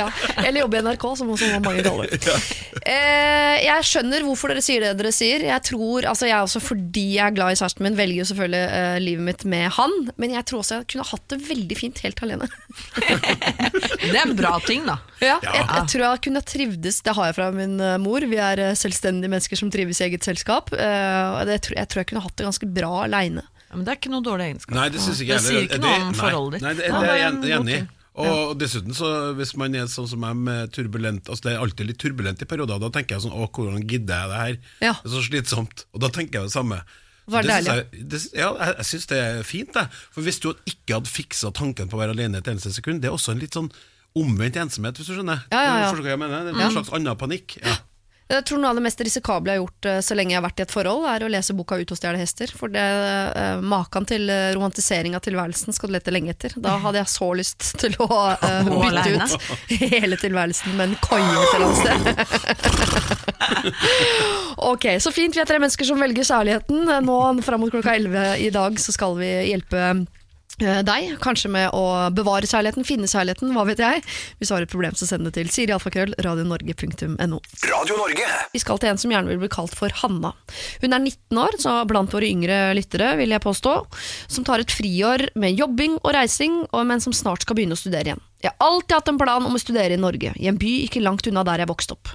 ja. 0.00 0.06
Eller 0.44 0.60
jobbe 0.60 0.78
i 0.78 0.82
NRK, 0.86 1.04
som 1.18 1.32
også 1.34 1.46
mange 1.64 1.82
kaller 1.86 2.06
det. 2.12 2.32
Eh, 2.82 3.56
jeg 3.62 3.86
skjønner 3.86 4.24
hvorfor 4.26 4.50
dere 4.50 4.62
sier 4.64 4.82
det 4.82 4.96
dere 4.98 5.12
sier. 5.14 5.44
Jeg 5.46 5.62
tror, 5.68 5.91
altså 6.08 6.26
jeg 6.28 6.42
også 6.42 6.60
Fordi 6.64 7.02
jeg 7.16 7.24
er 7.26 7.34
glad 7.36 7.52
i 7.52 7.58
kjæresten 7.60 7.84
min, 7.86 7.96
velger 7.98 8.22
jo 8.22 8.26
selvfølgelig 8.30 8.62
uh, 8.72 8.96
livet 9.04 9.26
mitt 9.28 9.44
med 9.52 9.66
han. 9.76 9.94
Men 10.20 10.34
jeg 10.36 10.44
tror 10.48 10.62
også 10.62 10.78
jeg 10.80 10.88
kunne 10.94 11.06
hatt 11.10 11.24
det 11.32 11.38
veldig 11.48 11.78
fint 11.78 12.02
helt 12.06 12.22
alene. 12.24 12.48
Det 14.02 14.16
er 14.18 14.24
en 14.26 14.34
bra 14.36 14.56
ting, 14.66 14.84
da. 14.88 14.96
Ja, 15.22 15.36
Jeg, 15.44 15.62
jeg 15.68 15.86
tror 15.92 16.04
jeg 16.04 16.20
kunne 16.26 16.42
trivdes 16.46 16.98
Det 17.06 17.14
har 17.16 17.30
jeg 17.30 17.36
fra 17.38 17.48
min 17.54 17.76
uh, 17.80 17.94
mor. 18.02 18.24
Vi 18.28 18.38
er 18.42 18.64
uh, 18.70 18.74
selvstendige 18.78 19.30
mennesker 19.32 19.60
som 19.60 19.70
trives 19.72 20.00
i 20.02 20.08
eget 20.08 20.24
selskap. 20.26 20.72
Eh, 20.74 21.26
og 21.38 21.46
det, 21.48 21.60
tror- 21.66 21.78
jeg 21.78 21.88
tror 21.92 22.02
jeg 22.02 22.10
kunne 22.12 22.22
hatt 22.24 22.36
det 22.40 22.46
ganske 22.48 22.68
bra 22.80 22.92
aleine. 23.06 23.44
Ja, 23.68 23.76
men 23.78 23.86
det 23.86 23.92
er 23.94 23.98
ikke 24.00 24.12
noe 24.12 24.24
dårlig 24.24 24.50
egenskap. 24.50 24.74
Nei, 24.76 24.88
det 24.92 25.00
synes 25.00 25.20
ikke 25.24 25.38
Det 25.38 25.44
sier 25.46 25.66
ikke 25.66 25.80
noe 25.82 25.98
om 26.08 26.14
forholdet 26.16 26.58
ditt. 26.58 26.66
Nei, 26.66 26.74
det, 26.76 26.88
det, 26.88 27.02
det 27.02 27.12
er 27.12 27.20
jeg 27.22 27.58
enig 27.60 27.76
i. 27.78 27.82
Og 28.14 28.58
dessuten, 28.60 28.92
så 28.92 29.32
hvis 29.38 29.54
man 29.56 29.72
er 29.74 29.86
sånn 29.88 30.08
som 30.10 30.20
meg 30.20 30.36
med 30.36 30.72
turbulent 30.74 31.30
Altså 31.32 31.46
Det 31.46 31.52
er 31.54 31.62
alltid 31.64 31.86
litt 31.88 31.98
turbulent 32.02 32.42
i 32.44 32.48
perioder, 32.50 32.76
da 32.82 32.90
tenker 32.92 33.16
jeg 33.16 33.24
sånn 33.24 33.32
Å, 33.32 33.46
hvordan 33.48 33.86
gidder 33.88 34.18
jeg 34.20 34.28
det 34.28 34.40
her? 34.42 34.58
Ja. 34.84 34.92
Det 35.00 35.08
er 35.08 35.14
så 35.14 35.22
slitsomt. 35.24 35.86
Og 35.96 36.02
da 36.04 36.10
tenker 36.12 36.42
jeg 36.42 36.50
det 36.50 36.52
samme. 36.52 36.82
Var 37.32 37.46
Det 37.46 37.54
synes 37.54 37.68
deilig. 37.70 37.86
jeg, 38.02 38.04
det, 38.12 38.20
ja, 38.36 38.50
jeg, 38.58 38.74
jeg 38.82 38.88
syns 38.90 39.06
det 39.14 39.20
er 39.22 39.42
fint, 39.48 39.72
det. 39.78 39.86
For 40.12 40.26
hvis 40.26 40.40
du 40.44 40.50
ikke 40.68 40.98
hadde 40.98 41.08
fiksa 41.14 41.52
tanken 41.56 41.88
på 41.88 41.96
å 41.96 42.02
være 42.02 42.12
alene 42.18 42.42
et 42.42 42.52
eneste 42.52 42.74
sekund, 42.76 43.00
det 43.00 43.08
er 43.08 43.16
også 43.16 43.32
en 43.32 43.40
litt 43.40 43.56
sånn 43.56 43.70
omvendt 44.18 44.58
ensomhet, 44.60 44.98
hvis 45.00 45.08
du 45.08 45.14
skjønner. 45.16 45.46
Ja, 45.48 45.62
ja, 45.64 45.72
ja. 45.80 45.88
Forstår 45.88 46.04
hva 46.04 46.12
jeg 46.12 46.20
mener? 46.20 46.44
Det 46.50 46.52
er 46.58 46.66
en 46.66 46.74
slags 46.76 46.92
annen 46.92 47.16
panikk. 47.16 47.56
Ja. 47.64 47.78
Jeg 48.32 48.46
tror 48.48 48.60
noe 48.62 48.70
av 48.72 48.78
det 48.78 48.84
mest 48.86 49.00
risikable 49.04 49.52
jeg 49.52 49.60
har 49.60 49.64
gjort 49.66 49.88
eh, 49.90 49.98
så 50.04 50.16
lenge 50.16 50.32
jeg 50.32 50.40
har 50.40 50.46
vært 50.46 50.62
i 50.62 50.64
et 50.64 50.72
forhold, 50.72 51.04
er 51.10 51.24
å 51.24 51.30
lese 51.32 51.56
boka 51.56 51.76
'Ut 51.76 51.92
og 51.92 51.98
stjele 51.98 52.20
hester'. 52.20 52.52
For 52.56 52.72
det, 52.72 52.80
eh, 52.80 53.60
maken 53.60 54.08
til 54.08 54.30
eh, 54.32 54.54
romantisering 54.56 55.16
av 55.18 55.24
tilværelsen 55.26 55.76
skal 55.76 55.90
du 55.90 55.96
lete 55.98 56.14
lenge 56.14 56.32
etter. 56.32 56.56
Da 56.56 56.78
hadde 56.80 57.02
jeg 57.02 57.12
så 57.12 57.28
lyst 57.36 57.60
til 57.82 57.96
å 58.00 58.08
uh, 58.48 58.64
bytte 58.64 59.12
ut 59.18 59.30
hele 59.92 60.16
tilværelsen 60.20 60.76
med 60.78 60.84
en 60.88 60.96
koie 61.04 61.28
et 61.28 61.52
eller 61.58 61.66
annet 61.68 61.80
sted. 61.82 62.00
ok, 64.72 64.88
så 65.02 65.12
fint. 65.12 65.36
Vi 65.36 65.42
er 65.44 65.48
tre 65.48 65.60
mennesker 65.60 65.86
som 65.88 66.00
velger 66.00 66.24
kjærligheten. 66.24 66.88
Nå 67.04 67.20
fram 67.44 67.60
mot 67.64 67.72
klokka 67.72 67.96
11 67.98 68.46
i 68.46 68.50
dag 68.54 68.80
så 68.80 68.94
skal 68.96 69.16
vi 69.20 69.30
hjelpe 69.50 69.92
deg, 70.86 71.16
kanskje 71.22 71.50
med 71.52 71.74
å 71.76 71.84
bevare 72.14 72.48
kjærligheten, 72.48 72.86
finne 72.86 73.10
kjærligheten, 73.10 73.52
hva 73.56 73.64
vet 73.68 73.82
jeg. 73.82 74.02
Hvis 74.38 74.50
du 74.50 74.54
har 74.56 74.64
et 74.64 74.72
problem, 74.72 74.96
så 74.98 75.08
send 75.08 75.26
det 75.26 75.34
til 75.36 75.50
Siri 75.52 75.74
Alfakrøll, 75.74 76.14
radionorge.no. 76.22 77.40
Radio 77.68 77.98
Norge. 77.98 78.28
Vi 78.52 78.62
skal 78.62 78.80
til 78.82 78.92
en 78.92 79.00
som 79.02 79.12
gjerne 79.12 79.32
vil 79.32 79.42
bli 79.42 79.50
kalt 79.52 79.74
for 79.76 79.92
Hanna. 80.02 80.32
Hun 80.82 80.92
er 80.96 81.02
19 81.02 81.42
år, 81.44 81.58
så 81.62 81.76
blant 81.90 82.12
våre 82.14 82.28
yngre 82.30 82.60
lyttere, 82.78 83.14
vil 83.20 83.34
jeg 83.34 83.44
påstå, 83.44 83.76
som 84.28 84.46
tar 84.46 84.62
et 84.64 84.72
friår 84.72 85.30
med 85.34 85.58
jobbing 85.58 85.98
og 86.02 86.12
reising, 86.14 86.62
og- 86.72 86.86
men 86.86 87.00
som 87.00 87.12
snart 87.12 87.42
skal 87.42 87.56
begynne 87.56 87.76
å 87.76 87.82
studere 87.82 88.12
igjen. 88.12 88.20
Jeg 88.42 88.50
har 88.58 88.66
alltid 88.66 88.96
hatt 88.96 89.08
en 89.08 89.18
plan 89.18 89.44
om 89.46 89.54
å 89.54 89.60
studere 89.60 89.94
i 89.94 89.96
Norge, 89.96 90.32
i 90.34 90.48
en 90.48 90.58
by 90.58 90.88
ikke 90.88 91.02
langt 91.02 91.26
unna 91.30 91.44
der 91.44 91.58
jeg 91.62 91.68
vokste 91.68 91.92
opp. 91.94 92.08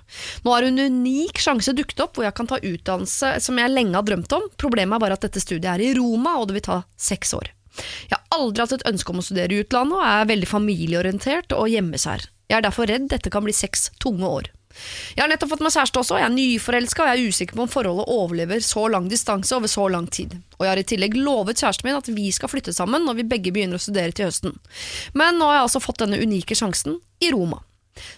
Nå 0.43 0.51
har 0.51 0.63
en 0.63 0.77
unik 0.77 1.39
sjanse 1.39 1.73
dukket 1.73 2.01
opp 2.03 2.15
hvor 2.15 2.27
jeg 2.27 2.35
kan 2.35 2.47
ta 2.47 2.59
utdannelse 2.59 3.41
som 3.41 3.57
jeg 3.57 3.71
lenge 3.71 3.95
har 3.95 4.03
drømt 4.03 4.33
om. 4.35 4.49
Problemet 4.57 4.95
er 4.95 4.99
bare 4.99 5.13
at 5.13 5.21
dette 5.21 5.39
studiet 5.39 5.71
er 5.71 5.79
i 5.79 5.93
Roma, 5.95 6.35
og 6.37 6.49
det 6.49 6.59
vil 6.59 6.67
ta 6.67 6.83
seks 6.97 7.33
år. 7.33 7.53
Jeg 8.09 8.17
har 8.17 8.39
aldri 8.39 8.63
hatt 8.63 8.75
et 8.79 8.87
ønske 8.89 9.13
om 9.13 9.21
å 9.21 9.25
studere 9.25 9.53
i 9.53 9.63
utlandet, 9.63 9.97
og 9.99 10.05
er 10.09 10.29
veldig 10.33 10.49
familieorientert 10.49 11.55
og 11.57 11.69
hjemmesær. 11.71 12.27
Jeg 12.47 12.59
er 12.59 12.63
derfor 12.63 12.87
redd 12.89 13.09
dette 13.11 13.31
kan 13.33 13.43
bli 13.45 13.55
seks 13.55 13.89
tunge 14.03 14.27
år. 14.27 14.51
Jeg 15.15 15.23
har 15.23 15.31
nettopp 15.31 15.55
fått 15.55 15.63
meg 15.65 15.73
kjæreste 15.73 16.01
også, 16.01 16.17
jeg 16.19 16.27
er 16.27 16.33
nyforelska 16.35 17.03
og 17.03 17.09
jeg 17.09 17.17
er 17.17 17.31
usikker 17.33 17.57
på 17.57 17.63
om 17.65 17.71
forholdet 17.71 18.11
overlever 18.13 18.61
så 18.63 18.83
lang 18.93 19.07
distanse 19.09 19.55
over 19.57 19.71
så 19.71 19.87
lang 19.89 20.05
tid. 20.13 20.35
Og 20.57 20.65
jeg 20.65 20.71
har 20.71 20.81
i 20.81 20.87
tillegg 20.91 21.17
lovet 21.17 21.61
kjæresten 21.61 21.89
min 21.89 21.97
at 21.97 22.11
vi 22.13 22.27
skal 22.35 22.51
flytte 22.51 22.75
sammen 22.75 23.07
når 23.07 23.21
vi 23.21 23.29
begge 23.31 23.53
begynner 23.55 23.79
å 23.79 23.83
studere 23.83 24.13
til 24.13 24.29
høsten. 24.29 24.57
Men 25.17 25.39
nå 25.39 25.49
har 25.49 25.59
jeg 25.59 25.67
altså 25.67 25.83
fått 25.83 26.03
denne 26.03 26.21
unike 26.21 26.57
sjansen 26.57 26.99
i 27.23 27.31
Roma. 27.33 27.63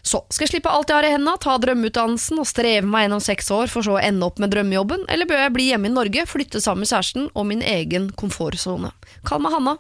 Så 0.03 0.21
skal 0.29 0.45
jeg 0.47 0.53
slippe 0.55 0.71
alt 0.73 0.89
jeg 0.91 0.97
har 0.99 1.07
i 1.07 1.13
hendene, 1.15 1.37
ta 1.41 1.57
drømmeutdannelsen 1.61 2.39
og 2.41 2.47
streve 2.49 2.85
meg 2.87 3.05
gjennom 3.07 3.21
seks 3.23 3.51
år 3.55 3.67
for 3.71 3.85
så 3.85 3.97
å 3.97 4.01
ende 4.03 4.25
opp 4.27 4.39
med 4.43 4.51
drømmejobben, 4.53 5.05
eller 5.09 5.29
bør 5.29 5.43
jeg 5.45 5.53
bli 5.57 5.69
hjemme 5.71 5.89
i 5.91 5.93
Norge, 5.95 6.25
flytte 6.29 6.61
sammen 6.63 6.85
med 6.85 6.91
kjæresten 6.93 7.29
og 7.33 7.47
min 7.49 7.61
egen 7.65 8.09
komfortsone? 8.19 8.91
Kall 9.27 9.41
meg 9.43 9.55
Hanna. 9.57 9.77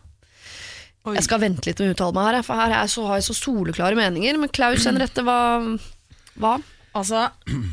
Oi. 1.07 1.13
Jeg 1.15 1.23
skal 1.29 1.39
vente 1.41 1.65
litt 1.69 1.79
med 1.79 1.93
å 1.93 1.95
uttale 1.95 2.15
meg 2.17 2.27
her, 2.33 2.43
for 2.43 2.59
her 2.59 2.73
er 2.81 2.89
så, 2.91 3.05
har 3.07 3.21
jeg 3.21 3.29
så 3.29 3.37
soleklare 3.39 3.95
meninger. 3.97 4.35
Men 4.41 4.51
Klaus 4.51 4.83
Henriette, 4.85 5.23
hva, 5.23 5.37
hva? 6.41 6.57
Altså, 6.99 7.21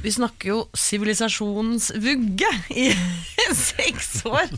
vi 0.05 0.11
snakker 0.13 0.51
jo 0.53 0.59
sivilisasjonens 0.77 1.89
vugge 2.05 2.51
i 2.77 2.91
seks 3.57 4.21
år. 4.29 4.53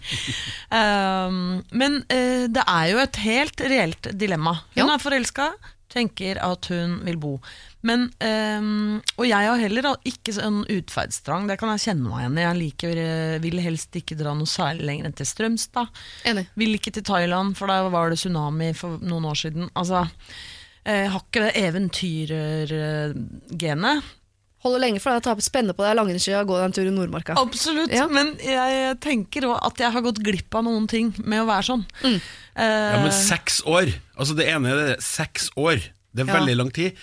Um, 0.75 1.63
men 1.73 2.01
uh, 2.11 2.45
det 2.53 2.65
er 2.67 2.91
jo 2.93 3.01
et 3.03 3.21
helt 3.25 3.63
reelt 3.71 4.11
dilemma. 4.19 4.57
Hun 4.75 4.83
Ja. 4.83 4.89
er 4.95 5.03
forelska, 5.03 5.49
tenker 5.93 6.41
at 6.45 6.69
hun 6.73 6.91
vil 7.07 7.19
bo. 7.21 7.35
Men, 7.87 8.01
ehm, 8.25 8.99
og 9.17 9.27
jeg 9.29 9.49
har 9.49 9.59
heller 9.63 9.85
ikke 10.09 10.33
sånn 10.37 10.59
utferdstrang, 10.75 11.43
det 11.49 11.59
kan 11.61 11.71
jeg 11.75 11.85
kjenne 11.87 12.09
meg 12.09 12.19
igjen 12.23 12.39
i. 12.39 12.47
Jeg 12.47 12.59
liker, 12.59 12.95
eh, 13.05 13.43
vil 13.45 13.59
helst 13.63 13.91
ikke 13.97 14.19
dra 14.19 14.31
noe 14.35 14.51
særlig 14.51 14.85
lenger 14.89 15.05
enn 15.09 15.19
til 15.19 15.31
Strømstad. 15.31 15.87
Enig. 16.25 16.45
Vil 16.59 16.75
ikke 16.79 16.93
til 16.93 17.09
Thailand, 17.09 17.51
for 17.57 17.67
da 17.71 17.77
var 17.89 18.05
det 18.11 18.19
tsunami 18.19 18.71
for 18.75 18.91
noen 18.99 19.25
år 19.31 19.39
siden. 19.39 19.65
Altså, 19.75 20.09
jeg 20.85 21.11
har 21.13 21.21
ikke 21.21 21.45
det 21.45 21.57
eventyrergenet. 21.61 24.03
Holder 24.65 24.81
lenge 24.83 24.99
for 25.01 25.13
deg 25.15 25.21
å 25.21 25.25
ta 25.29 25.35
på 25.39 25.45
spenne 25.47 25.71
på 25.77 25.85
deg 25.87 25.95
langrennsski 25.95 26.33
og 26.35 26.49
gå 26.51 26.57
deg 26.59 26.65
en 26.67 26.73
tur 26.75 26.87
i 26.89 26.91
Nordmarka. 26.91 27.37
Absolutt, 27.39 27.93
Ja. 27.95 28.09
men 28.11 28.33
jeg 28.43 28.97
tenker 29.01 29.47
òg 29.47 29.59
at 29.63 29.79
jeg 29.79 29.93
har 29.95 30.03
gått 30.03 30.19
glipp 30.19 30.55
av 30.59 30.65
noen 30.67 30.89
ting 30.91 31.13
med 31.23 31.45
å 31.45 31.47
være 31.47 31.63
sånn. 31.69 31.85
Mm. 32.03 32.17
Eh, 32.57 32.91
Ja, 32.93 32.99
men 33.05 33.13
seks 33.13 33.61
år 33.71 33.93
Altså 34.19 34.35
det 34.35 34.49
ene 34.51 34.67
er 34.73 34.77
det, 34.97 34.97
seks 35.03 35.49
år 35.57 35.77
Det 36.13 36.25
er 36.25 36.27
Ja. 36.27 36.41
veldig 36.41 36.57
lang 36.57 36.71
tid 36.75 36.97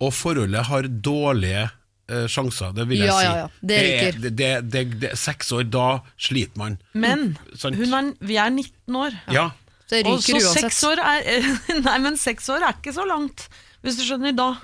Og 0.00 0.12
forholdet 0.14 0.62
har 0.66 0.82
dårlige 0.82 1.64
eh, 2.08 2.26
sjanser 2.30 2.72
Det 2.74 2.86
vil 2.86 2.98
jeg 2.98 3.08
Ja, 3.08 3.18
si 3.18 3.24
ja, 3.24 3.34
ja. 3.34 3.48
Det 3.60 3.76
er- 3.80 3.82
ryker. 4.12 4.20
det, 4.20 4.36
det, 4.36 4.70
det, 4.70 5.00
det, 5.00 5.10
Seks 5.18 5.50
år, 5.50 5.64
da 5.68 6.00
sliter 6.16 6.56
man 6.56 6.78
men 6.94 7.34
mm. 7.34 7.74
hun 7.74 7.94
er, 7.94 8.14
vi 8.20 8.36
er 8.36 8.50
19 8.50 8.94
år. 8.94 9.18
Ja, 9.34 9.50
Det 9.90 10.04
ryker 10.06 10.22
så 10.22 10.38
uansett. 10.38 10.62
seks 10.70 10.84
år 10.84 10.98
er 11.02 11.82
Nei, 11.82 11.98
men 11.98 12.16
seks 12.16 12.46
år 12.48 12.62
er 12.62 12.72
ikke 12.78 12.94
så 12.94 13.02
langt, 13.04 13.48
hvis 13.82 13.96
du 13.98 14.02
skjønner 14.06 14.36
da. 14.36 14.54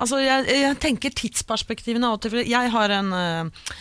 Altså, 0.00 0.20
jeg, 0.22 0.46
jeg 0.48 0.78
tenker 0.82 1.14
tidsperspektivene 1.14 2.08
av 2.08 2.18
og 2.18 2.24
til. 2.24 2.40
Jeg 2.48 2.70
har 2.72 2.94
en 2.96 3.12
uh, 3.12 3.74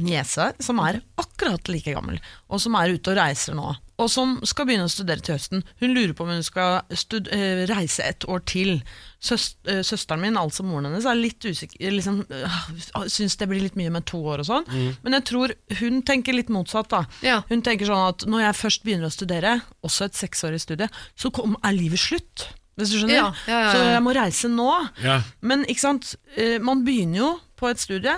niese 0.00 0.52
som 0.62 0.80
er 0.82 1.02
akkurat 1.20 1.68
like 1.68 1.92
gammel, 1.92 2.18
og 2.48 2.60
som 2.62 2.76
er 2.78 2.94
ute 2.94 3.12
og 3.12 3.18
reiser 3.18 3.56
nå. 3.56 3.72
Og 4.00 4.08
som 4.10 4.34
skal 4.48 4.66
begynne 4.66 4.88
å 4.88 4.90
studere 4.90 5.22
til 5.22 5.36
høsten. 5.36 5.60
Hun 5.82 5.92
lurer 5.94 6.14
på 6.16 6.24
om 6.24 6.32
hun 6.32 6.42
skal 6.42 6.80
eh, 6.90 7.62
reise 7.70 8.02
et 8.02 8.24
år 8.26 8.40
til. 8.48 8.80
Søs 9.22 9.52
uh, 9.68 9.82
søsteren 9.86 10.24
min, 10.24 10.38
altså 10.40 10.64
moren 10.66 10.88
hennes, 10.88 11.06
er 11.06 11.20
litt 11.20 11.44
usikker 11.44 11.92
liksom, 11.94 12.24
uh, 12.26 13.04
Syns 13.06 13.36
det 13.38 13.46
blir 13.50 13.62
litt 13.62 13.76
mye 13.78 13.92
med 13.94 14.08
to 14.10 14.18
år 14.18 14.42
og 14.42 14.48
sånn. 14.48 14.66
Men 15.04 15.18
jeg 15.20 15.26
tror 15.30 15.54
hun 15.78 16.00
tenker 16.08 16.34
litt 16.34 16.50
motsatt. 16.50 16.90
da 16.90 17.04
Ja. 17.22 17.38
Hun 17.52 17.62
tenker 17.62 17.86
sånn 17.86 18.08
at 18.08 18.26
når 18.26 18.48
jeg 18.48 18.58
først 18.64 18.88
begynner 18.88 19.12
å 19.12 19.14
studere, 19.14 19.54
også 19.86 20.08
et 20.08 20.18
seksårig 20.18 20.64
studie, 20.64 20.90
så 21.14 21.30
kom, 21.30 21.54
er 21.62 21.78
livet 21.78 22.02
slutt. 22.02 22.48
Hvis 22.76 22.90
du 22.90 22.98
skjønner? 23.02 23.14
Ja, 23.14 23.30
ja, 23.46 23.52
ja, 23.52 23.60
ja. 23.66 23.72
Så 23.72 23.78
jeg 23.92 24.02
må 24.02 24.12
reise 24.16 24.48
nå. 24.48 24.68
ja. 25.04 25.20
Men 25.42 25.64
ikke 25.68 25.80
sant, 25.80 26.14
Eh, 26.36 26.58
man 26.64 26.84
begynner 26.86 27.18
jo 27.18 27.30
på 27.60 27.68
et 27.68 27.78
studie. 27.78 28.14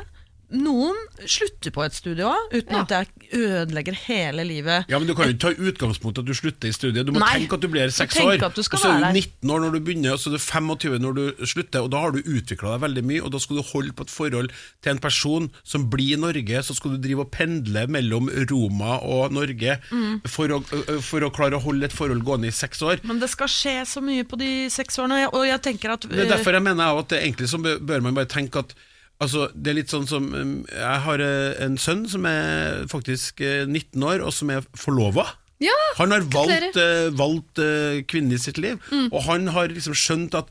Noen 0.54 0.96
slutter 1.26 1.72
på 1.74 1.82
et 1.84 1.94
studie 1.96 2.24
òg, 2.24 2.52
uten 2.54 2.74
Ja. 2.74 2.82
at 2.84 2.88
det 2.88 3.32
ødelegger 3.34 3.94
hele 4.06 4.44
livet. 4.46 4.84
ja, 4.88 4.98
men 4.98 5.08
du 5.08 5.14
kan 5.14 5.26
jo 5.28 5.34
ikke 5.34 5.40
ta 5.40 5.52
utgangspunkt 5.70 6.18
i 6.18 6.22
at 6.22 6.26
du 6.28 6.34
slutter 6.34 6.68
i 6.68 6.72
studiet 6.72 7.06
Du 7.06 7.12
må 7.12 7.18
Nei. 7.20 7.32
tenke 7.40 7.54
at 7.58 7.60
du 7.64 7.68
blir 7.68 7.90
seks 7.90 8.16
år 8.20 8.38
at 8.44 8.54
du 8.54 8.62
skal 8.62 8.78
Og 8.78 8.82
så 8.84 8.90
er 8.94 9.12
du 9.12 9.18
19 9.18 9.50
år 9.50 9.60
når 9.64 9.72
du 9.72 9.80
begynner 9.80 10.12
Og 10.14 10.20
så 10.22 10.30
er 10.30 10.36
du 10.36 10.42
25 10.44 10.98
når 11.02 11.14
du 11.18 11.46
slutter 11.46 11.80
Og 11.82 11.90
da 11.90 12.00
har 12.04 12.12
du 12.14 12.18
utviklet 12.22 12.70
deg 12.74 12.80
veldig 12.84 13.04
mye 13.04 13.22
Og 13.24 13.32
da 13.34 13.38
skal 13.42 13.56
du 13.56 13.62
holde 13.62 13.92
på 13.92 14.02
et 14.06 14.10
forhold 14.14 14.50
til 14.82 14.90
en 14.94 14.98
person 14.98 15.50
Som 15.64 15.88
blir 15.90 16.14
i 16.14 16.20
Norge 16.20 16.62
Så 16.62 16.74
skal 16.78 16.94
du 16.96 16.98
drive 17.08 17.20
og 17.26 17.30
pendle 17.34 17.86
mellom 17.88 18.30
Roma 18.50 18.98
og 19.02 19.32
Norge 19.32 19.78
Mm. 19.90 20.20
for, 20.28 20.48
å, 20.48 20.60
for 21.02 21.20
å 21.26 21.30
klare 21.34 21.56
å 21.58 21.62
holde 21.62 21.84
et 21.84 21.92
forhold 21.92 22.22
gående 22.24 22.48
i 22.48 22.54
seks 22.54 22.82
år 22.82 23.00
Men 23.04 23.18
det 23.20 23.30
skal 23.30 23.48
skje 23.48 23.80
så 23.86 24.00
mye 24.04 24.24
på 24.24 24.38
de 24.38 24.68
seks 24.70 24.98
årene, 24.98 25.14
og 25.14 25.20
jeg, 25.20 25.30
og 25.34 25.46
jeg 25.48 25.62
tenker 25.62 25.90
at 25.94 26.00
Det 26.08 26.18
er 26.26 26.36
derfor 26.36 26.52
jeg 26.52 26.62
mener 26.62 26.98
at 26.98 27.08
det 27.08 27.22
egentlig 27.22 27.48
så 27.48 27.58
bør 27.58 28.00
man 28.02 28.14
bare 28.14 28.26
tenke 28.30 28.58
at 28.62 28.74
Altså, 29.22 29.46
det 29.54 29.70
er 29.70 29.76
litt 29.78 29.92
sånn 29.92 30.08
som 30.10 30.24
um, 30.34 30.54
Jeg 30.66 31.00
har 31.06 31.22
eh, 31.22 31.54
en 31.64 31.76
sønn 31.78 32.02
som 32.10 32.26
er 32.26 32.82
faktisk 32.90 33.40
eh, 33.46 33.62
19 33.68 34.02
år, 34.02 34.24
og 34.26 34.34
som 34.34 34.50
er 34.50 34.66
forlova. 34.74 35.28
Ja, 35.62 35.74
Han 36.00 36.10
har 36.10 36.24
valgt, 36.34 36.76
eh, 36.76 37.08
valgt 37.14 37.60
eh, 37.62 38.02
kvinnen 38.10 38.34
i 38.34 38.40
sitt 38.42 38.58
liv, 38.58 38.80
og 39.12 39.20
han 39.28 39.46
har 39.54 39.70
liksom 39.70 39.94
skjønt 39.96 40.34
at, 40.34 40.50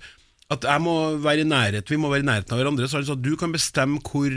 at 0.49 0.63
jeg 0.63 0.81
må 0.81 1.17
være 1.21 1.43
i 1.43 1.49
nærhet, 1.49 1.91
vi 1.91 1.99
må 1.99 2.09
være 2.09 2.23
i 2.23 2.29
nærheten 2.29 2.55
av 2.55 2.61
hverandre. 2.61 2.87
Så 2.87 3.01
han 3.01 3.05
sa 3.09 3.17
du 3.19 3.35
kan 3.37 3.51
bestemme 3.53 3.99
hvor, 3.99 4.31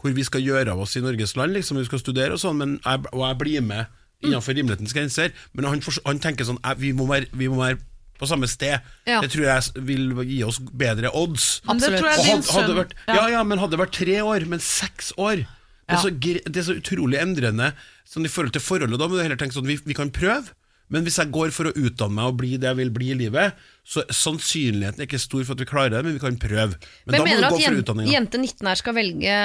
hvor 0.00 0.16
vi 0.16 0.24
skal 0.24 0.42
gjøre 0.42 0.72
av 0.72 0.80
oss 0.82 0.96
i 0.96 1.04
Norges 1.04 1.36
land, 1.36 1.52
liksom, 1.54 1.78
vi 1.78 1.86
skal 1.90 2.02
studere 2.02 2.34
og 2.38 2.42
sånn, 2.42 2.58
men 2.62 2.74
jeg, 2.80 3.04
og 3.12 3.22
jeg 3.26 3.40
blir 3.44 3.68
med 3.68 3.92
innenfor 4.24 4.56
rimelighetens 4.56 4.96
grenser. 4.96 5.36
Men 5.52 5.68
han, 5.68 5.84
han 6.08 6.22
tenker 6.24 6.48
sånn 6.48 6.62
vi, 6.80 6.94
må 6.96 7.06
være, 7.10 7.28
vi 7.36 7.50
må 7.52 7.60
være 7.60 7.78
på 8.18 8.28
samme 8.30 8.48
sted. 8.50 8.80
Ja. 9.08 9.20
Det 9.24 9.30
tror 9.34 9.46
jeg 9.48 9.84
vil 9.88 10.08
gi 10.28 10.40
oss 10.46 10.60
bedre 10.60 11.12
odds. 11.16 11.60
Absolutt. 11.66 12.04
hadde, 12.06 12.40
hadde 12.56 12.78
vært, 12.80 12.96
ja. 13.08 13.28
ja, 13.36 13.42
men 13.46 13.62
hadde 13.62 13.76
det 13.76 13.82
vært 13.84 13.96
tre 13.98 14.20
år, 14.24 14.46
men 14.50 14.62
seks 14.64 15.12
år 15.16 15.44
det 15.44 15.94
er, 15.94 15.96
Ja. 15.96 16.02
så, 16.02 16.10
det 16.18 16.58
er 16.58 16.64
så 16.66 16.74
utrolig 16.80 17.20
endrende 17.22 17.70
sånn 18.08 18.26
i 18.26 18.30
forhold 18.32 18.56
til 18.56 18.64
forholdet. 18.64 18.98
Da 18.98 19.06
må 19.06 19.18
du 19.18 19.22
heller 19.22 19.38
tenke 19.38 19.54
sånn 19.54 19.68
vi, 19.68 19.76
vi 19.86 19.94
kan 19.94 20.10
prøve, 20.10 20.50
men 20.90 21.02
hvis 21.02 21.16
jeg 21.18 21.32
går 21.34 21.50
for 21.54 21.66
å 21.66 21.72
utdanne 21.74 22.14
meg 22.14 22.28
og 22.30 22.36
bli 22.38 22.52
det 22.62 22.68
jeg 22.68 22.78
vil 22.78 22.90
bli 22.94 23.08
i 23.10 23.16
livet, 23.18 23.56
så 23.86 24.04
sannsynligheten 24.06 25.02
er 25.02 25.08
ikke 25.08 25.18
stor 25.18 25.42
for 25.46 25.56
at 25.56 25.62
vi 25.64 25.66
klarer 25.66 25.96
det, 25.96 26.02
men 26.06 26.14
vi 26.14 26.22
kan 26.22 26.36
prøve. 26.38 26.76
Men, 26.78 27.10
Men 27.10 27.16
da 27.16 27.22
må 27.22 27.26
mener 27.26 27.42
du 27.42 27.46
gå 27.48 27.58
at 27.58 27.64
for 27.66 27.80
utdanninga. 27.82 28.12
jente 28.12 28.38
19 28.42 28.70
her 28.70 28.80
skal 28.82 28.94
velge 28.98 29.40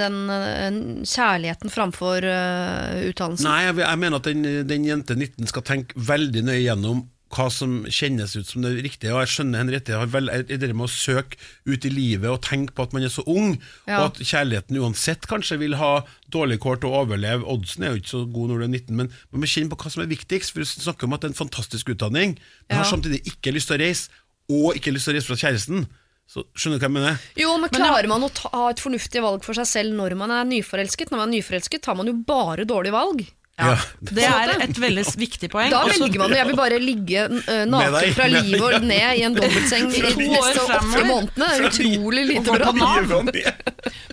den 0.00 0.16
eh, 0.32 0.78
kjærligheten 1.12 1.72
framfor 1.74 2.24
uh, 2.24 2.96
utdannelsen? 3.10 3.48
Nei, 3.50 3.58
jeg, 3.66 3.76
jeg 3.84 4.00
mener 4.04 4.22
at 4.22 4.30
den, 4.30 4.48
den 4.70 4.88
jente 4.88 5.16
19 5.18 5.52
skal 5.52 5.66
tenke 5.68 6.08
veldig 6.08 6.44
nøye 6.48 6.62
gjennom 6.64 7.04
hva 7.28 7.46
som 7.52 7.82
kjennes 7.92 8.32
ut 8.38 8.46
som 8.48 8.62
det 8.64 8.70
riktige. 8.82 9.12
Og 9.12 9.20
jeg 9.20 9.32
skjønner 9.34 9.60
Henriette 9.62 9.92
har 9.98 10.06
vel, 10.12 10.30
er 10.32 10.42
det 10.48 10.70
med 10.74 10.86
å 10.86 10.90
søke 10.92 11.36
ut 11.68 11.84
i 11.84 11.90
livet 11.92 12.30
og 12.30 12.40
tenke 12.46 12.72
på 12.72 12.86
at 12.86 12.94
man 12.96 13.04
er 13.04 13.12
så 13.12 13.24
ung, 13.28 13.58
Ja. 13.86 14.00
og 14.00 14.12
at 14.12 14.22
kjærligheten 14.24 14.78
uansett 14.80 15.26
kanskje 15.28 15.58
vil 15.60 15.76
ha 15.76 16.02
dårlig 16.32 16.58
kår 16.60 16.80
til 16.80 16.90
å 16.90 17.04
overleve. 17.04 17.44
Oddsen 17.44 17.84
er 17.84 17.92
jo 17.92 18.00
ikke 18.00 18.14
så 18.14 18.22
god 18.32 18.48
når 18.48 18.58
du 18.58 18.64
er 18.64 18.72
19, 18.78 18.96
men 18.96 19.12
man 19.32 19.40
må 19.44 19.46
kjenne 19.46 19.68
på 19.70 19.76
hva 19.82 19.90
som 19.92 20.02
er 20.02 20.10
viktigst. 20.12 20.52
For 20.52 20.60
du 20.60 20.64
snakker 20.64 21.04
om 21.04 21.12
at 21.12 21.20
det 21.20 21.30
er 21.30 21.34
en 21.36 21.42
fantastisk 21.48 21.88
utdanning, 21.92 22.38
men 22.68 22.76
Ja. 22.78 22.82
har 22.82 22.88
samtidig 22.96 23.22
ikke 23.28 23.52
lyst 23.52 23.68
til 23.68 23.76
å 23.78 23.84
reise, 23.84 24.08
og 24.48 24.74
ikke 24.76 24.92
lyst 24.96 25.04
til 25.04 25.12
å 25.12 25.16
reise 25.20 25.28
fra 25.28 25.36
kjæresten. 25.36 25.86
Så 26.28 26.44
skjønner 26.56 26.76
du 26.78 26.84
hva 26.84 26.88
jeg 26.88 26.92
mener? 26.92 27.18
Jo, 27.40 27.56
men 27.56 27.70
klarer 27.70 28.06
man 28.08 28.20
å 28.20 28.28
ta, 28.32 28.50
ha 28.52 28.68
et 28.68 28.76
fornuftig 28.80 29.20
valg 29.24 29.42
for 29.44 29.54
seg 29.56 29.64
selv 29.66 29.94
når 29.96 30.14
man 30.16 30.30
er 30.30 30.44
nyforelsket? 30.44 31.08
Når 31.10 31.16
man 31.16 31.28
er 31.32 31.40
nyforelsket, 31.40 31.80
tar 31.80 31.94
man 31.96 32.06
jo 32.06 32.12
bare 32.12 32.66
dårlige 32.68 32.92
valg. 32.92 33.26
Ja. 33.58 33.74
Det 33.98 34.22
er 34.22 34.52
et 34.62 34.78
veldig 34.78 35.02
viktig 35.18 35.48
poeng. 35.50 35.72
Da 35.72 35.80
Også- 35.82 36.04
velger 36.04 36.22
man 36.22 36.30
jo 36.30 36.36
Jeg 36.38 36.46
vil 36.46 36.58
bare 36.60 36.78
ligge 36.78 37.24
uh, 37.26 37.64
naken 37.66 38.14
fra 38.14 38.28
livet 38.30 38.62
og 38.62 38.86
ned 38.86 39.18
i 39.18 39.24
en 39.26 39.34
dobbeltseng 39.34 39.88
i 39.90 40.02
de 40.04 40.28
neste 40.30 40.62
åtte 40.62 41.02
månedene. 41.08 41.32
Det 41.34 41.48
er 41.56 41.66
utrolig 41.72 42.24
lite 42.30 42.54
bra. 42.54 43.22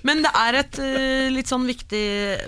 Men 0.05 0.25
det 0.25 0.31
er 0.37 0.59
et 0.61 0.81
eh, 0.81 1.29
litt 1.33 1.49
sånn 1.49 1.65
viktig 1.65 2.03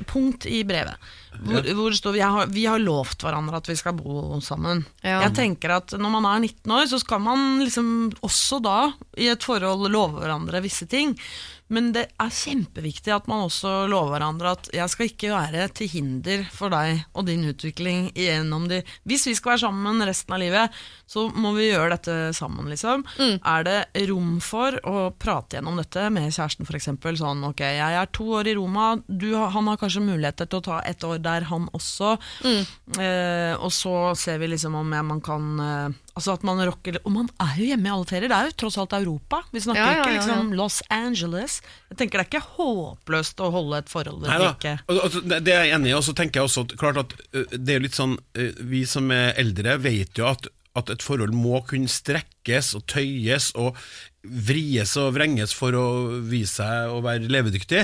punkt 0.09 0.45
i 0.49 0.63
brevet. 0.67 0.97
Hvor, 1.37 1.61
hvor 1.77 1.93
står 1.93 2.15
vi 2.15 2.21
har, 2.23 2.47
vi 2.49 2.63
har 2.65 2.81
lovt 2.81 3.21
hverandre 3.21 3.59
at 3.59 3.67
vi 3.69 3.75
skal 3.77 3.93
bo 3.97 4.39
sammen. 4.41 4.83
Ja. 5.05 5.19
Jeg 5.27 5.35
tenker 5.37 5.75
at 5.75 5.93
Når 5.93 6.13
man 6.15 6.25
er 6.25 6.41
19 6.41 6.73
år, 6.73 6.87
så 6.89 6.99
skal 7.01 7.21
man 7.21 7.59
liksom 7.61 8.09
også 8.25 8.57
da 8.63 8.79
i 9.17 9.29
et 9.29 9.45
forhold 9.45 9.85
love 9.93 10.17
hverandre 10.23 10.63
visse 10.65 10.89
ting. 10.89 11.13
Men 11.73 11.91
det 11.95 12.05
er 12.15 12.31
kjempeviktig 12.31 13.11
at 13.11 13.27
man 13.29 13.45
også 13.47 13.87
lover 13.91 14.15
hverandre 14.15 14.53
at 14.55 14.69
jeg 14.75 14.91
skal 14.93 15.09
ikke 15.09 15.31
være 15.33 15.67
til 15.75 15.91
hinder 15.91 16.45
for 16.53 16.71
deg 16.71 17.03
og 17.13 17.27
din 17.27 17.43
utvikling 17.49 18.07
gjennom 18.15 18.67
de 18.71 18.81
Hvis 19.07 19.27
vi 19.27 19.35
skal 19.35 19.53
være 19.55 19.63
sammen 19.65 20.05
resten 20.07 20.35
av 20.35 20.41
livet, 20.41 20.77
så 21.07 21.27
må 21.33 21.53
vi 21.57 21.69
gjøre 21.69 21.95
dette 21.95 22.15
sammen, 22.37 22.69
liksom. 22.71 23.03
Er 23.43 23.67
det 23.67 24.07
rom 24.09 24.37
for 24.43 24.77
å 24.87 25.09
prate 25.19 25.57
gjennom 25.57 25.79
dette 25.79 26.07
med 26.13 26.31
kjæresten, 26.31 26.67
f.eks.? 26.67 26.89
Sånn 27.17 27.43
ok, 27.47 27.61
jeg 27.63 27.99
er 27.99 28.09
to 28.15 28.27
år 28.37 28.47
i 28.51 28.55
Roma, 28.57 28.89
du, 29.07 29.31
han 29.35 29.67
har 29.71 29.79
kanskje 29.81 30.03
muligheter 30.05 30.47
til 30.47 30.59
å 30.61 30.65
ta 30.67 30.81
et 30.87 31.03
år 31.07 31.21
der, 31.23 31.47
han 31.49 31.67
også. 31.75 32.15
Eh, 32.99 33.53
og 33.57 33.71
så 33.73 33.95
ser 34.19 34.39
vi 34.41 34.51
liksom 34.53 34.75
om 34.79 34.93
jeg, 34.93 35.07
man 35.07 35.23
kan 35.23 35.63
eh, 35.63 35.97
Altså 36.17 36.33
at 36.33 36.43
man 36.47 36.57
rocker 36.65 36.97
Og 37.03 37.11
man 37.13 37.27
er 37.43 37.53
jo 37.59 37.67
hjemme 37.69 37.85
i 37.89 37.93
alle 37.93 38.07
ferier, 38.09 38.31
det 38.31 38.37
er 38.37 38.49
jo 38.49 38.55
tross 38.63 38.77
alt 38.81 38.95
Europa. 38.97 39.43
Vi 39.53 39.61
snakker 39.61 39.83
Ja, 39.83 39.91
ja, 39.93 40.01
ikke 40.01 40.13
ja, 40.13 40.17
liksom 40.17 40.53
Los 40.57 40.79
Angeles. 40.89 41.59
Jeg 41.91 41.97
tenker 42.01 42.17
Det 42.23 42.25
er 42.25 42.31
ikke 42.31 42.47
håpløst 42.57 43.43
å 43.45 43.51
holde 43.53 43.77
et 43.83 43.91
forhold 43.93 44.23
der 44.25 44.33
Neida. 44.33 44.51
ikke 44.57 44.73
Og- 44.89 45.03
og- 45.05 45.27
Det 45.29 45.43
det 45.45 45.53
er 45.53 45.63
jeg 45.67 45.75
enig 45.77 45.89
i, 45.91 45.93
og 45.93 46.03
så 46.03 46.13
tenker 46.17 46.41
jeg 46.41 46.49
også 46.49 46.61
at, 46.65 46.77
klart 46.77 46.97
at 46.97 47.13
det 47.65 47.75
er 47.75 47.79
litt 47.79 47.93
sånn 47.95 48.17
Vi 48.33 48.83
som 48.85 49.11
er 49.11 49.33
eldre, 49.37 49.77
vet 49.79 50.13
jo 50.17 50.25
at, 50.27 50.47
at 50.77 50.91
et 50.93 51.03
forhold 51.05 51.33
må 51.33 51.63
kunne 51.67 51.89
strekkes 51.91 52.75
og 52.77 52.85
tøyes 52.91 53.51
og 53.57 53.77
vries 54.27 54.91
og 54.99 55.13
vrenges 55.15 55.53
for 55.55 55.75
å 55.77 55.85
vise 56.27 56.57
seg 56.59 56.91
å 56.91 56.99
være 57.05 57.29
levedyktig. 57.31 57.83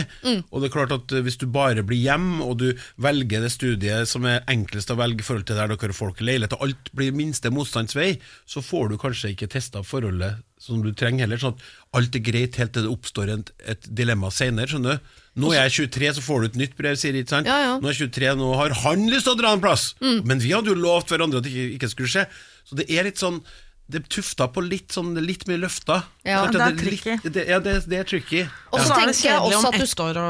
Og 0.51 0.59
det 0.59 0.69
er 0.69 0.73
klart 0.73 0.95
at 0.95 1.13
hvis 1.23 1.37
du 1.39 1.45
bare 1.47 1.85
blir 1.87 2.01
hjem, 2.03 2.41
og 2.43 2.57
du 2.59 2.67
velger 3.01 3.43
det 3.45 3.51
studiet 3.53 4.09
som 4.11 4.27
er 4.27 4.43
enklest 4.51 4.91
å 4.91 4.97
velge 4.99 5.23
i 5.23 5.27
forhold 5.27 5.47
til 5.47 5.59
der 5.59 5.71
dere 5.71 5.95
folk 5.95 6.19
i 6.19 6.27
leilighet, 6.27 6.57
og 6.57 6.65
alt 6.67 6.91
blir 6.97 7.15
minste 7.15 7.51
motstandsvei, 7.53 8.17
så 8.45 8.63
får 8.65 8.91
du 8.91 8.99
kanskje 9.01 9.33
ikke 9.33 9.51
testa 9.55 9.83
forholdet 9.87 10.41
som 10.63 10.83
du 10.83 10.91
trenger 10.95 11.25
heller. 11.25 11.39
Sånn 11.41 11.55
at 11.55 11.99
alt 11.99 12.15
er 12.19 12.23
greit 12.23 12.59
helt 12.59 12.75
til 12.75 12.85
det 12.85 12.91
oppstår 12.91 13.33
et, 13.33 13.51
et 13.75 13.91
dilemma 13.95 14.31
senere, 14.31 14.69
skjønner 14.71 14.99
du. 14.99 15.11
Nå 15.43 15.49
er 15.55 15.65
jeg 15.65 15.89
23, 15.89 16.11
så 16.19 16.23
får 16.23 16.43
du 16.43 16.47
et 16.51 16.57
nytt 16.61 16.75
brev, 16.77 16.97
sier 16.99 17.15
ikke 17.17 17.37
sant? 17.37 17.47
Ja, 17.49 17.57
ja. 17.63 17.75
Nå 17.81 17.89
er 17.89 17.95
jeg 17.95 18.11
23, 18.11 18.33
nå 18.37 18.51
har 18.59 18.75
han 18.83 19.07
lyst 19.09 19.25
til 19.27 19.33
å 19.33 19.39
dra 19.39 19.55
en 19.55 19.63
plass! 19.63 19.93
Men 20.27 20.43
vi 20.43 20.51
hadde 20.53 20.69
jo 20.69 20.77
lovt 20.77 21.09
hverandre 21.13 21.41
at 21.41 21.47
det 21.47 21.53
ikke, 21.55 21.77
ikke 21.79 21.89
skulle 21.95 22.11
skje. 22.13 22.25
Så 22.68 22.80
det 22.80 22.89
er 22.89 23.07
litt 23.07 23.22
sånn 23.22 23.41
Det 23.91 23.99
er 23.99 24.05
tufta 24.07 24.47
på 24.47 24.61
litt 24.64 24.93
sånn 24.95 25.11
litt 25.20 25.43
mye 25.49 25.59
løfter. 25.59 26.05
Ja, 26.24 26.45
det 26.47 26.61
er 26.61 26.72
litt- 26.72 26.80
tricky. 26.80 27.18
Det, 27.36 27.43
ja, 27.51 27.59
det, 27.59 27.74
det 27.91 27.97
er 27.99 28.07
tricky. 28.07 28.45
Og 28.72 28.80
så 28.80 28.88
ja. 28.88 28.95
er 28.95 29.11
det 29.11 29.11
tenker 29.11 29.11
jeg 29.11 29.20
kjedelig 29.28 29.57
også 29.57 29.59
om 29.59 29.68
at 29.68 29.76
du 29.76 29.84
ett 29.84 30.03
år 30.05 30.20
å 30.22 30.30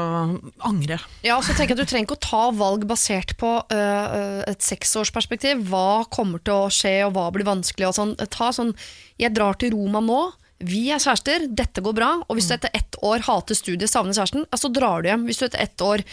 angre. 0.70 0.98
Ja, 1.22 1.36
så 1.38 1.54
tenker 1.54 1.70
jeg 1.72 1.78
at 1.78 1.82
Du 1.84 1.92
trenger 1.92 2.08
ikke 2.08 2.18
å 2.18 2.24
ta 2.26 2.42
valg 2.58 2.84
basert 2.90 3.36
på 3.40 3.52
øh, 3.62 4.40
et 4.50 4.66
seksårsperspektiv. 4.66 5.62
Hva 5.70 6.02
kommer 6.10 6.42
til 6.42 6.66
å 6.66 6.72
skje, 6.74 6.96
og 7.06 7.14
hva 7.14 7.28
blir 7.32 7.46
vanskelig? 7.46 7.92
Og 7.92 7.96
sånn. 7.96 8.16
Ta 8.34 8.50
sånn 8.52 8.74
Jeg 9.22 9.32
drar 9.38 9.54
til 9.62 9.72
Roma 9.78 10.02
nå. 10.02 10.20
Vi 10.64 10.84
er 10.94 11.02
kjærester, 11.02 11.48
dette 11.52 11.82
går 11.84 11.96
bra. 11.96 12.10
Og 12.28 12.38
hvis 12.38 12.48
du 12.50 12.54
etter 12.56 12.72
ett 12.76 12.96
år 13.04 13.24
hater 13.26 13.56
studiet, 13.58 13.90
savner 13.90 14.16
kjæresten, 14.16 14.46
ja, 14.48 14.60
så 14.60 14.70
drar 14.72 15.04
du 15.04 15.10
hjem. 15.10 15.26
Hvis 15.28 15.40
du 15.40 15.46
etter 15.48 15.62
ett 15.64 15.84
år 15.84 16.04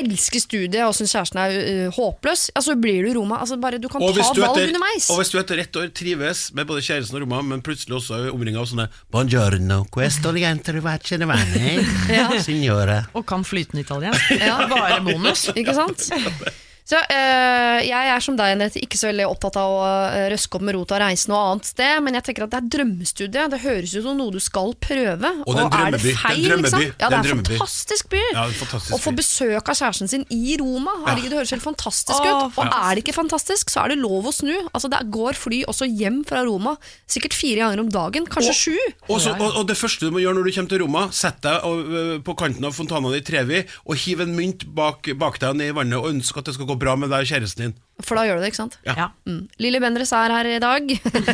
elsker 0.00 0.42
studiet 0.42 0.84
og 0.86 0.94
syns 0.94 1.12
kjæresten 1.16 1.40
er 1.42 1.56
uh, 1.58 1.96
håpløs, 1.96 2.46
ja, 2.54 2.62
så 2.64 2.76
blir 2.78 3.06
du 3.06 3.12
Roma. 3.18 3.40
Altså, 3.42 3.58
bare, 3.62 3.80
du 3.82 3.88
kan 3.90 4.02
Og 4.02 4.14
ta 4.14 4.22
valg 4.28 4.44
etter, 4.46 4.70
underveis. 4.70 5.10
og 5.10 5.20
hvis 5.20 5.32
du 5.34 5.38
etter 5.42 5.62
ett 5.64 5.80
år 5.80 5.90
trives 5.96 6.44
med 6.54 6.70
både 6.70 6.84
kjæresten 6.86 7.18
og 7.18 7.26
Roma, 7.26 7.42
men 7.52 7.64
plutselig 7.66 7.98
også 7.98 8.20
er 8.20 8.30
omringa 8.34 8.62
av 8.62 8.70
sånne 8.70 8.88
Buongiorno, 9.10 9.82
questo 9.90 10.32
vane, 10.32 11.74
signore. 12.46 13.04
Og 13.14 13.26
kan 13.26 13.44
flytende 13.44 13.84
italiensk. 13.86 14.34
Ja. 14.38 14.62
Bare 14.70 15.02
bonus. 15.06 15.48
Ikke 15.54 15.74
sant? 15.76 16.10
Så 16.90 16.98
øh, 16.98 17.78
Jeg 17.86 18.10
er 18.10 18.22
som 18.24 18.34
deg, 18.38 18.54
Henriette, 18.54 18.80
ikke 18.82 18.98
så 18.98 19.10
veldig 19.10 19.26
opptatt 19.30 19.58
av 19.60 19.74
å 19.76 19.82
øh, 19.86 20.24
røske 20.32 20.58
opp 20.58 20.64
med 20.66 20.74
rota 20.74 20.96
og 20.96 21.02
reise 21.04 21.30
noe 21.30 21.42
annet 21.52 21.68
sted, 21.70 22.00
men 22.02 22.18
jeg 22.18 22.26
tenker 22.26 22.46
at 22.46 22.54
det 22.54 22.58
er 22.58 22.70
drømmestudie. 22.74 23.44
Det 23.52 23.60
høres 23.62 23.94
ut 23.94 24.06
som 24.08 24.18
noe 24.18 24.34
du 24.34 24.40
skal 24.42 24.74
prøve. 24.82 25.30
Og 25.46 25.54
det 25.54 25.66
er 25.66 25.76
er 25.80 25.94
det. 25.94 26.00
Det 26.02 26.14
feil, 26.18 26.40
drømmeby. 26.48 26.66
liksom? 26.66 26.86
Ja, 26.88 27.10
det 27.12 27.20
er 27.20 27.30
en 27.36 27.44
fantastisk 27.46 28.10
by. 28.10 28.22
Ja, 28.34 28.46
fantastisk 28.58 28.96
Å 28.96 29.00
få 29.04 29.12
besøk 29.20 29.70
av 29.70 29.78
kjæresten 29.78 30.10
sin 30.10 30.26
i 30.34 30.56
Roma, 30.60 30.96
herregud, 31.06 31.30
det 31.30 31.40
høres 31.40 31.54
helt 31.54 31.66
fantastisk 31.66 32.26
ut. 32.26 32.58
Og 32.58 32.66
er 32.66 32.98
det 32.98 33.04
ikke 33.04 33.16
fantastisk, 33.16 33.70
så 33.70 33.84
er 33.84 33.94
det 33.94 34.00
lov 34.02 34.26
å 34.26 34.34
snu. 34.34 34.52
Altså, 34.72 34.90
Det 34.90 35.02
går 35.14 35.38
fly 35.38 35.62
også 35.70 35.86
hjem 35.86 36.20
fra 36.26 36.42
Roma, 36.46 36.74
sikkert 37.10 37.36
fire 37.38 37.62
ganger 37.62 37.84
om 37.84 37.92
dagen, 37.92 38.26
kanskje 38.30 38.56
sju. 38.56 38.76
Og, 39.06 39.22
og, 39.30 39.46
og 39.62 39.62
det 39.70 39.78
første 39.78 40.08
du 40.08 40.14
må 40.14 40.24
gjøre 40.24 40.40
når 40.40 40.50
du 40.50 40.54
kommer 40.58 40.74
til 40.74 40.82
Roma, 40.84 41.06
sett 41.14 41.38
deg 41.46 42.22
på 42.26 42.36
kanten 42.38 42.66
av 42.66 42.74
fontana 42.74 43.14
di 43.14 43.22
Trevi 43.26 43.62
og 43.86 43.94
hiv 44.02 44.24
en 44.26 44.34
mynt 44.34 44.66
bak, 44.74 45.12
bak 45.20 45.38
deg 45.42 45.56
ned 45.58 45.70
i 45.72 45.76
vannet 45.76 46.00
og 46.00 46.10
ønsk 46.10 46.40
at 46.40 46.50
det 46.50 46.56
skal 46.58 46.68
gå 46.68 46.79
bra 46.80 46.96
med 46.98 47.12
deg 47.12 47.26
og 47.26 47.30
kjæresten 47.30 47.68
din. 47.68 47.76
For 48.00 48.16
da 48.16 48.24
gjør 48.24 48.40
du 48.40 48.44
det, 48.44 48.52
ikke 48.52 48.62
sant? 48.62 48.78
Ja. 48.86 48.94
Ja. 48.96 49.08
Mm. 49.28 49.44
Lilly 49.60 49.80
Bendriss 49.82 50.14
er 50.16 50.32
her 50.32 50.48
i 50.48 50.58
dag. 50.62 50.90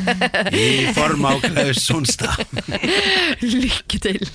I 0.66 0.68
form 0.96 1.26
av 1.28 1.42
Klaus 1.44 1.84
Sonstad. 1.86 2.42
Lykke 3.46 4.02
til. 4.02 4.26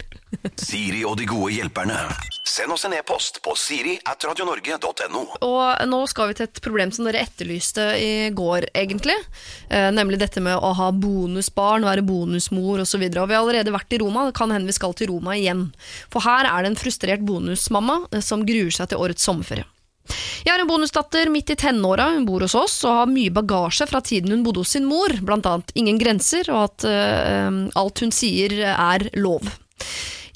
Siri 0.56 1.04
og 1.04 1.18
de 1.20 1.28
gode 1.28 1.52
hjelperne. 1.58 1.98
Send 2.48 2.74
oss 2.74 2.86
en 2.88 2.96
e-post 2.96 3.38
på 3.44 3.54
siri 3.60 3.98
at 4.10 4.24
radionorge.no. 4.26 5.22
Og 5.46 5.84
nå 5.92 6.00
skal 6.10 6.32
vi 6.32 6.38
til 6.40 6.48
et 6.48 6.62
problem 6.64 6.94
som 6.96 7.06
dere 7.08 7.22
etterlyste 7.26 7.86
i 8.00 8.14
går, 8.36 8.70
egentlig. 8.78 9.18
Eh, 9.70 9.90
nemlig 9.94 10.22
dette 10.24 10.44
med 10.44 10.58
å 10.58 10.72
ha 10.80 10.90
bonusbarn, 10.96 11.86
være 11.88 12.06
bonusmor 12.08 12.82
osv. 12.84 13.04
Og 13.04 13.30
vi 13.30 13.36
har 13.36 13.42
allerede 13.42 13.76
vært 13.76 13.94
i 13.96 14.02
Roma, 14.02 14.26
det 14.28 14.38
kan 14.40 14.56
hende 14.56 14.72
vi 14.72 14.78
skal 14.80 14.96
til 14.98 15.12
Roma 15.14 15.36
igjen. 15.38 15.68
For 16.12 16.26
her 16.26 16.50
er 16.50 16.64
det 16.64 16.74
en 16.74 16.82
frustrert 16.82 17.28
bonusmamma 17.28 18.02
eh, 18.10 18.26
som 18.26 18.48
gruer 18.48 18.74
seg 18.74 18.92
til 18.92 19.04
årets 19.04 19.28
sommerferie. 19.28 19.68
Jeg 20.46 20.54
har 20.54 20.64
en 20.64 20.70
bonusdatter 20.70 21.30
midt 21.34 21.54
i 21.54 21.58
tenåra, 21.60 22.12
hun 22.16 22.26
bor 22.26 22.46
hos 22.46 22.56
oss 22.58 22.80
og 22.88 23.04
har 23.04 23.12
mye 23.12 23.34
bagasje 23.34 23.88
fra 23.90 24.02
tiden 24.06 24.34
hun 24.34 24.46
bodde 24.46 24.64
hos 24.64 24.74
sin 24.76 24.88
mor, 24.90 25.14
blant 25.22 25.46
annet 25.50 25.76
ingen 25.78 26.00
grenser 26.02 26.50
og 26.54 26.64
at 26.70 26.88
uh, 26.88 27.62
alt 27.78 28.02
hun 28.04 28.16
sier 28.16 28.58
er 28.72 29.08
lov. 29.20 29.46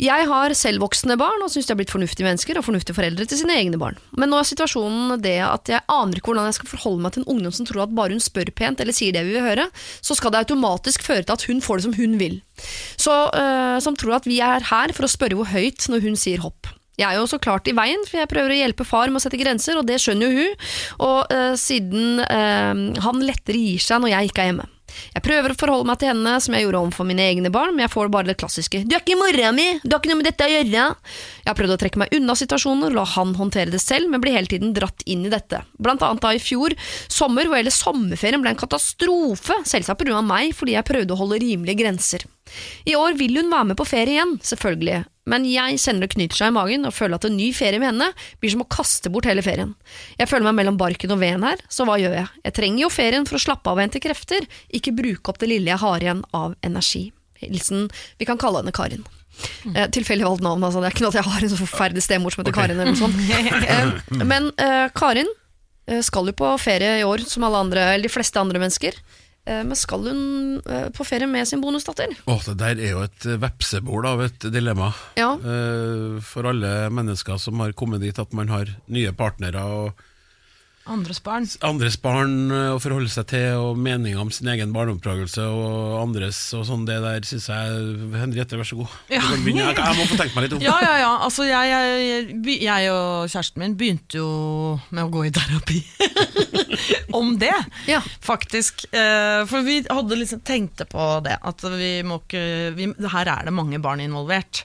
Jeg 0.01 0.27
har 0.27 0.51
selvvoksende 0.57 1.15
barn 1.19 1.43
og 1.45 1.51
syns 1.51 1.69
de 1.69 1.71
har 1.71 1.79
blitt 1.79 1.93
fornuftige 1.93 2.27
mennesker 2.27 2.57
og 2.59 2.65
fornuftige 2.67 2.97
foreldre 2.97 3.27
til 3.29 3.39
sine 3.39 3.55
egne 3.55 3.79
barn. 3.79 3.95
Men 4.19 4.31
nå 4.31 4.41
er 4.41 4.47
situasjonen 4.49 5.15
det 5.23 5.37
at 5.45 5.71
jeg 5.71 5.85
aner 5.91 6.19
ikke 6.19 6.33
hvordan 6.33 6.49
jeg 6.49 6.57
skal 6.57 6.71
forholde 6.73 7.05
meg 7.05 7.15
til 7.15 7.23
en 7.23 7.29
ungdom 7.31 7.55
som 7.55 7.67
tror 7.69 7.85
at 7.85 7.95
bare 7.95 8.15
hun 8.15 8.23
spør 8.23 8.51
pent 8.55 8.83
eller 8.83 8.95
sier 8.95 9.15
det 9.15 9.23
vi 9.27 9.37
vil 9.37 9.47
høre, 9.47 9.69
så 10.03 10.17
skal 10.17 10.33
det 10.33 10.43
automatisk 10.43 11.05
føre 11.05 11.23
til 11.23 11.37
at 11.37 11.47
hun 11.47 11.63
får 11.63 11.79
det 11.79 11.87
som 11.87 11.95
hun 11.95 12.17
vil. 12.19 12.41
Så, 12.99 13.15
øh, 13.31 13.77
som 13.83 13.95
tror 13.95 14.19
at 14.19 14.27
vi 14.27 14.41
er 14.43 14.67
her 14.67 14.95
for 14.95 15.07
å 15.07 15.11
spørre 15.11 15.39
hvor 15.39 15.53
høyt 15.53 15.87
når 15.91 16.03
hun 16.03 16.19
sier 16.19 16.43
hopp. 16.43 16.67
Jeg 16.95 17.07
er 17.09 17.19
jo 17.19 17.27
så 17.29 17.39
klart 17.41 17.67
i 17.67 17.75
veien, 17.75 18.03
for 18.07 18.21
jeg 18.21 18.31
prøver 18.31 18.53
å 18.53 18.61
hjelpe 18.61 18.87
far 18.87 19.11
med 19.11 19.19
å 19.19 19.25
sette 19.25 19.39
grenser, 19.39 19.79
og 19.79 19.87
det 19.89 19.99
skjønner 20.03 20.31
jo 20.31 20.45
hun, 20.45 20.69
og 21.03 21.33
uh, 21.33 21.51
siden 21.59 22.23
uh, 22.23 23.01
han 23.03 23.25
lettere 23.25 23.59
gir 23.59 23.83
seg 23.83 24.03
når 24.03 24.15
jeg 24.15 24.31
ikke 24.31 24.45
er 24.45 24.51
hjemme. 24.53 24.69
Jeg 25.15 25.23
prøver 25.25 25.51
å 25.51 25.57
forholde 25.57 25.87
meg 25.89 25.99
til 25.99 26.11
henne 26.11 26.35
som 26.43 26.55
jeg 26.55 26.65
gjorde 26.65 26.81
overfor 26.83 27.07
mine 27.07 27.23
egne 27.25 27.51
barn, 27.53 27.73
men 27.75 27.85
jeg 27.85 27.93
får 27.93 28.11
bare 28.13 28.29
det 28.29 28.37
klassiske 28.39 28.83
'du 28.85 28.95
er 28.95 29.01
ikke 29.01 29.17
mora 29.19 29.51
mi, 29.55 29.67
du 29.83 29.91
har 29.91 30.01
ikke 30.01 30.11
noe 30.11 30.21
med 30.21 30.29
dette 30.29 30.45
å 30.45 30.51
gjøre'. 30.51 30.85
Jeg 31.43 31.49
har 31.49 31.57
prøvd 31.57 31.75
å 31.75 31.79
trekke 31.81 32.01
meg 32.01 32.15
unna 32.15 32.35
situasjoner 32.37 32.95
la 32.95 33.05
han 33.15 33.33
håndtere 33.35 33.73
det 33.73 33.81
selv, 33.83 34.09
men 34.11 34.21
blir 34.23 34.35
hele 34.37 34.51
tiden 34.51 34.75
dratt 34.77 35.03
inn 35.05 35.25
i 35.25 35.33
dette. 35.33 35.63
Blant 35.79 36.05
annet 36.05 36.23
da 36.23 36.33
i 36.35 36.41
fjor 36.41 36.75
sommer, 37.07 37.49
hvor 37.49 37.59
hele 37.59 37.73
sommerferien 37.73 38.41
ble 38.43 38.53
en 38.53 38.61
katastrofe, 38.61 39.59
selvsagt 39.65 39.99
pga. 39.99 40.21
meg, 40.21 40.53
fordi 40.55 40.77
jeg 40.77 40.87
prøvde 40.87 41.13
å 41.13 41.19
holde 41.19 41.41
rimelige 41.41 41.81
grenser. 41.83 42.25
I 42.85 42.95
år 42.95 43.17
vil 43.17 43.35
hun 43.41 43.51
være 43.51 43.71
med 43.73 43.77
på 43.77 43.87
ferie 43.89 44.15
igjen, 44.15 44.37
selvfølgelig, 44.39 45.03
men 45.29 45.45
jeg 45.49 45.79
kjenner 45.81 46.05
det 46.05 46.13
knyter 46.13 46.37
seg 46.37 46.51
i 46.51 46.55
magen 46.55 46.85
og 46.85 46.93
føler 46.93 47.17
at 47.17 47.25
en 47.27 47.37
ny 47.37 47.49
ferie 47.55 47.81
med 47.81 47.89
henne 47.91 48.11
blir 48.41 48.53
som 48.53 48.61
å 48.61 48.69
kaste 48.69 49.09
bort 49.13 49.25
hele 49.29 49.43
ferien. 49.45 49.73
Jeg 50.19 50.29
føler 50.29 50.47
meg 50.49 50.59
mellom 50.61 50.77
barken 50.79 51.15
og 51.15 51.21
veden 51.23 51.45
her, 51.47 51.61
så 51.71 51.87
hva 51.87 51.97
gjør 52.01 52.13
jeg? 52.19 52.29
Jeg 52.45 52.57
trenger 52.59 52.85
jo 52.85 52.93
ferien 52.93 53.27
for 53.27 53.39
å 53.39 53.43
slappe 53.47 53.71
av 53.71 53.79
og 53.79 53.85
hente 53.85 54.01
krefter, 54.03 54.45
ikke 54.69 54.93
bruke 54.95 55.33
opp 55.33 55.41
det 55.41 55.49
lille 55.49 55.73
jeg 55.73 55.81
har 55.81 56.05
igjen 56.05 56.23
av 56.37 56.53
energi. 56.65 57.07
Hilsen, 57.41 57.89
vi 58.21 58.27
kan 58.29 58.39
kalle 58.41 58.61
henne 58.61 58.75
Karin. 58.75 59.05
Eh, 59.73 59.89
tilfeldig 59.91 60.27
valgt 60.27 60.45
navn, 60.45 60.63
altså. 60.63 60.81
Det 60.81 60.89
er 60.89 60.95
ikke 60.95 61.05
noe 61.05 61.13
at 61.13 61.19
jeg 61.19 61.27
har 61.27 61.43
en 61.43 61.51
så 61.51 61.59
forferdelig 61.59 62.05
stemor 62.05 62.33
som 62.33 62.43
heter 62.43 62.53
okay. 62.53 62.69
Karin. 62.69 62.79
eller 62.79 62.93
noe 62.93 63.01
sånt. 63.01 63.17
Eh, 64.15 64.23
men 64.23 64.51
eh, 64.61 64.85
Karin 64.95 65.29
eh, 65.89 66.01
skal 66.05 66.29
jo 66.29 66.35
på 66.37 66.53
ferie 66.61 66.99
i 67.01 67.05
år, 67.07 67.25
som 67.27 67.43
alle 67.47 67.65
andre, 67.65 67.89
eller 67.95 68.07
de 68.07 68.13
fleste 68.13 68.39
andre 68.39 68.61
mennesker. 68.61 68.97
Eh, 69.45 69.61
men 69.61 69.77
skal 69.77 70.07
hun 70.09 70.21
eh, 70.65 70.87
på 70.95 71.05
ferie 71.05 71.27
med 71.29 71.45
sin 71.47 71.61
bonusdatter? 71.61 72.15
Åh, 72.25 72.41
det 72.49 72.57
der 72.63 72.79
er 72.81 72.95
jo 72.95 73.03
et 73.05 73.27
eh, 73.29 73.37
vepsebol 73.43 74.07
av 74.09 74.23
et 74.25 74.47
dilemma. 74.53 74.89
Ja. 75.19 75.35
Eh, 75.37 76.17
For 76.25 76.49
alle 76.49 76.89
mennesker 76.89 77.37
som 77.41 77.61
har 77.61 77.75
kommet 77.77 78.01
dit 78.01 78.17
at 78.19 78.33
man 78.33 78.49
har 78.49 78.73
nye 78.89 79.13
partnere 79.13 79.61
og 79.69 80.05
Andres 80.85 81.17
barn. 81.25 81.47
andres 81.65 81.95
barn 81.97 82.51
å 82.53 82.75
forholde 82.77 83.09
seg 83.09 83.25
til, 83.31 83.55
og 83.57 83.79
meninger 83.81 84.19
om 84.21 84.29
sin 84.29 84.51
egen 84.53 84.69
barneoppdragelse 84.69 85.41
og 85.49 85.95
andres 85.97 86.37
og 86.53 86.61
sånn, 86.69 86.83
det 86.85 86.99
der 87.01 87.25
syns 87.25 87.47
jeg 87.49 87.95
Henriette, 88.13 88.53
vær 88.59 88.69
så 88.69 88.77
god. 88.77 88.93
Ja. 89.09 89.23
begynne. 89.33 89.63
Jeg, 89.65 89.79
jeg 89.81 89.97
må 89.97 90.05
få 90.11 90.19
tenke 90.19 90.37
meg 90.37 90.45
litt 90.45 90.53
om. 90.59 90.61
Ja, 90.61 90.75
ja, 90.85 90.91
ja. 91.01 91.09
Altså, 91.25 91.47
jeg, 91.49 91.71
jeg, 91.73 92.05
jeg, 92.45 92.59
jeg 92.67 92.91
og 92.93 93.25
kjæresten 93.33 93.65
min 93.65 93.73
begynte 93.81 94.21
jo 94.21 94.29
med 94.93 95.07
å 95.07 95.09
gå 95.17 95.25
i 95.25 95.33
terapi. 95.33 95.81
Om 97.13 97.37
det, 97.41 97.53
Ja. 97.87 97.99
faktisk. 98.21 98.85
Eh, 98.91 99.45
for 99.45 99.61
vi 99.67 99.81
hadde 99.89 100.17
liksom 100.17 100.41
tenkte 100.47 100.85
på 100.89 101.23
det, 101.25 101.37
at 101.41 101.61
vi 101.75 102.01
må 102.07 102.21
ikke 102.23 102.45
vi, 102.75 102.87
Her 103.11 103.27
er 103.27 103.45
det 103.45 103.53
mange 103.53 103.79
barn 103.83 103.99
involvert. 103.99 104.63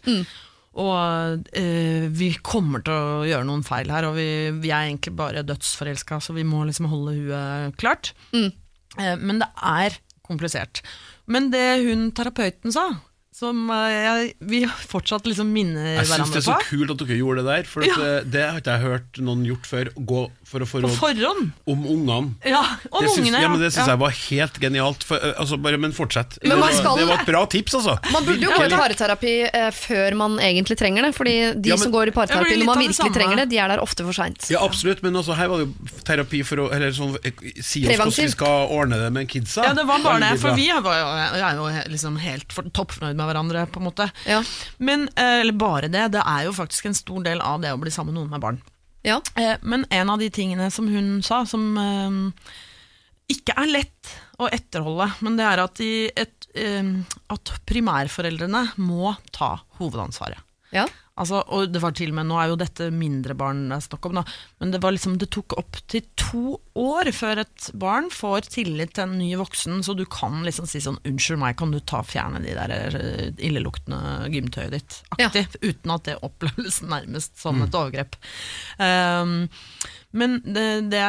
Og 0.81 1.43
eh, 1.59 2.07
vi 2.15 2.31
kommer 2.47 2.83
til 2.87 2.95
å 2.95 3.25
gjøre 3.27 3.45
noen 3.49 3.65
feil 3.67 3.91
her, 3.91 4.07
og 4.07 4.15
vi, 4.17 4.29
vi 4.63 4.71
er 4.71 4.87
egentlig 4.87 5.17
bare 5.19 5.43
dødsforelska, 5.43 6.21
så 6.23 6.33
vi 6.37 6.45
må 6.47 6.63
liksom 6.69 6.87
holde 6.93 7.17
huet 7.19 7.77
klart. 7.81 8.13
Eh, 8.33 9.17
men 9.19 9.43
det 9.43 9.49
er 9.59 9.99
komplisert. 10.27 10.83
Men 11.31 11.51
det 11.51 11.65
hun 11.85 12.13
terapeuten 12.15 12.71
sa, 12.75 12.87
som 13.35 13.67
eh, 13.75 13.97
jeg, 14.05 14.31
vi 14.47 14.63
fortsatt 14.69 15.27
liksom 15.27 15.51
minner 15.55 15.97
Jeg 16.01 16.07
syns 16.11 16.33
det 16.35 16.41
er 16.43 16.47
så 16.47 16.57
på 16.61 16.71
kult 16.71 16.95
at 16.95 17.03
dere 17.03 17.19
gjorde 17.19 17.43
det 17.45 17.51
der, 17.51 17.69
for 17.71 17.87
at, 17.87 17.99
det, 17.99 18.33
det 18.35 18.47
har 18.47 18.59
ikke 18.63 18.75
jeg 18.79 18.87
hørt 18.87 19.21
noen 19.27 19.45
gjort 19.49 19.67
før. 19.71 19.91
Gå 19.97 20.23
for 20.51 20.65
å 20.65 20.67
få 20.69 20.81
råd 20.83 20.97
forhånd. 20.99 21.51
om 21.71 21.85
ungene. 21.87 22.35
Ja, 22.45 22.63
om 22.91 23.05
Det 23.05 23.11
syns, 23.13 23.21
ungene, 23.23 23.43
ja, 23.45 23.49
men 23.53 23.61
det 23.63 23.71
syns 23.73 23.87
ja. 23.87 23.93
jeg 23.95 24.01
var 24.03 24.15
helt 24.19 24.59
genialt. 24.63 25.05
For, 25.07 25.17
eh, 25.23 25.35
altså, 25.39 25.59
bare, 25.63 25.79
men 25.79 25.95
fortsett. 25.97 26.39
Men 26.43 26.51
det, 26.51 26.57
man 26.59 26.67
var, 26.67 26.77
skal- 26.79 26.99
det 26.99 27.07
var 27.11 27.23
et 27.23 27.31
bra 27.31 27.45
tips, 27.47 27.77
altså. 27.79 27.97
Man 28.13 28.27
burde 28.27 28.43
jo 28.45 28.51
gå 28.51 28.65
i 28.67 28.73
parterapi 28.75 28.79
pareterapi 28.81 29.35
eh, 29.47 29.71
før 29.77 30.17
man 30.19 30.39
egentlig 30.43 30.79
trenger 30.81 31.07
det. 31.07 31.13
Fordi 31.17 31.37
de 31.55 31.71
Ja, 31.71 31.77
men- 31.77 31.85
som 31.85 31.93
går 31.95 32.11
i 32.11 32.15
parterapi 32.17 32.43
pareterapi 32.43 32.65
når 32.65 32.71
man 32.73 32.83
virkelig 32.85 33.15
trenger 33.15 33.37
det, 33.43 33.49
de 33.51 33.59
er 33.59 33.69
der 33.75 33.85
ofte 33.85 34.05
for 34.07 34.13
seint. 34.17 34.51
Ja, 34.51 34.65
absolutt, 34.67 35.03
men 35.03 35.15
også 35.15 35.37
her 35.39 35.49
var 35.53 35.63
det 35.63 35.69
jo 35.69 36.03
terapi 36.05 36.43
for 36.47 36.65
å 36.65 36.69
eller 36.75 36.91
sånn, 36.97 37.17
eh, 37.25 37.33
si 37.63 37.85
oss 37.87 37.97
hvordan 37.97 38.17
vi 38.17 38.29
skal 38.35 38.69
ordne 38.71 38.99
det 39.01 39.13
med 39.13 39.29
kidsa. 39.29 39.65
Ja, 39.65 39.75
det 39.75 39.87
var 39.87 40.03
bare 40.03 40.21
det, 40.21 40.41
for 40.41 40.55
vi 40.59 40.69
er 40.71 41.55
jo 41.57 41.69
liksom 41.91 42.19
helt 42.19 42.53
for, 42.53 42.63
toppfornøyd 42.65 43.17
med 43.17 43.27
hverandre, 43.31 43.67
på 43.71 43.81
en 43.81 43.87
måte. 43.91 44.11
Ja. 44.27 44.43
Men, 44.79 45.09
eh, 45.17 45.41
eller 45.41 45.53
bare 45.53 45.89
det, 45.89 46.13
det 46.13 46.23
er 46.27 46.45
jo 46.45 46.53
faktisk 46.53 46.87
en 46.87 46.95
stor 46.95 47.23
del 47.23 47.41
av 47.41 47.61
det 47.63 47.73
å 47.73 47.81
bli 47.81 47.91
sammen 47.91 48.15
med 48.15 48.23
noen 48.23 48.31
med 48.31 48.41
barn. 48.41 48.63
Ja. 49.07 49.21
Eh, 49.37 49.57
Men 49.63 49.87
en 49.91 50.11
av 50.11 50.19
de 50.19 50.31
tingene 50.31 50.71
som 50.71 50.89
hun 50.89 51.23
sa, 51.23 51.45
som 51.49 51.77
eh, 51.79 52.53
ikke 53.33 53.55
er 53.57 53.71
lett 53.71 54.13
å 54.41 54.49
etterholde, 54.53 55.11
men 55.25 55.37
det 55.39 55.47
er 55.47 55.63
at, 55.63 55.75
de, 55.81 55.91
et, 56.17 56.49
eh, 56.59 56.93
at 57.31 57.53
primærforeldrene 57.69 58.67
må 58.83 59.15
ta 59.33 59.57
hovedansvaret. 59.81 60.41
Ja. 60.75 60.87
Altså, 61.19 61.41
og 61.53 61.73
det 61.73 61.81
var 61.83 61.93
til 61.93 62.13
og 62.13 62.17
med, 62.17 62.29
Nå 62.31 62.37
er 62.41 62.49
jo 62.53 62.57
dette 62.61 62.87
mindre 62.95 63.35
barn 63.37 63.65
det 63.69 63.77
er 63.77 63.83
snakk 63.85 64.07
om, 64.09 64.15
da, 64.21 64.23
men 64.63 64.71
det, 64.73 64.79
var 64.81 64.95
liksom, 64.95 65.19
det 65.21 65.29
tok 65.35 65.57
opp 65.59 65.77
til 65.91 66.05
to 66.17 66.55
år 66.79 67.11
før 67.13 67.43
et 67.43 67.67
barn 67.77 68.09
får 68.15 68.47
tillit 68.55 68.95
til 68.97 69.05
en 69.05 69.19
ny 69.19 69.29
voksen, 69.37 69.83
så 69.85 69.93
du 69.99 70.05
kan 70.09 70.39
liksom 70.47 70.69
si 70.71 70.81
sånn 70.81 71.01
'Unnskyld 71.05 71.43
meg, 71.43 71.59
kan 71.61 71.75
du 71.75 71.81
ta 71.81 72.01
fjerne 72.07 72.41
de 72.41 72.55
der 72.57 72.73
eh, 72.97 73.33
illeluktende 73.37 74.31
gymtøyet 74.33 74.73
ditt?' 74.79 75.01
aktig, 75.19 75.45
uten 75.61 75.91
at 75.97 76.05
det 76.09 76.17
oppleves 76.25 76.81
nærmest 76.95 77.37
som 77.43 77.61
et 77.67 77.75
overgrep. 77.75 78.17
Um, 78.79 79.49
men 80.13 80.41
det, 80.47 80.91
det, 80.91 81.05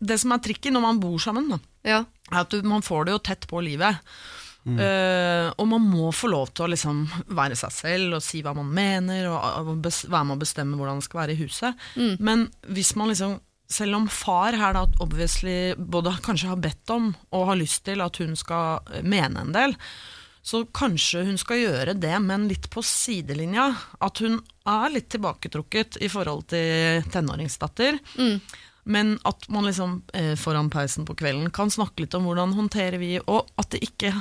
det 0.00 0.20
som 0.22 0.32
er 0.32 0.40
tricky 0.46 0.72
når 0.72 0.86
man 0.86 1.00
bor 1.02 1.18
sammen, 1.18 1.50
da, 1.52 1.58
Ja. 1.84 2.04
er 2.30 2.40
at 2.46 2.50
du, 2.54 2.62
man 2.62 2.82
får 2.86 3.04
det 3.06 3.12
jo 3.18 3.18
tett 3.28 3.46
på 3.50 3.60
livet. 3.66 3.98
Eh, 4.68 5.46
og 5.56 5.68
man 5.70 5.84
må 5.88 6.10
få 6.12 6.28
lov 6.28 6.50
til 6.52 6.66
å 6.66 6.70
liksom 6.74 7.04
være 7.32 7.56
seg 7.58 7.72
selv 7.72 8.18
og 8.18 8.24
si 8.24 8.42
hva 8.44 8.52
man 8.56 8.68
mener, 8.76 9.28
og, 9.30 9.70
og 9.72 9.84
bes, 9.86 10.02
være 10.10 10.28
med 10.28 10.36
å 10.36 10.42
bestemme 10.42 10.76
hvordan 10.80 11.00
det 11.00 11.08
skal 11.08 11.22
være 11.22 11.36
i 11.36 11.40
huset. 11.40 11.86
Men 12.20 12.48
hvis 12.68 12.94
man 13.00 13.12
liksom 13.12 13.38
selv 13.70 14.00
om 14.00 14.08
far 14.10 14.56
her 14.58 14.74
da 14.74 14.86
obviously 14.98 15.74
både 15.78 16.16
kanskje 16.26 16.50
har 16.50 16.58
bedt 16.62 16.90
om 16.90 17.12
og 17.30 17.44
har 17.52 17.60
lyst 17.60 17.84
til 17.86 18.02
at 18.02 18.18
hun 18.18 18.34
skal 18.38 18.82
eh, 18.92 19.04
mene 19.06 19.44
en 19.46 19.54
del, 19.54 19.76
så 20.42 20.62
kanskje 20.72 21.26
hun 21.26 21.36
skal 21.38 21.60
gjøre 21.60 21.94
det, 22.00 22.14
men 22.24 22.48
litt 22.48 22.70
på 22.72 22.82
sidelinja. 22.84 23.66
At 24.00 24.22
hun 24.24 24.38
er 24.68 24.92
litt 24.92 25.10
tilbaketrukket 25.12 25.98
i 26.00 26.08
forhold 26.08 26.46
til 26.52 27.04
tenåringsdatter. 27.12 27.98
Men 28.84 29.18
at 29.28 29.44
man 29.52 29.64
liksom 29.68 30.02
eh, 30.14 30.34
foran 30.40 30.70
pausen 30.72 31.04
på 31.06 31.14
kvelden 31.18 31.50
kan 31.52 31.70
snakke 31.70 32.00
litt 32.06 32.14
om 32.16 32.24
hvordan 32.24 32.54
håndterer 32.56 32.98
vi, 32.98 33.18
og 33.26 33.48
at 33.60 33.70
det 33.74 33.82
ikke 33.84 34.14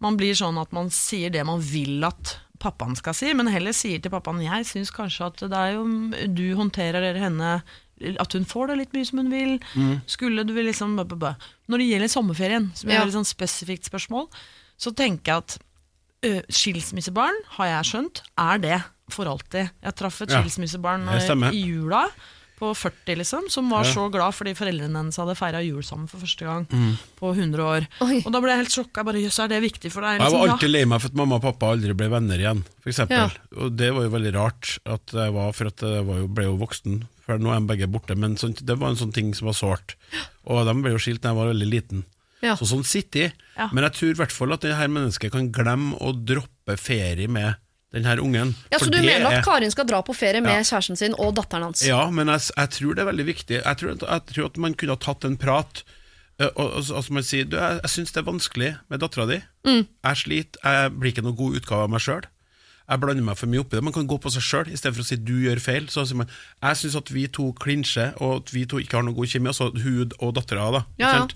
man 0.00 0.16
blir 0.16 0.34
sånn 0.38 0.56
at 0.62 0.70
man 0.72 0.88
sier 0.94 1.30
det 1.34 1.44
man 1.44 1.60
vil 1.60 2.04
at 2.06 2.36
pappaen 2.62 2.96
skal 2.98 3.14
si, 3.14 3.32
men 3.34 3.46
heller 3.50 3.72
sier 3.74 4.00
til 4.02 4.10
pappaen 4.10 4.40
jeg 4.42 4.64
syns 4.66 4.90
kanskje 4.94 5.26
at 5.26 5.42
det 5.50 5.58
er 5.58 5.72
jo 5.76 5.84
du 6.34 6.54
håndterer 6.58 7.14
henne 7.18 7.62
at 8.18 8.32
hun 8.32 8.44
får 8.46 8.68
det 8.70 8.76
litt 8.78 8.92
mye 8.94 9.04
som 9.08 9.18
hun 9.18 9.30
vil. 9.30 9.56
Skulle 10.06 10.44
du 10.46 10.52
vil 10.54 10.68
liksom 10.70 10.92
bø, 10.96 11.02
bø, 11.04 11.16
bø. 11.18 11.32
Når 11.66 11.78
det 11.82 11.86
gjelder 11.90 12.08
sommerferien, 12.12 12.68
som 12.78 12.90
er 12.90 12.94
Ja. 13.00 13.04
et 13.04 13.12
sånn 13.14 13.26
spesifikt 13.26 13.84
spørsmål, 13.90 14.28
så 14.78 14.92
tenker 14.94 15.32
jeg 15.32 15.36
at 15.42 15.58
ø, 16.22 16.42
skilsmissebarn, 16.48 17.34
har 17.58 17.66
jeg 17.72 17.88
skjønt, 17.90 18.22
er 18.38 18.58
det 18.62 18.78
for 19.10 19.26
alltid. 19.26 19.70
Jeg 19.82 19.94
traff 19.98 20.20
et 20.22 20.30
Ja, 20.30 20.42
skilsmissebarn 20.42 21.08
stemmer. 21.26 21.50
i 21.52 21.64
jula 21.66 22.04
på 22.58 22.72
40, 22.76 23.16
liksom, 23.20 23.48
som 23.50 23.70
var 23.70 23.84
Ja. 23.86 23.92
så 23.94 24.10
glad 24.10 24.34
fordi 24.34 24.54
foreldrene 24.58 24.96
hennes 24.98 25.16
hadde 25.16 25.36
feira 25.38 25.60
jul 25.64 25.82
sammen 25.86 26.08
for 26.10 26.18
første 26.20 26.44
gang 26.44 26.66
Mm. 26.70 26.98
på 27.20 27.32
100 27.34 27.62
år. 27.64 27.86
Oi. 28.02 28.22
Og 28.26 28.32
da 28.32 28.40
ble 28.40 28.50
jeg 28.50 28.58
helt 28.64 28.74
sjokka. 28.74 29.04
Bare, 29.04 29.22
Jøss, 29.22 29.38
er 29.44 29.48
det 29.48 29.62
viktig 29.62 29.92
for 29.92 30.00
deg? 30.02 30.18
Jeg 30.20 30.30
var 30.30 30.30
Liksom, 30.46 30.50
alltid 30.58 30.70
lei 30.70 30.84
meg 30.84 31.00
for 31.00 31.08
at 31.08 31.14
mamma 31.14 31.34
og 31.36 31.42
pappa 31.42 31.66
aldri 31.72 31.94
ble 31.96 32.08
venner 32.10 32.36
igjen, 32.38 32.64
for 32.82 32.90
eksempel. 32.90 33.16
Ja. 33.16 33.30
Og 33.64 33.76
det 33.76 33.92
var 33.94 34.02
jo 34.02 34.10
veldig 34.10 34.34
rart 34.34 34.78
at 34.86 35.06
jeg 35.12 35.32
var, 35.32 35.52
for 35.52 35.66
at 35.66 35.76
jeg 35.78 36.04
var 36.06 36.16
jo, 36.18 36.26
ble 36.28 36.44
jo 36.44 36.56
voksen, 36.58 37.02
for 37.24 37.38
nå 37.38 37.50
er 37.54 37.60
de 37.60 37.66
begge 37.76 37.86
borte, 37.92 38.16
men 38.16 38.36
sånt, 38.36 38.64
det 38.64 38.78
var 38.78 38.88
en 38.90 38.96
sånn 38.96 39.12
ting 39.14 39.32
som 39.34 39.46
var 39.46 39.54
sårt. 39.54 39.94
Og 40.46 40.64
de 40.66 40.74
ble 40.82 40.90
jo 40.92 40.98
skilt 40.98 41.20
da 41.22 41.30
jeg 41.30 41.36
var 41.36 41.52
veldig 41.54 41.70
liten. 41.70 42.04
Ja. 42.40 42.54
Så 42.54 42.66
sånn 42.70 42.84
sitter 42.86 43.20
jeg. 43.20 43.32
Ja. 43.56 43.68
Men 43.72 43.82
jeg 43.84 43.92
tror 43.94 44.10
i 44.10 44.14
hvert 44.14 44.30
fall 44.32 44.52
at 44.52 44.60
det 44.62 44.76
her 44.76 44.86
mennesket 44.86 45.32
kan 45.32 45.50
glemme 45.50 45.98
å 46.00 46.12
droppe 46.14 46.78
ferie 46.78 47.26
med 47.28 47.56
den 47.92 48.04
her 48.04 48.20
ungen. 48.20 48.54
Ja, 48.72 48.78
Så 48.78 48.90
du 48.90 48.98
mener 49.00 49.26
at 49.30 49.44
Karin 49.44 49.70
skal 49.72 49.86
dra 49.88 50.02
på 50.04 50.12
ferie 50.14 50.40
med 50.44 50.52
Ja. 50.52 50.60
kjæresten 50.62 50.96
sin 50.96 51.14
og 51.18 51.34
datteren 51.36 51.62
hans? 51.64 51.82
Ja, 51.86 52.10
men 52.10 52.28
jeg, 52.28 52.40
jeg 52.56 52.70
tror 52.70 52.94
det 52.94 53.02
er 53.02 53.10
veldig 53.12 53.26
viktig. 53.26 53.62
Jeg 53.64 53.76
tror, 53.80 53.96
jeg 53.96 54.26
tror 54.34 54.44
at 54.50 54.56
man 54.58 54.74
kunne 54.74 54.92
ha 54.92 54.96
tatt 54.96 55.24
en 55.24 55.36
prat. 55.40 55.82
eh, 56.40 56.46
Og, 56.56 56.66
og, 56.76 56.90
og 56.92 57.04
så 57.04 57.12
man 57.12 57.22
sier 57.24 57.44
du, 57.48 57.56
jeg, 57.56 57.80
jeg 57.82 57.90
syns 57.90 58.12
det 58.12 58.20
er 58.20 58.28
vanskelig 58.30 58.76
med 58.90 59.00
dattera 59.00 59.26
di. 59.26 59.40
Mm. 59.66 59.86
Jeg 60.04 60.16
sliter, 60.16 60.60
jeg 60.64 60.92
blir 61.00 61.10
ikke 61.12 61.22
noen 61.24 61.36
god 61.36 61.56
utgave 61.56 61.82
av 61.82 61.90
meg 61.90 62.00
sjøl. 62.04 62.22
Jeg 62.88 63.00
blander 63.02 63.24
meg 63.26 63.36
for 63.36 63.50
mye 63.52 63.60
opp 63.60 63.74
i 63.74 63.76
det. 63.76 63.82
Man 63.84 63.92
kan 63.92 64.06
gå 64.08 64.16
på 64.24 64.30
seg 64.32 64.42
sjøl 64.46 64.70
istedenfor 64.72 65.04
å 65.04 65.06
si 65.08 65.18
du 65.20 65.34
gjør 65.44 65.60
feil. 65.60 65.88
Så 65.92 66.06
sier 66.08 66.16
man 66.22 66.30
jeg 66.64 66.78
syns 66.80 66.96
at 66.96 67.10
vi 67.12 67.26
to 67.28 67.50
klinsjer, 67.60 68.14
og 68.24 68.38
at 68.38 68.52
vi 68.54 68.62
to 68.70 68.80
ikke 68.80 68.96
har 68.96 69.04
noe 69.04 69.16
god 69.18 69.28
kjemi, 69.28 69.50
altså 69.52 69.68
hun 69.74 70.14
og 70.24 70.32
dattera, 70.38 70.70
da. 70.72 70.80
Ja, 71.02 71.10
ja. 71.18 71.26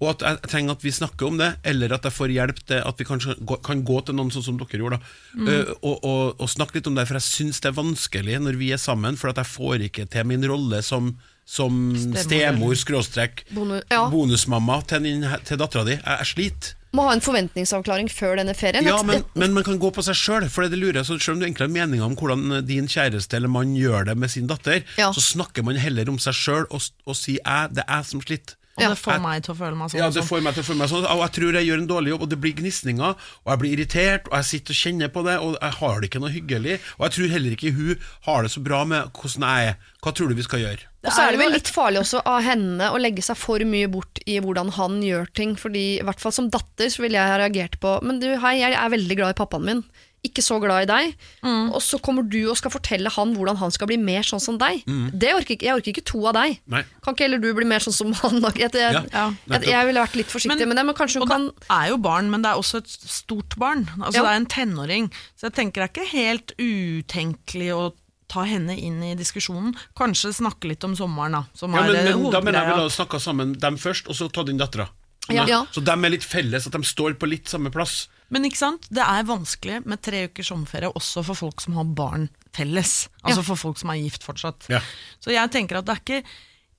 Og 0.00 0.12
at 0.14 0.22
jeg 0.22 0.38
trenger 0.52 0.76
at 0.78 0.84
vi 0.86 0.92
snakker 0.94 1.26
om 1.32 1.40
det, 1.42 1.50
eller 1.66 1.96
at 1.96 2.06
jeg 2.06 2.14
får 2.14 2.34
hjelp 2.36 2.62
til 2.70 2.84
at 2.92 3.02
vi 3.02 3.08
kanskje 3.10 3.34
kan 3.66 3.82
gå 3.84 3.98
til 4.06 4.16
noen 4.20 4.30
sånn 4.32 4.46
som 4.46 4.60
dere 4.62 4.78
gjorde, 4.84 5.00
da. 5.00 5.10
Mm. 5.34 5.50
Uh, 5.50 5.74
og, 5.82 5.96
og, 6.06 6.22
og 6.46 6.48
snakke 6.54 6.78
litt 6.78 6.88
om 6.92 6.96
det, 6.96 7.08
for 7.10 7.18
jeg 7.18 7.26
syns 7.26 7.60
det 7.60 7.72
er 7.72 7.78
vanskelig 7.82 8.38
når 8.46 8.60
vi 8.62 8.70
er 8.72 8.80
sammen, 8.80 9.18
for 9.20 9.34
at 9.34 9.42
jeg 9.42 9.50
får 9.50 9.86
ikke 9.90 10.06
til 10.14 10.30
min 10.30 10.46
rolle 10.48 10.80
som 10.86 11.12
som 11.50 11.74
stemor, 12.14 12.76
skråstrek, 12.78 13.40
Bonu- 13.50 13.80
ja. 13.90 14.04
bonusmamma 14.12 14.76
til, 14.86 15.02
din- 15.02 15.24
til 15.48 15.58
dattera 15.58 15.82
di. 15.88 15.96
Jeg, 15.96 16.18
jeg 16.20 16.28
sliter. 16.30 16.76
Må 16.96 17.04
ha 17.06 17.12
en 17.14 17.22
forventningsavklaring 17.22 18.08
før 18.10 18.40
denne 18.40 18.54
ferien. 18.58 18.82
Ja, 18.86 18.96
men, 19.06 19.22
men 19.38 19.52
man 19.54 19.62
kan 19.66 19.78
gå 19.78 19.92
på 19.94 20.02
seg 20.02 20.16
sjøl, 20.18 20.48
for 20.50 20.66
det 20.66 20.78
lurer 20.80 21.04
så 21.06 21.18
Selv 21.22 21.36
om 21.36 21.42
du 21.42 21.46
egentlig 21.46 21.68
har 21.68 21.74
meninger 21.74 22.04
om 22.06 22.16
hvordan 22.18 22.64
din 22.66 22.88
kjæreste 22.90 23.36
eller 23.38 23.52
mann 23.52 23.76
gjør 23.78 24.08
det 24.10 24.16
med 24.18 24.32
sin 24.32 24.48
datter, 24.50 24.82
Ja. 24.98 25.12
så 25.14 25.22
snakker 25.22 25.62
man 25.66 25.78
heller 25.78 26.10
om 26.10 26.18
seg 26.18 26.34
sjøl 26.34 26.66
og, 26.70 26.82
og 27.06 27.14
sier 27.18 27.38
jeg, 27.44 27.76
det 27.78 27.84
er 27.86 28.00
jeg 28.00 28.10
som 28.10 28.24
sliter. 28.26 28.56
Og 28.80 28.86
Ja. 28.86 28.88
det 28.94 28.98
får 29.04 29.20
meg 29.22 29.42
til 29.44 29.52
å 29.54 29.58
føle 29.60 29.76
meg 29.76 29.90
sånn. 29.92 30.00
Ja, 30.00 30.08
det 30.10 30.22
sånn. 30.22 30.28
får 30.30 30.42
meg 30.46 30.54
til 30.56 30.62
å 30.64 30.66
føle 30.70 30.78
meg 30.80 30.88
sånn 30.90 31.04
Og 31.10 31.20
jeg 31.24 31.32
tror 31.36 31.52
jeg 31.60 31.66
gjør 31.68 31.80
en 31.82 31.90
dårlig 31.90 32.12
jobb 32.14 32.22
Og 32.24 32.30
det 32.32 32.40
blir 32.40 32.54
gnisninger 32.56 33.10
Og 33.12 33.48
jeg 33.52 33.58
blir 33.62 33.72
irritert 33.76 34.28
Og 34.30 34.36
jeg 34.40 34.48
sitter 34.50 34.72
og 34.76 34.80
kjenner 34.80 35.08
på 35.14 35.24
det 35.26 35.36
Og 35.40 35.56
jeg 35.60 35.72
har 35.80 36.00
det 36.00 36.10
ikke 36.10 36.22
noe 36.24 36.32
hyggelig 36.34 36.78
Og 36.98 37.04
jeg 37.06 37.12
tror 37.16 37.28
heller 37.36 37.56
ikke 37.56 37.72
hun 37.76 38.06
har 38.26 38.42
det 38.42 38.50
så 38.56 38.62
bra 38.64 38.80
med 38.84 39.12
hvordan 39.12 39.46
jeg 39.50 39.68
er 39.68 39.76
Hva 40.00 40.12
tror 40.16 40.28
du 40.28 40.34
vi 40.34 40.42
skal 40.48 40.60
gjøre? 40.64 40.86
Og 41.00 41.12
så 41.12 41.22
er 41.24 41.32
det 41.32 41.40
vel 41.40 41.52
litt 41.52 41.68
farlig 41.72 42.00
også 42.02 42.20
av 42.28 42.42
henne 42.44 42.90
å 42.92 42.98
legge 43.00 43.22
seg 43.24 43.36
for 43.40 43.58
mye 43.64 43.88
bort 43.88 44.18
i 44.28 44.34
hvordan 44.40 44.68
han 44.76 44.98
gjør 45.00 45.30
ting. 45.32 45.54
Fordi 45.56 45.84
i 45.96 46.02
hvert 46.04 46.20
fall 46.20 46.32
som 46.36 46.50
datter 46.52 46.90
så 46.92 47.00
ville 47.00 47.16
jeg 47.16 47.24
ha 47.32 47.38
reagert 47.40 47.78
på 47.80 47.94
Men 48.04 48.20
du, 48.20 48.26
hei, 48.36 48.58
jeg 48.60 48.76
er 48.76 48.92
veldig 48.92 49.16
glad 49.16 49.32
i 49.32 49.38
pappaen 49.40 49.64
min. 49.64 49.80
Ikke 50.22 50.42
så 50.44 50.58
glad 50.60 50.82
i 50.84 50.88
deg. 50.90 51.14
Mm. 51.40 51.70
Og 51.72 51.80
så 51.80 51.96
kommer 52.04 52.26
du 52.28 52.42
og 52.50 52.56
skal 52.60 52.70
fortelle 52.74 53.08
han 53.14 53.30
hvordan 53.32 53.56
han 53.56 53.70
skal 53.72 53.88
bli 53.88 53.96
mer 53.96 54.20
sånn 54.26 54.42
som 54.44 54.58
deg. 54.60 54.82
Det 55.16 55.30
orker 55.32 55.54
ikke, 55.56 55.64
jeg 55.64 55.78
orker 55.78 55.94
ikke 55.94 56.04
to 56.10 56.20
av 56.28 56.34
deg. 56.36 56.58
Nei. 56.68 56.82
Kan 57.00 57.14
ikke 57.16 57.24
heller 57.24 57.40
du 57.40 57.48
bli 57.56 57.64
mer 57.64 57.80
sånn 57.80 57.96
som 57.96 58.12
han? 58.20 58.36
Jeg, 58.60 58.68
jeg, 58.76 59.00
Ja, 59.14 59.24
jeg, 59.48 59.64
jeg 59.70 59.86
ville 59.88 60.02
vært 60.04 60.18
litt 60.20 60.28
forsiktig 60.28 60.58
Men- 60.60 60.68
med 60.74 60.76
det, 60.76 60.84
men 60.90 60.98
kanskje 60.98 61.22
hun 61.22 61.24
Og 61.24 61.32
kan 61.32 61.46
det 61.48 61.70
er 61.78 61.88
jo 61.94 61.96
barn, 62.04 62.28
men 62.30 62.44
det 62.44 62.50
er 62.52 62.60
også 62.60 62.82
et 62.84 62.92
stort 62.92 63.56
barn. 63.56 63.86
Altså 63.96 64.18
Ja. 64.20 64.26
Det 64.26 64.30
er 64.34 64.40
en 64.42 64.46
tenåring. 64.58 65.08
Så 65.40 65.48
jeg 65.48 65.56
tenker 65.56 65.80
det 65.80 65.88
er 65.88 65.94
ikke 65.94 66.12
helt 66.12 66.52
utenkelig 66.60 67.72
å 67.74 67.82
ta 68.30 68.44
henne 68.46 68.76
inn 68.78 69.00
i 69.02 69.14
diskusjonen. 69.18 69.72
Kanskje 69.98 70.30
snakke 70.36 70.68
litt 70.70 70.84
om 70.86 70.92
sommeren, 70.98 71.32
da. 71.34 71.42
Som 71.56 71.72
Ja, 71.74 71.82
men, 71.82 71.96
er 71.96 72.12
men 72.14 72.30
da 72.30 72.40
mener 72.44 72.60
jeg 72.60 72.74
vi 72.76 72.78
la 72.84 72.92
snakke 72.94 73.18
sammen 73.22 73.56
dem 73.58 73.76
først 73.80 74.06
Og 74.12 74.14
så 74.14 74.28
ta 74.30 74.44
din 74.46 74.58
dattera 74.60 74.86
Ja. 75.32 75.44
Ja. 75.46 75.64
Så 75.72 75.82
dem 75.84 76.04
er 76.04 76.10
litt 76.14 76.24
felles 76.26 76.66
At 76.66 76.72
de 76.76 76.82
står 76.86 77.14
på 77.18 77.26
litt 77.28 77.48
samme 77.50 77.70
plass 77.74 78.08
Men 78.30 78.44
ikke 78.46 78.60
sant? 78.60 78.86
det 78.94 79.02
er 79.02 79.24
vanskelig 79.26 79.80
med 79.90 80.00
tre 80.06 80.24
ukers 80.28 80.46
sommerferie 80.52 80.90
også 80.94 81.24
for 81.26 81.34
folk 81.34 81.60
som 81.60 81.74
har 81.74 81.84
barn 81.98 82.28
felles. 82.54 83.08
Altså 83.24 83.40
Ja. 83.42 83.46
for 83.48 83.56
folk 83.56 83.78
som 83.78 83.90
er 83.90 83.98
gift 84.02 84.22
fortsatt. 84.26 84.68
Ja. 84.70 84.80
Så 85.20 85.32
jeg 85.34 85.50
tenker 85.50 85.78
at 85.78 85.86
det 85.86 85.96
er 85.96 86.00
ikke 86.04 86.24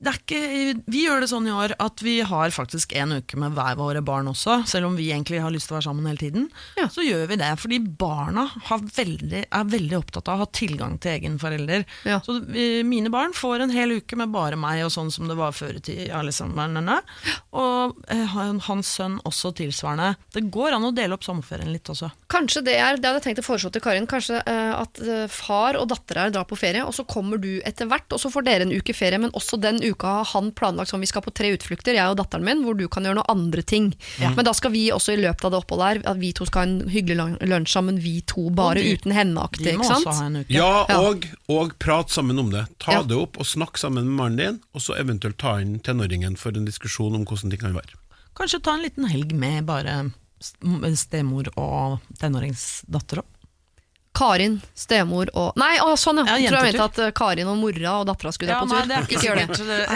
ikke, 0.10 0.82
vi 0.90 1.04
gjør 1.06 1.22
det 1.22 1.30
sånn 1.30 1.46
i 1.46 1.54
år 1.54 1.76
at 1.82 2.02
vi 2.02 2.16
har 2.26 2.54
faktisk 2.54 2.96
en 2.98 3.20
uke 3.20 3.38
med 3.40 3.54
hver 3.54 3.78
våre 3.78 4.02
barn 4.02 4.32
også, 4.32 4.62
selv 4.70 4.90
om 4.90 4.98
vi 4.98 5.12
egentlig 5.12 5.42
har 5.44 5.54
lyst 5.54 5.70
til 5.70 5.76
å 5.76 5.78
være 5.78 5.88
sammen 5.90 6.10
hele 6.10 6.22
tiden. 6.22 6.48
Ja. 6.80 6.88
Så 6.92 7.06
gjør 7.06 7.28
vi 7.30 7.38
det, 7.42 7.52
fordi 7.62 7.80
barna 7.80 8.48
har 8.70 8.82
veldig, 8.82 9.44
er 9.46 9.70
veldig 9.70 10.00
opptatt 10.00 10.32
av 10.32 10.42
å 10.42 10.46
ha 10.46 10.50
tilgang 10.58 10.98
til 11.02 11.14
egen 11.14 11.38
forelder. 11.42 11.86
Ja. 12.10 12.18
Så 12.26 12.40
mine 12.88 13.12
barn 13.14 13.36
får 13.38 13.68
en 13.68 13.76
hel 13.76 13.98
uke 14.00 14.18
med 14.18 14.34
bare 14.34 14.58
meg, 14.60 14.82
og 14.88 14.94
sånn 14.96 15.14
som 15.14 15.30
det 15.30 15.38
var 15.40 15.54
før 15.56 15.78
i 15.78 15.84
tida. 15.86 16.24
Liksom, 16.26 16.58
og 17.58 18.02
eh, 18.12 18.38
hans 18.66 18.96
sønn 18.98 19.20
også 19.28 19.54
tilsvarende. 19.58 20.16
Det 20.34 20.48
går 20.54 20.78
an 20.78 20.90
å 20.90 20.94
dele 20.96 21.16
opp 21.18 21.26
sommerferien 21.26 21.72
litt 21.72 21.90
også. 21.92 22.10
Kanskje 22.32 22.66
det 22.66 22.76
er, 22.80 22.98
det 22.98 23.10
hadde 23.10 23.22
jeg 23.22 23.28
tenkt 23.30 23.44
å 23.44 23.48
foreslå 23.48 23.72
til 23.74 23.84
Karin, 23.84 24.10
kanskje 24.10 24.42
eh, 24.42 24.74
at 24.74 25.02
eh, 25.06 25.26
far 25.32 25.78
og 25.80 25.90
datter 25.92 26.24
her 26.24 26.34
drar 26.34 26.48
på 26.50 26.60
ferie, 26.60 26.84
og 26.86 26.96
så 26.98 27.06
kommer 27.08 27.42
du 27.42 27.52
etter 27.68 27.90
hvert, 27.92 28.10
og 28.10 28.22
så 28.22 28.32
får 28.34 28.48
dere 28.48 28.68
en 28.68 28.74
uke 28.74 28.96
ferie, 28.98 29.22
men 29.22 29.34
også 29.38 29.60
den 29.62 29.82
uka 29.84 29.91
har 30.00 30.26
han 30.34 30.52
planlagt 30.52 30.90
sånn, 30.92 31.02
vi 31.02 31.08
skal 31.10 31.22
på 31.26 31.34
tre 31.34 31.52
utflukter, 31.56 31.94
jeg 31.98 32.08
og 32.10 32.18
datteren 32.18 32.44
min, 32.46 32.64
hvor 32.64 32.78
du 32.78 32.88
kan 32.88 33.04
gjøre 33.04 33.16
noe 33.20 33.30
andre 33.32 33.62
ting. 33.64 33.94
Men 34.20 34.46
da 34.46 34.54
skal 34.54 34.72
vi 34.72 34.90
også 34.92 35.14
i 35.14 35.22
løpet 35.22 35.46
av 35.46 35.52
det 35.52 35.60
oppholdet 35.64 35.88
her, 35.88 36.02
at 36.12 36.18
vi 36.22 36.32
to 36.34 36.46
skal 36.46 36.62
ha 36.62 36.68
en 36.70 36.90
hyggelig 36.90 37.18
lunsj 37.50 37.72
sammen, 37.76 38.00
vi 38.02 38.22
to, 38.22 38.50
bare 38.50 38.76
de- 38.80 38.94
uten 38.98 39.12
henne-aktig, 39.12 39.74
ikke 39.76 39.86
sant? 39.90 40.46
Ja, 40.50 40.86
Ja. 40.90 41.00
og, 41.00 41.26
og 41.50 41.78
prat 41.80 42.10
sammen 42.10 42.40
om 42.40 42.50
det 42.52 42.66
Ta 42.80 42.92
Ja. 42.92 43.04
det 43.04 43.18
opp 43.18 43.38
og 43.38 43.46
snakk 43.46 43.78
sammen 43.78 44.06
med 44.08 44.16
mannen 44.18 44.38
din 44.38 44.60
Og 44.74 44.82
så 44.82 44.96
eventuelt 45.00 45.38
ta 45.38 45.58
inn 45.60 45.80
tenåringen 45.80 46.38
For 46.38 46.50
en 46.56 46.66
diskusjon 46.66 47.16
om 47.16 47.26
hvordan 47.26 47.50
ting 47.52 47.60
kan 47.60 47.74
være 47.74 47.96
Kanskje 48.36 48.62
ta 48.64 48.74
en 48.74 48.82
liten 48.84 49.06
helg 49.10 49.32
med 49.34 49.66
bare 49.66 50.12
stemor 50.96 51.48
og 51.58 52.00
tenåringsdatter 52.20 53.22
òg. 53.22 53.26
Karin, 54.18 54.58
stemor 54.76 55.30
og 55.40 55.56
Nei, 55.60 55.78
å, 55.80 55.94
sånn 56.00 56.20
ja! 56.20 56.26
Ja, 56.34 56.40
jeg 56.42 56.52
tror 56.52 56.66
jeg 56.68 56.76
mente 56.76 56.88
at 56.90 57.00
eh, 57.00 57.14
Karin 57.16 57.48
og 57.52 57.60
mora 57.62 57.94
og 58.02 58.10
dattera 58.10 58.34
skulle 58.36 58.52
dra 58.52 58.66
på 58.66 58.76
tur. 58.76 59.06
ikke 59.08 59.24
gjør 59.26 59.40
det. 59.40 59.46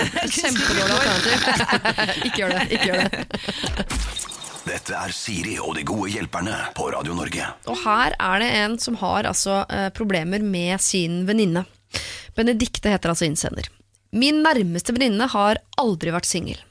Kjempedårlig 0.38 0.96
alternativ. 0.96 2.24
ikke 2.30 2.40
gjør 2.44 2.56
det. 2.56 2.64
Ikke 2.78 2.88
gjør 2.90 3.04
det. 3.04 4.26
Dette 4.66 4.98
er 4.98 5.12
Siri 5.14 5.60
og 5.62 5.76
de 5.78 5.84
gode 5.86 6.10
hjelperne 6.10 6.56
på 6.78 6.88
Radio 6.96 7.14
Norge. 7.18 7.52
Og 7.70 7.78
her 7.84 8.16
er 8.18 8.42
det 8.42 8.48
en 8.64 8.78
som 8.82 8.98
har 9.04 9.28
altså, 9.30 9.62
eh, 9.70 9.90
problemer 9.94 10.42
med 10.42 10.82
sin 10.82 11.24
venninne. 11.28 11.68
Benedikte 12.36 12.90
heter 12.90 13.14
altså 13.14 13.28
innsender. 13.28 13.70
Min 14.16 14.42
nærmeste 14.46 14.96
venninne 14.96 15.28
har 15.36 15.60
aldri 15.82 16.14
vært 16.16 16.30
singel. 16.30 16.64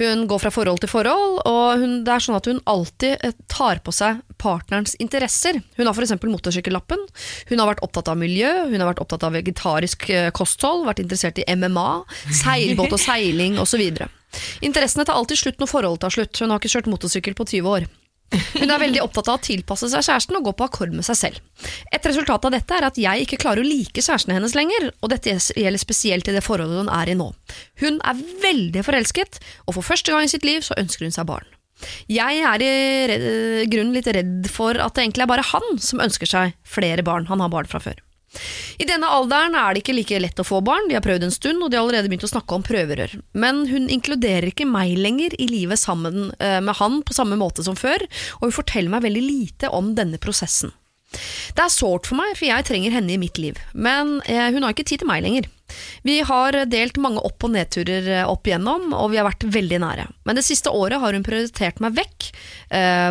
Hun 0.00 0.26
går 0.30 0.42
fra 0.42 0.50
forhold 0.50 0.80
til 0.82 0.90
forhold, 0.90 1.40
og 1.46 1.82
hun, 1.82 1.98
det 2.06 2.10
er 2.14 2.24
sånn 2.24 2.38
at 2.38 2.48
hun 2.50 2.60
alltid 2.70 3.14
eh, 3.22 3.34
tar 3.50 3.78
på 3.86 3.94
seg 3.94 4.22
partnerens 4.42 4.96
interesser. 5.02 5.60
Hun 5.78 5.86
har 5.86 5.94
f.eks. 5.94 6.16
motorsykkellappen, 6.18 7.04
hun 7.50 7.62
har 7.62 7.70
vært 7.70 7.84
opptatt 7.86 8.10
av 8.10 8.18
miljø, 8.18 8.50
hun 8.72 8.80
har 8.80 8.90
vært 8.90 9.04
opptatt 9.04 9.26
av 9.28 9.36
vegetarisk 9.38 10.08
eh, 10.10 10.30
kosthold, 10.34 10.86
vært 10.88 11.04
interessert 11.04 11.38
i 11.38 11.46
MMA, 11.54 11.88
seilbåt 12.42 12.96
og 12.96 13.02
seiling 13.02 13.60
osv. 13.62 13.84
Interessene 14.66 15.06
tar 15.06 15.14
alltid 15.14 15.44
slutt 15.44 15.62
når 15.62 15.70
forholdet 15.70 16.02
tar 16.02 16.16
slutt. 16.16 16.42
Hun 16.42 16.50
har 16.50 16.62
ikke 16.62 16.74
kjørt 16.74 16.90
motorsykkel 16.90 17.38
på 17.38 17.46
20 17.54 17.76
år. 17.76 17.86
Hun 18.58 18.70
er 18.70 18.82
veldig 18.82 19.02
opptatt 19.04 19.30
av 19.30 19.38
å 19.38 19.44
tilpasse 19.44 19.88
seg 19.92 20.04
kjæresten 20.06 20.38
og 20.38 20.48
gå 20.48 20.54
på 20.58 20.68
akkord 20.68 20.94
med 20.94 21.06
seg 21.06 21.18
selv. 21.18 21.40
Et 21.94 22.06
resultat 22.08 22.46
av 22.48 22.54
dette 22.54 22.76
er 22.76 22.86
at 22.88 23.00
jeg 23.00 23.26
ikke 23.26 23.40
klarer 23.44 23.64
å 23.64 23.68
like 23.68 24.02
kjæresten 24.04 24.34
hennes 24.36 24.56
lenger, 24.58 24.90
og 25.00 25.12
dette 25.12 25.34
gjelder 25.34 25.82
spesielt 25.82 26.30
i 26.30 26.36
det 26.36 26.44
forholdet 26.44 26.84
hun 26.84 26.92
er 26.92 27.12
i 27.12 27.18
nå. 27.18 27.30
Hun 27.82 28.00
er 28.04 28.24
veldig 28.44 28.86
forelsket, 28.86 29.40
og 29.66 29.78
for 29.78 29.92
første 29.94 30.14
gang 30.14 30.26
i 30.26 30.32
sitt 30.32 30.46
liv 30.46 30.64
så 30.66 30.78
ønsker 30.80 31.06
hun 31.06 31.14
seg 31.14 31.28
barn. 31.30 31.46
Jeg 32.08 32.40
er 32.46 32.62
i 32.62 33.66
grunnen 33.70 33.94
litt 33.96 34.08
redd 34.14 34.48
for 34.52 34.78
at 34.80 34.94
det 34.94 35.04
egentlig 35.04 35.24
er 35.26 35.32
bare 35.32 35.46
han 35.50 35.80
som 35.82 36.02
ønsker 36.04 36.30
seg 36.30 36.54
flere 36.62 37.04
barn. 37.06 37.26
Han 37.28 37.42
har 37.42 37.52
barn 37.52 37.68
fra 37.70 37.82
før. 37.82 37.98
I 38.78 38.86
denne 38.88 39.10
alderen 39.10 39.56
er 39.58 39.74
det 39.74 39.82
ikke 39.84 39.96
like 39.96 40.20
lett 40.22 40.40
å 40.42 40.46
få 40.46 40.60
barn, 40.64 40.88
de 40.88 40.96
har 40.98 41.04
prøvd 41.04 41.28
en 41.28 41.34
stund, 41.34 41.62
og 41.62 41.70
de 41.70 41.78
har 41.78 41.84
allerede 41.84 42.10
begynt 42.10 42.26
å 42.26 42.32
snakke 42.32 42.56
om 42.56 42.66
prøverør. 42.66 43.16
Men 43.32 43.64
hun 43.70 43.90
inkluderer 43.92 44.50
ikke 44.50 44.68
meg 44.68 44.96
lenger 44.98 45.36
i 45.40 45.48
livet 45.50 45.80
sammen 45.80 46.30
eh, 46.38 46.60
med 46.64 46.78
han 46.80 47.02
på 47.06 47.16
samme 47.16 47.38
måte 47.40 47.64
som 47.66 47.78
før, 47.78 48.06
og 48.40 48.48
hun 48.48 48.56
forteller 48.56 48.92
meg 48.94 49.06
veldig 49.06 49.24
lite 49.24 49.70
om 49.74 49.94
denne 49.98 50.20
prosessen. 50.22 50.74
Det 51.54 51.62
er 51.62 51.70
sårt 51.70 52.08
for 52.10 52.18
meg, 52.18 52.32
for 52.34 52.48
jeg 52.48 52.66
trenger 52.66 52.94
henne 52.96 53.14
i 53.14 53.20
mitt 53.22 53.38
liv, 53.38 53.58
men 53.72 54.16
eh, 54.26 54.48
hun 54.50 54.66
har 54.66 54.74
ikke 54.74 54.86
tid 54.90 55.04
til 55.04 55.10
meg 55.10 55.22
lenger. 55.22 55.46
Vi 56.06 56.18
har 56.26 56.58
delt 56.68 56.98
mange 57.00 57.22
opp- 57.24 57.46
og 57.46 57.54
nedturer 57.54 58.10
eh, 58.18 58.26
opp 58.26 58.50
igjennom, 58.50 58.90
og 58.98 59.12
vi 59.14 59.20
har 59.22 59.28
vært 59.28 59.46
veldig 59.54 59.82
nære. 59.86 60.08
Men 60.26 60.40
det 60.40 60.46
siste 60.46 60.74
året 60.74 61.02
har 61.02 61.14
hun 61.14 61.26
prioritert 61.26 61.82
meg 61.84 61.94
vekk, 62.00 62.32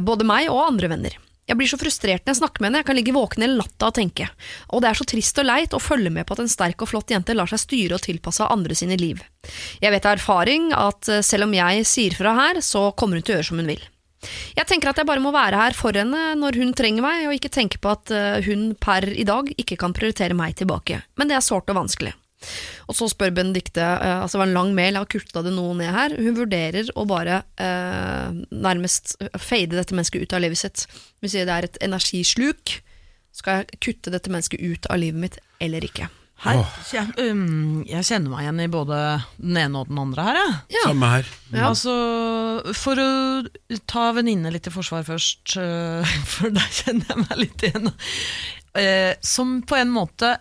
både 0.04 0.26
meg 0.28 0.50
og 0.52 0.66
andre 0.66 0.90
venner. 0.92 1.23
Jeg 1.50 1.60
blir 1.60 1.68
så 1.68 1.80
frustrert 1.80 2.24
når 2.24 2.32
jeg 2.32 2.40
snakker 2.40 2.64
med 2.64 2.70
henne, 2.70 2.82
jeg 2.84 2.88
kan 2.88 2.98
ligge 2.98 3.16
våken 3.16 3.44
i 3.44 3.50
latta 3.52 3.90
og 3.90 3.98
tenke. 3.98 4.30
Og 4.72 4.84
det 4.84 4.90
er 4.90 5.00
så 5.00 5.08
trist 5.10 5.42
og 5.42 5.48
leit 5.50 5.76
å 5.76 5.82
følge 5.84 6.12
med 6.14 6.28
på 6.28 6.38
at 6.38 6.44
en 6.46 6.52
sterk 6.52 6.86
og 6.86 6.92
flott 6.94 7.12
jente 7.12 7.36
lar 7.36 7.52
seg 7.52 7.62
styre 7.66 7.98
og 7.98 8.06
tilpasse 8.06 8.48
andre 8.48 8.78
sine 8.80 8.96
liv. 9.00 9.20
Jeg 9.84 9.92
vet 9.92 10.08
av 10.08 10.16
erfaring 10.16 10.72
at 10.78 11.12
eh, 11.12 11.24
selv 11.26 11.50
om 11.50 11.58
jeg 11.58 11.84
sier 11.90 12.16
fra 12.16 12.36
her, 12.38 12.62
så 12.64 12.92
kommer 12.96 13.20
hun 13.20 13.28
til 13.28 13.36
å 13.36 13.42
gjøre 13.42 13.50
som 13.50 13.60
hun 13.60 13.74
vil. 13.74 13.84
Jeg 14.56 14.70
tenker 14.70 14.92
at 14.92 15.00
jeg 15.02 15.08
bare 15.10 15.24
må 15.24 15.34
være 15.36 15.60
her 15.60 15.76
for 15.76 16.00
henne 16.00 16.32
når 16.40 16.62
hun 16.62 16.72
trenger 16.78 17.04
meg, 17.04 17.28
og 17.28 17.36
ikke 17.36 17.52
tenke 17.52 17.82
på 17.84 17.92
at 17.92 18.14
eh, 18.16 18.40
hun 18.48 18.72
per 18.80 19.10
i 19.12 19.28
dag 19.28 19.52
ikke 19.58 19.80
kan 19.84 19.96
prioritere 19.96 20.38
meg 20.38 20.56
tilbake. 20.60 21.04
Men 21.20 21.28
det 21.28 21.40
er 21.40 21.44
sårt 21.44 21.68
og 21.74 21.82
vanskelig. 21.84 22.16
Og 22.88 22.98
så 22.98 23.10
spør 23.12 23.34
Benedicte, 23.36 23.84
eh, 23.84 24.22
altså 24.22 24.38
det 24.38 24.44
var 24.44 24.52
en 24.52 24.58
lang 24.60 24.74
mail, 24.78 24.94
jeg 24.94 25.06
har 25.06 25.12
kutta 25.16 25.46
det 25.46 25.54
noe 25.56 25.76
ned 25.80 25.94
her, 25.96 26.18
hun 26.20 26.40
vurderer 26.40 26.90
å 26.96 27.06
bare 27.10 27.44
eh, 27.62 28.42
nærmest 28.52 29.16
fade 29.40 29.78
dette 29.78 29.96
mennesket 29.96 30.26
ut 30.26 30.36
av 30.36 30.44
livet 30.46 30.64
sitt. 30.64 30.88
Hun 31.24 31.32
sier 31.32 31.48
det 31.50 31.56
er 31.56 31.70
et 31.70 31.80
energisluk. 31.86 32.80
Skal 33.34 33.64
jeg 33.64 33.80
kutte 33.82 34.14
dette 34.14 34.30
mennesket 34.30 34.62
ut 34.62 34.92
av 34.94 35.02
livet 35.02 35.24
mitt, 35.24 35.40
eller 35.64 35.86
ikke? 35.86 36.10
Her, 36.44 36.60
jeg, 36.92 37.08
um, 37.32 37.84
jeg 37.88 38.04
kjenner 38.04 38.34
meg 38.34 38.44
igjen 38.44 38.62
i 38.66 38.72
både 38.72 38.98
den 39.38 39.60
ene 39.62 39.80
og 39.80 39.88
den 39.88 40.00
andre 40.02 40.26
her. 40.28 40.40
Jeg. 40.40 40.56
Ja. 40.76 40.82
Samme 40.90 41.12
her 41.14 41.30
Ja. 41.54 41.68
Altså, 41.70 41.94
for 42.76 43.00
å 43.00 43.12
ta 43.88 44.10
venninne 44.18 44.52
litt 44.52 44.68
i 44.68 44.74
forsvar 44.74 45.06
først, 45.08 45.56
øh, 45.62 46.16
for 46.34 46.52
der 46.52 46.68
kjenner 46.82 47.14
jeg 47.14 47.22
meg 47.22 47.40
litt 47.40 47.68
igjen. 47.70 47.94
Uh, 48.76 49.14
som 49.24 49.62
på 49.70 49.78
en 49.80 49.94
måte, 49.94 50.34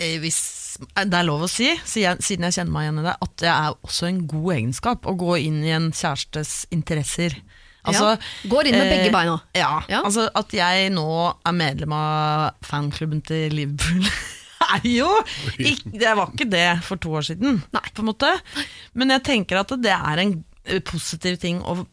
eh, 0.00 0.16
hvis 0.22 0.40
det 0.78 1.16
er 1.18 1.26
lov 1.26 1.44
å 1.46 1.50
si, 1.50 1.68
siden 1.88 2.20
jeg, 2.22 2.54
kjenner 2.56 2.72
meg 2.74 2.86
igjen 2.86 3.00
i 3.02 3.06
det, 3.06 3.14
at 3.26 3.34
det 3.42 3.50
er 3.52 3.76
også 3.86 4.08
en 4.10 4.22
god 4.30 4.50
egenskap 4.56 5.06
å 5.08 5.14
gå 5.18 5.36
inn 5.46 5.62
i 5.64 5.72
en 5.76 5.90
kjærestes 5.94 6.66
interesser. 6.74 7.36
Altså, 7.86 8.16
Ja. 8.16 8.50
Går 8.50 8.66
inn 8.66 8.78
med 8.80 8.90
begge 8.90 9.12
beina. 9.14 9.36
Ja, 9.54 9.82
Ja. 9.88 10.00
altså 10.02 10.28
At 10.34 10.50
jeg 10.52 10.90
nå 10.90 11.36
er 11.46 11.52
medlem 11.54 11.92
av 11.94 12.54
fanklubben 12.66 13.22
til 13.22 13.52
Liverpool 13.54 14.02
er 14.74 14.82
jo 14.90 15.06
ikke, 15.58 15.92
Det 15.94 16.16
var 16.18 16.32
ikke 16.32 16.50
det 16.50 16.82
for 16.82 16.96
to 16.98 17.12
år 17.14 17.22
siden, 17.28 17.62
Nei. 17.72 17.84
på 17.94 18.02
en 18.02 18.10
måte. 18.10 18.32
Men 18.94 19.10
jeg 19.14 19.22
tenker 19.22 19.60
at 19.60 19.68
det 19.80 19.92
er 19.94 20.18
en 20.18 20.44
eh, 20.66 20.80
positiv 20.80 21.38
ting 21.38 21.60
å 21.62 21.86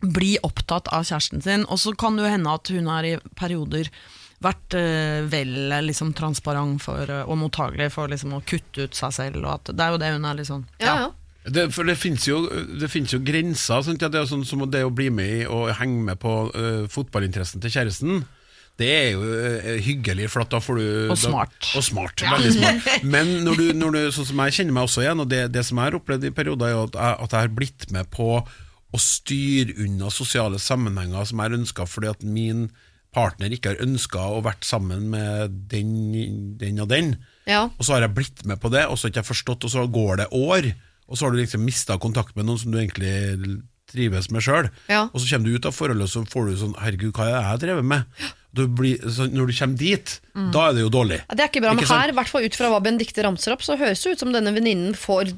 bli 0.00 0.36
opptatt 0.44 0.88
av 0.92 1.04
kjæresten 1.04 1.42
sin. 1.44 1.66
Og 1.68 1.78
så 1.82 1.92
kan 1.98 2.16
det 2.16 2.24
jo 2.26 2.32
hende 2.32 2.52
at 2.56 2.68
hun 2.72 2.88
er 2.88 3.04
i 3.04 3.16
perioder 3.36 3.90
vært 4.44 4.76
eh, 4.76 5.26
vel 5.30 5.54
liksom, 5.86 6.12
transparent 6.16 6.82
for, 6.84 7.08
eh, 7.08 7.24
og 7.24 7.38
mottagelig 7.40 7.90
for 7.94 8.12
liksom, 8.12 8.36
å 8.36 8.42
kutte 8.46 8.86
ut 8.86 8.98
seg 8.98 9.14
selv. 9.16 9.40
Og 9.44 9.52
at, 9.54 9.72
det 9.72 9.86
er 9.86 9.94
jo 9.94 10.02
det 10.02 10.12
hun 10.16 10.28
er 10.28 10.40
liksom 10.40 10.66
Ja, 10.82 10.98
ja. 11.06 11.14
Det, 11.46 11.68
for 11.70 11.86
det 11.86 11.94
finnes 11.94 12.24
jo, 12.26 12.40
det 12.74 12.88
finnes 12.90 13.12
jo 13.14 13.20
grenser. 13.22 13.84
Sant? 13.86 14.02
Ja, 14.02 14.10
det 14.10 14.18
er 14.18 14.24
jo 14.24 14.32
sånn 14.32 14.48
som 14.48 14.64
det 14.66 14.82
å 14.82 14.90
bli 14.90 15.12
med 15.14 15.28
i 15.30 15.44
og 15.46 15.70
henge 15.78 16.00
med 16.08 16.18
på 16.18 16.32
uh, 16.50 16.88
fotballinteressen 16.90 17.62
til 17.62 17.70
kjæresten. 17.70 18.24
Det 18.76 18.88
er 18.92 19.06
jo 19.14 19.22
eh, 19.24 19.78
hyggelig, 19.80 20.26
for 20.28 20.44
da 20.50 20.58
får 20.60 20.80
du 20.80 20.88
Og 21.14 21.20
smart. 21.20 21.54
Da, 21.62 21.78
og 21.78 21.84
smart, 21.86 22.24
veldig 22.26 22.50
smart. 22.58 22.88
Men 23.14 23.30
når 23.46 23.60
du, 23.60 23.64
når 23.78 23.94
du, 23.94 24.00
sånn 24.12 24.28
som 24.32 24.42
jeg 24.44 24.56
kjenner 24.58 24.76
meg 24.76 24.88
også 24.88 25.04
igjen, 25.06 25.22
og 25.22 25.30
det, 25.30 25.40
det 25.54 25.62
som 25.64 25.80
jeg 25.80 25.88
har 25.88 25.96
opplevd 25.96 26.26
i 26.28 26.34
perioder, 26.36 26.74
er 26.74 26.82
at 26.82 26.98
jeg, 26.98 27.20
at 27.24 27.36
jeg 27.38 27.46
har 27.46 27.54
blitt 27.62 27.86
med 27.94 28.10
på 28.12 28.28
å 28.36 29.00
styre 29.00 29.78
unna 29.86 30.10
sosiale 30.12 30.60
sammenhenger 30.60 31.24
som 31.30 31.40
jeg 31.40 31.56
ønska, 31.60 31.88
fordi 31.88 32.10
at 32.10 32.26
min 32.26 32.66
partner 33.16 33.54
ikke 33.54 33.72
har 33.72 33.84
ønska 33.84 34.26
å 34.30 34.42
vært 34.44 34.66
sammen 34.68 35.08
med 35.12 35.54
den, 35.72 36.56
den 36.60 36.82
og 36.84 36.90
den. 36.92 37.14
Ja. 37.48 37.66
Og 37.72 37.86
så 37.86 37.96
har 37.96 38.04
jeg 38.06 38.16
blitt 38.18 38.44
med 38.48 38.60
på 38.62 38.70
det, 38.74 38.84
og 38.86 38.98
så 38.98 39.06
har 39.06 39.12
jeg 39.14 39.18
ikke 39.18 39.32
forstått, 39.32 39.66
og 39.66 39.72
så 39.72 39.86
går 39.90 40.22
det 40.22 40.28
år, 40.36 40.70
og 41.06 41.16
så 41.16 41.26
har 41.26 41.34
du 41.34 41.40
liksom 41.40 41.64
mista 41.66 41.96
kontakt 42.02 42.36
med 42.36 42.48
noen 42.48 42.60
som 42.60 42.74
du 42.74 42.80
egentlig 42.80 43.14
trives 43.90 44.30
med 44.34 44.42
sjøl. 44.42 44.68
Ja. 44.90 45.06
Og 45.12 45.22
så 45.22 45.30
kommer 45.30 45.48
du 45.48 45.56
ut 45.56 45.68
av 45.68 45.74
forholdet, 45.76 46.08
og 46.08 46.12
så 46.12 46.24
får 46.30 46.48
du 46.48 46.58
sånn 46.60 46.76
Herregud, 46.82 47.14
hva 47.14 47.28
er 47.28 47.36
det 47.36 47.44
jeg 47.46 47.62
drevet 47.66 47.88
med? 47.94 48.26
Du 48.56 48.64
blir, 48.72 48.96
så 49.12 49.26
når 49.28 49.50
du 49.50 49.54
kommer 49.58 49.76
dit, 49.80 50.14
da 50.52 50.62
er 50.70 50.74
det 50.76 50.82
jo 50.84 50.88
dårlig. 50.92 51.18
Ja, 51.28 51.34
Det 51.36 51.42
er 51.44 51.48
ikke 51.50 51.60
bra, 51.64 51.72
men 51.76 51.84
Ikke 51.84 51.96
her, 51.96 52.10
i 52.12 52.16
hvert 52.16 52.28
fall 52.32 52.44
ut 52.48 52.56
fra 52.56 52.68
hva 52.72 52.78
Benedicte 52.84 53.22
ramser 53.24 53.52
opp, 53.54 53.62
så 53.64 53.76
høres 53.80 54.02
det 54.04 54.14
ut 54.16 54.22
som 54.24 54.32
denne 54.34 54.52
venninnen 54.56 54.94
får 54.96 55.30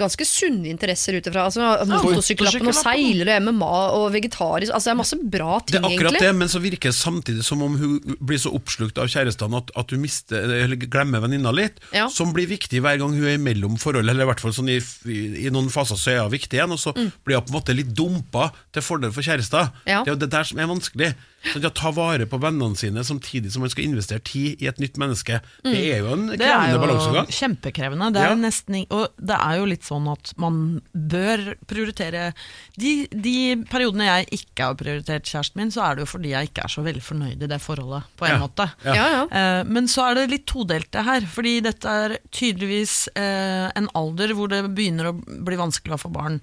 ganske 0.00 0.24
sunne 0.28 0.68
interesser 0.72 1.16
ut 1.18 1.28
ifra. 1.30 1.46
Altså, 1.48 1.64
Motorsykkellappen 1.88 2.68
og 2.72 2.76
seiler 2.76 3.30
og 3.34 3.46
MMA 3.48 3.70
og 3.98 4.06
vegetarisk. 4.14 4.72
Altså, 4.74 4.90
det 4.90 4.94
er 4.94 5.00
masse 5.00 5.18
bra 5.36 5.58
ting 5.60 5.74
Det 5.76 5.80
er 5.80 5.88
akkurat 5.88 6.10
egentlig. 6.12 6.24
det, 6.28 6.34
men 6.42 6.52
så 6.52 6.62
virker 6.64 6.92
det 6.92 6.98
samtidig 6.98 7.44
som 7.46 7.62
om 7.64 7.76
hun 7.80 8.16
blir 8.20 8.40
så 8.42 8.52
oppslukt 8.56 8.98
av 9.00 9.08
kjærestene 9.12 9.60
at, 9.62 9.72
at 9.80 9.94
hun 9.94 10.02
mister, 10.04 10.44
eller 10.64 10.76
glemmer 10.84 11.24
venninna 11.24 11.52
litt, 11.54 11.80
Ja. 11.94 12.08
som 12.12 12.32
blir 12.36 12.48
viktig 12.50 12.80
hver 12.84 12.98
gang 13.00 13.12
hun 13.16 13.24
er 13.28 13.38
imellom 13.38 13.78
forhold, 13.80 14.08
eller 14.08 14.24
i 14.26 14.30
hvert 14.32 14.40
fall 14.44 14.52
sånn 14.56 14.68
i, 14.72 14.80
i, 15.08 15.20
i 15.46 15.52
noen 15.54 15.70
faser 15.72 15.96
så 16.00 16.10
er 16.14 16.22
hun 16.24 16.32
viktig 16.34 16.58
igjen, 16.58 16.72
og 16.74 16.80
så 16.80 16.92
blir 16.94 17.38
hun 17.38 17.44
på 17.46 17.52
en 17.54 17.58
måte 17.60 17.76
litt 17.76 17.92
dumpa 17.96 18.50
til 18.74 18.84
fordel 18.84 19.12
for 19.14 19.24
kjærester. 19.26 19.70
Mm. 19.84 20.04
Det 20.04 20.08
er 20.08 20.14
jo 20.14 20.20
det 20.24 20.30
der 20.34 20.44
som 20.48 20.58
er 20.60 20.70
vanskelig. 20.70 21.14
Sånn 21.52 21.64
at 21.68 21.74
Ta 21.76 21.90
vare 21.92 22.24
på 22.26 22.38
vennene 22.40 22.76
sine 22.76 23.02
samtidig 23.04 23.50
som 23.52 23.60
man 23.60 23.70
skal 23.72 23.84
investere 23.84 24.22
tid 24.24 24.62
i 24.64 24.66
et 24.70 24.78
nytt 24.80 24.96
menneske. 24.96 25.40
Det 25.62 25.74
er 25.92 25.98
jo 26.00 26.12
en 26.14 26.30
er 26.32 26.38
krevende 26.40 26.78
balansegang. 26.80 27.26
kjempekrevende. 27.28 28.12
Det 28.14 28.22
er, 28.22 28.28
Ja. 28.30 28.34
nesten, 28.34 28.86
og 28.90 29.08
det 29.20 29.36
er 29.36 29.56
jo 29.58 29.64
litt 29.66 29.82
sånn 29.84 30.08
at 30.10 30.32
man 30.40 30.80
bør 30.96 31.54
prioritere 31.66 32.32
de, 32.78 33.06
de 33.12 33.56
periodene 33.68 34.06
jeg 34.08 34.28
ikke 34.40 34.64
har 34.70 34.74
prioritert 34.74 35.24
kjæresten 35.28 35.56
min, 35.60 35.70
så 35.70 35.84
er 35.84 35.94
det 35.96 36.06
jo 36.06 36.12
fordi 36.14 36.30
jeg 36.32 36.48
ikke 36.48 36.64
er 36.64 36.68
så 36.72 36.82
veldig 36.86 37.02
fornøyd 37.02 37.42
i 37.42 37.46
det 37.52 37.60
forholdet, 37.60 38.04
på 38.16 38.24
en 38.26 38.30
Ja. 38.34 38.38
måte. 38.46 38.70
Ja. 38.84 38.94
Ja, 38.94 39.06
ja. 39.10 39.24
Eh, 39.60 39.64
Men 39.64 39.86
så 39.86 40.10
er 40.10 40.14
det 40.14 40.30
litt 40.30 40.46
todelt 40.46 40.90
det 40.92 41.04
her, 41.04 41.20
fordi 41.20 41.60
dette 41.62 41.84
er 41.86 42.18
tydeligvis 42.32 43.08
eh, 43.16 43.70
en 43.76 43.88
alder 43.94 44.32
hvor 44.34 44.48
det 44.48 44.64
begynner 44.74 45.12
å 45.12 45.44
bli 45.44 45.56
vanskelig 45.56 45.94
å 45.98 46.00
få 46.08 46.12
barn. 46.12 46.40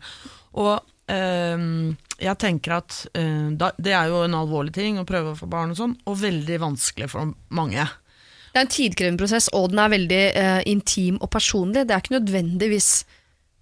Og 0.53 0.79
eh, 1.07 1.57
jeg 2.21 2.37
tenker 2.41 2.77
at 2.77 2.97
uh, 3.17 3.49
det 3.81 3.93
er 3.97 4.11
jo 4.11 4.21
en 4.25 4.37
alvorlig 4.37 4.73
ting 4.75 4.99
å 5.01 5.05
prøve 5.09 5.33
å 5.33 5.39
få 5.39 5.49
barn 5.51 5.73
og 5.73 5.79
sånn, 5.79 5.95
og 6.05 6.19
veldig 6.21 6.59
vanskelig 6.61 7.09
for 7.11 7.33
mange. 7.49 7.87
Det 8.51 8.59
er 8.59 8.65
en 8.65 8.71
tidkrevende 8.75 9.21
prosess, 9.21 9.47
og 9.55 9.69
den 9.71 9.79
er 9.79 9.93
veldig 9.93 10.21
uh, 10.35 10.61
intim 10.69 11.17
og 11.23 11.29
personlig. 11.33 11.85
Det 11.87 11.95
er 11.95 12.03
ikke 12.03 12.17
nødvendigvis 12.19 12.91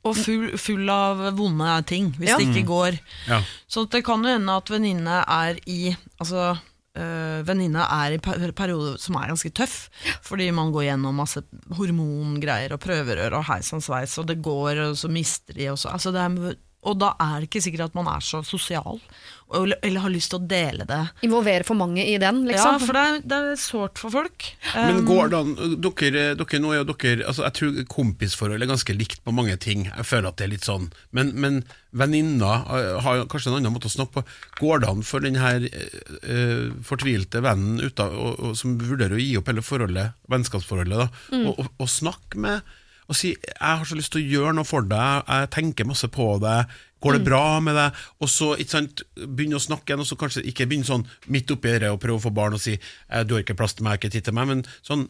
Og 0.08 0.16
full, 0.16 0.46
full 0.58 0.88
av 0.90 1.20
vonde 1.36 1.74
ting, 1.90 2.14
hvis 2.18 2.30
Ja. 2.32 2.38
det 2.40 2.48
ikke 2.50 2.68
går. 2.70 3.00
Ja. 3.28 3.42
Så 3.68 3.84
det 3.92 4.00
kan 4.08 4.24
jo 4.24 4.32
hende 4.32 4.56
at 4.56 4.70
venninne 4.72 5.18
er 5.28 5.60
i 5.68 5.96
Altså 6.22 6.54
øh, 7.00 7.42
venninne 7.48 7.84
er 7.84 8.16
i 8.16 8.18
per 8.24 8.52
periode 8.56 8.98
som 9.00 9.16
er 9.20 9.28
ganske 9.30 9.52
tøff, 9.56 9.90
fordi 10.26 10.50
man 10.56 10.72
går 10.74 10.88
gjennom 10.88 11.20
masse 11.20 11.44
hormongreier 11.78 12.74
og 12.76 12.82
prøverør 12.84 13.38
og 13.38 13.46
heis 13.52 13.72
og 13.76 13.84
sveis, 13.86 14.18
og 14.20 14.28
det 14.32 14.40
går, 14.44 14.82
og 14.90 14.98
så 15.00 15.12
mister 15.12 15.54
de, 15.56 15.68
også 15.72 15.92
altså 15.94 16.12
det 16.16 16.24
er, 16.24 16.58
Og 16.88 16.96
da 16.96 17.10
er 17.20 17.42
det 17.42 17.50
ikke 17.50 17.60
sikkert 17.66 17.90
at 17.90 17.96
man 17.98 18.08
er 18.08 18.22
så 18.24 18.40
sosial, 18.48 19.02
eller, 19.52 19.76
eller 19.84 20.04
har 20.06 20.12
lyst 20.14 20.30
til 20.32 20.38
å 20.40 20.46
dele 20.48 20.86
det. 20.88 21.00
Involvere 21.28 21.66
for 21.68 21.76
mange 21.76 22.06
i 22.08 22.14
den, 22.22 22.38
Ja, 22.48 22.54
liksom. 22.54 22.78
for 22.86 22.96
det 22.96 23.02
er, 23.04 23.18
det 23.28 23.40
er 23.50 23.58
sårt 23.60 24.00
for 24.00 24.14
folk. 24.14 24.46
Men 24.78 25.02
Um, 25.02 25.06
går 25.10 25.32
det 25.34 25.40
an 25.42 25.52
dere, 25.84 26.24
dere, 26.40 26.62
nå 26.64 26.72
er 26.72 26.80
jo 26.80 26.86
dere 26.94 27.26
altså 27.28 27.44
Jeg 27.48 27.56
tror 27.58 27.80
kompisforhold 27.92 28.64
er 28.64 28.70
ganske 28.72 28.96
likt 28.96 29.24
på 29.26 29.34
mange 29.36 29.58
ting. 29.60 29.88
Jeg 29.90 30.08
føler 30.08 30.30
at 30.32 30.38
det 30.40 30.48
er 30.48 30.54
litt 30.54 30.68
sånn. 30.70 30.88
Men, 31.12 31.34
men 31.36 31.60
venninner 31.92 32.64
eh, 32.78 33.00
har 33.04 33.26
kanskje 33.32 33.52
en 33.52 33.58
annen 33.60 33.74
måte 33.76 33.90
å 33.90 33.96
snakke 33.98 34.22
på. 34.22 34.26
Går 34.62 34.84
det 34.86 34.92
an 34.94 35.04
for 35.04 35.26
den 35.26 35.40
her 35.42 35.66
eh, 35.68 36.70
fortvilte 36.86 37.42
vennen 37.44 37.82
ute, 37.84 38.06
og, 38.08 38.40
og, 38.40 38.56
som 38.60 38.78
vurderer 38.80 39.18
å 39.18 39.24
gi 39.24 39.34
opp 39.40 39.50
hele 39.52 39.66
forholdet, 39.66 40.16
vennskapsforholdet, 40.32 40.96
da, 41.04 41.10
Mm. 41.36 41.46
og, 41.52 41.60
og, 41.66 41.68
og 41.84 41.90
snakke 41.92 42.40
med 42.42 42.62
og 43.10 43.16
si 43.16 43.36
'jeg 43.36 43.58
har 43.60 43.86
så 43.86 43.96
lyst 43.96 44.12
til 44.12 44.22
å 44.22 44.30
gjøre 44.32 44.56
noe 44.56 44.64
for 44.66 44.82
deg, 44.82 45.24
jeg 45.28 45.50
tenker 45.52 45.86
masse 45.86 46.08
på 46.08 46.40
deg', 46.40 46.66
'går 47.02 47.14
Mm. 47.14 47.18
det 47.18 47.26
bra 47.26 47.60
med 47.60 47.76
deg?' 47.76 47.94
Og 48.22 48.28
så 48.30 48.68
sant, 48.68 49.02
begynne 49.18 49.56
å 49.56 49.66
snakke 49.68 49.86
igjen, 49.94 50.00
og 50.00 50.06
så 50.08 50.16
kanskje 50.16 50.46
ikke 50.46 50.68
begynne 50.68 50.86
sånn 50.86 51.06
midt 51.28 51.48
oppi 51.52 51.80
det 51.80 51.90
og 51.90 52.00
prøve 52.00 52.20
å 52.20 52.30
få 52.30 52.34
barn 52.34 52.54
og 52.54 52.60
si 52.62 52.78
eh, 53.10 53.24
'du 53.24 53.34
har 53.36 53.44
ikke 53.44 53.56
plass 53.58 53.74
til 53.74 53.84
meg, 53.84 54.00
ikke 54.00 54.12
titt 54.12 54.26
til 54.26 54.34
meg', 54.34 54.48
men 54.48 54.64
sånn 54.84 55.10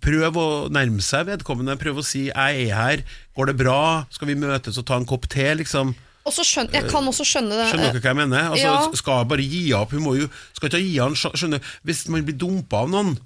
Prøv 0.00 0.36
å 0.38 0.70
nærme 0.70 1.02
seg 1.02 1.26
vedkommende. 1.26 1.74
Prøv 1.76 1.98
å 1.98 2.04
si 2.04 2.30
'jeg 2.30 2.70
er 2.70 2.74
her', 2.74 3.02
'går 3.36 3.46
det 3.46 3.56
bra', 3.58 4.06
'skal 4.10 4.28
vi 4.28 4.34
møtes 4.34 4.78
og 4.78 4.86
ta 4.86 4.96
en 4.96 5.04
kopp 5.04 5.26
te', 5.28 5.54
liksom. 5.56 5.94
Og 6.24 6.32
så 6.32 6.44
skjønner, 6.46 6.72
jeg 6.72 6.88
kan 6.88 7.02
også 7.04 7.24
skjønne 7.26 7.50
det. 7.50 7.72
Skjønner 7.74 7.92
dere 7.92 8.00
hva 8.00 8.14
jeg 8.14 8.16
mener? 8.16 8.50
Altså, 8.50 8.62
Ja. 8.62 8.90
Skal 8.94 9.18
jeg 9.18 9.28
bare 9.28 9.42
gi 9.42 9.72
opp? 9.72 9.90
Hun 9.90 10.02
må 10.04 10.14
jo, 10.20 10.28
skal 10.54 10.68
ikke 10.68 10.86
gi 10.92 10.98
han 10.98 11.14
skjønner, 11.14 11.60
Hvis 11.84 12.08
man 12.08 12.22
blir 12.24 12.38
dumpa 12.38 12.76
av 12.82 12.88
noen, 12.90 13.18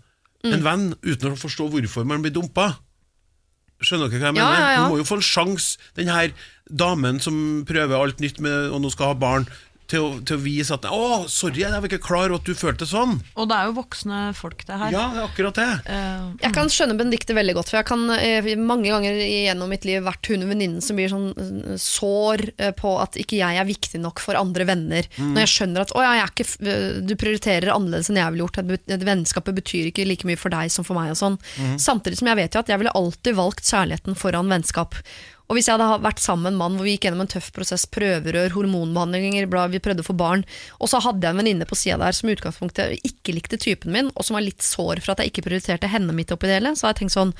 Mm. 0.45 0.53
en 0.55 0.63
venn, 0.63 0.95
uten 1.03 1.33
å 1.33 1.37
forstå 1.37 1.69
hvorfor 1.71 2.07
man 2.07 2.23
blir 2.23 2.33
dumpa 2.33 2.77
Skjønner 3.85 4.09
dere 4.09 4.21
hva 4.23 4.31
jeg 4.31 4.37
Ja, 4.37 4.45
mener? 4.47 4.61
ja, 4.61 4.71
ja. 4.73 4.83
Hun 4.87 4.95
må 4.95 4.99
jo 5.03 5.05
få 5.09 5.19
en 5.21 5.27
sjanse, 5.27 5.77
den 5.99 6.09
her 6.09 6.31
damen 6.73 7.21
som 7.21 7.65
prøver 7.69 7.97
alt 8.01 8.21
nytt 8.25 8.41
med, 8.41 8.71
og 8.73 8.81
nå 8.83 8.91
skal 8.91 9.13
ha 9.13 9.15
barn, 9.21 9.45
til 9.91 10.03
å, 10.03 10.09
til 10.27 10.37
å 10.37 10.43
vise 10.43 10.75
at 10.75 10.83
'Å, 10.83 11.29
sorry, 11.31 11.63
jeg 11.63 11.71
var 11.71 11.87
ikke 11.89 12.03
klar 12.03 12.27
over 12.27 12.41
at 12.41 12.45
du 12.49 12.55
følte 12.55 12.87
sånn'. 12.87 13.21
og 13.37 13.49
det 13.49 13.57
er 13.57 13.67
jo 13.69 13.75
voksne 13.79 14.35
folk, 14.35 14.65
det 14.67 14.79
her. 14.81 14.91
Ja, 14.91 15.05
det 15.15 15.21
er 15.23 15.29
akkurat 15.29 15.55
det. 15.55 15.69
Eh, 15.87 16.23
Jeg 16.43 16.53
kan 16.57 16.67
skjønne 16.73 16.97
Benedicte 16.99 17.35
veldig 17.35 17.55
godt, 17.55 17.71
for 17.71 17.77
jeg 17.79 17.87
kan 17.87 18.11
eh, 18.11 18.57
mange 18.57 18.89
ganger 18.91 19.15
gjennom 19.21 19.69
mitt 19.71 19.85
liv 19.85 20.03
vært 20.03 20.27
hun 20.33 20.47
venninnen 20.49 20.83
som 20.83 20.97
blir 20.97 21.09
sånn 21.13 21.29
eh, 21.37 21.77
sår 21.79 22.75
på 22.77 22.95
at 23.01 23.17
ikke 23.21 23.39
jeg 23.39 23.61
er 23.61 23.65
viktig 23.69 24.01
nok 24.03 24.19
for 24.21 24.35
andre 24.35 24.65
venner. 24.67 25.07
Når 25.19 25.45
jeg 25.47 25.53
skjønner 25.55 25.81
at 25.87 25.93
å, 25.95 26.03
ja, 26.03 26.13
jeg 26.19 26.27
er 26.27 26.35
ikke, 26.35 27.07
du 27.07 27.15
prioriterer 27.17 27.75
annerledes 27.75 28.11
enn 28.11 28.17
jeg 28.21 28.33
ville 28.35 28.47
gjort, 28.47 28.59
at 28.59 29.07
vennskapet 29.07 29.55
betyr 29.55 29.91
ikke 29.93 30.07
like 30.07 30.27
mye 30.27 30.37
for 30.41 30.51
deg 30.51 30.71
som 30.71 30.85
for 30.85 30.95
meg. 30.99 31.11
og 31.15 31.17
sånn. 31.21 31.39
Samtidig 31.79 32.19
som 32.19 32.29
jeg 32.29 32.37
vet 32.37 32.55
jo 32.55 32.61
at 32.61 32.69
jeg 32.69 32.79
ville 32.83 32.95
alltid 32.97 33.35
valgt 33.39 33.65
kjærligheten 33.71 34.17
foran 34.19 34.49
vennskap. 34.51 34.95
Og 35.47 35.57
hvis 35.57 35.69
jeg 35.69 35.79
hadde 35.79 36.03
vært 36.03 36.23
sammen 36.23 36.47
med 36.47 36.55
en 36.55 36.59
mann 36.59 36.79
hvor 36.79 36.89
vi 36.89 36.97
gikk 36.97 37.07
gjennom 37.07 37.23
en 37.23 37.31
tøff 37.31 37.53
prosess, 37.55 37.87
prøverør, 37.95 38.51
hormonbehandlinger, 38.57 39.47
bla, 39.51 39.67
vi 39.71 39.81
prøvde 39.83 40.03
å 40.03 40.09
få 40.09 40.17
barn, 40.19 40.43
og 40.81 40.91
så 40.91 41.01
hadde 41.05 41.23
jeg 41.23 41.37
en 41.37 41.41
venninne 41.43 41.69
på 41.69 41.79
sida 41.79 42.01
der 42.03 42.17
som 42.17 42.31
i 42.31 42.35
utgangspunktet 42.35 43.07
ikke 43.07 43.37
likte 43.37 43.61
typen 43.63 43.95
min, 43.95 44.11
og 44.15 44.27
som 44.27 44.39
var 44.39 44.47
litt 44.47 44.65
sår 44.67 45.05
for 45.05 45.15
at 45.15 45.23
jeg 45.23 45.33
ikke 45.33 45.47
prioriterte 45.47 45.91
henne 45.93 46.17
midt 46.17 46.35
oppi 46.35 46.51
det 46.51 46.59
hele, 46.59 46.75
så 46.75 46.89
har 46.89 46.97
jeg 46.97 47.05
tenkt 47.05 47.17
sånn 47.19 47.35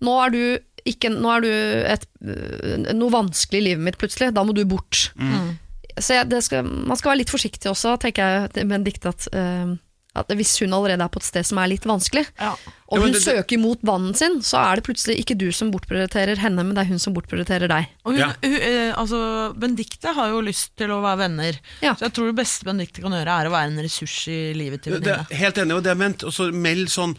Nå 0.00 0.14
er 0.16 0.30
du, 0.32 0.42
ikke, 0.88 1.10
nå 1.12 1.28
er 1.28 1.42
du 1.44 1.50
et, 1.50 2.06
øh, 2.24 2.86
noe 2.96 3.12
vanskelig 3.12 3.58
i 3.60 3.64
livet 3.66 3.84
mitt 3.84 3.98
plutselig, 4.00 4.30
da 4.32 4.46
må 4.48 4.54
du 4.56 4.62
bort. 4.64 5.10
Så 6.00 6.16
jeg, 6.16 6.30
det 6.30 6.38
skal, 6.46 6.64
man 6.64 6.96
skal 6.96 7.12
være 7.12 7.20
litt 7.20 7.32
forsiktig 7.34 7.68
også, 7.68 7.98
tenker 8.00 8.48
jeg 8.56 8.64
med 8.64 8.78
en 8.78 8.86
dikt 8.86 9.04
at, 9.10 9.26
øh, 9.36 9.74
at 10.18 10.26
hvis 10.34 10.56
hun 10.58 10.72
allerede 10.74 11.04
er 11.04 11.08
på 11.12 11.20
et 11.20 11.26
sted 11.28 11.46
som 11.46 11.58
er 11.62 11.68
litt 11.70 11.84
vanskelig, 11.86 12.24
ja. 12.40 12.50
og 12.90 12.98
Ja, 12.98 13.02
hun 13.04 13.12
det- 13.12 13.22
søker 13.22 13.58
mot 13.62 13.78
vannen 13.86 14.14
sin, 14.16 14.40
så 14.42 14.58
er 14.58 14.76
det 14.76 14.84
plutselig 14.84 15.18
ikke 15.22 15.36
du 15.38 15.52
som 15.52 15.70
bortprioriterer 15.70 16.36
henne, 16.42 16.64
men 16.66 16.74
det 16.74 16.82
er 16.82 16.90
hun 16.90 16.98
som 16.98 17.14
bortprioriterer 17.14 17.68
deg. 17.70 17.86
Og 18.04 18.12
hun, 18.12 18.18
Ja. 18.18 18.32
hun, 18.42 18.54
eh, 18.54 18.92
altså, 18.98 19.54
Benedicte 19.56 20.12
har 20.12 20.28
jo 20.30 20.40
lyst 20.42 20.74
til 20.76 20.88
å 20.90 21.00
være 21.00 21.18
venner. 21.28 21.60
Ja. 21.80 21.94
Så 21.94 22.08
jeg 22.08 22.12
tror 22.14 22.26
det 22.26 22.36
beste 22.42 22.64
Benedicte 22.64 23.02
kan 23.02 23.12
gjøre, 23.12 23.40
er 23.40 23.46
å 23.46 23.52
være 23.54 23.70
en 23.70 23.78
ressurs 23.84 24.26
i 24.28 24.52
livet 24.52 24.82
til 24.82 24.94
venninna. 24.98 25.26
helt 25.30 25.54
enig, 25.56 25.76
og 25.76 25.82
det 25.84 25.90
er 25.92 25.94
ment. 26.02 26.24
Og 26.24 26.32
så 26.32 26.52
meld 26.52 26.88
sånn 26.88 27.16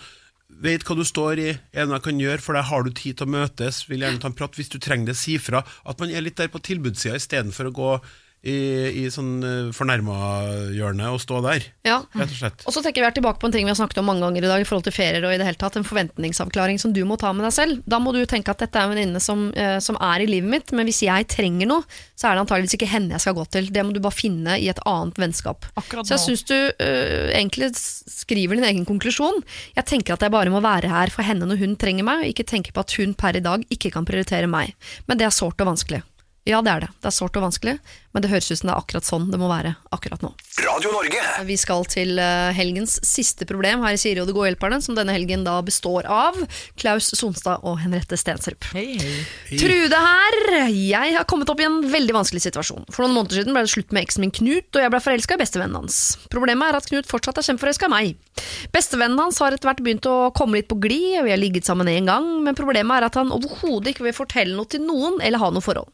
Vet 0.61 0.84
hva 0.84 0.95
du 0.97 1.03
står 1.03 1.39
i, 1.39 1.49
er 1.73 1.85
det 1.88 1.93
jeg 1.95 2.03
kan 2.03 2.19
gjøre 2.19 2.41
for 2.41 2.53
deg, 2.53 2.65
har 2.65 2.84
du 2.84 2.89
tid 2.91 3.18
til 3.18 3.26
å 3.26 3.30
møtes, 3.31 3.88
vil 3.88 4.01
gjerne 4.01 4.19
ta 4.19 4.27
en 4.27 4.34
prat. 4.34 4.51
Hvis 4.51 4.69
du 4.69 4.77
trenger 4.80 5.05
det, 5.07 5.15
si 5.15 5.38
fra. 5.38 5.63
At 5.88 5.97
man 5.97 6.09
er 6.11 6.22
litt 6.22 6.35
der 6.35 6.49
på 6.49 6.59
tilbudssida 6.61 7.15
istedenfor 7.15 7.72
å 7.72 7.73
gå 7.73 8.01
i, 8.41 8.57
i 9.03 9.09
sånn 9.13 9.43
fornærma-hjørnet 9.77 11.11
og 11.13 11.19
stå 11.22 11.41
der, 11.45 11.65
Ja. 11.85 11.99
rett 12.18 12.31
og 12.31 12.38
slett. 12.38 12.63
Og 12.65 12.73
så 12.73 12.81
tenker 12.81 13.03
vi 13.03 13.07
er 13.07 13.13
tilbake 13.13 13.39
på 13.41 13.45
en 13.45 13.53
ting 13.53 13.65
vi 13.68 13.69
har 13.69 13.77
snakket 13.77 13.99
om 14.01 14.07
mange 14.09 14.22
ganger 14.26 14.43
i 14.43 14.49
dag 14.49 14.61
i 14.61 14.65
forhold 14.65 14.85
til 14.88 14.95
ferier 14.95 15.23
og 15.26 15.34
i 15.34 15.38
det 15.38 15.45
hele 15.45 15.59
tatt, 15.61 15.77
en 15.77 15.85
forventningsavklaring 15.85 16.80
som 16.81 16.93
du 16.93 17.03
må 17.05 17.18
ta 17.22 17.31
med 17.34 17.45
deg 17.45 17.53
selv. 17.53 17.84
Da 17.85 17.99
må 18.01 18.13
du 18.15 18.26
tenke 18.26 18.49
at 18.49 18.57
dette 18.63 18.76
er 18.80 18.89
en 18.89 18.95
venninne 18.95 19.22
som, 19.22 19.51
eh, 19.53 19.77
som 19.80 19.97
er 20.01 20.22
i 20.22 20.30
livet 20.30 20.49
mitt, 20.49 20.72
men 20.73 20.89
hvis 20.89 21.03
jeg 21.05 21.27
trenger 21.30 21.68
noe, 21.69 21.84
så 22.18 22.30
er 22.30 22.35
det 22.35 22.45
antageligvis 22.47 22.77
ikke 22.80 22.89
henne 22.89 23.13
jeg 23.18 23.22
skal 23.22 23.38
gå 23.38 23.45
til. 23.51 23.69
Det 23.72 23.85
må 23.85 23.93
du 23.93 23.99
bare 24.01 24.18
finne 24.18 24.57
i 24.57 24.69
et 24.69 24.81
annet 24.85 25.15
vennskap. 25.22 25.65
Akkurat 25.77 26.05
Så 26.09 26.18
jeg 26.18 26.26
syns 26.26 26.43
du 26.49 26.55
øh, 26.57 27.30
egentlig 27.38 27.72
skriver 27.77 28.55
din 28.57 28.65
egen 28.65 28.85
konklusjon. 28.85 29.43
Jeg 29.76 29.85
tenker 29.85 30.13
at 30.13 30.22
jeg 30.26 30.31
bare 30.31 30.49
må 30.49 30.61
være 30.61 30.89
her 30.89 31.13
for 31.13 31.22
henne 31.23 31.45
når 31.45 31.61
hun 31.61 31.76
trenger 31.77 32.03
meg, 32.03 32.26
og 32.26 32.34
ikke 32.34 32.47
tenke 32.49 32.73
på 32.73 32.81
at 32.81 32.91
hun 32.97 33.13
per 33.13 33.38
i 33.38 33.43
dag 33.43 33.65
ikke 33.69 33.91
kan 33.93 34.05
prioritere 34.05 34.49
meg. 34.49 34.73
Men 35.07 35.18
det 35.18 35.26
er 35.30 35.35
sårt 35.35 35.61
og 35.61 35.68
vanskelig. 35.76 36.01
Ja, 36.49 36.57
det 36.65 36.72
er 36.72 36.80
det. 36.81 36.88
Det 36.97 37.05
er 37.05 37.13
sårt 37.13 37.35
og 37.38 37.43
vanskelig, 37.45 37.76
men 38.15 38.23
det 38.23 38.31
høres 38.31 38.47
ut 38.49 38.57
som 38.57 38.72
det 38.72 38.73
er 38.73 38.80
akkurat 38.81 39.05
sånn 39.05 39.27
det 39.30 39.38
må 39.38 39.45
være 39.45 39.76
akkurat 39.93 40.23
nå. 40.26 40.31
Radio 40.65 40.89
Norge. 40.89 41.19
Vi 41.45 41.57
skal 41.61 41.85
til 41.85 42.18
eh, 42.18 42.49
helgens 42.57 42.95
siste 43.05 43.45
problem 43.45 43.84
her 43.85 43.93
i 43.93 43.99
Siri 44.01 44.23
og 44.23 44.26
de 44.26 44.34
gode 44.34 44.49
hjelperne, 44.49 44.80
som 44.81 44.97
denne 44.97 45.13
helgen 45.13 45.45
da 45.45 45.59
består 45.61 46.09
av 46.09 46.39
Klaus 46.81 47.11
Sonstad 47.13 47.61
og 47.61 47.77
Henriette 47.84 48.18
Stensrup. 48.18 48.65
Hei, 48.73 48.97
hei. 48.97 49.59
Trude 49.61 50.01
her! 50.01 50.39
Jeg 50.73 51.13
har 51.19 51.30
kommet 51.30 51.53
opp 51.53 51.61
i 51.61 51.68
en 51.69 51.77
veldig 51.93 52.18
vanskelig 52.18 52.41
situasjon. 52.47 52.89
For 52.89 53.05
noen 53.05 53.19
måneder 53.19 53.43
siden 53.43 53.53
ble 53.53 53.65
det 53.68 53.73
slutt 53.76 53.93
med 53.93 54.07
eksen 54.07 54.26
min 54.26 54.34
Knut, 54.41 54.73
og 54.73 54.81
jeg 54.81 54.95
ble 54.95 55.05
forelska 55.05 55.38
i 55.38 55.43
bestevennen 55.43 55.77
hans. 55.77 56.01
Problemet 56.34 56.72
er 56.72 56.81
at 56.81 56.89
Knut 56.89 57.09
fortsatt 57.13 57.38
er 57.38 57.49
kjempeforelska 57.51 57.85
i 57.85 57.93
meg. 57.93 58.43
Bestevennen 58.73 59.22
hans 59.22 59.38
har 59.45 59.53
etter 59.53 59.69
hvert 59.69 59.85
begynt 59.85 60.09
å 60.09 60.34
komme 60.34 60.57
litt 60.57 60.72
på 60.73 60.81
glid, 60.81 61.19
og 61.22 61.30
vi 61.30 61.38
har 61.38 61.41
ligget 61.45 61.69
sammen 61.69 61.93
én 61.93 62.09
gang, 62.09 62.34
men 62.41 62.57
problemet 62.57 62.97
er 62.97 63.11
at 63.11 63.22
han 63.22 63.30
overhodet 63.30 63.93
ikke 63.93 64.09
vil 64.09 64.22
fortelle 64.23 64.57
noe 64.57 64.73
til 64.73 64.81
noen 64.89 65.22
eller 65.22 65.45
ha 65.45 65.53
noe 65.53 65.69
forhold. 65.69 65.91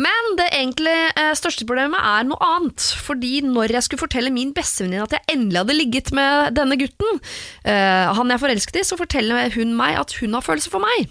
Men 0.00 0.34
det 0.38 0.48
egentlig 0.54 0.96
eh, 1.18 1.32
største 1.38 1.66
problemet 1.68 2.00
er 2.00 2.26
noe 2.28 2.40
annet. 2.44 2.90
Fordi 3.04 3.40
når 3.46 3.74
jeg 3.76 3.86
skulle 3.86 4.04
fortelle 4.04 4.34
min 4.34 4.52
bestevenninne 4.56 5.06
at 5.06 5.16
jeg 5.16 5.36
endelig 5.36 5.62
hadde 5.62 5.78
ligget 5.78 6.12
med 6.16 6.52
denne 6.58 6.78
gutten, 6.80 7.22
eh, 7.64 8.10
han 8.16 8.34
jeg 8.34 8.44
forelsket 8.44 8.82
i, 8.82 8.86
så 8.86 9.00
forteller 9.00 9.50
hun 9.56 9.74
meg 9.78 9.98
at 10.00 10.14
hun 10.20 10.36
har 10.36 10.46
følelser 10.46 10.74
for 10.74 10.84
meg. 10.84 11.08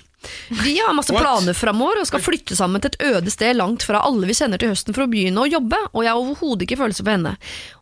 Vi 0.50 0.74
har 0.80 0.94
masse 0.94 1.14
What? 1.14 1.24
planer 1.24 1.56
framover 1.56 2.02
og 2.02 2.08
skal 2.10 2.22
flytte 2.24 2.56
sammen 2.58 2.82
til 2.84 2.92
et 2.92 3.04
øde 3.08 3.32
sted 3.32 3.56
langt 3.56 3.86
fra 3.88 4.02
alle 4.04 4.28
vi 4.28 4.36
kjenner 4.36 4.60
til 4.60 4.74
høsten 4.74 4.96
for 4.96 5.06
å 5.06 5.12
begynne 5.12 5.46
å 5.46 5.48
jobbe, 5.48 5.80
og 5.94 6.04
jeg 6.04 6.12
har 6.12 6.20
overhodet 6.20 6.66
ikke 6.66 6.80
følelser 6.82 7.06
for 7.06 7.16
henne. 7.16 7.36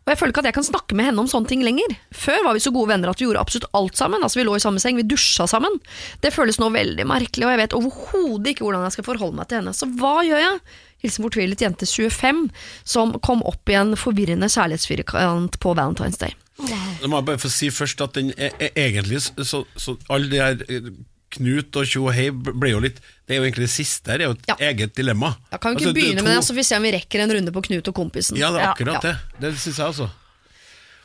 Og 0.04 0.12
jeg 0.12 0.20
føler 0.20 0.34
ikke 0.34 0.44
at 0.44 0.50
jeg 0.50 0.56
kan 0.58 0.68
snakke 0.68 0.98
med 0.98 1.08
henne 1.08 1.24
om 1.24 1.30
sånne 1.30 1.50
ting 1.50 1.64
lenger. 1.66 1.96
Før 2.14 2.44
var 2.46 2.56
vi 2.56 2.62
så 2.64 2.72
gode 2.74 2.92
venner 2.92 3.10
at 3.10 3.20
vi 3.20 3.26
gjorde 3.26 3.42
absolutt 3.42 3.68
alt 3.76 3.98
sammen. 3.98 4.22
Altså 4.22 4.40
Vi 4.40 4.46
lå 4.46 4.54
i 4.56 4.62
samme 4.62 4.80
seng, 4.82 4.96
vi 4.96 5.06
dusja 5.08 5.48
sammen. 5.50 5.80
Det 6.22 6.32
føles 6.32 6.60
nå 6.62 6.70
veldig 6.72 7.08
merkelig, 7.10 7.44
og 7.48 7.54
jeg 7.54 7.62
vet 7.64 7.76
overhodet 7.76 8.54
ikke 8.54 8.66
hvordan 8.68 8.86
jeg 8.86 8.96
skal 8.98 9.08
forholde 9.10 9.40
meg 9.40 9.50
til 9.50 9.60
henne. 9.60 9.74
Så 9.76 9.90
hva 9.98 10.14
gjør 10.24 10.44
jeg? 10.44 10.60
Hilsen 11.04 11.26
fortvilet 11.26 11.62
jente 11.62 11.86
25 11.86 12.48
som 12.88 13.12
kom 13.22 13.42
opp 13.46 13.70
i 13.70 13.76
en 13.78 13.94
forvirrende 13.98 14.48
kjærlighetsfirkant 14.50 15.60
på 15.62 15.74
Valentine's 15.78 16.18
Day. 16.18 16.34
Da 16.58 17.06
må 17.06 17.20
jeg 17.20 17.28
bare 17.28 17.38
få 17.38 17.50
si 17.54 17.68
først 17.70 18.00
at 18.02 18.16
den 18.18 18.32
er, 18.34 18.50
er 18.58 18.72
egentlig 18.74 19.20
så, 19.28 19.44
så, 19.46 19.62
så 19.78 19.94
alle 20.10 20.30
de 20.32 20.40
her 20.42 20.64
eh, 20.66 20.90
Knut 21.30 21.76
og 21.76 21.84
tjo 21.86 22.06
og 22.08 22.14
hei 22.16 22.30
ble 22.32 22.70
jo 22.70 22.78
litt 22.80 23.00
Det 23.28 23.36
er 23.36 23.40
jo 23.42 23.44
egentlig 23.44 23.66
det 23.66 23.74
siste 23.74 24.08
her, 24.08 24.20
er 24.22 24.30
jo 24.30 24.36
et 24.38 24.46
Ja. 24.48 24.54
eget 24.70 24.94
dilemma. 24.96 25.34
Da 25.50 25.58
kan 25.58 25.74
vi 25.74 25.82
ikke 25.82 25.88
Altså, 25.90 25.94
begynne 26.00 26.18
to- 26.18 26.24
med 26.24 26.36
det, 26.36 26.44
så 26.44 26.52
får 26.52 26.56
vi 26.56 26.62
se 26.64 26.76
om 26.76 26.82
vi 26.82 26.92
rekker 26.92 27.20
en 27.20 27.30
runde 27.36 27.52
på 27.52 27.62
Knut 27.66 27.88
og 27.88 27.94
kompisen. 27.94 28.36
Ja, 28.38 28.50
det 28.50 28.60
er 28.62 28.72
akkurat 28.72 29.02
Ja. 29.04 29.12
det. 29.12 29.16
Det 29.40 29.54
syns 29.60 29.76
jeg 29.76 29.86
også. 29.86 30.08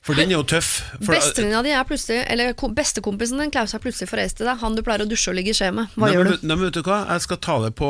For 0.04 0.14
den 0.16 0.30
er 0.32 0.36
jo 0.36 0.44
tøff. 0.44 0.84
Bestevenninna 1.00 1.62
di 1.64 1.70
er 1.72 1.84
plutselig 1.88 2.26
Eller 2.30 2.54
bestekompisen 2.54 3.40
din 3.40 3.52
Klaus 3.52 3.74
er 3.74 3.80
plutselig 3.80 4.10
forelsket 4.10 4.42
i 4.42 4.44
deg. 4.50 4.58
Han 4.60 4.76
du 4.76 4.82
pleier 4.82 5.00
å 5.00 5.08
dusje 5.10 5.30
og 5.32 5.36
ligge 5.36 5.50
i 5.50 5.54
skje 5.54 5.74
med. 5.74 5.88
Hva 5.96 6.08
Nei, 6.08 6.14
gjør 6.16 6.24
men, 6.24 6.32
du? 6.34 6.48
Nei, 6.48 6.56
men 6.56 6.66
vet 6.66 6.74
du 6.74 6.82
hva? 6.84 7.08
Jeg 7.10 7.22
skal 7.22 7.38
ta 7.38 7.60
det 7.64 7.76
på 7.76 7.88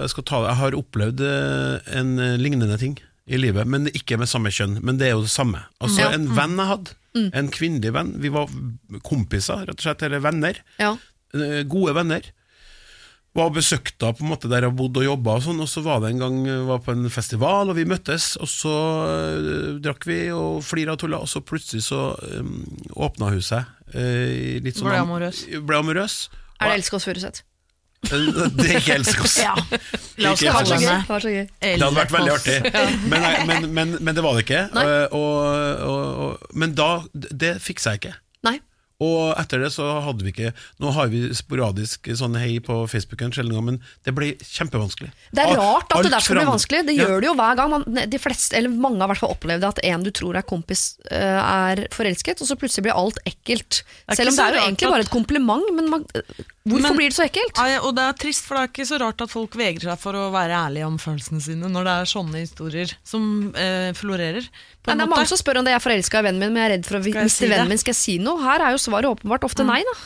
Jeg, 0.00 0.10
skal 0.10 0.22
ta 0.24 0.40
det. 0.42 0.48
jeg 0.50 0.56
har 0.56 0.70
opplevd 0.72 1.20
eh, 1.20 1.98
en 2.00 2.18
eh, 2.18 2.36
lignende 2.38 2.78
ting 2.78 2.98
i 3.28 3.36
livet, 3.36 3.66
men 3.66 3.86
ikke 3.86 4.18
med 4.18 4.26
samme 4.28 4.50
kjønn. 4.50 4.82
Men 4.82 4.98
det 4.98 5.06
er 5.08 5.10
jo 5.12 5.22
det 5.22 5.30
samme. 5.30 5.62
Altså 5.80 5.98
Ja. 6.00 6.10
En 6.10 6.26
venn 6.34 6.56
jeg 6.56 6.66
hadde, 6.66 6.90
en 7.32 7.48
kvinnelig 7.48 7.92
venn. 7.92 8.14
Vi 8.20 8.28
var 8.30 8.48
kompiser, 9.02 9.66
rett 9.66 9.78
og 9.78 9.80
slett, 9.80 10.02
eller 10.02 10.20
venner. 10.20 10.54
Ja. 10.80 10.96
Eh, 11.34 11.60
Gode 11.70 11.94
venner. 11.96 12.26
Var 13.34 13.48
og 13.50 13.56
besøkte 13.56 14.06
henne 14.06 14.14
på 14.14 14.22
en 14.22 14.30
måte 14.30 14.46
der 14.52 14.62
jeg 14.68 14.76
bodde 14.78 15.00
og 15.02 15.06
jobba, 15.08 15.32
og 15.40 15.42
sånn, 15.42 15.58
og 15.64 15.66
så 15.66 15.82
var 15.82 15.98
det 16.04 16.12
en 16.12 16.20
gang 16.22 16.36
jeg 16.46 16.66
var 16.68 16.78
på 16.86 16.92
en 16.94 17.08
festival, 17.10 17.72
og 17.72 17.74
vi 17.74 17.86
møttes, 17.90 18.28
og 18.38 18.46
så 18.46 18.74
eh, 19.10 19.70
drakk 19.82 20.06
vi 20.06 20.18
og 20.30 20.60
flira 20.62 20.94
og 20.94 21.00
tulla, 21.02 21.18
og 21.18 21.26
så 21.32 21.42
plutselig 21.42 21.82
så 21.88 22.12
um, 22.38 22.60
åpna 22.94 23.32
hun 23.34 23.42
seg. 23.42 23.66
eh, 23.90 24.60
litt 24.62 24.78
sånn 24.78 24.86
Ble 24.92 25.00
amorøs. 25.02 25.40
Ble 25.66 25.80
amorøs. 25.82 26.20
Er 26.60 26.70
det 26.70 26.76
Elskås 26.78 27.08
Furuseth? 27.08 27.42
Det 28.04 28.68
er 28.68 28.78
ikke 28.78 28.98
Elskås. 29.00 29.34
Ja. 29.48 29.54
La 30.22 30.30
oss 30.36 30.38
Det 30.44 30.52
kalle 30.54 30.76
Det 30.78 30.94
var 31.08 31.24
så 31.24 31.32
gøy. 31.32 31.46
Det 31.58 31.72
hadde 31.80 31.96
vært 31.96 32.14
veldig 32.14 32.32
artig, 32.36 32.56
men, 33.10 33.18
nei, 33.24 33.32
men, 33.48 33.66
men, 33.74 33.96
men 33.98 34.14
det 34.14 34.22
var 34.22 34.38
det 34.38 34.44
ikke. 34.46 34.60
Og, 34.76 35.18
og, 35.18 36.06
og, 36.28 36.46
men 36.54 36.76
da 36.78 36.88
Det 37.18 37.56
fiksa 37.64 37.96
jeg 37.96 38.02
ikke. 38.04 38.14
Nei. 38.46 38.54
Og 39.02 39.34
etter 39.40 39.58
det 39.58 39.72
så 39.74 39.82
hadde 40.04 40.22
vi 40.22 40.30
ikke 40.30 40.52
Nå 40.78 40.92
har 40.94 41.08
vi 41.10 41.24
sporadisk 41.34 42.06
sånn 42.14 42.36
hei 42.38 42.60
på 42.62 42.76
Facebook 42.86 43.24
en 43.26 43.32
sjelden 43.34 43.56
gang, 43.56 43.64
men 43.66 43.78
det 44.06 44.14
ble 44.14 44.28
kjempevanskelig. 44.38 45.10
Det 45.34 45.42
er 45.42 45.56
rart 45.58 45.88
at 45.90 45.96
alt 45.98 46.06
det 46.06 46.12
der 46.14 46.20
skal 46.22 46.38
bli 46.38 46.46
vanskelig. 46.46 46.82
Det 46.86 46.94
Ja. 46.94 47.08
gjør 47.08 47.20
det 47.20 47.26
jo 47.26 47.34
hver 47.34 47.56
gang. 47.58 47.70
Man, 47.74 47.84
de 48.14 48.18
fleste, 48.22 48.54
eller 48.56 48.70
mange 48.70 49.00
har 49.02 49.08
i 49.08 49.12
hvert 49.14 49.18
fall 49.24 49.34
opplevd 49.34 49.64
at 49.66 49.80
en 49.82 50.02
du 50.06 50.10
tror 50.14 50.36
er 50.38 50.42
kompis, 50.46 50.96
eh, 51.10 51.18
er 51.42 51.88
forelsket, 51.90 52.40
og 52.40 52.46
så 52.46 52.56
plutselig 52.56 52.84
blir 52.86 52.94
alt 52.94 53.18
ekkelt. 53.26 53.82
Selv 54.14 54.30
om 54.30 54.36
det 54.36 54.44
er 54.46 54.54
jo 54.54 54.62
egentlig 54.68 54.90
bare 54.94 55.00
et 55.08 55.10
kompliment, 55.10 55.66
men 55.74 55.90
man, 55.90 56.06
hvorfor 56.64 56.90
Men- 56.90 56.96
blir 56.96 57.10
det 57.12 57.16
så 57.16 57.24
ekkelt? 57.26 57.58
Og 57.84 57.90
det 57.96 58.04
er 58.04 58.12
trist, 58.18 58.44
for 58.46 58.56
det 58.56 58.62
er 58.62 58.70
ikke 58.72 58.86
så 58.88 58.98
rart 59.02 59.20
at 59.20 59.30
folk 59.30 59.56
vegrer 59.60 59.84
seg 59.90 59.98
for 60.00 60.16
å 60.16 60.30
være 60.32 60.56
ærlige 60.56 60.86
om 60.88 60.96
følelsene 60.98 61.42
sine 61.44 61.68
når 61.68 61.84
det 61.84 61.94
er 62.00 62.10
sånne 62.14 62.40
historier 62.40 62.94
som 63.04 63.52
eh, 63.54 63.92
florerer. 63.92 64.48
På 64.82 64.92
Nei, 64.92 64.96
det 64.96 65.06
er 65.06 65.12
mange 65.12 65.28
som 65.28 65.40
spør 65.40 65.60
om 65.60 65.64
det 65.68 65.74
er 65.76 65.84
forelska 65.84 66.22
i 66.22 66.26
vennen 66.28 66.40
min, 66.40 66.52
men 66.56 66.62
jeg 66.62 66.70
er 66.70 66.74
redd 66.78 66.88
for 66.88 66.96
å 66.98 67.04
vise 67.04 67.24
miste 67.28 67.44
si 67.44 67.50
vennen 67.52 67.68
min. 67.68 67.78
Skal 67.78 67.92
jeg 67.92 68.00
si 68.00 68.18
noe? 68.18 68.40
Her 68.42 68.64
er 68.68 68.76
jo 68.76 68.80
svaret 68.80 69.10
åpenbart 69.12 69.44
ofte 69.44 69.66
nei, 69.68 69.82
da. 69.84 69.96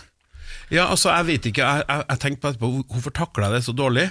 Ja, 0.71 0.89
altså, 0.91 1.09
jeg 1.15 1.25
vet 1.31 1.47
ikke. 1.53 1.65
Jeg, 1.65 1.85
jeg, 1.89 2.05
jeg 2.11 2.19
tenkte 2.25 2.41
på 2.43 2.51
etterpå, 2.53 2.73
hvorfor 2.93 3.15
takla 3.17 3.49
jeg 3.49 3.61
det 3.61 3.65
så 3.65 3.73
dårlig? 3.77 4.11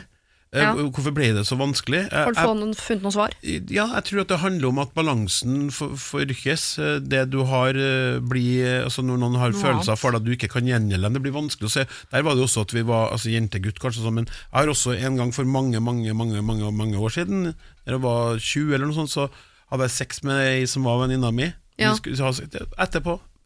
Eh, 0.58 0.64
Ja. 0.66 0.74
Hvorfor 0.74 1.14
ble 1.14 1.30
det 1.38 1.44
så 1.48 1.56
vanskelig? 1.60 2.02
Har 2.12 2.32
du 2.34 2.40
noen, 2.60 2.74
funnet 2.76 3.04
noen 3.06 3.14
svar? 3.14 3.34
Ja, 3.44 3.86
jeg 3.96 4.04
tror 4.10 4.22
at 4.24 4.28
det 4.34 4.40
handler 4.42 4.68
om 4.72 4.80
at 4.80 4.94
balansen 4.98 5.70
for- 5.72 5.94
forrykkes. 5.96 6.66
Eh, 6.80 7.00
Det 7.00 7.30
du 7.30 7.44
har 7.46 7.70
eh, 7.78 8.18
blir 8.20 8.84
altså 8.86 9.04
Når 9.06 9.18
noen 9.22 9.36
har 9.38 9.52
Noe 9.52 9.62
følelser 9.62 9.98
for 9.98 10.12
deg 10.18 10.24
du 10.26 10.32
ikke 10.36 10.50
kan 10.50 10.66
gjengjelde 10.66 11.04
dem, 11.08 11.14
det 11.14 11.22
blir 11.24 11.36
vanskelig 11.38 11.68
å 11.70 11.76
se. 11.78 11.86
Der 12.12 12.24
var 12.24 12.36
det 12.36 12.44
også 12.44 12.62
at 12.66 12.72
vi 12.74 12.82
var 12.82 13.12
altså 13.12 13.30
jente-gutt, 13.32 13.80
kanskje 13.80 14.04
sånn, 14.04 14.14
men 14.20 14.26
jeg 14.26 14.54
har 14.54 14.68
også 14.68 14.98
en 15.00 15.16
gang 15.18 15.32
for 15.32 15.46
mange, 15.46 15.80
mange, 15.80 16.12
mange, 16.14 16.42
mange, 16.42 16.72
mange 16.74 16.98
år 16.98 17.10
siden, 17.14 17.54
da 17.86 17.92
jeg 17.94 18.02
var 18.02 18.38
20 18.40 18.74
eller 18.74 18.86
noe 18.88 18.96
sånt, 18.96 19.10
så 19.14 19.30
hadde 19.72 19.84
jeg 19.84 19.92
sex 19.92 20.24
med 20.24 20.36
ei 20.42 20.66
som 20.66 20.84
var 20.84 21.00
venninna 21.08 21.32
mi. 21.32 21.54
Ja. 21.78 21.94
Vi 21.94 22.16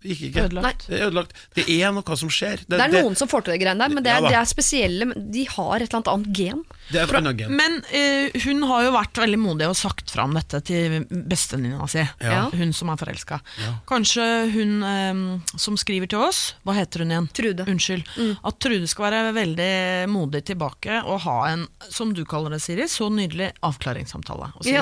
Etterpå 0.01 0.09
gikk 0.09 0.21
ikke. 0.29 0.45
Ødelagt. 0.49 0.85
Det 0.87 0.97
er 0.97 1.07
ødelagt. 1.07 1.35
Det 1.55 1.65
er 1.69 1.91
noe 1.93 2.17
som 2.17 2.29
skjer. 2.31 2.63
Det 2.67 2.79
er 2.79 2.93
noen 2.93 3.15
som 3.17 3.29
får 3.29 3.45
til 3.45 3.53
det 3.53 3.61
greiene 3.61 3.83
der, 3.83 3.93
men 3.93 4.03
det 4.03 4.11
er, 4.11 4.21
ja, 4.21 4.29
det 4.29 4.37
er 4.39 4.49
spesielle. 4.49 5.07
De 5.15 5.45
har 5.49 5.81
et 5.81 5.93
eller 5.93 6.13
annet 6.13 6.31
gen. 6.35 6.63
det 6.89 6.99
er 7.01 7.05
et 7.05 7.17
annet 7.19 7.37
gen. 7.37 7.55
Men 7.55 7.77
uh, 7.91 8.39
hun 8.45 8.63
har 8.69 8.85
jo 8.87 8.93
vært 8.95 9.21
veldig 9.21 9.39
modig 9.41 9.69
og 9.69 9.77
sagt 9.77 10.11
fram 10.13 10.35
dette 10.37 10.61
til 10.67 11.05
bestevenninna 11.09 11.87
si. 11.91 12.05
Ja. 12.21 12.47
Hun 12.53 12.73
som 12.73 12.91
er 12.93 13.01
forelska. 13.01 13.41
Kanskje 13.89 14.27
hun 14.55 14.81
um, 14.81 15.23
som 15.55 15.77
skriver 15.79 16.09
til 16.11 16.25
oss, 16.25 16.55
hva 16.65 16.75
heter 16.77 17.05
hun 17.05 17.13
igjen? 17.13 17.29
Trude. 17.37 17.67
Unnskyld. 17.71 18.09
At 18.47 18.61
Trude 18.61 18.89
skal 18.89 19.09
være 19.09 19.35
veldig 19.37 19.71
modig 20.11 20.43
tilbake 20.49 21.01
og 21.05 21.23
ha 21.27 21.37
en, 21.51 21.67
som 21.89 22.15
du 22.15 22.23
kaller 22.25 22.55
det, 22.55 22.61
Siri, 22.63 22.87
så 22.89 23.09
nydelig 23.13 23.51
avklaringssamtale. 23.65 24.51
Og 24.57 24.65
si, 24.65 24.77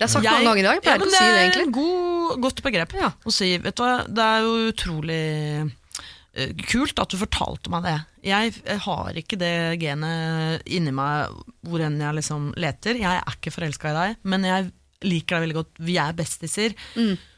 Ja. 0.00 0.06
Det 0.06 0.08
er 0.08 0.12
sagt 0.14 0.24
mange 0.24 0.46
ganger 0.48 0.62
i 0.62 0.64
dag. 0.64 0.78
Jeg 0.78 0.82
pleier 0.82 0.96
ja, 0.96 0.98
men 0.98 1.08
ikke 1.08 1.12
å 1.12 1.20
si 1.20 1.28
det, 1.28 1.42
egentlig. 1.44 1.72
god, 1.76 2.40
godt 2.46 2.62
begrep 2.64 2.94
Ja. 2.96 3.10
å 3.28 3.34
si. 3.36 3.50
Vet 3.60 3.76
du 3.76 3.82
hva, 3.84 3.92
det 4.08 4.24
er 4.24 4.46
jo 4.46 4.54
utrolig 4.70 5.20
eh, 6.32 6.52
kult 6.70 7.02
at 7.02 7.12
du 7.12 7.18
fortalte 7.20 7.72
meg 7.72 7.84
det. 7.84 7.96
Jeg 8.30 8.54
eh, 8.64 8.80
har 8.86 9.12
ikke 9.20 9.36
det 9.40 9.52
genet 9.82 10.62
inni 10.70 10.92
meg 10.94 11.34
hvor 11.68 11.84
enn 11.84 12.00
jeg 12.00 12.16
liksom 12.20 12.52
leter. 12.56 12.96
Jeg 13.00 13.20
er 13.20 13.36
ikke 13.36 13.52
forelska 13.52 13.92
i 13.92 13.98
deg, 13.98 14.16
men 14.24 14.46
jeg 14.48 14.70
liker 15.06 15.36
deg 15.36 15.46
veldig 15.46 15.58
godt. 15.60 15.82
Vi 15.86 15.96
er 16.00 16.16
bestiser. 16.16 16.74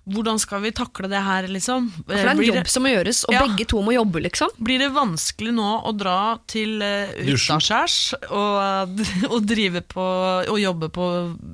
Hvordan 0.02 0.40
skal 0.42 0.64
vi 0.64 0.72
takle 0.74 1.06
det 1.06 1.20
her, 1.22 1.46
liksom? 1.46 1.84
Mm. 1.86 1.98
For 2.08 2.12
det 2.16 2.22
er 2.24 2.30
en 2.32 2.40
Blir 2.40 2.56
jobb 2.56 2.70
som 2.72 2.82
må 2.82 2.90
gjøres, 2.90 3.20
og 3.28 3.34
Ja. 3.36 3.42
begge 3.46 3.66
to 3.70 3.82
må 3.86 3.92
jobbe, 3.94 4.22
liksom. 4.24 4.50
blir 4.58 4.78
det 4.82 4.90
vanskelig 4.90 5.52
nå 5.54 5.68
å 5.86 5.92
dra 5.96 6.38
til 6.50 6.82
uh, 6.82 7.12
Dusjen. 7.22 7.62
og, 8.30 8.98
og 9.32 9.46
drive 9.46 9.84
på 9.86 10.02
og 10.02 10.58
jobbe 10.58 10.90
på 10.90 11.06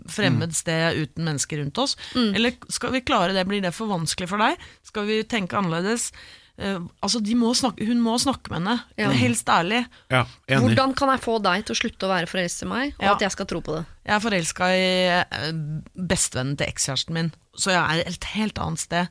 fremmed 0.09 0.57
sted 0.57 0.97
uten 0.97 1.29
mennesker 1.29 1.61
rundt 1.61 1.77
oss? 1.79 1.97
Eller 2.17 2.57
skal 2.73 2.93
vi 2.97 3.05
klare 3.05 3.37
det? 3.37 3.45
Blir 3.47 3.61
det 3.61 3.75
for 3.77 3.87
vanskelig 3.87 4.29
for 4.33 4.39
deg? 4.41 4.57
Skal 4.83 5.05
vi 5.05 5.23
tenke 5.29 5.59
annerledes? 5.61 6.13
Eh, 6.59 6.79
altså, 7.07 7.21
de 7.23 7.37
må 7.39 7.53
snakke, 7.55 7.87
hun 7.87 8.01
må 8.03 8.17
snakke 8.19 8.51
med 8.51 8.59
henne, 8.65 8.81
Ja. 8.99 9.11
helst 9.15 9.47
ærlig. 9.47 9.85
Ja, 10.11 10.25
enig. 10.49 10.75
Hvordan 10.75 10.95
kan 10.99 11.09
jeg 11.15 11.21
få 11.23 11.37
deg 11.43 11.65
til 11.65 11.75
å 11.77 11.79
slutte 11.79 12.07
å 12.09 12.11
være 12.11 12.27
forelsket 12.27 12.67
i 12.67 12.69
meg, 12.69 12.95
og 12.99 13.05
Ja. 13.05 13.13
at 13.15 13.21
jeg 13.21 13.31
skal 13.31 13.47
tro 13.47 13.61
på 13.61 13.77
det? 13.77 13.87
Jeg 14.07 14.15
er 14.17 14.25
forelska 14.27 14.65
i 14.75 14.89
eh, 15.23 15.53
bestevennen 15.95 16.57
til 16.59 16.67
ekskjæresten 16.67 17.15
min, 17.15 17.33
så 17.57 17.71
jeg 17.71 17.83
er 18.01 18.09
et 18.11 18.25
helt 18.35 18.59
annet 18.59 18.79
sted. 18.83 19.09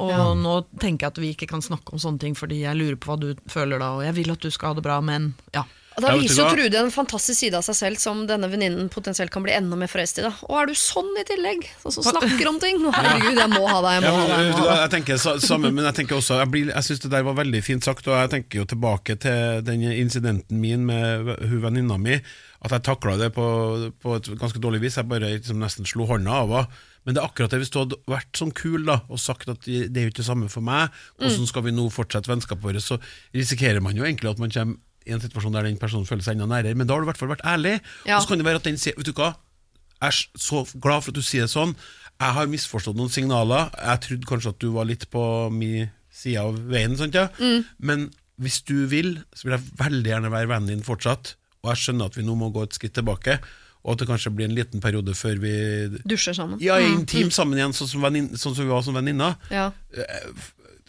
Og 0.00 0.36
nå 0.38 0.64
tenker 0.80 1.06
jeg 1.06 1.12
at 1.12 1.18
vi 1.18 1.34
ikke 1.34 1.48
kan 1.50 1.60
snakke 1.60 1.92
om 1.92 1.98
sånne 1.98 2.20
ting 2.20 2.34
fordi 2.34 2.60
jeg 2.62 2.76
lurer 2.78 2.96
på 2.96 3.10
hva 3.10 3.20
du 3.20 3.34
føler 3.52 3.78
da, 3.82 3.90
og 3.98 4.02
jeg 4.04 4.14
vil 4.14 4.30
at 4.32 4.40
du 4.40 4.50
skal 4.50 4.68
ha 4.68 4.74
det 4.78 4.82
bra, 4.86 5.00
men 5.04 5.34
ja. 5.52 5.64
Og 5.96 6.04
Da 6.04 6.12
viser 6.14 6.44
jo? 6.44 6.50
Trude 6.54 6.78
en 6.78 6.90
fantastisk 6.94 7.40
side 7.42 7.58
av 7.58 7.64
seg 7.66 7.74
selv 7.76 7.98
som 8.00 8.20
denne 8.28 8.46
venninnen 8.48 8.86
potensielt 8.92 9.32
kan 9.34 9.42
bli 9.42 9.52
enda 9.56 9.76
mer 9.76 9.90
forelsket 9.90 10.20
i. 10.22 10.26
da. 10.28 10.32
Og 10.48 10.54
er 10.60 10.66
du 10.70 10.74
sånn 10.78 11.08
i 11.18 11.24
tillegg? 11.26 11.66
Så 11.82 11.90
som 11.96 12.06
snakker 12.06 12.48
om 12.48 12.60
ting? 12.62 12.78
Herregud, 12.94 13.36
jeg 13.40 13.50
må 13.50 13.64
ha 13.68 13.80
deg, 13.82 13.96
jeg 13.98 14.04
må 14.06 14.12
ha 14.14 14.26
deg. 14.30 14.44
Jeg 14.46 14.52
må 14.54 14.60
ha 14.60 14.68
deg. 14.70 14.78
jeg 14.84 14.90
tenker 14.94 15.18
sa- 15.18 15.38
samme, 15.42 15.72
men 15.74 15.84
jeg 15.90 15.94
tenker 15.98 16.16
også 16.16 16.38
Jeg, 16.38 16.50
blir- 16.50 16.70
jeg 16.74 16.82
syns 16.86 17.00
det 17.00 17.10
der 17.10 17.22
var 17.26 17.34
veldig 17.34 17.62
fint 17.66 17.84
sagt, 17.84 18.06
og 18.06 18.14
jeg 18.20 18.30
tenker 18.36 18.60
jo 18.62 18.64
tilbake 18.70 19.18
til 19.18 19.62
den 19.66 19.82
incidenten 19.82 20.60
min 20.60 20.86
med 20.86 21.26
hun 21.48 21.60
venninna 21.66 21.98
mi. 21.98 22.20
At 22.62 22.70
jeg 22.70 22.82
takla 22.84 23.16
det 23.18 23.32
på, 23.34 23.92
på 24.00 24.16
et 24.16 24.30
ganske 24.38 24.60
dårlig 24.60 24.80
vis. 24.82 24.96
Jeg 24.96 25.08
bare 25.08 25.26
liksom 25.38 25.58
nesten 25.58 25.86
slo 25.88 26.06
hånda 26.06 26.30
av 26.44 26.48
henne. 26.54 26.66
Men 27.06 27.14
det 27.16 27.22
er 27.22 27.28
akkurat 27.30 27.50
det 27.50 27.60
hvis 27.62 27.70
du 27.72 27.78
hadde 27.80 27.96
vært 28.06 28.36
sånn 28.36 28.52
kul 28.54 28.84
da 28.84 29.00
og 29.08 29.18
sagt 29.18 29.48
at 29.48 29.62
det 29.64 29.88
er 29.96 30.02
jo 30.04 30.10
ikke 30.12 30.20
det 30.20 30.26
samme 30.26 30.50
for 30.52 30.60
meg, 30.60 30.90
hvordan 31.18 31.46
skal 31.48 31.62
vi 31.64 31.72
nå 31.72 31.86
fortsette 31.90 32.28
vennskapet 32.28 32.60
vårt, 32.60 32.76
så 32.84 32.98
risikerer 33.32 33.80
man 33.80 33.96
jo 33.96 34.04
egentlig 34.04 34.28
at 34.30 34.38
man 34.38 34.50
kommer 34.52 34.76
i 35.10 35.14
en 35.16 35.22
situasjon 35.22 35.56
der 35.58 35.68
den 35.68 35.78
personen 35.80 36.08
føler 36.08 36.24
seg 36.24 36.38
enda 36.38 36.48
nærere. 36.50 36.78
Men 36.78 36.88
da 36.88 36.96
har 36.96 37.02
du 37.02 37.08
i 37.08 37.10
hvert 37.10 37.20
fall 37.20 37.32
vært 37.32 37.46
ærlig. 37.46 37.78
Ja. 38.06 38.16
Og 38.16 38.24
så 38.24 38.32
kan 38.32 38.40
det 38.40 38.46
være 38.48 38.62
at 38.62 38.68
den 38.68 38.78
sier 38.80 38.96
Vet 38.98 39.10
du 39.10 39.14
hva, 39.18 39.34
jeg 40.00 40.08
er 40.08 40.40
så 40.40 40.62
glad 40.80 41.04
for 41.04 41.12
at 41.12 41.18
du 41.18 41.24
sier 41.24 41.44
det 41.44 41.52
sånn. 41.52 41.74
Jeg 42.20 42.36
har 42.36 42.48
misforstått 42.52 42.96
noen 42.96 43.12
signaler. 43.12 43.68
Jeg 43.76 44.04
trodde 44.06 44.28
kanskje 44.28 44.54
at 44.54 44.62
du 44.62 44.70
var 44.74 44.88
litt 44.88 45.06
på 45.12 45.22
min 45.52 45.90
side 46.20 46.40
av 46.42 46.56
veien, 46.68 46.96
sånt, 46.98 47.16
ja? 47.16 47.28
men 47.78 48.10
hvis 48.40 48.60
du 48.68 48.86
vil, 48.90 49.14
så 49.36 49.46
vil 49.46 49.54
jeg 49.56 49.76
veldig 49.78 50.10
gjerne 50.10 50.32
være 50.32 50.50
vennen 50.50 50.72
din 50.72 50.84
fortsatt. 50.84 51.34
Og 51.60 51.72
jeg 51.72 51.82
skjønner 51.82 52.08
at 52.10 52.16
vi 52.16 52.24
nå 52.24 52.34
må 52.40 52.48
gå 52.52 52.64
et 52.64 52.76
skritt 52.76 52.96
tilbake, 52.96 53.36
og 53.80 53.94
at 53.94 54.02
det 54.02 54.08
kanskje 54.10 54.32
blir 54.36 54.48
en 54.48 54.56
liten 54.56 54.82
periode 54.84 55.14
før 55.16 55.40
vi 55.40 55.52
Dusjer 56.08 56.36
sammen. 56.36 56.60
ja, 56.60 56.76
er 56.76 56.88
intim 56.88 57.30
sammen 57.32 57.60
igjen, 57.60 57.76
sånn 57.76 57.88
som, 57.88 58.04
vennin, 58.04 58.30
sånn 58.36 58.56
som 58.56 58.66
vi 58.66 58.72
var 58.72 58.84
som 58.84 58.96
venninner. 58.96 59.36
Ja. 59.52 59.70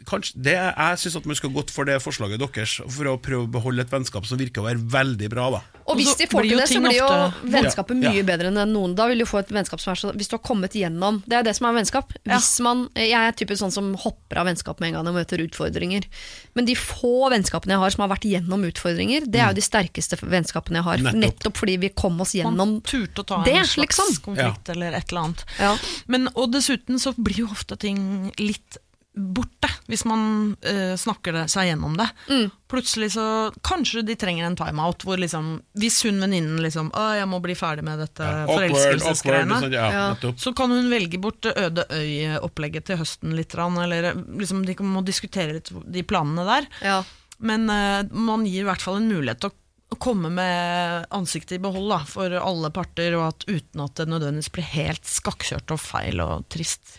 Kanskje, 0.07 0.39
det, 0.41 0.55
jeg 0.55 0.99
syns 1.03 1.17
at 1.19 1.27
man 1.29 1.37
skal 1.37 1.51
gått 1.53 1.71
for 1.73 1.87
det 1.87 1.99
forslaget 2.01 2.41
deres, 2.41 2.77
for 2.89 3.09
å 3.11 3.17
prøve 3.21 3.45
å 3.45 3.51
beholde 3.51 3.83
et 3.85 3.91
vennskap 3.91 4.25
som 4.27 4.39
virker 4.39 4.63
å 4.63 4.67
være 4.67 4.81
veldig 4.93 5.29
bra. 5.31 5.49
da 5.53 5.61
Og 5.91 5.99
hvis 5.99 6.15
de 6.17 6.27
får 6.31 6.47
til 6.47 6.61
det, 6.61 6.67
så 6.71 6.81
blir 6.81 6.97
jo 6.97 7.07
ofte- 7.07 7.51
vennskapet 7.55 7.99
mye 7.99 8.21
ja. 8.21 8.25
bedre 8.25 8.51
enn 8.51 8.59
noen. 8.71 8.95
Da 8.97 9.07
vil 9.11 9.21
du 9.21 9.27
få 9.29 9.41
et 9.41 9.51
vennskap 9.53 9.81
som 9.81 9.93
er 9.93 9.99
så 9.99 10.11
Hvis 10.15 10.29
du 10.31 10.35
har 10.37 10.43
kommet 10.45 10.73
gjennom 10.77 11.21
Det 11.25 11.37
er 11.37 11.43
det 11.45 11.55
som 11.57 11.67
er 11.69 11.77
vennskap. 11.77 12.13
Hvis 12.27 12.49
man, 12.65 12.87
jeg 12.95 13.17
er 13.17 13.31
typisk 13.37 13.61
sånn 13.61 13.73
som 13.73 13.93
hopper 13.95 14.41
av 14.41 14.49
vennskap 14.49 14.79
med 14.81 14.91
en 14.91 14.99
gang 14.99 15.11
og 15.11 15.17
møter 15.19 15.41
utfordringer. 15.43 16.07
Men 16.55 16.69
de 16.69 16.75
få 16.75 17.29
vennskapene 17.33 17.75
jeg 17.75 17.83
har 17.83 17.95
som 17.95 18.05
har 18.05 18.13
vært 18.15 18.27
gjennom 18.29 18.65
utfordringer, 18.67 19.27
det 19.29 19.41
er 19.41 19.51
jo 19.51 19.59
de 19.59 19.65
sterkeste 19.65 20.19
vennskapene 20.21 20.81
jeg 20.81 20.87
har. 20.87 20.97
Nettopp. 20.97 21.21
Nettopp, 21.25 21.57
fordi 21.61 21.77
vi 21.85 21.89
kom 21.93 22.19
oss 22.21 22.35
gjennom 22.37 22.57
Man 22.61 22.77
turte 22.85 23.23
å 23.23 23.27
ta 23.27 23.41
det, 23.45 23.57
en 23.61 23.67
slags 23.67 23.97
liksom. 23.97 24.21
konflikt 24.25 24.71
eller 24.73 24.97
et 24.97 25.11
eller 25.11 25.27
annet. 25.27 25.45
Ja. 25.59 25.75
Men, 26.11 26.29
og 26.35 26.51
dessuten 26.53 26.99
så 27.01 27.13
blir 27.17 27.45
jo 27.45 27.51
ofte 27.51 27.77
ting 27.79 28.31
litt 28.39 28.79
borte, 29.13 29.67
hvis 29.91 30.05
man 30.07 30.53
uh, 30.63 30.95
snakker 30.95 31.35
det, 31.35 31.43
seg 31.51 31.67
gjennom 31.67 31.97
det. 31.99 32.07
Mm. 32.31 32.45
Plutselig 32.71 33.09
så 33.17 33.25
Kanskje 33.67 34.05
de 34.07 34.15
trenger 34.15 34.47
en 34.47 34.55
timeout, 34.55 35.03
hvor 35.03 35.19
liksom 35.19 35.57
Hvis 35.75 35.97
hun 36.07 36.21
venninnen 36.23 36.61
liksom 36.63 36.87
Å, 36.95 37.07
jeg 37.19 37.27
må 37.27 37.41
bli 37.43 37.57
ferdig 37.59 37.83
med 37.83 37.99
dette 37.99 38.23
awkward, 38.23 38.71
forelskelsesgreiene. 38.71 39.57
sånn, 39.59 39.75
ja, 39.75 39.89
Ja. 39.91 40.33
Så 40.39 40.53
kan 40.55 40.71
hun 40.71 40.87
velge 40.91 41.19
bort 41.19 41.41
det 41.43 41.57
øde 41.59 41.85
øy-opplegget 41.91 42.87
til 42.87 43.01
høsten 43.01 43.35
litt, 43.35 43.55
eller 43.59 44.13
liksom 44.39 44.63
de 44.67 44.77
må 44.87 45.03
diskutere 45.03 45.59
litt 45.59 45.73
de 45.91 46.05
planene 46.07 46.47
der. 46.47 46.69
Ja. 46.79 47.01
Men 47.43 47.67
uh, 47.67 48.07
man 48.15 48.47
gir 48.47 48.63
i 48.63 48.69
hvert 48.69 48.85
fall 48.85 49.01
en 49.01 49.11
mulighet 49.11 49.43
til 49.43 49.51
å 49.51 49.57
å 49.91 49.97
komme 49.99 50.29
med 50.31 51.07
ansiktet 51.11 51.57
i 51.57 51.63
behold 51.63 51.89
da, 51.91 51.99
for 52.07 52.31
alle 52.39 52.71
parter, 52.71 53.11
og 53.19 53.25
at 53.25 53.43
uten 53.49 53.83
at 53.83 53.97
det 53.99 54.07
nødvendigvis 54.07 54.51
blir 54.55 54.69
helt 54.71 55.09
skakkjørt 55.09 55.73
og 55.75 55.81
feil 55.83 56.23
og 56.23 56.45
trist. 56.53 56.93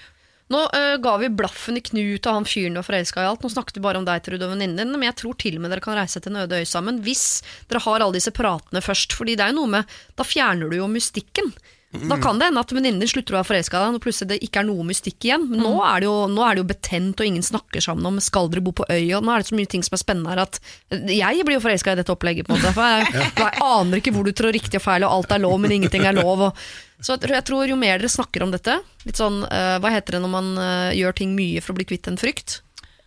Nå 0.52 0.60
uh, 0.68 0.96
ga 1.00 1.14
vi 1.22 1.30
blaffen 1.32 1.78
i 1.78 1.84
Knut 1.84 2.26
og 2.28 2.36
han 2.36 2.46
fyren 2.48 2.76
du 2.76 2.80
var 2.82 2.88
forelska 2.90 3.22
i 3.22 3.28
alt. 3.30 3.44
Nå 3.44 3.50
snakket 3.52 3.78
vi 3.78 3.84
bare 3.84 4.00
om 4.00 4.06
deg, 4.08 4.20
Trude, 4.26 4.44
og 4.44 4.52
venninnen 4.52 4.82
din, 4.82 4.92
men 4.92 5.08
jeg 5.08 5.18
tror 5.22 5.38
til 5.40 5.56
og 5.56 5.64
med 5.64 5.72
dere 5.72 5.84
kan 5.84 5.96
reise 5.96 6.20
til 6.20 6.34
en 6.34 6.42
øde 6.44 6.60
øy 6.60 6.68
sammen 6.68 7.00
hvis 7.04 7.26
dere 7.70 7.82
har 7.86 8.02
alle 8.02 8.18
disse 8.18 8.34
pratene 8.36 8.84
først. 8.84 9.16
Fordi 9.16 9.38
det 9.38 9.46
er 9.46 9.54
jo 9.54 9.62
noe 9.62 9.76
med 9.78 9.96
Da 10.18 10.26
fjerner 10.26 10.68
du 10.68 10.76
jo 10.76 10.90
mystikken. 10.90 11.52
Da 11.92 12.16
kan 12.16 12.38
det 12.40 12.46
hende 12.48 12.60
at 12.62 12.72
venninnen 12.72 13.02
din 13.02 13.10
slutter 13.10 13.34
å 13.34 13.38
være 13.40 13.48
forelska 13.50 13.76
i 13.76 13.82
deg, 13.82 13.96
og 13.98 14.04
plutselig 14.04 14.30
det 14.30 14.38
ikke 14.46 14.62
er 14.62 14.66
noe 14.68 14.84
mystikk 14.88 15.26
igjen. 15.26 15.44
Men 15.50 15.60
nå, 15.60 15.72
er 15.84 16.00
det 16.00 16.08
jo, 16.08 16.14
nå 16.32 16.44
er 16.46 16.56
det 16.56 16.62
jo 16.62 16.68
betent, 16.70 17.20
og 17.20 17.28
ingen 17.28 17.44
snakker 17.44 17.84
sammen 17.84 18.08
om 18.08 18.20
skal 18.24 18.48
dere 18.52 18.64
bo 18.64 18.72
på 18.78 18.86
øya. 18.88 19.20
Nå 19.20 19.34
er 19.34 19.42
det 19.42 19.50
så 19.50 19.58
mye 19.58 19.68
ting 19.68 19.84
som 19.84 19.98
er 19.98 20.00
spennende 20.00 20.32
her 20.32 20.40
at 20.46 20.56
Jeg 20.88 21.44
blir 21.44 21.58
jo 21.58 21.64
forelska 21.66 21.92
i 21.92 22.00
dette 22.00 22.14
opplegget, 22.14 22.48
på 22.48 22.56
en 22.56 22.62
måte. 22.62 22.72
For 22.72 22.96
jeg, 22.96 23.28
jeg 23.42 23.62
aner 23.68 24.00
ikke 24.00 24.16
hvor 24.16 24.24
du 24.24 24.32
trår 24.32 24.56
riktig 24.56 24.80
og 24.80 24.86
feil, 24.86 25.04
og 25.04 25.18
alt 25.18 25.36
er 25.36 25.44
lov, 25.44 25.58
men 25.60 25.76
ingenting 25.76 26.08
er 26.08 26.16
lov. 26.16 26.48
Og, 26.48 26.64
så 27.04 27.18
jeg 27.20 27.44
tror, 27.44 27.68
jo 27.68 27.76
mer 27.76 28.00
dere 28.00 28.12
snakker 28.16 28.46
om 28.46 28.54
dette, 28.54 28.78
litt 29.04 29.18
sånn 29.18 29.42
uh, 29.44 29.76
Hva 29.82 29.92
heter 29.92 30.16
det 30.16 30.24
når 30.24 30.32
man 30.32 30.52
uh, 30.56 30.90
gjør 30.96 31.18
ting 31.18 31.36
mye 31.36 31.60
for 31.60 31.74
å 31.74 31.80
bli 31.80 31.88
kvitt 31.92 32.08
en 32.08 32.20
frykt? 32.20 32.62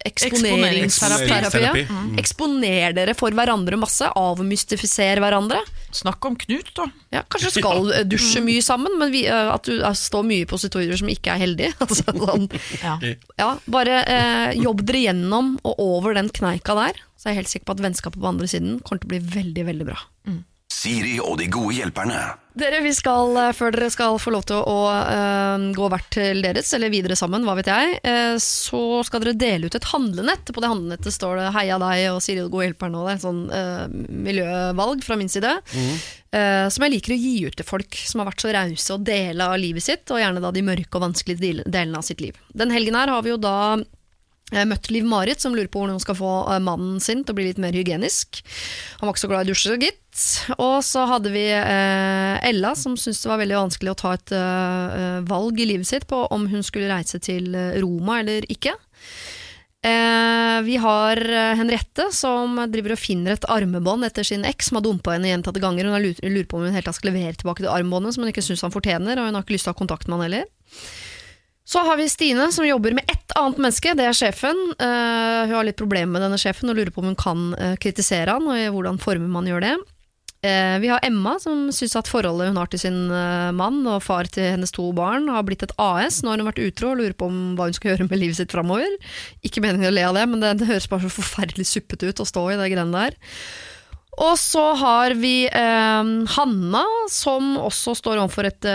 Eksponeringsterapi. 0.06 1.26
Eksponeringsterapi. 1.26 1.84
Mm. 1.90 2.12
Eksponer 2.22 2.96
dere 2.98 3.16
for 3.18 3.34
hverandre 3.36 3.80
masse, 3.82 4.06
avmystifiser 4.20 5.22
hverandre. 5.24 5.62
Snakk 5.96 6.26
om 6.30 6.36
Knut, 6.40 6.70
da. 6.78 6.86
Ja, 7.16 7.24
kanskje 7.32 7.56
skal 7.58 7.90
eh, 7.96 8.06
dusje 8.08 8.44
mye 8.46 8.62
sammen, 8.66 8.98
men 9.02 9.14
vi, 9.16 9.26
eh, 9.28 9.52
at 9.54 9.66
du 9.66 9.80
eh, 9.80 9.98
står 9.98 10.26
mye 10.28 10.48
på 10.50 10.60
situasjoner 10.62 11.02
som 11.02 11.12
ikke 11.12 11.34
er 11.36 11.44
heldige. 11.46 11.74
Altså, 11.86 12.06
sånn, 12.06 12.50
Ja. 12.82 12.96
ja, 13.40 13.50
bare 13.72 14.02
eh, 14.10 14.56
jobb 14.62 14.86
dere 14.88 15.06
gjennom 15.08 15.56
og 15.66 15.80
over 15.82 16.16
den 16.18 16.30
kneika 16.34 16.76
der, 16.78 17.00
så 17.16 17.30
er 17.30 17.36
jeg 17.36 17.44
helt 17.44 17.52
sikker 17.54 17.70
på 17.70 17.78
at 17.78 17.86
vennskapet 17.86 18.22
på 18.22 18.30
andre 18.30 18.50
siden 18.50 18.80
kommer 18.86 19.02
til 19.04 19.10
å 19.10 19.14
bli 19.16 19.22
veldig, 19.40 19.66
veldig 19.74 19.88
bra. 19.90 20.02
Siri 20.72 21.20
og 21.22 21.38
de 21.40 21.48
gode 21.52 21.76
hjelperne. 21.78 22.18
Dere, 22.56 22.80
vi 22.86 22.92
skal, 22.96 23.36
eh, 23.38 23.52
Før 23.56 23.74
dere 23.76 23.90
skal 23.92 24.18
få 24.22 24.32
lov 24.32 24.46
til 24.48 24.62
å 24.62 24.78
uh, 24.88 25.66
gå 25.76 25.88
hvert 25.92 26.08
til 26.14 26.42
deres, 26.46 26.72
eller 26.74 26.94
videre 26.94 27.18
sammen, 27.20 27.44
hva 27.46 27.56
vet 27.58 27.70
jeg, 27.70 27.98
uh, 28.06 28.36
så 28.42 29.02
skal 29.06 29.24
dere 29.24 29.36
dele 29.38 29.68
ut 29.68 29.76
et 29.76 29.90
handlenett. 29.92 30.54
På 30.56 30.64
det 30.64 30.72
handlenettet 30.72 31.16
står 31.16 31.42
det 31.42 31.50
'Heia 31.56 31.80
deg' 31.82 32.14
og 32.14 32.22
'Siri 32.24 32.44
og 32.44 32.48
de 32.50 32.56
gode 32.56 32.70
hjelperne' 32.70 33.02
og 33.02 33.08
det 33.08 33.14
er 33.14 33.20
et 33.20 33.28
sånn 33.28 33.44
uh, 33.52 33.86
miljøvalg 34.30 35.04
fra 35.04 35.20
min 35.20 35.32
side. 35.32 35.52
eh, 36.36 36.68
som 36.70 36.84
jeg 36.84 36.96
liker 36.96 37.14
å 37.16 37.20
gi 37.20 37.36
ut 37.48 37.56
til 37.56 37.68
folk 37.68 37.96
som 37.96 38.22
har 38.22 38.30
vært 38.32 38.44
så 38.44 38.54
rause 38.56 38.96
og 38.96 39.06
dele 39.08 39.46
av 39.46 39.60
livet 39.60 39.84
sitt, 39.84 40.10
og 40.12 40.20
gjerne 40.20 40.44
da 40.44 40.52
de 40.52 40.66
mørke 40.66 40.98
og 40.98 41.06
vanskelige 41.08 41.64
delene 41.64 42.02
av 42.02 42.04
sitt 42.08 42.24
liv. 42.24 42.36
Den 42.54 42.74
helgen 42.76 42.98
her 42.98 43.12
har 43.14 43.24
vi 43.24 43.32
jo 43.32 43.38
da 43.40 43.78
møtt 44.54 44.92
Liv-Marit, 44.94 45.42
som 45.42 45.56
lurer 45.58 45.70
på 45.72 45.82
hvordan 45.82 45.98
hun 45.98 46.04
skal 46.04 46.18
få 46.20 46.32
eh, 46.54 46.62
mannen 46.62 47.00
sin 47.02 47.24
til 47.26 47.34
å 47.34 47.38
bli 47.40 47.48
litt 47.48 47.62
mer 47.62 47.74
hygienisk. 47.74 48.44
Han 49.00 49.08
var 49.08 49.16
ikke 49.16 49.24
så 49.24 49.30
glad 49.32 49.48
i 49.48 49.54
dusje, 49.54 49.78
gitt. 49.82 50.26
Og 50.62 50.78
så 50.86 51.06
hadde 51.10 51.32
vi 51.34 51.48
eh, 51.50 52.36
Ella, 52.46 52.76
som 52.78 52.94
syntes 53.00 53.24
det 53.24 53.32
var 53.32 53.42
veldig 53.42 53.58
vanskelig 53.58 53.96
å 53.96 53.98
ta 54.04 54.14
et 54.16 54.36
eh, 54.38 55.24
valg 55.28 55.60
i 55.60 55.70
livet 55.72 55.90
sitt 55.90 56.06
på 56.12 56.28
om 56.30 56.46
hun 56.52 56.64
skulle 56.66 56.92
reise 56.94 57.20
til 57.24 57.56
eh, 57.58 57.80
Roma 57.82 58.22
eller 58.22 58.46
ikke. 58.54 58.76
Eh, 59.86 60.62
vi 60.66 60.78
har 60.82 61.20
eh, 61.30 61.56
Henriette, 61.58 62.08
som 62.14 62.56
driver 62.70 62.96
og 62.96 63.02
finner 63.02 63.36
et 63.36 63.50
armebånd 63.50 64.08
etter 64.08 64.26
sin 64.26 64.46
eks, 64.48 64.72
som 64.72 64.80
har 64.80 64.86
dumpa 64.86 65.14
henne 65.14 65.30
gjentatte 65.30 65.62
ganger. 65.62 65.90
Hun 65.90 66.06
lurer, 66.06 66.48
på 66.50 66.62
om 66.62 66.66
hun 66.66 66.74
helt 66.74 66.90
skal 66.94 67.12
levere 67.12 67.36
tilbake 67.38 67.66
det 67.66 67.74
armbåndet, 67.74 68.16
som 68.16 68.26
hun 68.26 68.32
ikke 68.32 68.46
syns 68.46 68.66
han 68.66 68.74
fortjener, 68.74 69.20
og 69.20 69.30
hun 69.30 69.38
har 69.38 69.46
ikke 69.46 69.58
lyst 69.58 69.68
til 69.68 69.74
å 69.74 69.76
ha 69.76 69.82
kontakt 69.82 70.10
med 70.10 70.18
han 70.18 70.26
heller. 70.30 70.50
Så 71.66 71.82
har 71.82 71.98
vi 71.98 72.10
Stine, 72.10 72.52
som 72.52 72.68
jobber 72.68 72.94
med 72.94 73.10
ett 73.10 73.32
annet 73.36 73.58
menneske, 73.58 73.96
det 73.98 74.06
er 74.06 74.14
sjefen. 74.14 74.60
Uh, 74.78 75.50
hun 75.50 75.56
har 75.58 75.66
litt 75.66 75.80
problemer 75.80 76.14
med 76.14 76.22
denne 76.22 76.38
sjefen 76.38 76.70
og 76.70 76.78
lurer 76.78 76.94
på 76.94 77.02
om 77.02 77.10
hun 77.10 77.18
kan 77.18 77.42
uh, 77.58 77.74
kritisere 77.82 78.38
han, 78.38 78.46
og 78.46 78.60
i 78.60 78.70
hvordan 78.70 79.02
former 79.02 79.32
man 79.34 79.50
gjør 79.50 79.66
det. 79.66 79.74
Uh, 80.46 80.78
vi 80.84 80.92
har 80.94 81.02
Emma, 81.08 81.40
som 81.42 81.66
syns 81.74 81.98
at 81.98 82.12
forholdet 82.12 82.52
hun 82.52 82.62
har 82.62 82.70
til 82.70 82.84
sin 82.86 83.02
mann 83.58 83.82
og 83.90 84.04
far 84.06 84.30
til 84.30 84.52
hennes 84.54 84.76
to 84.78 84.92
barn, 84.94 85.26
har 85.34 85.48
blitt 85.48 85.66
et 85.66 85.74
AS. 85.82 86.22
Nå 86.22 86.36
har 86.36 86.44
hun 86.44 86.52
vært 86.52 86.62
utro 86.68 86.94
og 86.94 87.02
lurer 87.02 87.18
på 87.18 87.32
om 87.34 87.44
hva 87.58 87.72
hun 87.72 87.78
skal 87.80 87.96
gjøre 87.96 88.12
med 88.12 88.22
livet 88.22 88.38
sitt 88.38 88.54
framover. 88.54 89.00
Ikke 89.42 89.66
meningen 89.66 89.90
å 89.90 89.96
le 89.98 90.06
av 90.06 90.22
det, 90.22 90.30
men 90.30 90.46
det, 90.46 90.60
det 90.62 90.70
høres 90.70 90.92
bare 90.92 91.10
så 91.10 91.16
forferdelig 91.18 91.66
suppete 91.74 92.14
ut 92.14 92.22
å 92.22 92.30
stå 92.30 92.52
i 92.54 92.60
det 92.62 92.74
greiene 92.76 92.94
der. 92.94 93.18
Og 94.22 94.38
så 94.40 94.70
har 94.78 95.18
vi 95.18 95.50
Hanna, 95.50 96.90
som 97.12 97.56
også 97.58 97.98
står 97.98 98.22
overfor 98.22 98.54
et 98.54 98.70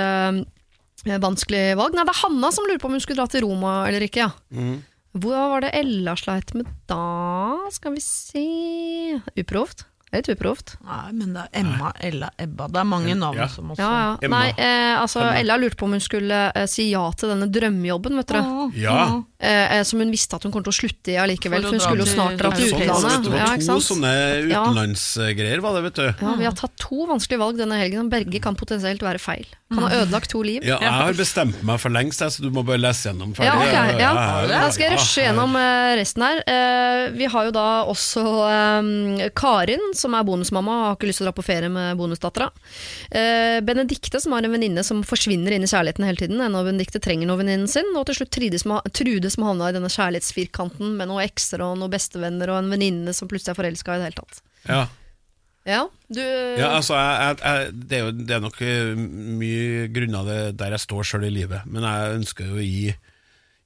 vanskelig 1.04 1.76
valg. 1.80 1.94
Nei, 1.96 2.04
det 2.04 2.12
er 2.14 2.22
Hanna 2.24 2.50
som 2.52 2.66
lurer 2.68 2.78
på 2.82 2.90
om 2.90 2.96
hun 2.96 3.00
skulle 3.00 3.20
dra 3.22 3.26
til 3.30 3.46
Roma 3.46 3.88
eller 3.88 4.04
ikke. 4.06 4.28
ja. 4.28 4.78
Hva 5.10 5.48
var 5.50 5.64
det 5.64 5.72
Ella 5.74 6.12
sleit 6.14 6.52
med 6.54 6.68
da? 6.86 7.66
Skal 7.74 7.96
vi 7.96 8.02
se 8.04 9.18
Uproft? 9.42 9.82
Det 10.10 10.18
er 10.18 10.22
litt 10.24 10.40
uproft. 10.40 10.72
Nei, 10.82 11.12
men 11.14 11.34
det 11.36 11.42
er 11.46 11.60
Emma, 11.60 11.92
Ella, 12.02 12.30
Ebba. 12.42 12.66
Det 12.66 12.80
er 12.80 12.86
mange 12.90 13.14
navn 13.14 13.36
Ja. 13.38 13.46
som 13.46 13.70
også 13.70 13.78
Ja, 13.78 14.16
ja. 14.20 14.28
Nei, 14.28 14.48
eh, 14.58 14.98
altså, 14.98 15.22
Ella 15.38 15.56
lurte 15.56 15.76
på 15.78 15.84
om 15.86 15.92
hun 15.94 16.00
skulle 16.02 16.40
eh, 16.54 16.66
si 16.66 16.88
ja 16.90 17.04
til 17.14 17.30
denne 17.30 17.46
drømmejobben, 17.46 18.16
vet 18.18 18.26
dere. 18.26 18.70
Ja. 18.74 19.22
Eh, 19.38 19.76
eh, 19.78 19.82
som 19.86 20.00
hun 20.02 20.10
visste 20.10 20.34
at 20.34 20.42
hun 20.42 20.50
kom 20.52 20.64
til 20.66 20.72
å 20.72 20.78
slutte 20.80 21.14
i 21.14 21.16
allikevel, 21.16 21.62
For 21.62 21.70
for 21.70 21.78
hun 21.78 21.80
skulle 21.86 22.04
jo 22.04 22.10
snart 22.10 22.36
dra 22.42 22.50
til 22.50 22.74
utlandet. 22.74 23.22
Det 23.22 23.30
var 23.30 23.62
to 23.70 23.78
sånne 23.86 24.12
utenlandsgreier, 24.50 25.62
var 25.62 25.78
det, 25.78 25.82
vet 25.88 25.94
du. 26.00 26.06
Ja, 26.26 26.34
vi 26.40 26.44
har 26.48 26.56
tatt 26.58 26.74
to 26.80 27.06
vanskelige 27.08 27.40
valg 27.40 27.60
denne 27.60 27.78
helgen, 27.80 28.06
og 28.06 28.10
begge 28.12 28.40
kan 28.42 28.58
potensielt 28.58 29.02
være 29.04 29.22
feil. 29.22 29.46
Kan 29.70 29.84
ha 29.86 29.90
ødelagt 30.02 30.30
to 30.32 30.42
liv. 30.42 30.64
Ja, 30.66 30.80
jeg 30.82 30.90
har 30.90 31.14
bestemt 31.14 31.62
meg 31.66 31.78
for 31.78 31.94
lengst, 31.94 32.18
så 32.20 32.42
du 32.42 32.50
må 32.50 32.64
bare 32.66 32.80
lese 32.82 33.10
gjennom 33.12 33.32
ferdig. 33.38 33.46
Ja, 33.46 33.54
okay, 33.62 34.00
ja. 34.02 34.10
ja, 34.10 34.60
Da 34.66 34.70
skal 34.74 34.88
jeg 34.88 34.98
rushe 34.98 35.22
gjennom 35.28 35.54
eh, 35.56 35.94
resten 36.00 36.26
her. 36.26 36.42
Eh, 36.50 37.04
vi 37.14 37.30
har 37.30 37.48
jo 37.48 37.54
da 37.54 37.66
også 37.90 38.24
eh, 38.50 39.28
Karin, 39.38 39.92
som 40.00 40.16
er 40.16 40.26
bonusmamma 40.26 40.76
og 40.76 40.86
har 40.88 40.98
ikke 40.98 41.10
lyst 41.10 41.22
til 41.22 41.28
å 41.28 41.30
dra 41.30 41.36
på 41.36 41.46
ferie 41.46 41.70
med 41.72 41.98
bonusdattera. 42.00 42.50
Eh, 43.10 43.58
Benedikte, 43.66 44.20
som 44.22 44.34
har 44.36 44.46
en 44.46 44.56
venninne 44.56 44.84
som 44.86 45.02
forsvinner 45.06 45.56
inn 45.56 45.66
i 45.66 45.70
kjærligheten 45.70 46.08
hele 46.08 46.22
tiden. 46.22 46.40
En 46.44 46.56
av 46.58 46.68
Benedikte 46.68 47.02
trenger 47.02 47.28
nå 47.30 47.36
venninnen 47.40 47.70
sin. 47.70 47.92
Og 47.94 48.08
til 48.08 48.20
slutt 48.20 48.32
Trude 48.34 48.60
som, 48.62 48.78
Trude 48.96 49.32
som 49.32 49.46
havna 49.48 49.70
i 49.70 49.76
denne 49.76 49.92
kjærlighetsfirkanten 49.92 50.96
med 50.98 51.10
noen 51.12 51.26
ekser 51.26 51.62
og 51.66 51.76
noen 51.80 51.92
bestevenner 51.92 52.52
og 52.52 52.62
en 52.62 52.72
venninne 52.72 53.14
som 53.16 53.30
plutselig 53.30 53.54
er 53.54 53.60
forelska 53.60 53.96
i 53.96 54.02
det 54.02 54.10
hele 54.10 54.22
tatt. 54.22 54.42
Ja. 54.66 54.86
Ja, 55.68 55.84
du 56.08 56.20
Ja, 56.20 56.72
altså, 56.78 56.96
jeg, 56.96 57.36
jeg, 57.44 57.72
det, 57.76 57.98
er 57.98 58.06
jo, 58.06 58.12
det 58.16 58.36
er 58.36 58.42
nok 58.42 58.60
eh, 58.64 58.92
mye 58.96 59.88
grunner 59.92 60.28
det, 60.28 60.40
der 60.60 60.74
jeg 60.74 60.84
står 60.86 61.06
sjøl 61.06 61.26
i 61.28 61.34
livet, 61.34 61.66
men 61.68 61.84
jeg 61.84 62.16
ønsker 62.16 62.48
jo 62.48 62.56
å 62.56 62.64
gi, 62.64 62.94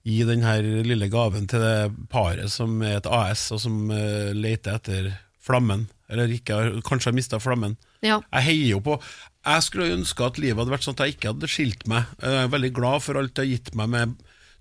gi 0.04 0.18
den 0.26 0.42
her 0.44 0.66
lille 0.86 1.08
gaven 1.12 1.46
til 1.50 1.62
det 1.62 1.92
paret 2.10 2.50
som 2.52 2.82
er 2.82 2.98
et 2.98 3.06
AS, 3.08 3.46
og 3.54 3.62
som 3.62 3.78
uh, 3.94 4.34
leter 4.34 4.80
etter 4.80 5.12
flammen, 5.44 5.86
eller 6.12 6.32
ikke 6.34 6.82
kanskje 6.84 7.10
har 7.10 7.16
mista 7.16 7.40
flammen. 7.40 7.78
Ja. 8.04 8.20
Jeg 8.28 8.46
heier 8.48 8.70
jo 8.74 8.80
på 8.84 8.98
Jeg 9.00 9.64
skulle 9.64 9.94
ønske 9.94 10.26
at 10.26 10.38
livet 10.40 10.60
hadde 10.60 10.74
vært 10.74 10.86
sånn 10.86 10.96
at 10.98 11.04
jeg 11.04 11.16
ikke 11.16 11.32
hadde 11.32 11.50
skilt 11.50 11.86
meg. 11.90 12.08
Jeg 12.20 12.44
er 12.44 12.52
veldig 12.52 12.72
glad 12.76 13.04
for 13.04 13.20
alt 13.20 13.34
det 13.36 13.44
har 13.44 13.52
gitt 13.52 13.74
meg 13.78 13.90
med 13.92 14.14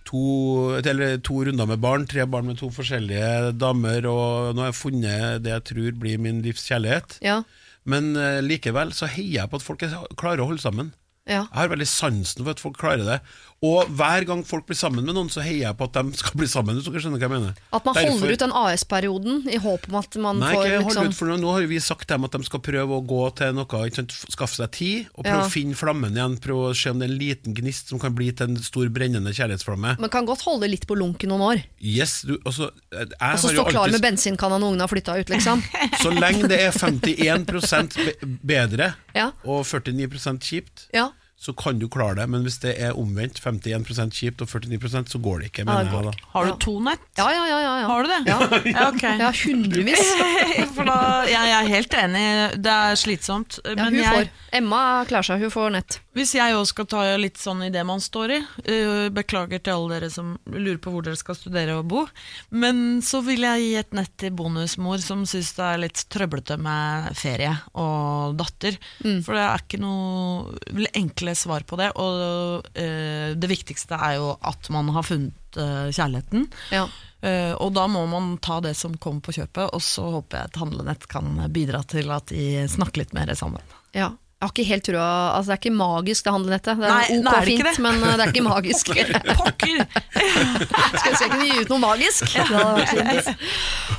to, 0.07 0.23
eller 0.83 1.17
to 1.23 1.43
runder 1.47 1.67
med 1.69 1.83
barn, 1.83 2.07
tre 2.09 2.25
barn 2.27 2.49
med 2.49 2.59
to 2.59 2.69
forskjellige 2.73 3.53
damer, 3.55 4.07
og 4.09 4.55
nå 4.55 4.65
har 4.65 4.73
jeg 4.73 4.79
funnet 4.81 5.43
det 5.45 5.53
jeg 5.53 5.67
tror 5.71 5.99
blir 6.01 6.19
min 6.19 6.41
livs 6.43 6.65
kjærlighet. 6.67 7.19
Ja. 7.23 7.41
Men 7.87 8.13
eh, 8.19 8.41
likevel 8.43 8.93
så 8.95 9.09
heier 9.11 9.41
jeg 9.41 9.51
på 9.51 9.59
at 9.59 9.65
folk 9.65 9.83
er, 9.87 9.95
klarer 10.19 10.43
å 10.43 10.49
holde 10.51 10.63
sammen. 10.63 10.91
Ja. 11.25 11.45
Jeg 11.47 11.55
har 11.55 11.69
veldig 11.71 11.87
sansen 11.87 12.43
for 12.43 12.51
at 12.51 12.59
folk 12.59 12.75
klarer 12.81 13.05
det. 13.07 13.19
Og 13.63 13.87
hver 13.95 14.25
gang 14.27 14.41
folk 14.43 14.65
blir 14.67 14.75
sammen 14.75 15.05
med 15.07 15.15
noen, 15.15 15.29
så 15.31 15.39
heier 15.39 15.69
jeg 15.69 15.77
på 15.79 15.85
at 15.87 15.93
de 15.95 16.17
skal 16.19 16.33
bli 16.35 16.47
sammen. 16.51 16.75
Hvis 16.75 16.83
dere 16.89 16.99
skjønner 16.99 17.21
hva 17.21 17.29
jeg 17.29 17.31
mener 17.31 17.53
At 17.71 17.85
man 17.87 17.95
Derfor- 17.95 18.09
holder 18.11 18.33
ut 18.35 18.41
den 18.43 18.51
AS-perioden 18.51 19.37
i 19.47 19.55
håp 19.63 19.87
om 19.87 19.95
at 20.01 20.17
man 20.19 20.39
Nei, 20.41 20.49
får 20.51 20.65
ikke 20.67 20.81
liksom 20.83 21.07
ut, 21.07 21.15
for 21.15 21.25
nå, 21.31 21.53
har 21.55 21.67
vi 21.71 21.79
sagt 21.79 22.09
dem 22.11 22.25
at 22.27 22.31
de 22.35 22.43
skal 22.43 22.59
prøve 22.59 22.91
å 22.99 23.05
gå 23.07 23.21
til 23.39 23.53
noe, 23.55 23.65
skaffe 24.35 24.55
seg 24.59 24.71
tid, 24.75 25.07
og 25.15 25.23
prøve 25.23 25.39
Ja. 25.39 25.47
å 25.47 25.53
finne 25.53 25.79
flammen 25.79 26.11
igjen. 26.11 26.35
Prøve 26.43 26.73
å 26.73 26.75
se 26.75 26.89
om 26.91 26.99
det 26.99 27.07
er 27.07 27.13
en 27.13 27.19
liten 27.23 27.55
gnist 27.55 27.87
som 27.87 27.99
kan 28.03 28.11
bli 28.13 28.33
til 28.33 28.49
en 28.49 28.57
stor 28.59 28.89
brennende 28.91 29.31
kjærlighetsflamme. 29.31 29.95
Man 30.03 30.09
kan 30.09 30.25
godt 30.27 30.41
holde 30.43 30.67
litt 30.67 30.85
på 30.85 30.99
lunken 30.99 31.29
noen 31.31 31.47
år, 31.55 31.63
Yes, 31.79 32.23
du, 32.23 32.35
altså, 32.43 32.67
jeg 32.91 33.07
og 33.21 33.39
så 33.39 33.47
stå 33.47 33.55
jo 33.55 33.63
klar 33.71 33.87
alltid 33.87 34.01
med 34.01 34.11
bensinkanna 34.11 34.59
når 34.59 34.75
ungene 34.75 34.81
har 34.83 34.91
flytta 34.91 35.19
ut, 35.23 35.27
liksom. 35.31 35.63
Så 36.03 36.11
lenge 36.11 36.49
det 36.51 36.59
er 36.59 36.71
51 36.75 37.47
be 37.95 38.67
bedre 38.67 38.95
Ja. 39.15 39.31
og 39.45 39.63
49 39.63 40.39
kjipt, 40.43 40.87
Ja. 40.93 41.12
Så 41.43 41.51
kan 41.53 41.79
du 41.79 41.89
klare 41.91 42.15
det. 42.21 42.27
Men 42.31 42.45
hvis 42.45 42.61
det 42.63 42.77
er 42.79 42.95
omvendt, 42.95 43.41
51% 43.43 44.15
kjipt 44.15 44.43
og 44.45 44.47
49% 44.47 45.11
så 45.11 45.19
går 45.19 45.41
det 45.41 45.49
ikke. 45.51 45.65
Mener 45.67 45.89
jeg 45.91 46.05
da. 46.07 46.13
Har 46.31 46.47
du 46.47 46.53
to 46.63 46.77
nett? 46.85 47.03
Ja, 47.19 47.25
ja, 47.35 47.43
ja. 47.49 47.57
ja, 47.65 47.73
ja. 47.81 47.89
Har 47.89 48.05
du 48.05 48.13
det? 48.13 48.21
Ja. 48.31 48.39
Ja, 48.73 48.87
ok. 48.89 49.03
Ja, 49.19 49.31
hundrevis. 49.43 50.13
For 50.77 50.87
da, 50.87 50.95
jeg, 51.27 51.35
jeg 51.51 51.57
er 51.57 51.69
helt 51.73 51.97
enig, 51.99 52.23
det 52.63 52.77
er 52.87 52.95
slitsomt. 52.99 53.59
Ja, 53.67 53.75
men 53.75 53.91
hun 53.91 53.99
jeg, 53.99 54.15
får. 54.15 54.31
Emma 54.61 54.79
klarer 55.09 55.33
seg, 55.33 55.43
hun 55.43 55.53
får 55.53 55.75
nett. 55.75 55.99
Hvis 56.13 56.35
jeg 56.37 56.55
òg 56.55 56.65
skal 56.69 56.87
ta 56.89 57.03
litt 57.19 57.39
sånn 57.41 57.63
i 57.65 57.71
det 57.73 57.83
man 57.87 58.01
står 58.03 58.35
i 58.35 58.39
øh, 58.69 59.07
Beklager 59.13 59.61
til 59.63 59.75
alle 59.75 59.97
dere 59.97 60.09
som 60.13 60.35
lurer 60.45 60.79
på 60.81 60.93
hvor 60.93 61.05
dere 61.05 61.19
skal 61.19 61.37
studere 61.37 61.77
og 61.79 61.87
bo. 61.89 62.03
Men 62.53 63.01
så 63.05 63.23
vil 63.25 63.45
jeg 63.45 63.63
gi 63.63 63.71
et 63.81 63.95
nett 63.97 64.13
til 64.21 64.33
bonusmor 64.37 65.01
som 65.03 65.25
syns 65.29 65.53
det 65.57 65.65
er 65.67 65.81
litt 65.85 66.03
trøblete 66.13 66.57
med 66.61 67.13
ferie 67.17 67.53
og 67.73 68.37
datter. 68.39 68.77
For 69.25 69.37
det 69.37 69.45
er 69.45 69.65
ikke 69.65 69.81
noe 69.81 70.89
enkle 70.93 71.35
svar 71.37 71.65
på 71.67 71.79
det. 71.81 71.89
Og 72.01 72.67
øh, 72.73 73.33
det 73.33 73.49
viktigste 73.51 73.97
er 73.97 74.19
jo 74.19 74.35
at 74.41 74.69
man 74.73 74.93
har 74.93 75.07
funnet 75.07 75.57
øh, 75.57 75.89
kjærligheten. 75.89 76.47
Ja. 76.73 76.87
Eh, 77.23 77.53
og 77.55 77.71
da 77.75 77.85
må 77.87 78.03
man 78.11 78.35
ta 78.43 78.59
det 78.63 78.73
som 78.75 78.97
kommer 78.99 79.23
på 79.23 79.35
kjøpet, 79.37 79.69
og 79.71 79.81
så 79.83 80.09
håper 80.17 80.41
jeg 80.41 80.51
et 80.51 80.59
handlenett 80.59 81.07
kan 81.11 81.37
bidra 81.55 81.79
til 81.87 82.11
at 82.11 82.33
de 82.33 82.67
snakker 82.69 83.05
litt 83.05 83.15
mer 83.15 83.31
sammen. 83.39 83.63
ja. 83.95 84.11
Jeg 84.43 84.49
har 84.49 84.51
ikke 84.51 84.67
helt 84.67 84.83
trua 84.83 85.09
altså 85.37 85.47
Det 85.47 85.55
er 85.55 85.61
ikke 85.61 85.75
magisk, 85.79 86.25
det 86.25 86.33
handlenettet. 86.35 86.81
Det 86.81 86.87
er 86.87 86.91
Nei, 86.91 87.03
ok 87.03 87.23
nei, 87.23 87.33
er 87.33 87.39
det 87.39 87.53
fint, 87.53 87.67
det? 87.69 87.83
men 87.85 88.01
uh, 88.03 88.09
det 88.11 88.25
er 88.25 88.33
ikke 88.33 88.45
magisk. 88.51 88.91
Pokker! 89.39 89.83
Skulle 90.99 91.13
ønske 91.13 91.23
jeg 91.23 91.31
kunne 91.31 91.47
gi 91.47 91.63
ut 91.63 91.71
noe 91.71 91.81
magisk. 91.83 92.35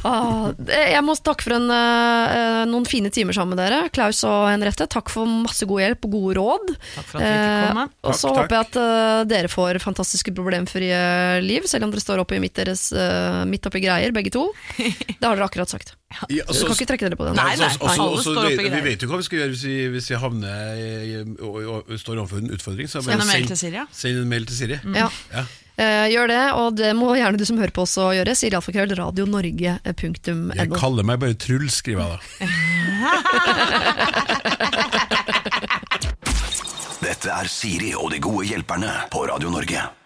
Ah, 0.04 0.50
jeg 0.68 1.00
må 1.06 1.14
takke 1.24 1.46
for 1.46 1.56
en, 1.56 1.70
eh, 1.72 2.62
noen 2.68 2.84
fine 2.88 3.08
timer 3.14 3.36
sammen 3.36 3.54
med 3.54 3.62
dere. 3.62 3.88
Klaus 3.94 4.20
og 4.28 4.50
Henriette, 4.50 4.86
takk 4.90 5.08
for 5.12 5.28
masse 5.28 5.64
god 5.68 5.80
hjelp 5.80 6.08
og 6.08 6.14
gode 6.18 6.36
råd. 6.38 6.74
Takk 6.98 7.08
for 7.08 7.20
at 7.20 7.24
vi 7.24 7.32
fikk 7.32 7.68
komme. 7.70 7.86
Eh, 7.88 7.96
og 8.04 8.18
så 8.18 8.28
Takk, 8.28 8.38
håper 8.42 8.56
jeg 8.58 8.68
at 8.68 8.78
eh, 8.84 9.24
dere 9.32 9.52
får 9.52 9.80
fantastiske 9.84 10.34
problemfrie 10.36 11.00
liv, 11.44 11.68
selv 11.70 11.88
om 11.88 11.94
dere 11.94 12.04
står 12.04 12.22
oppe 12.24 12.36
i 12.38 12.42
midt, 12.44 12.56
deres, 12.60 12.90
eh, 12.92 13.42
midt 13.48 13.68
oppi 13.70 13.82
greier, 13.84 14.14
begge 14.16 14.34
to. 14.34 14.48
Det 14.78 15.22
har 15.24 15.38
dere 15.38 15.48
akkurat 15.48 15.72
sagt. 15.72 15.96
Ja, 16.14 16.26
Du 16.28 16.36
altså, 16.44 16.68
kan 16.68 16.76
ikke 16.76 16.90
trekke 16.92 17.08
dere 17.08 17.18
på 17.18 17.26
den. 17.26 17.38
Nei, 17.38 17.54
nei. 17.56 17.64
nei, 17.64 17.70
også, 17.74 18.04
også, 18.04 18.34
også, 18.36 18.60
vi, 18.60 18.68
vi 18.70 18.82
vet 18.84 19.02
jo 19.02 19.08
hva 19.10 19.18
vi 19.18 19.26
skal 19.26 19.40
gjøre 19.40 19.54
hvis 19.54 19.64
vi, 19.66 19.78
hvis 19.96 20.10
vi 20.12 20.20
havner 20.34 21.24
og, 21.40 21.54
og, 21.64 21.88
og 21.88 21.98
står 22.00 22.18
overfor 22.22 22.38
en 22.42 22.50
utfordring. 22.54 22.88
Så 22.88 23.02
Send 23.02 23.20
en 23.20 23.26
mail 23.28 23.46
til 23.48 23.58
Siri. 23.58 23.84
Send 23.92 24.18
en 24.22 24.28
mail 24.28 24.46
til 24.46 24.56
Siri. 24.56 24.78
Ja. 24.94 25.08
Ja. 25.32 25.44
Uh, 25.74 26.06
gjør 26.06 26.28
det, 26.30 26.42
og 26.54 26.76
det 26.78 26.92
må 26.94 27.14
gjerne 27.18 27.38
du 27.38 27.44
som 27.48 27.58
hører 27.58 27.74
på 27.74 27.82
også 27.82 28.12
gjøre. 28.14 28.34
Siri 28.38 28.54
alfakrøll 28.54 28.94
radionorge.no. 28.98 30.54
Jeg 30.54 30.70
kaller 30.76 31.02
meg 31.06 31.18
bare 31.22 31.34
Truls, 31.34 31.74
skriver 31.82 32.02
jeg 32.04 32.10
da. 32.14 32.18
Dette 37.04 37.28
er 37.34 37.46
Siri 37.50 37.90
og 37.98 38.10
de 38.14 38.18
gode 38.22 38.46
hjelperne 38.48 38.92
på 39.12 39.26
Radio 39.28 39.50
Norge. 39.52 40.03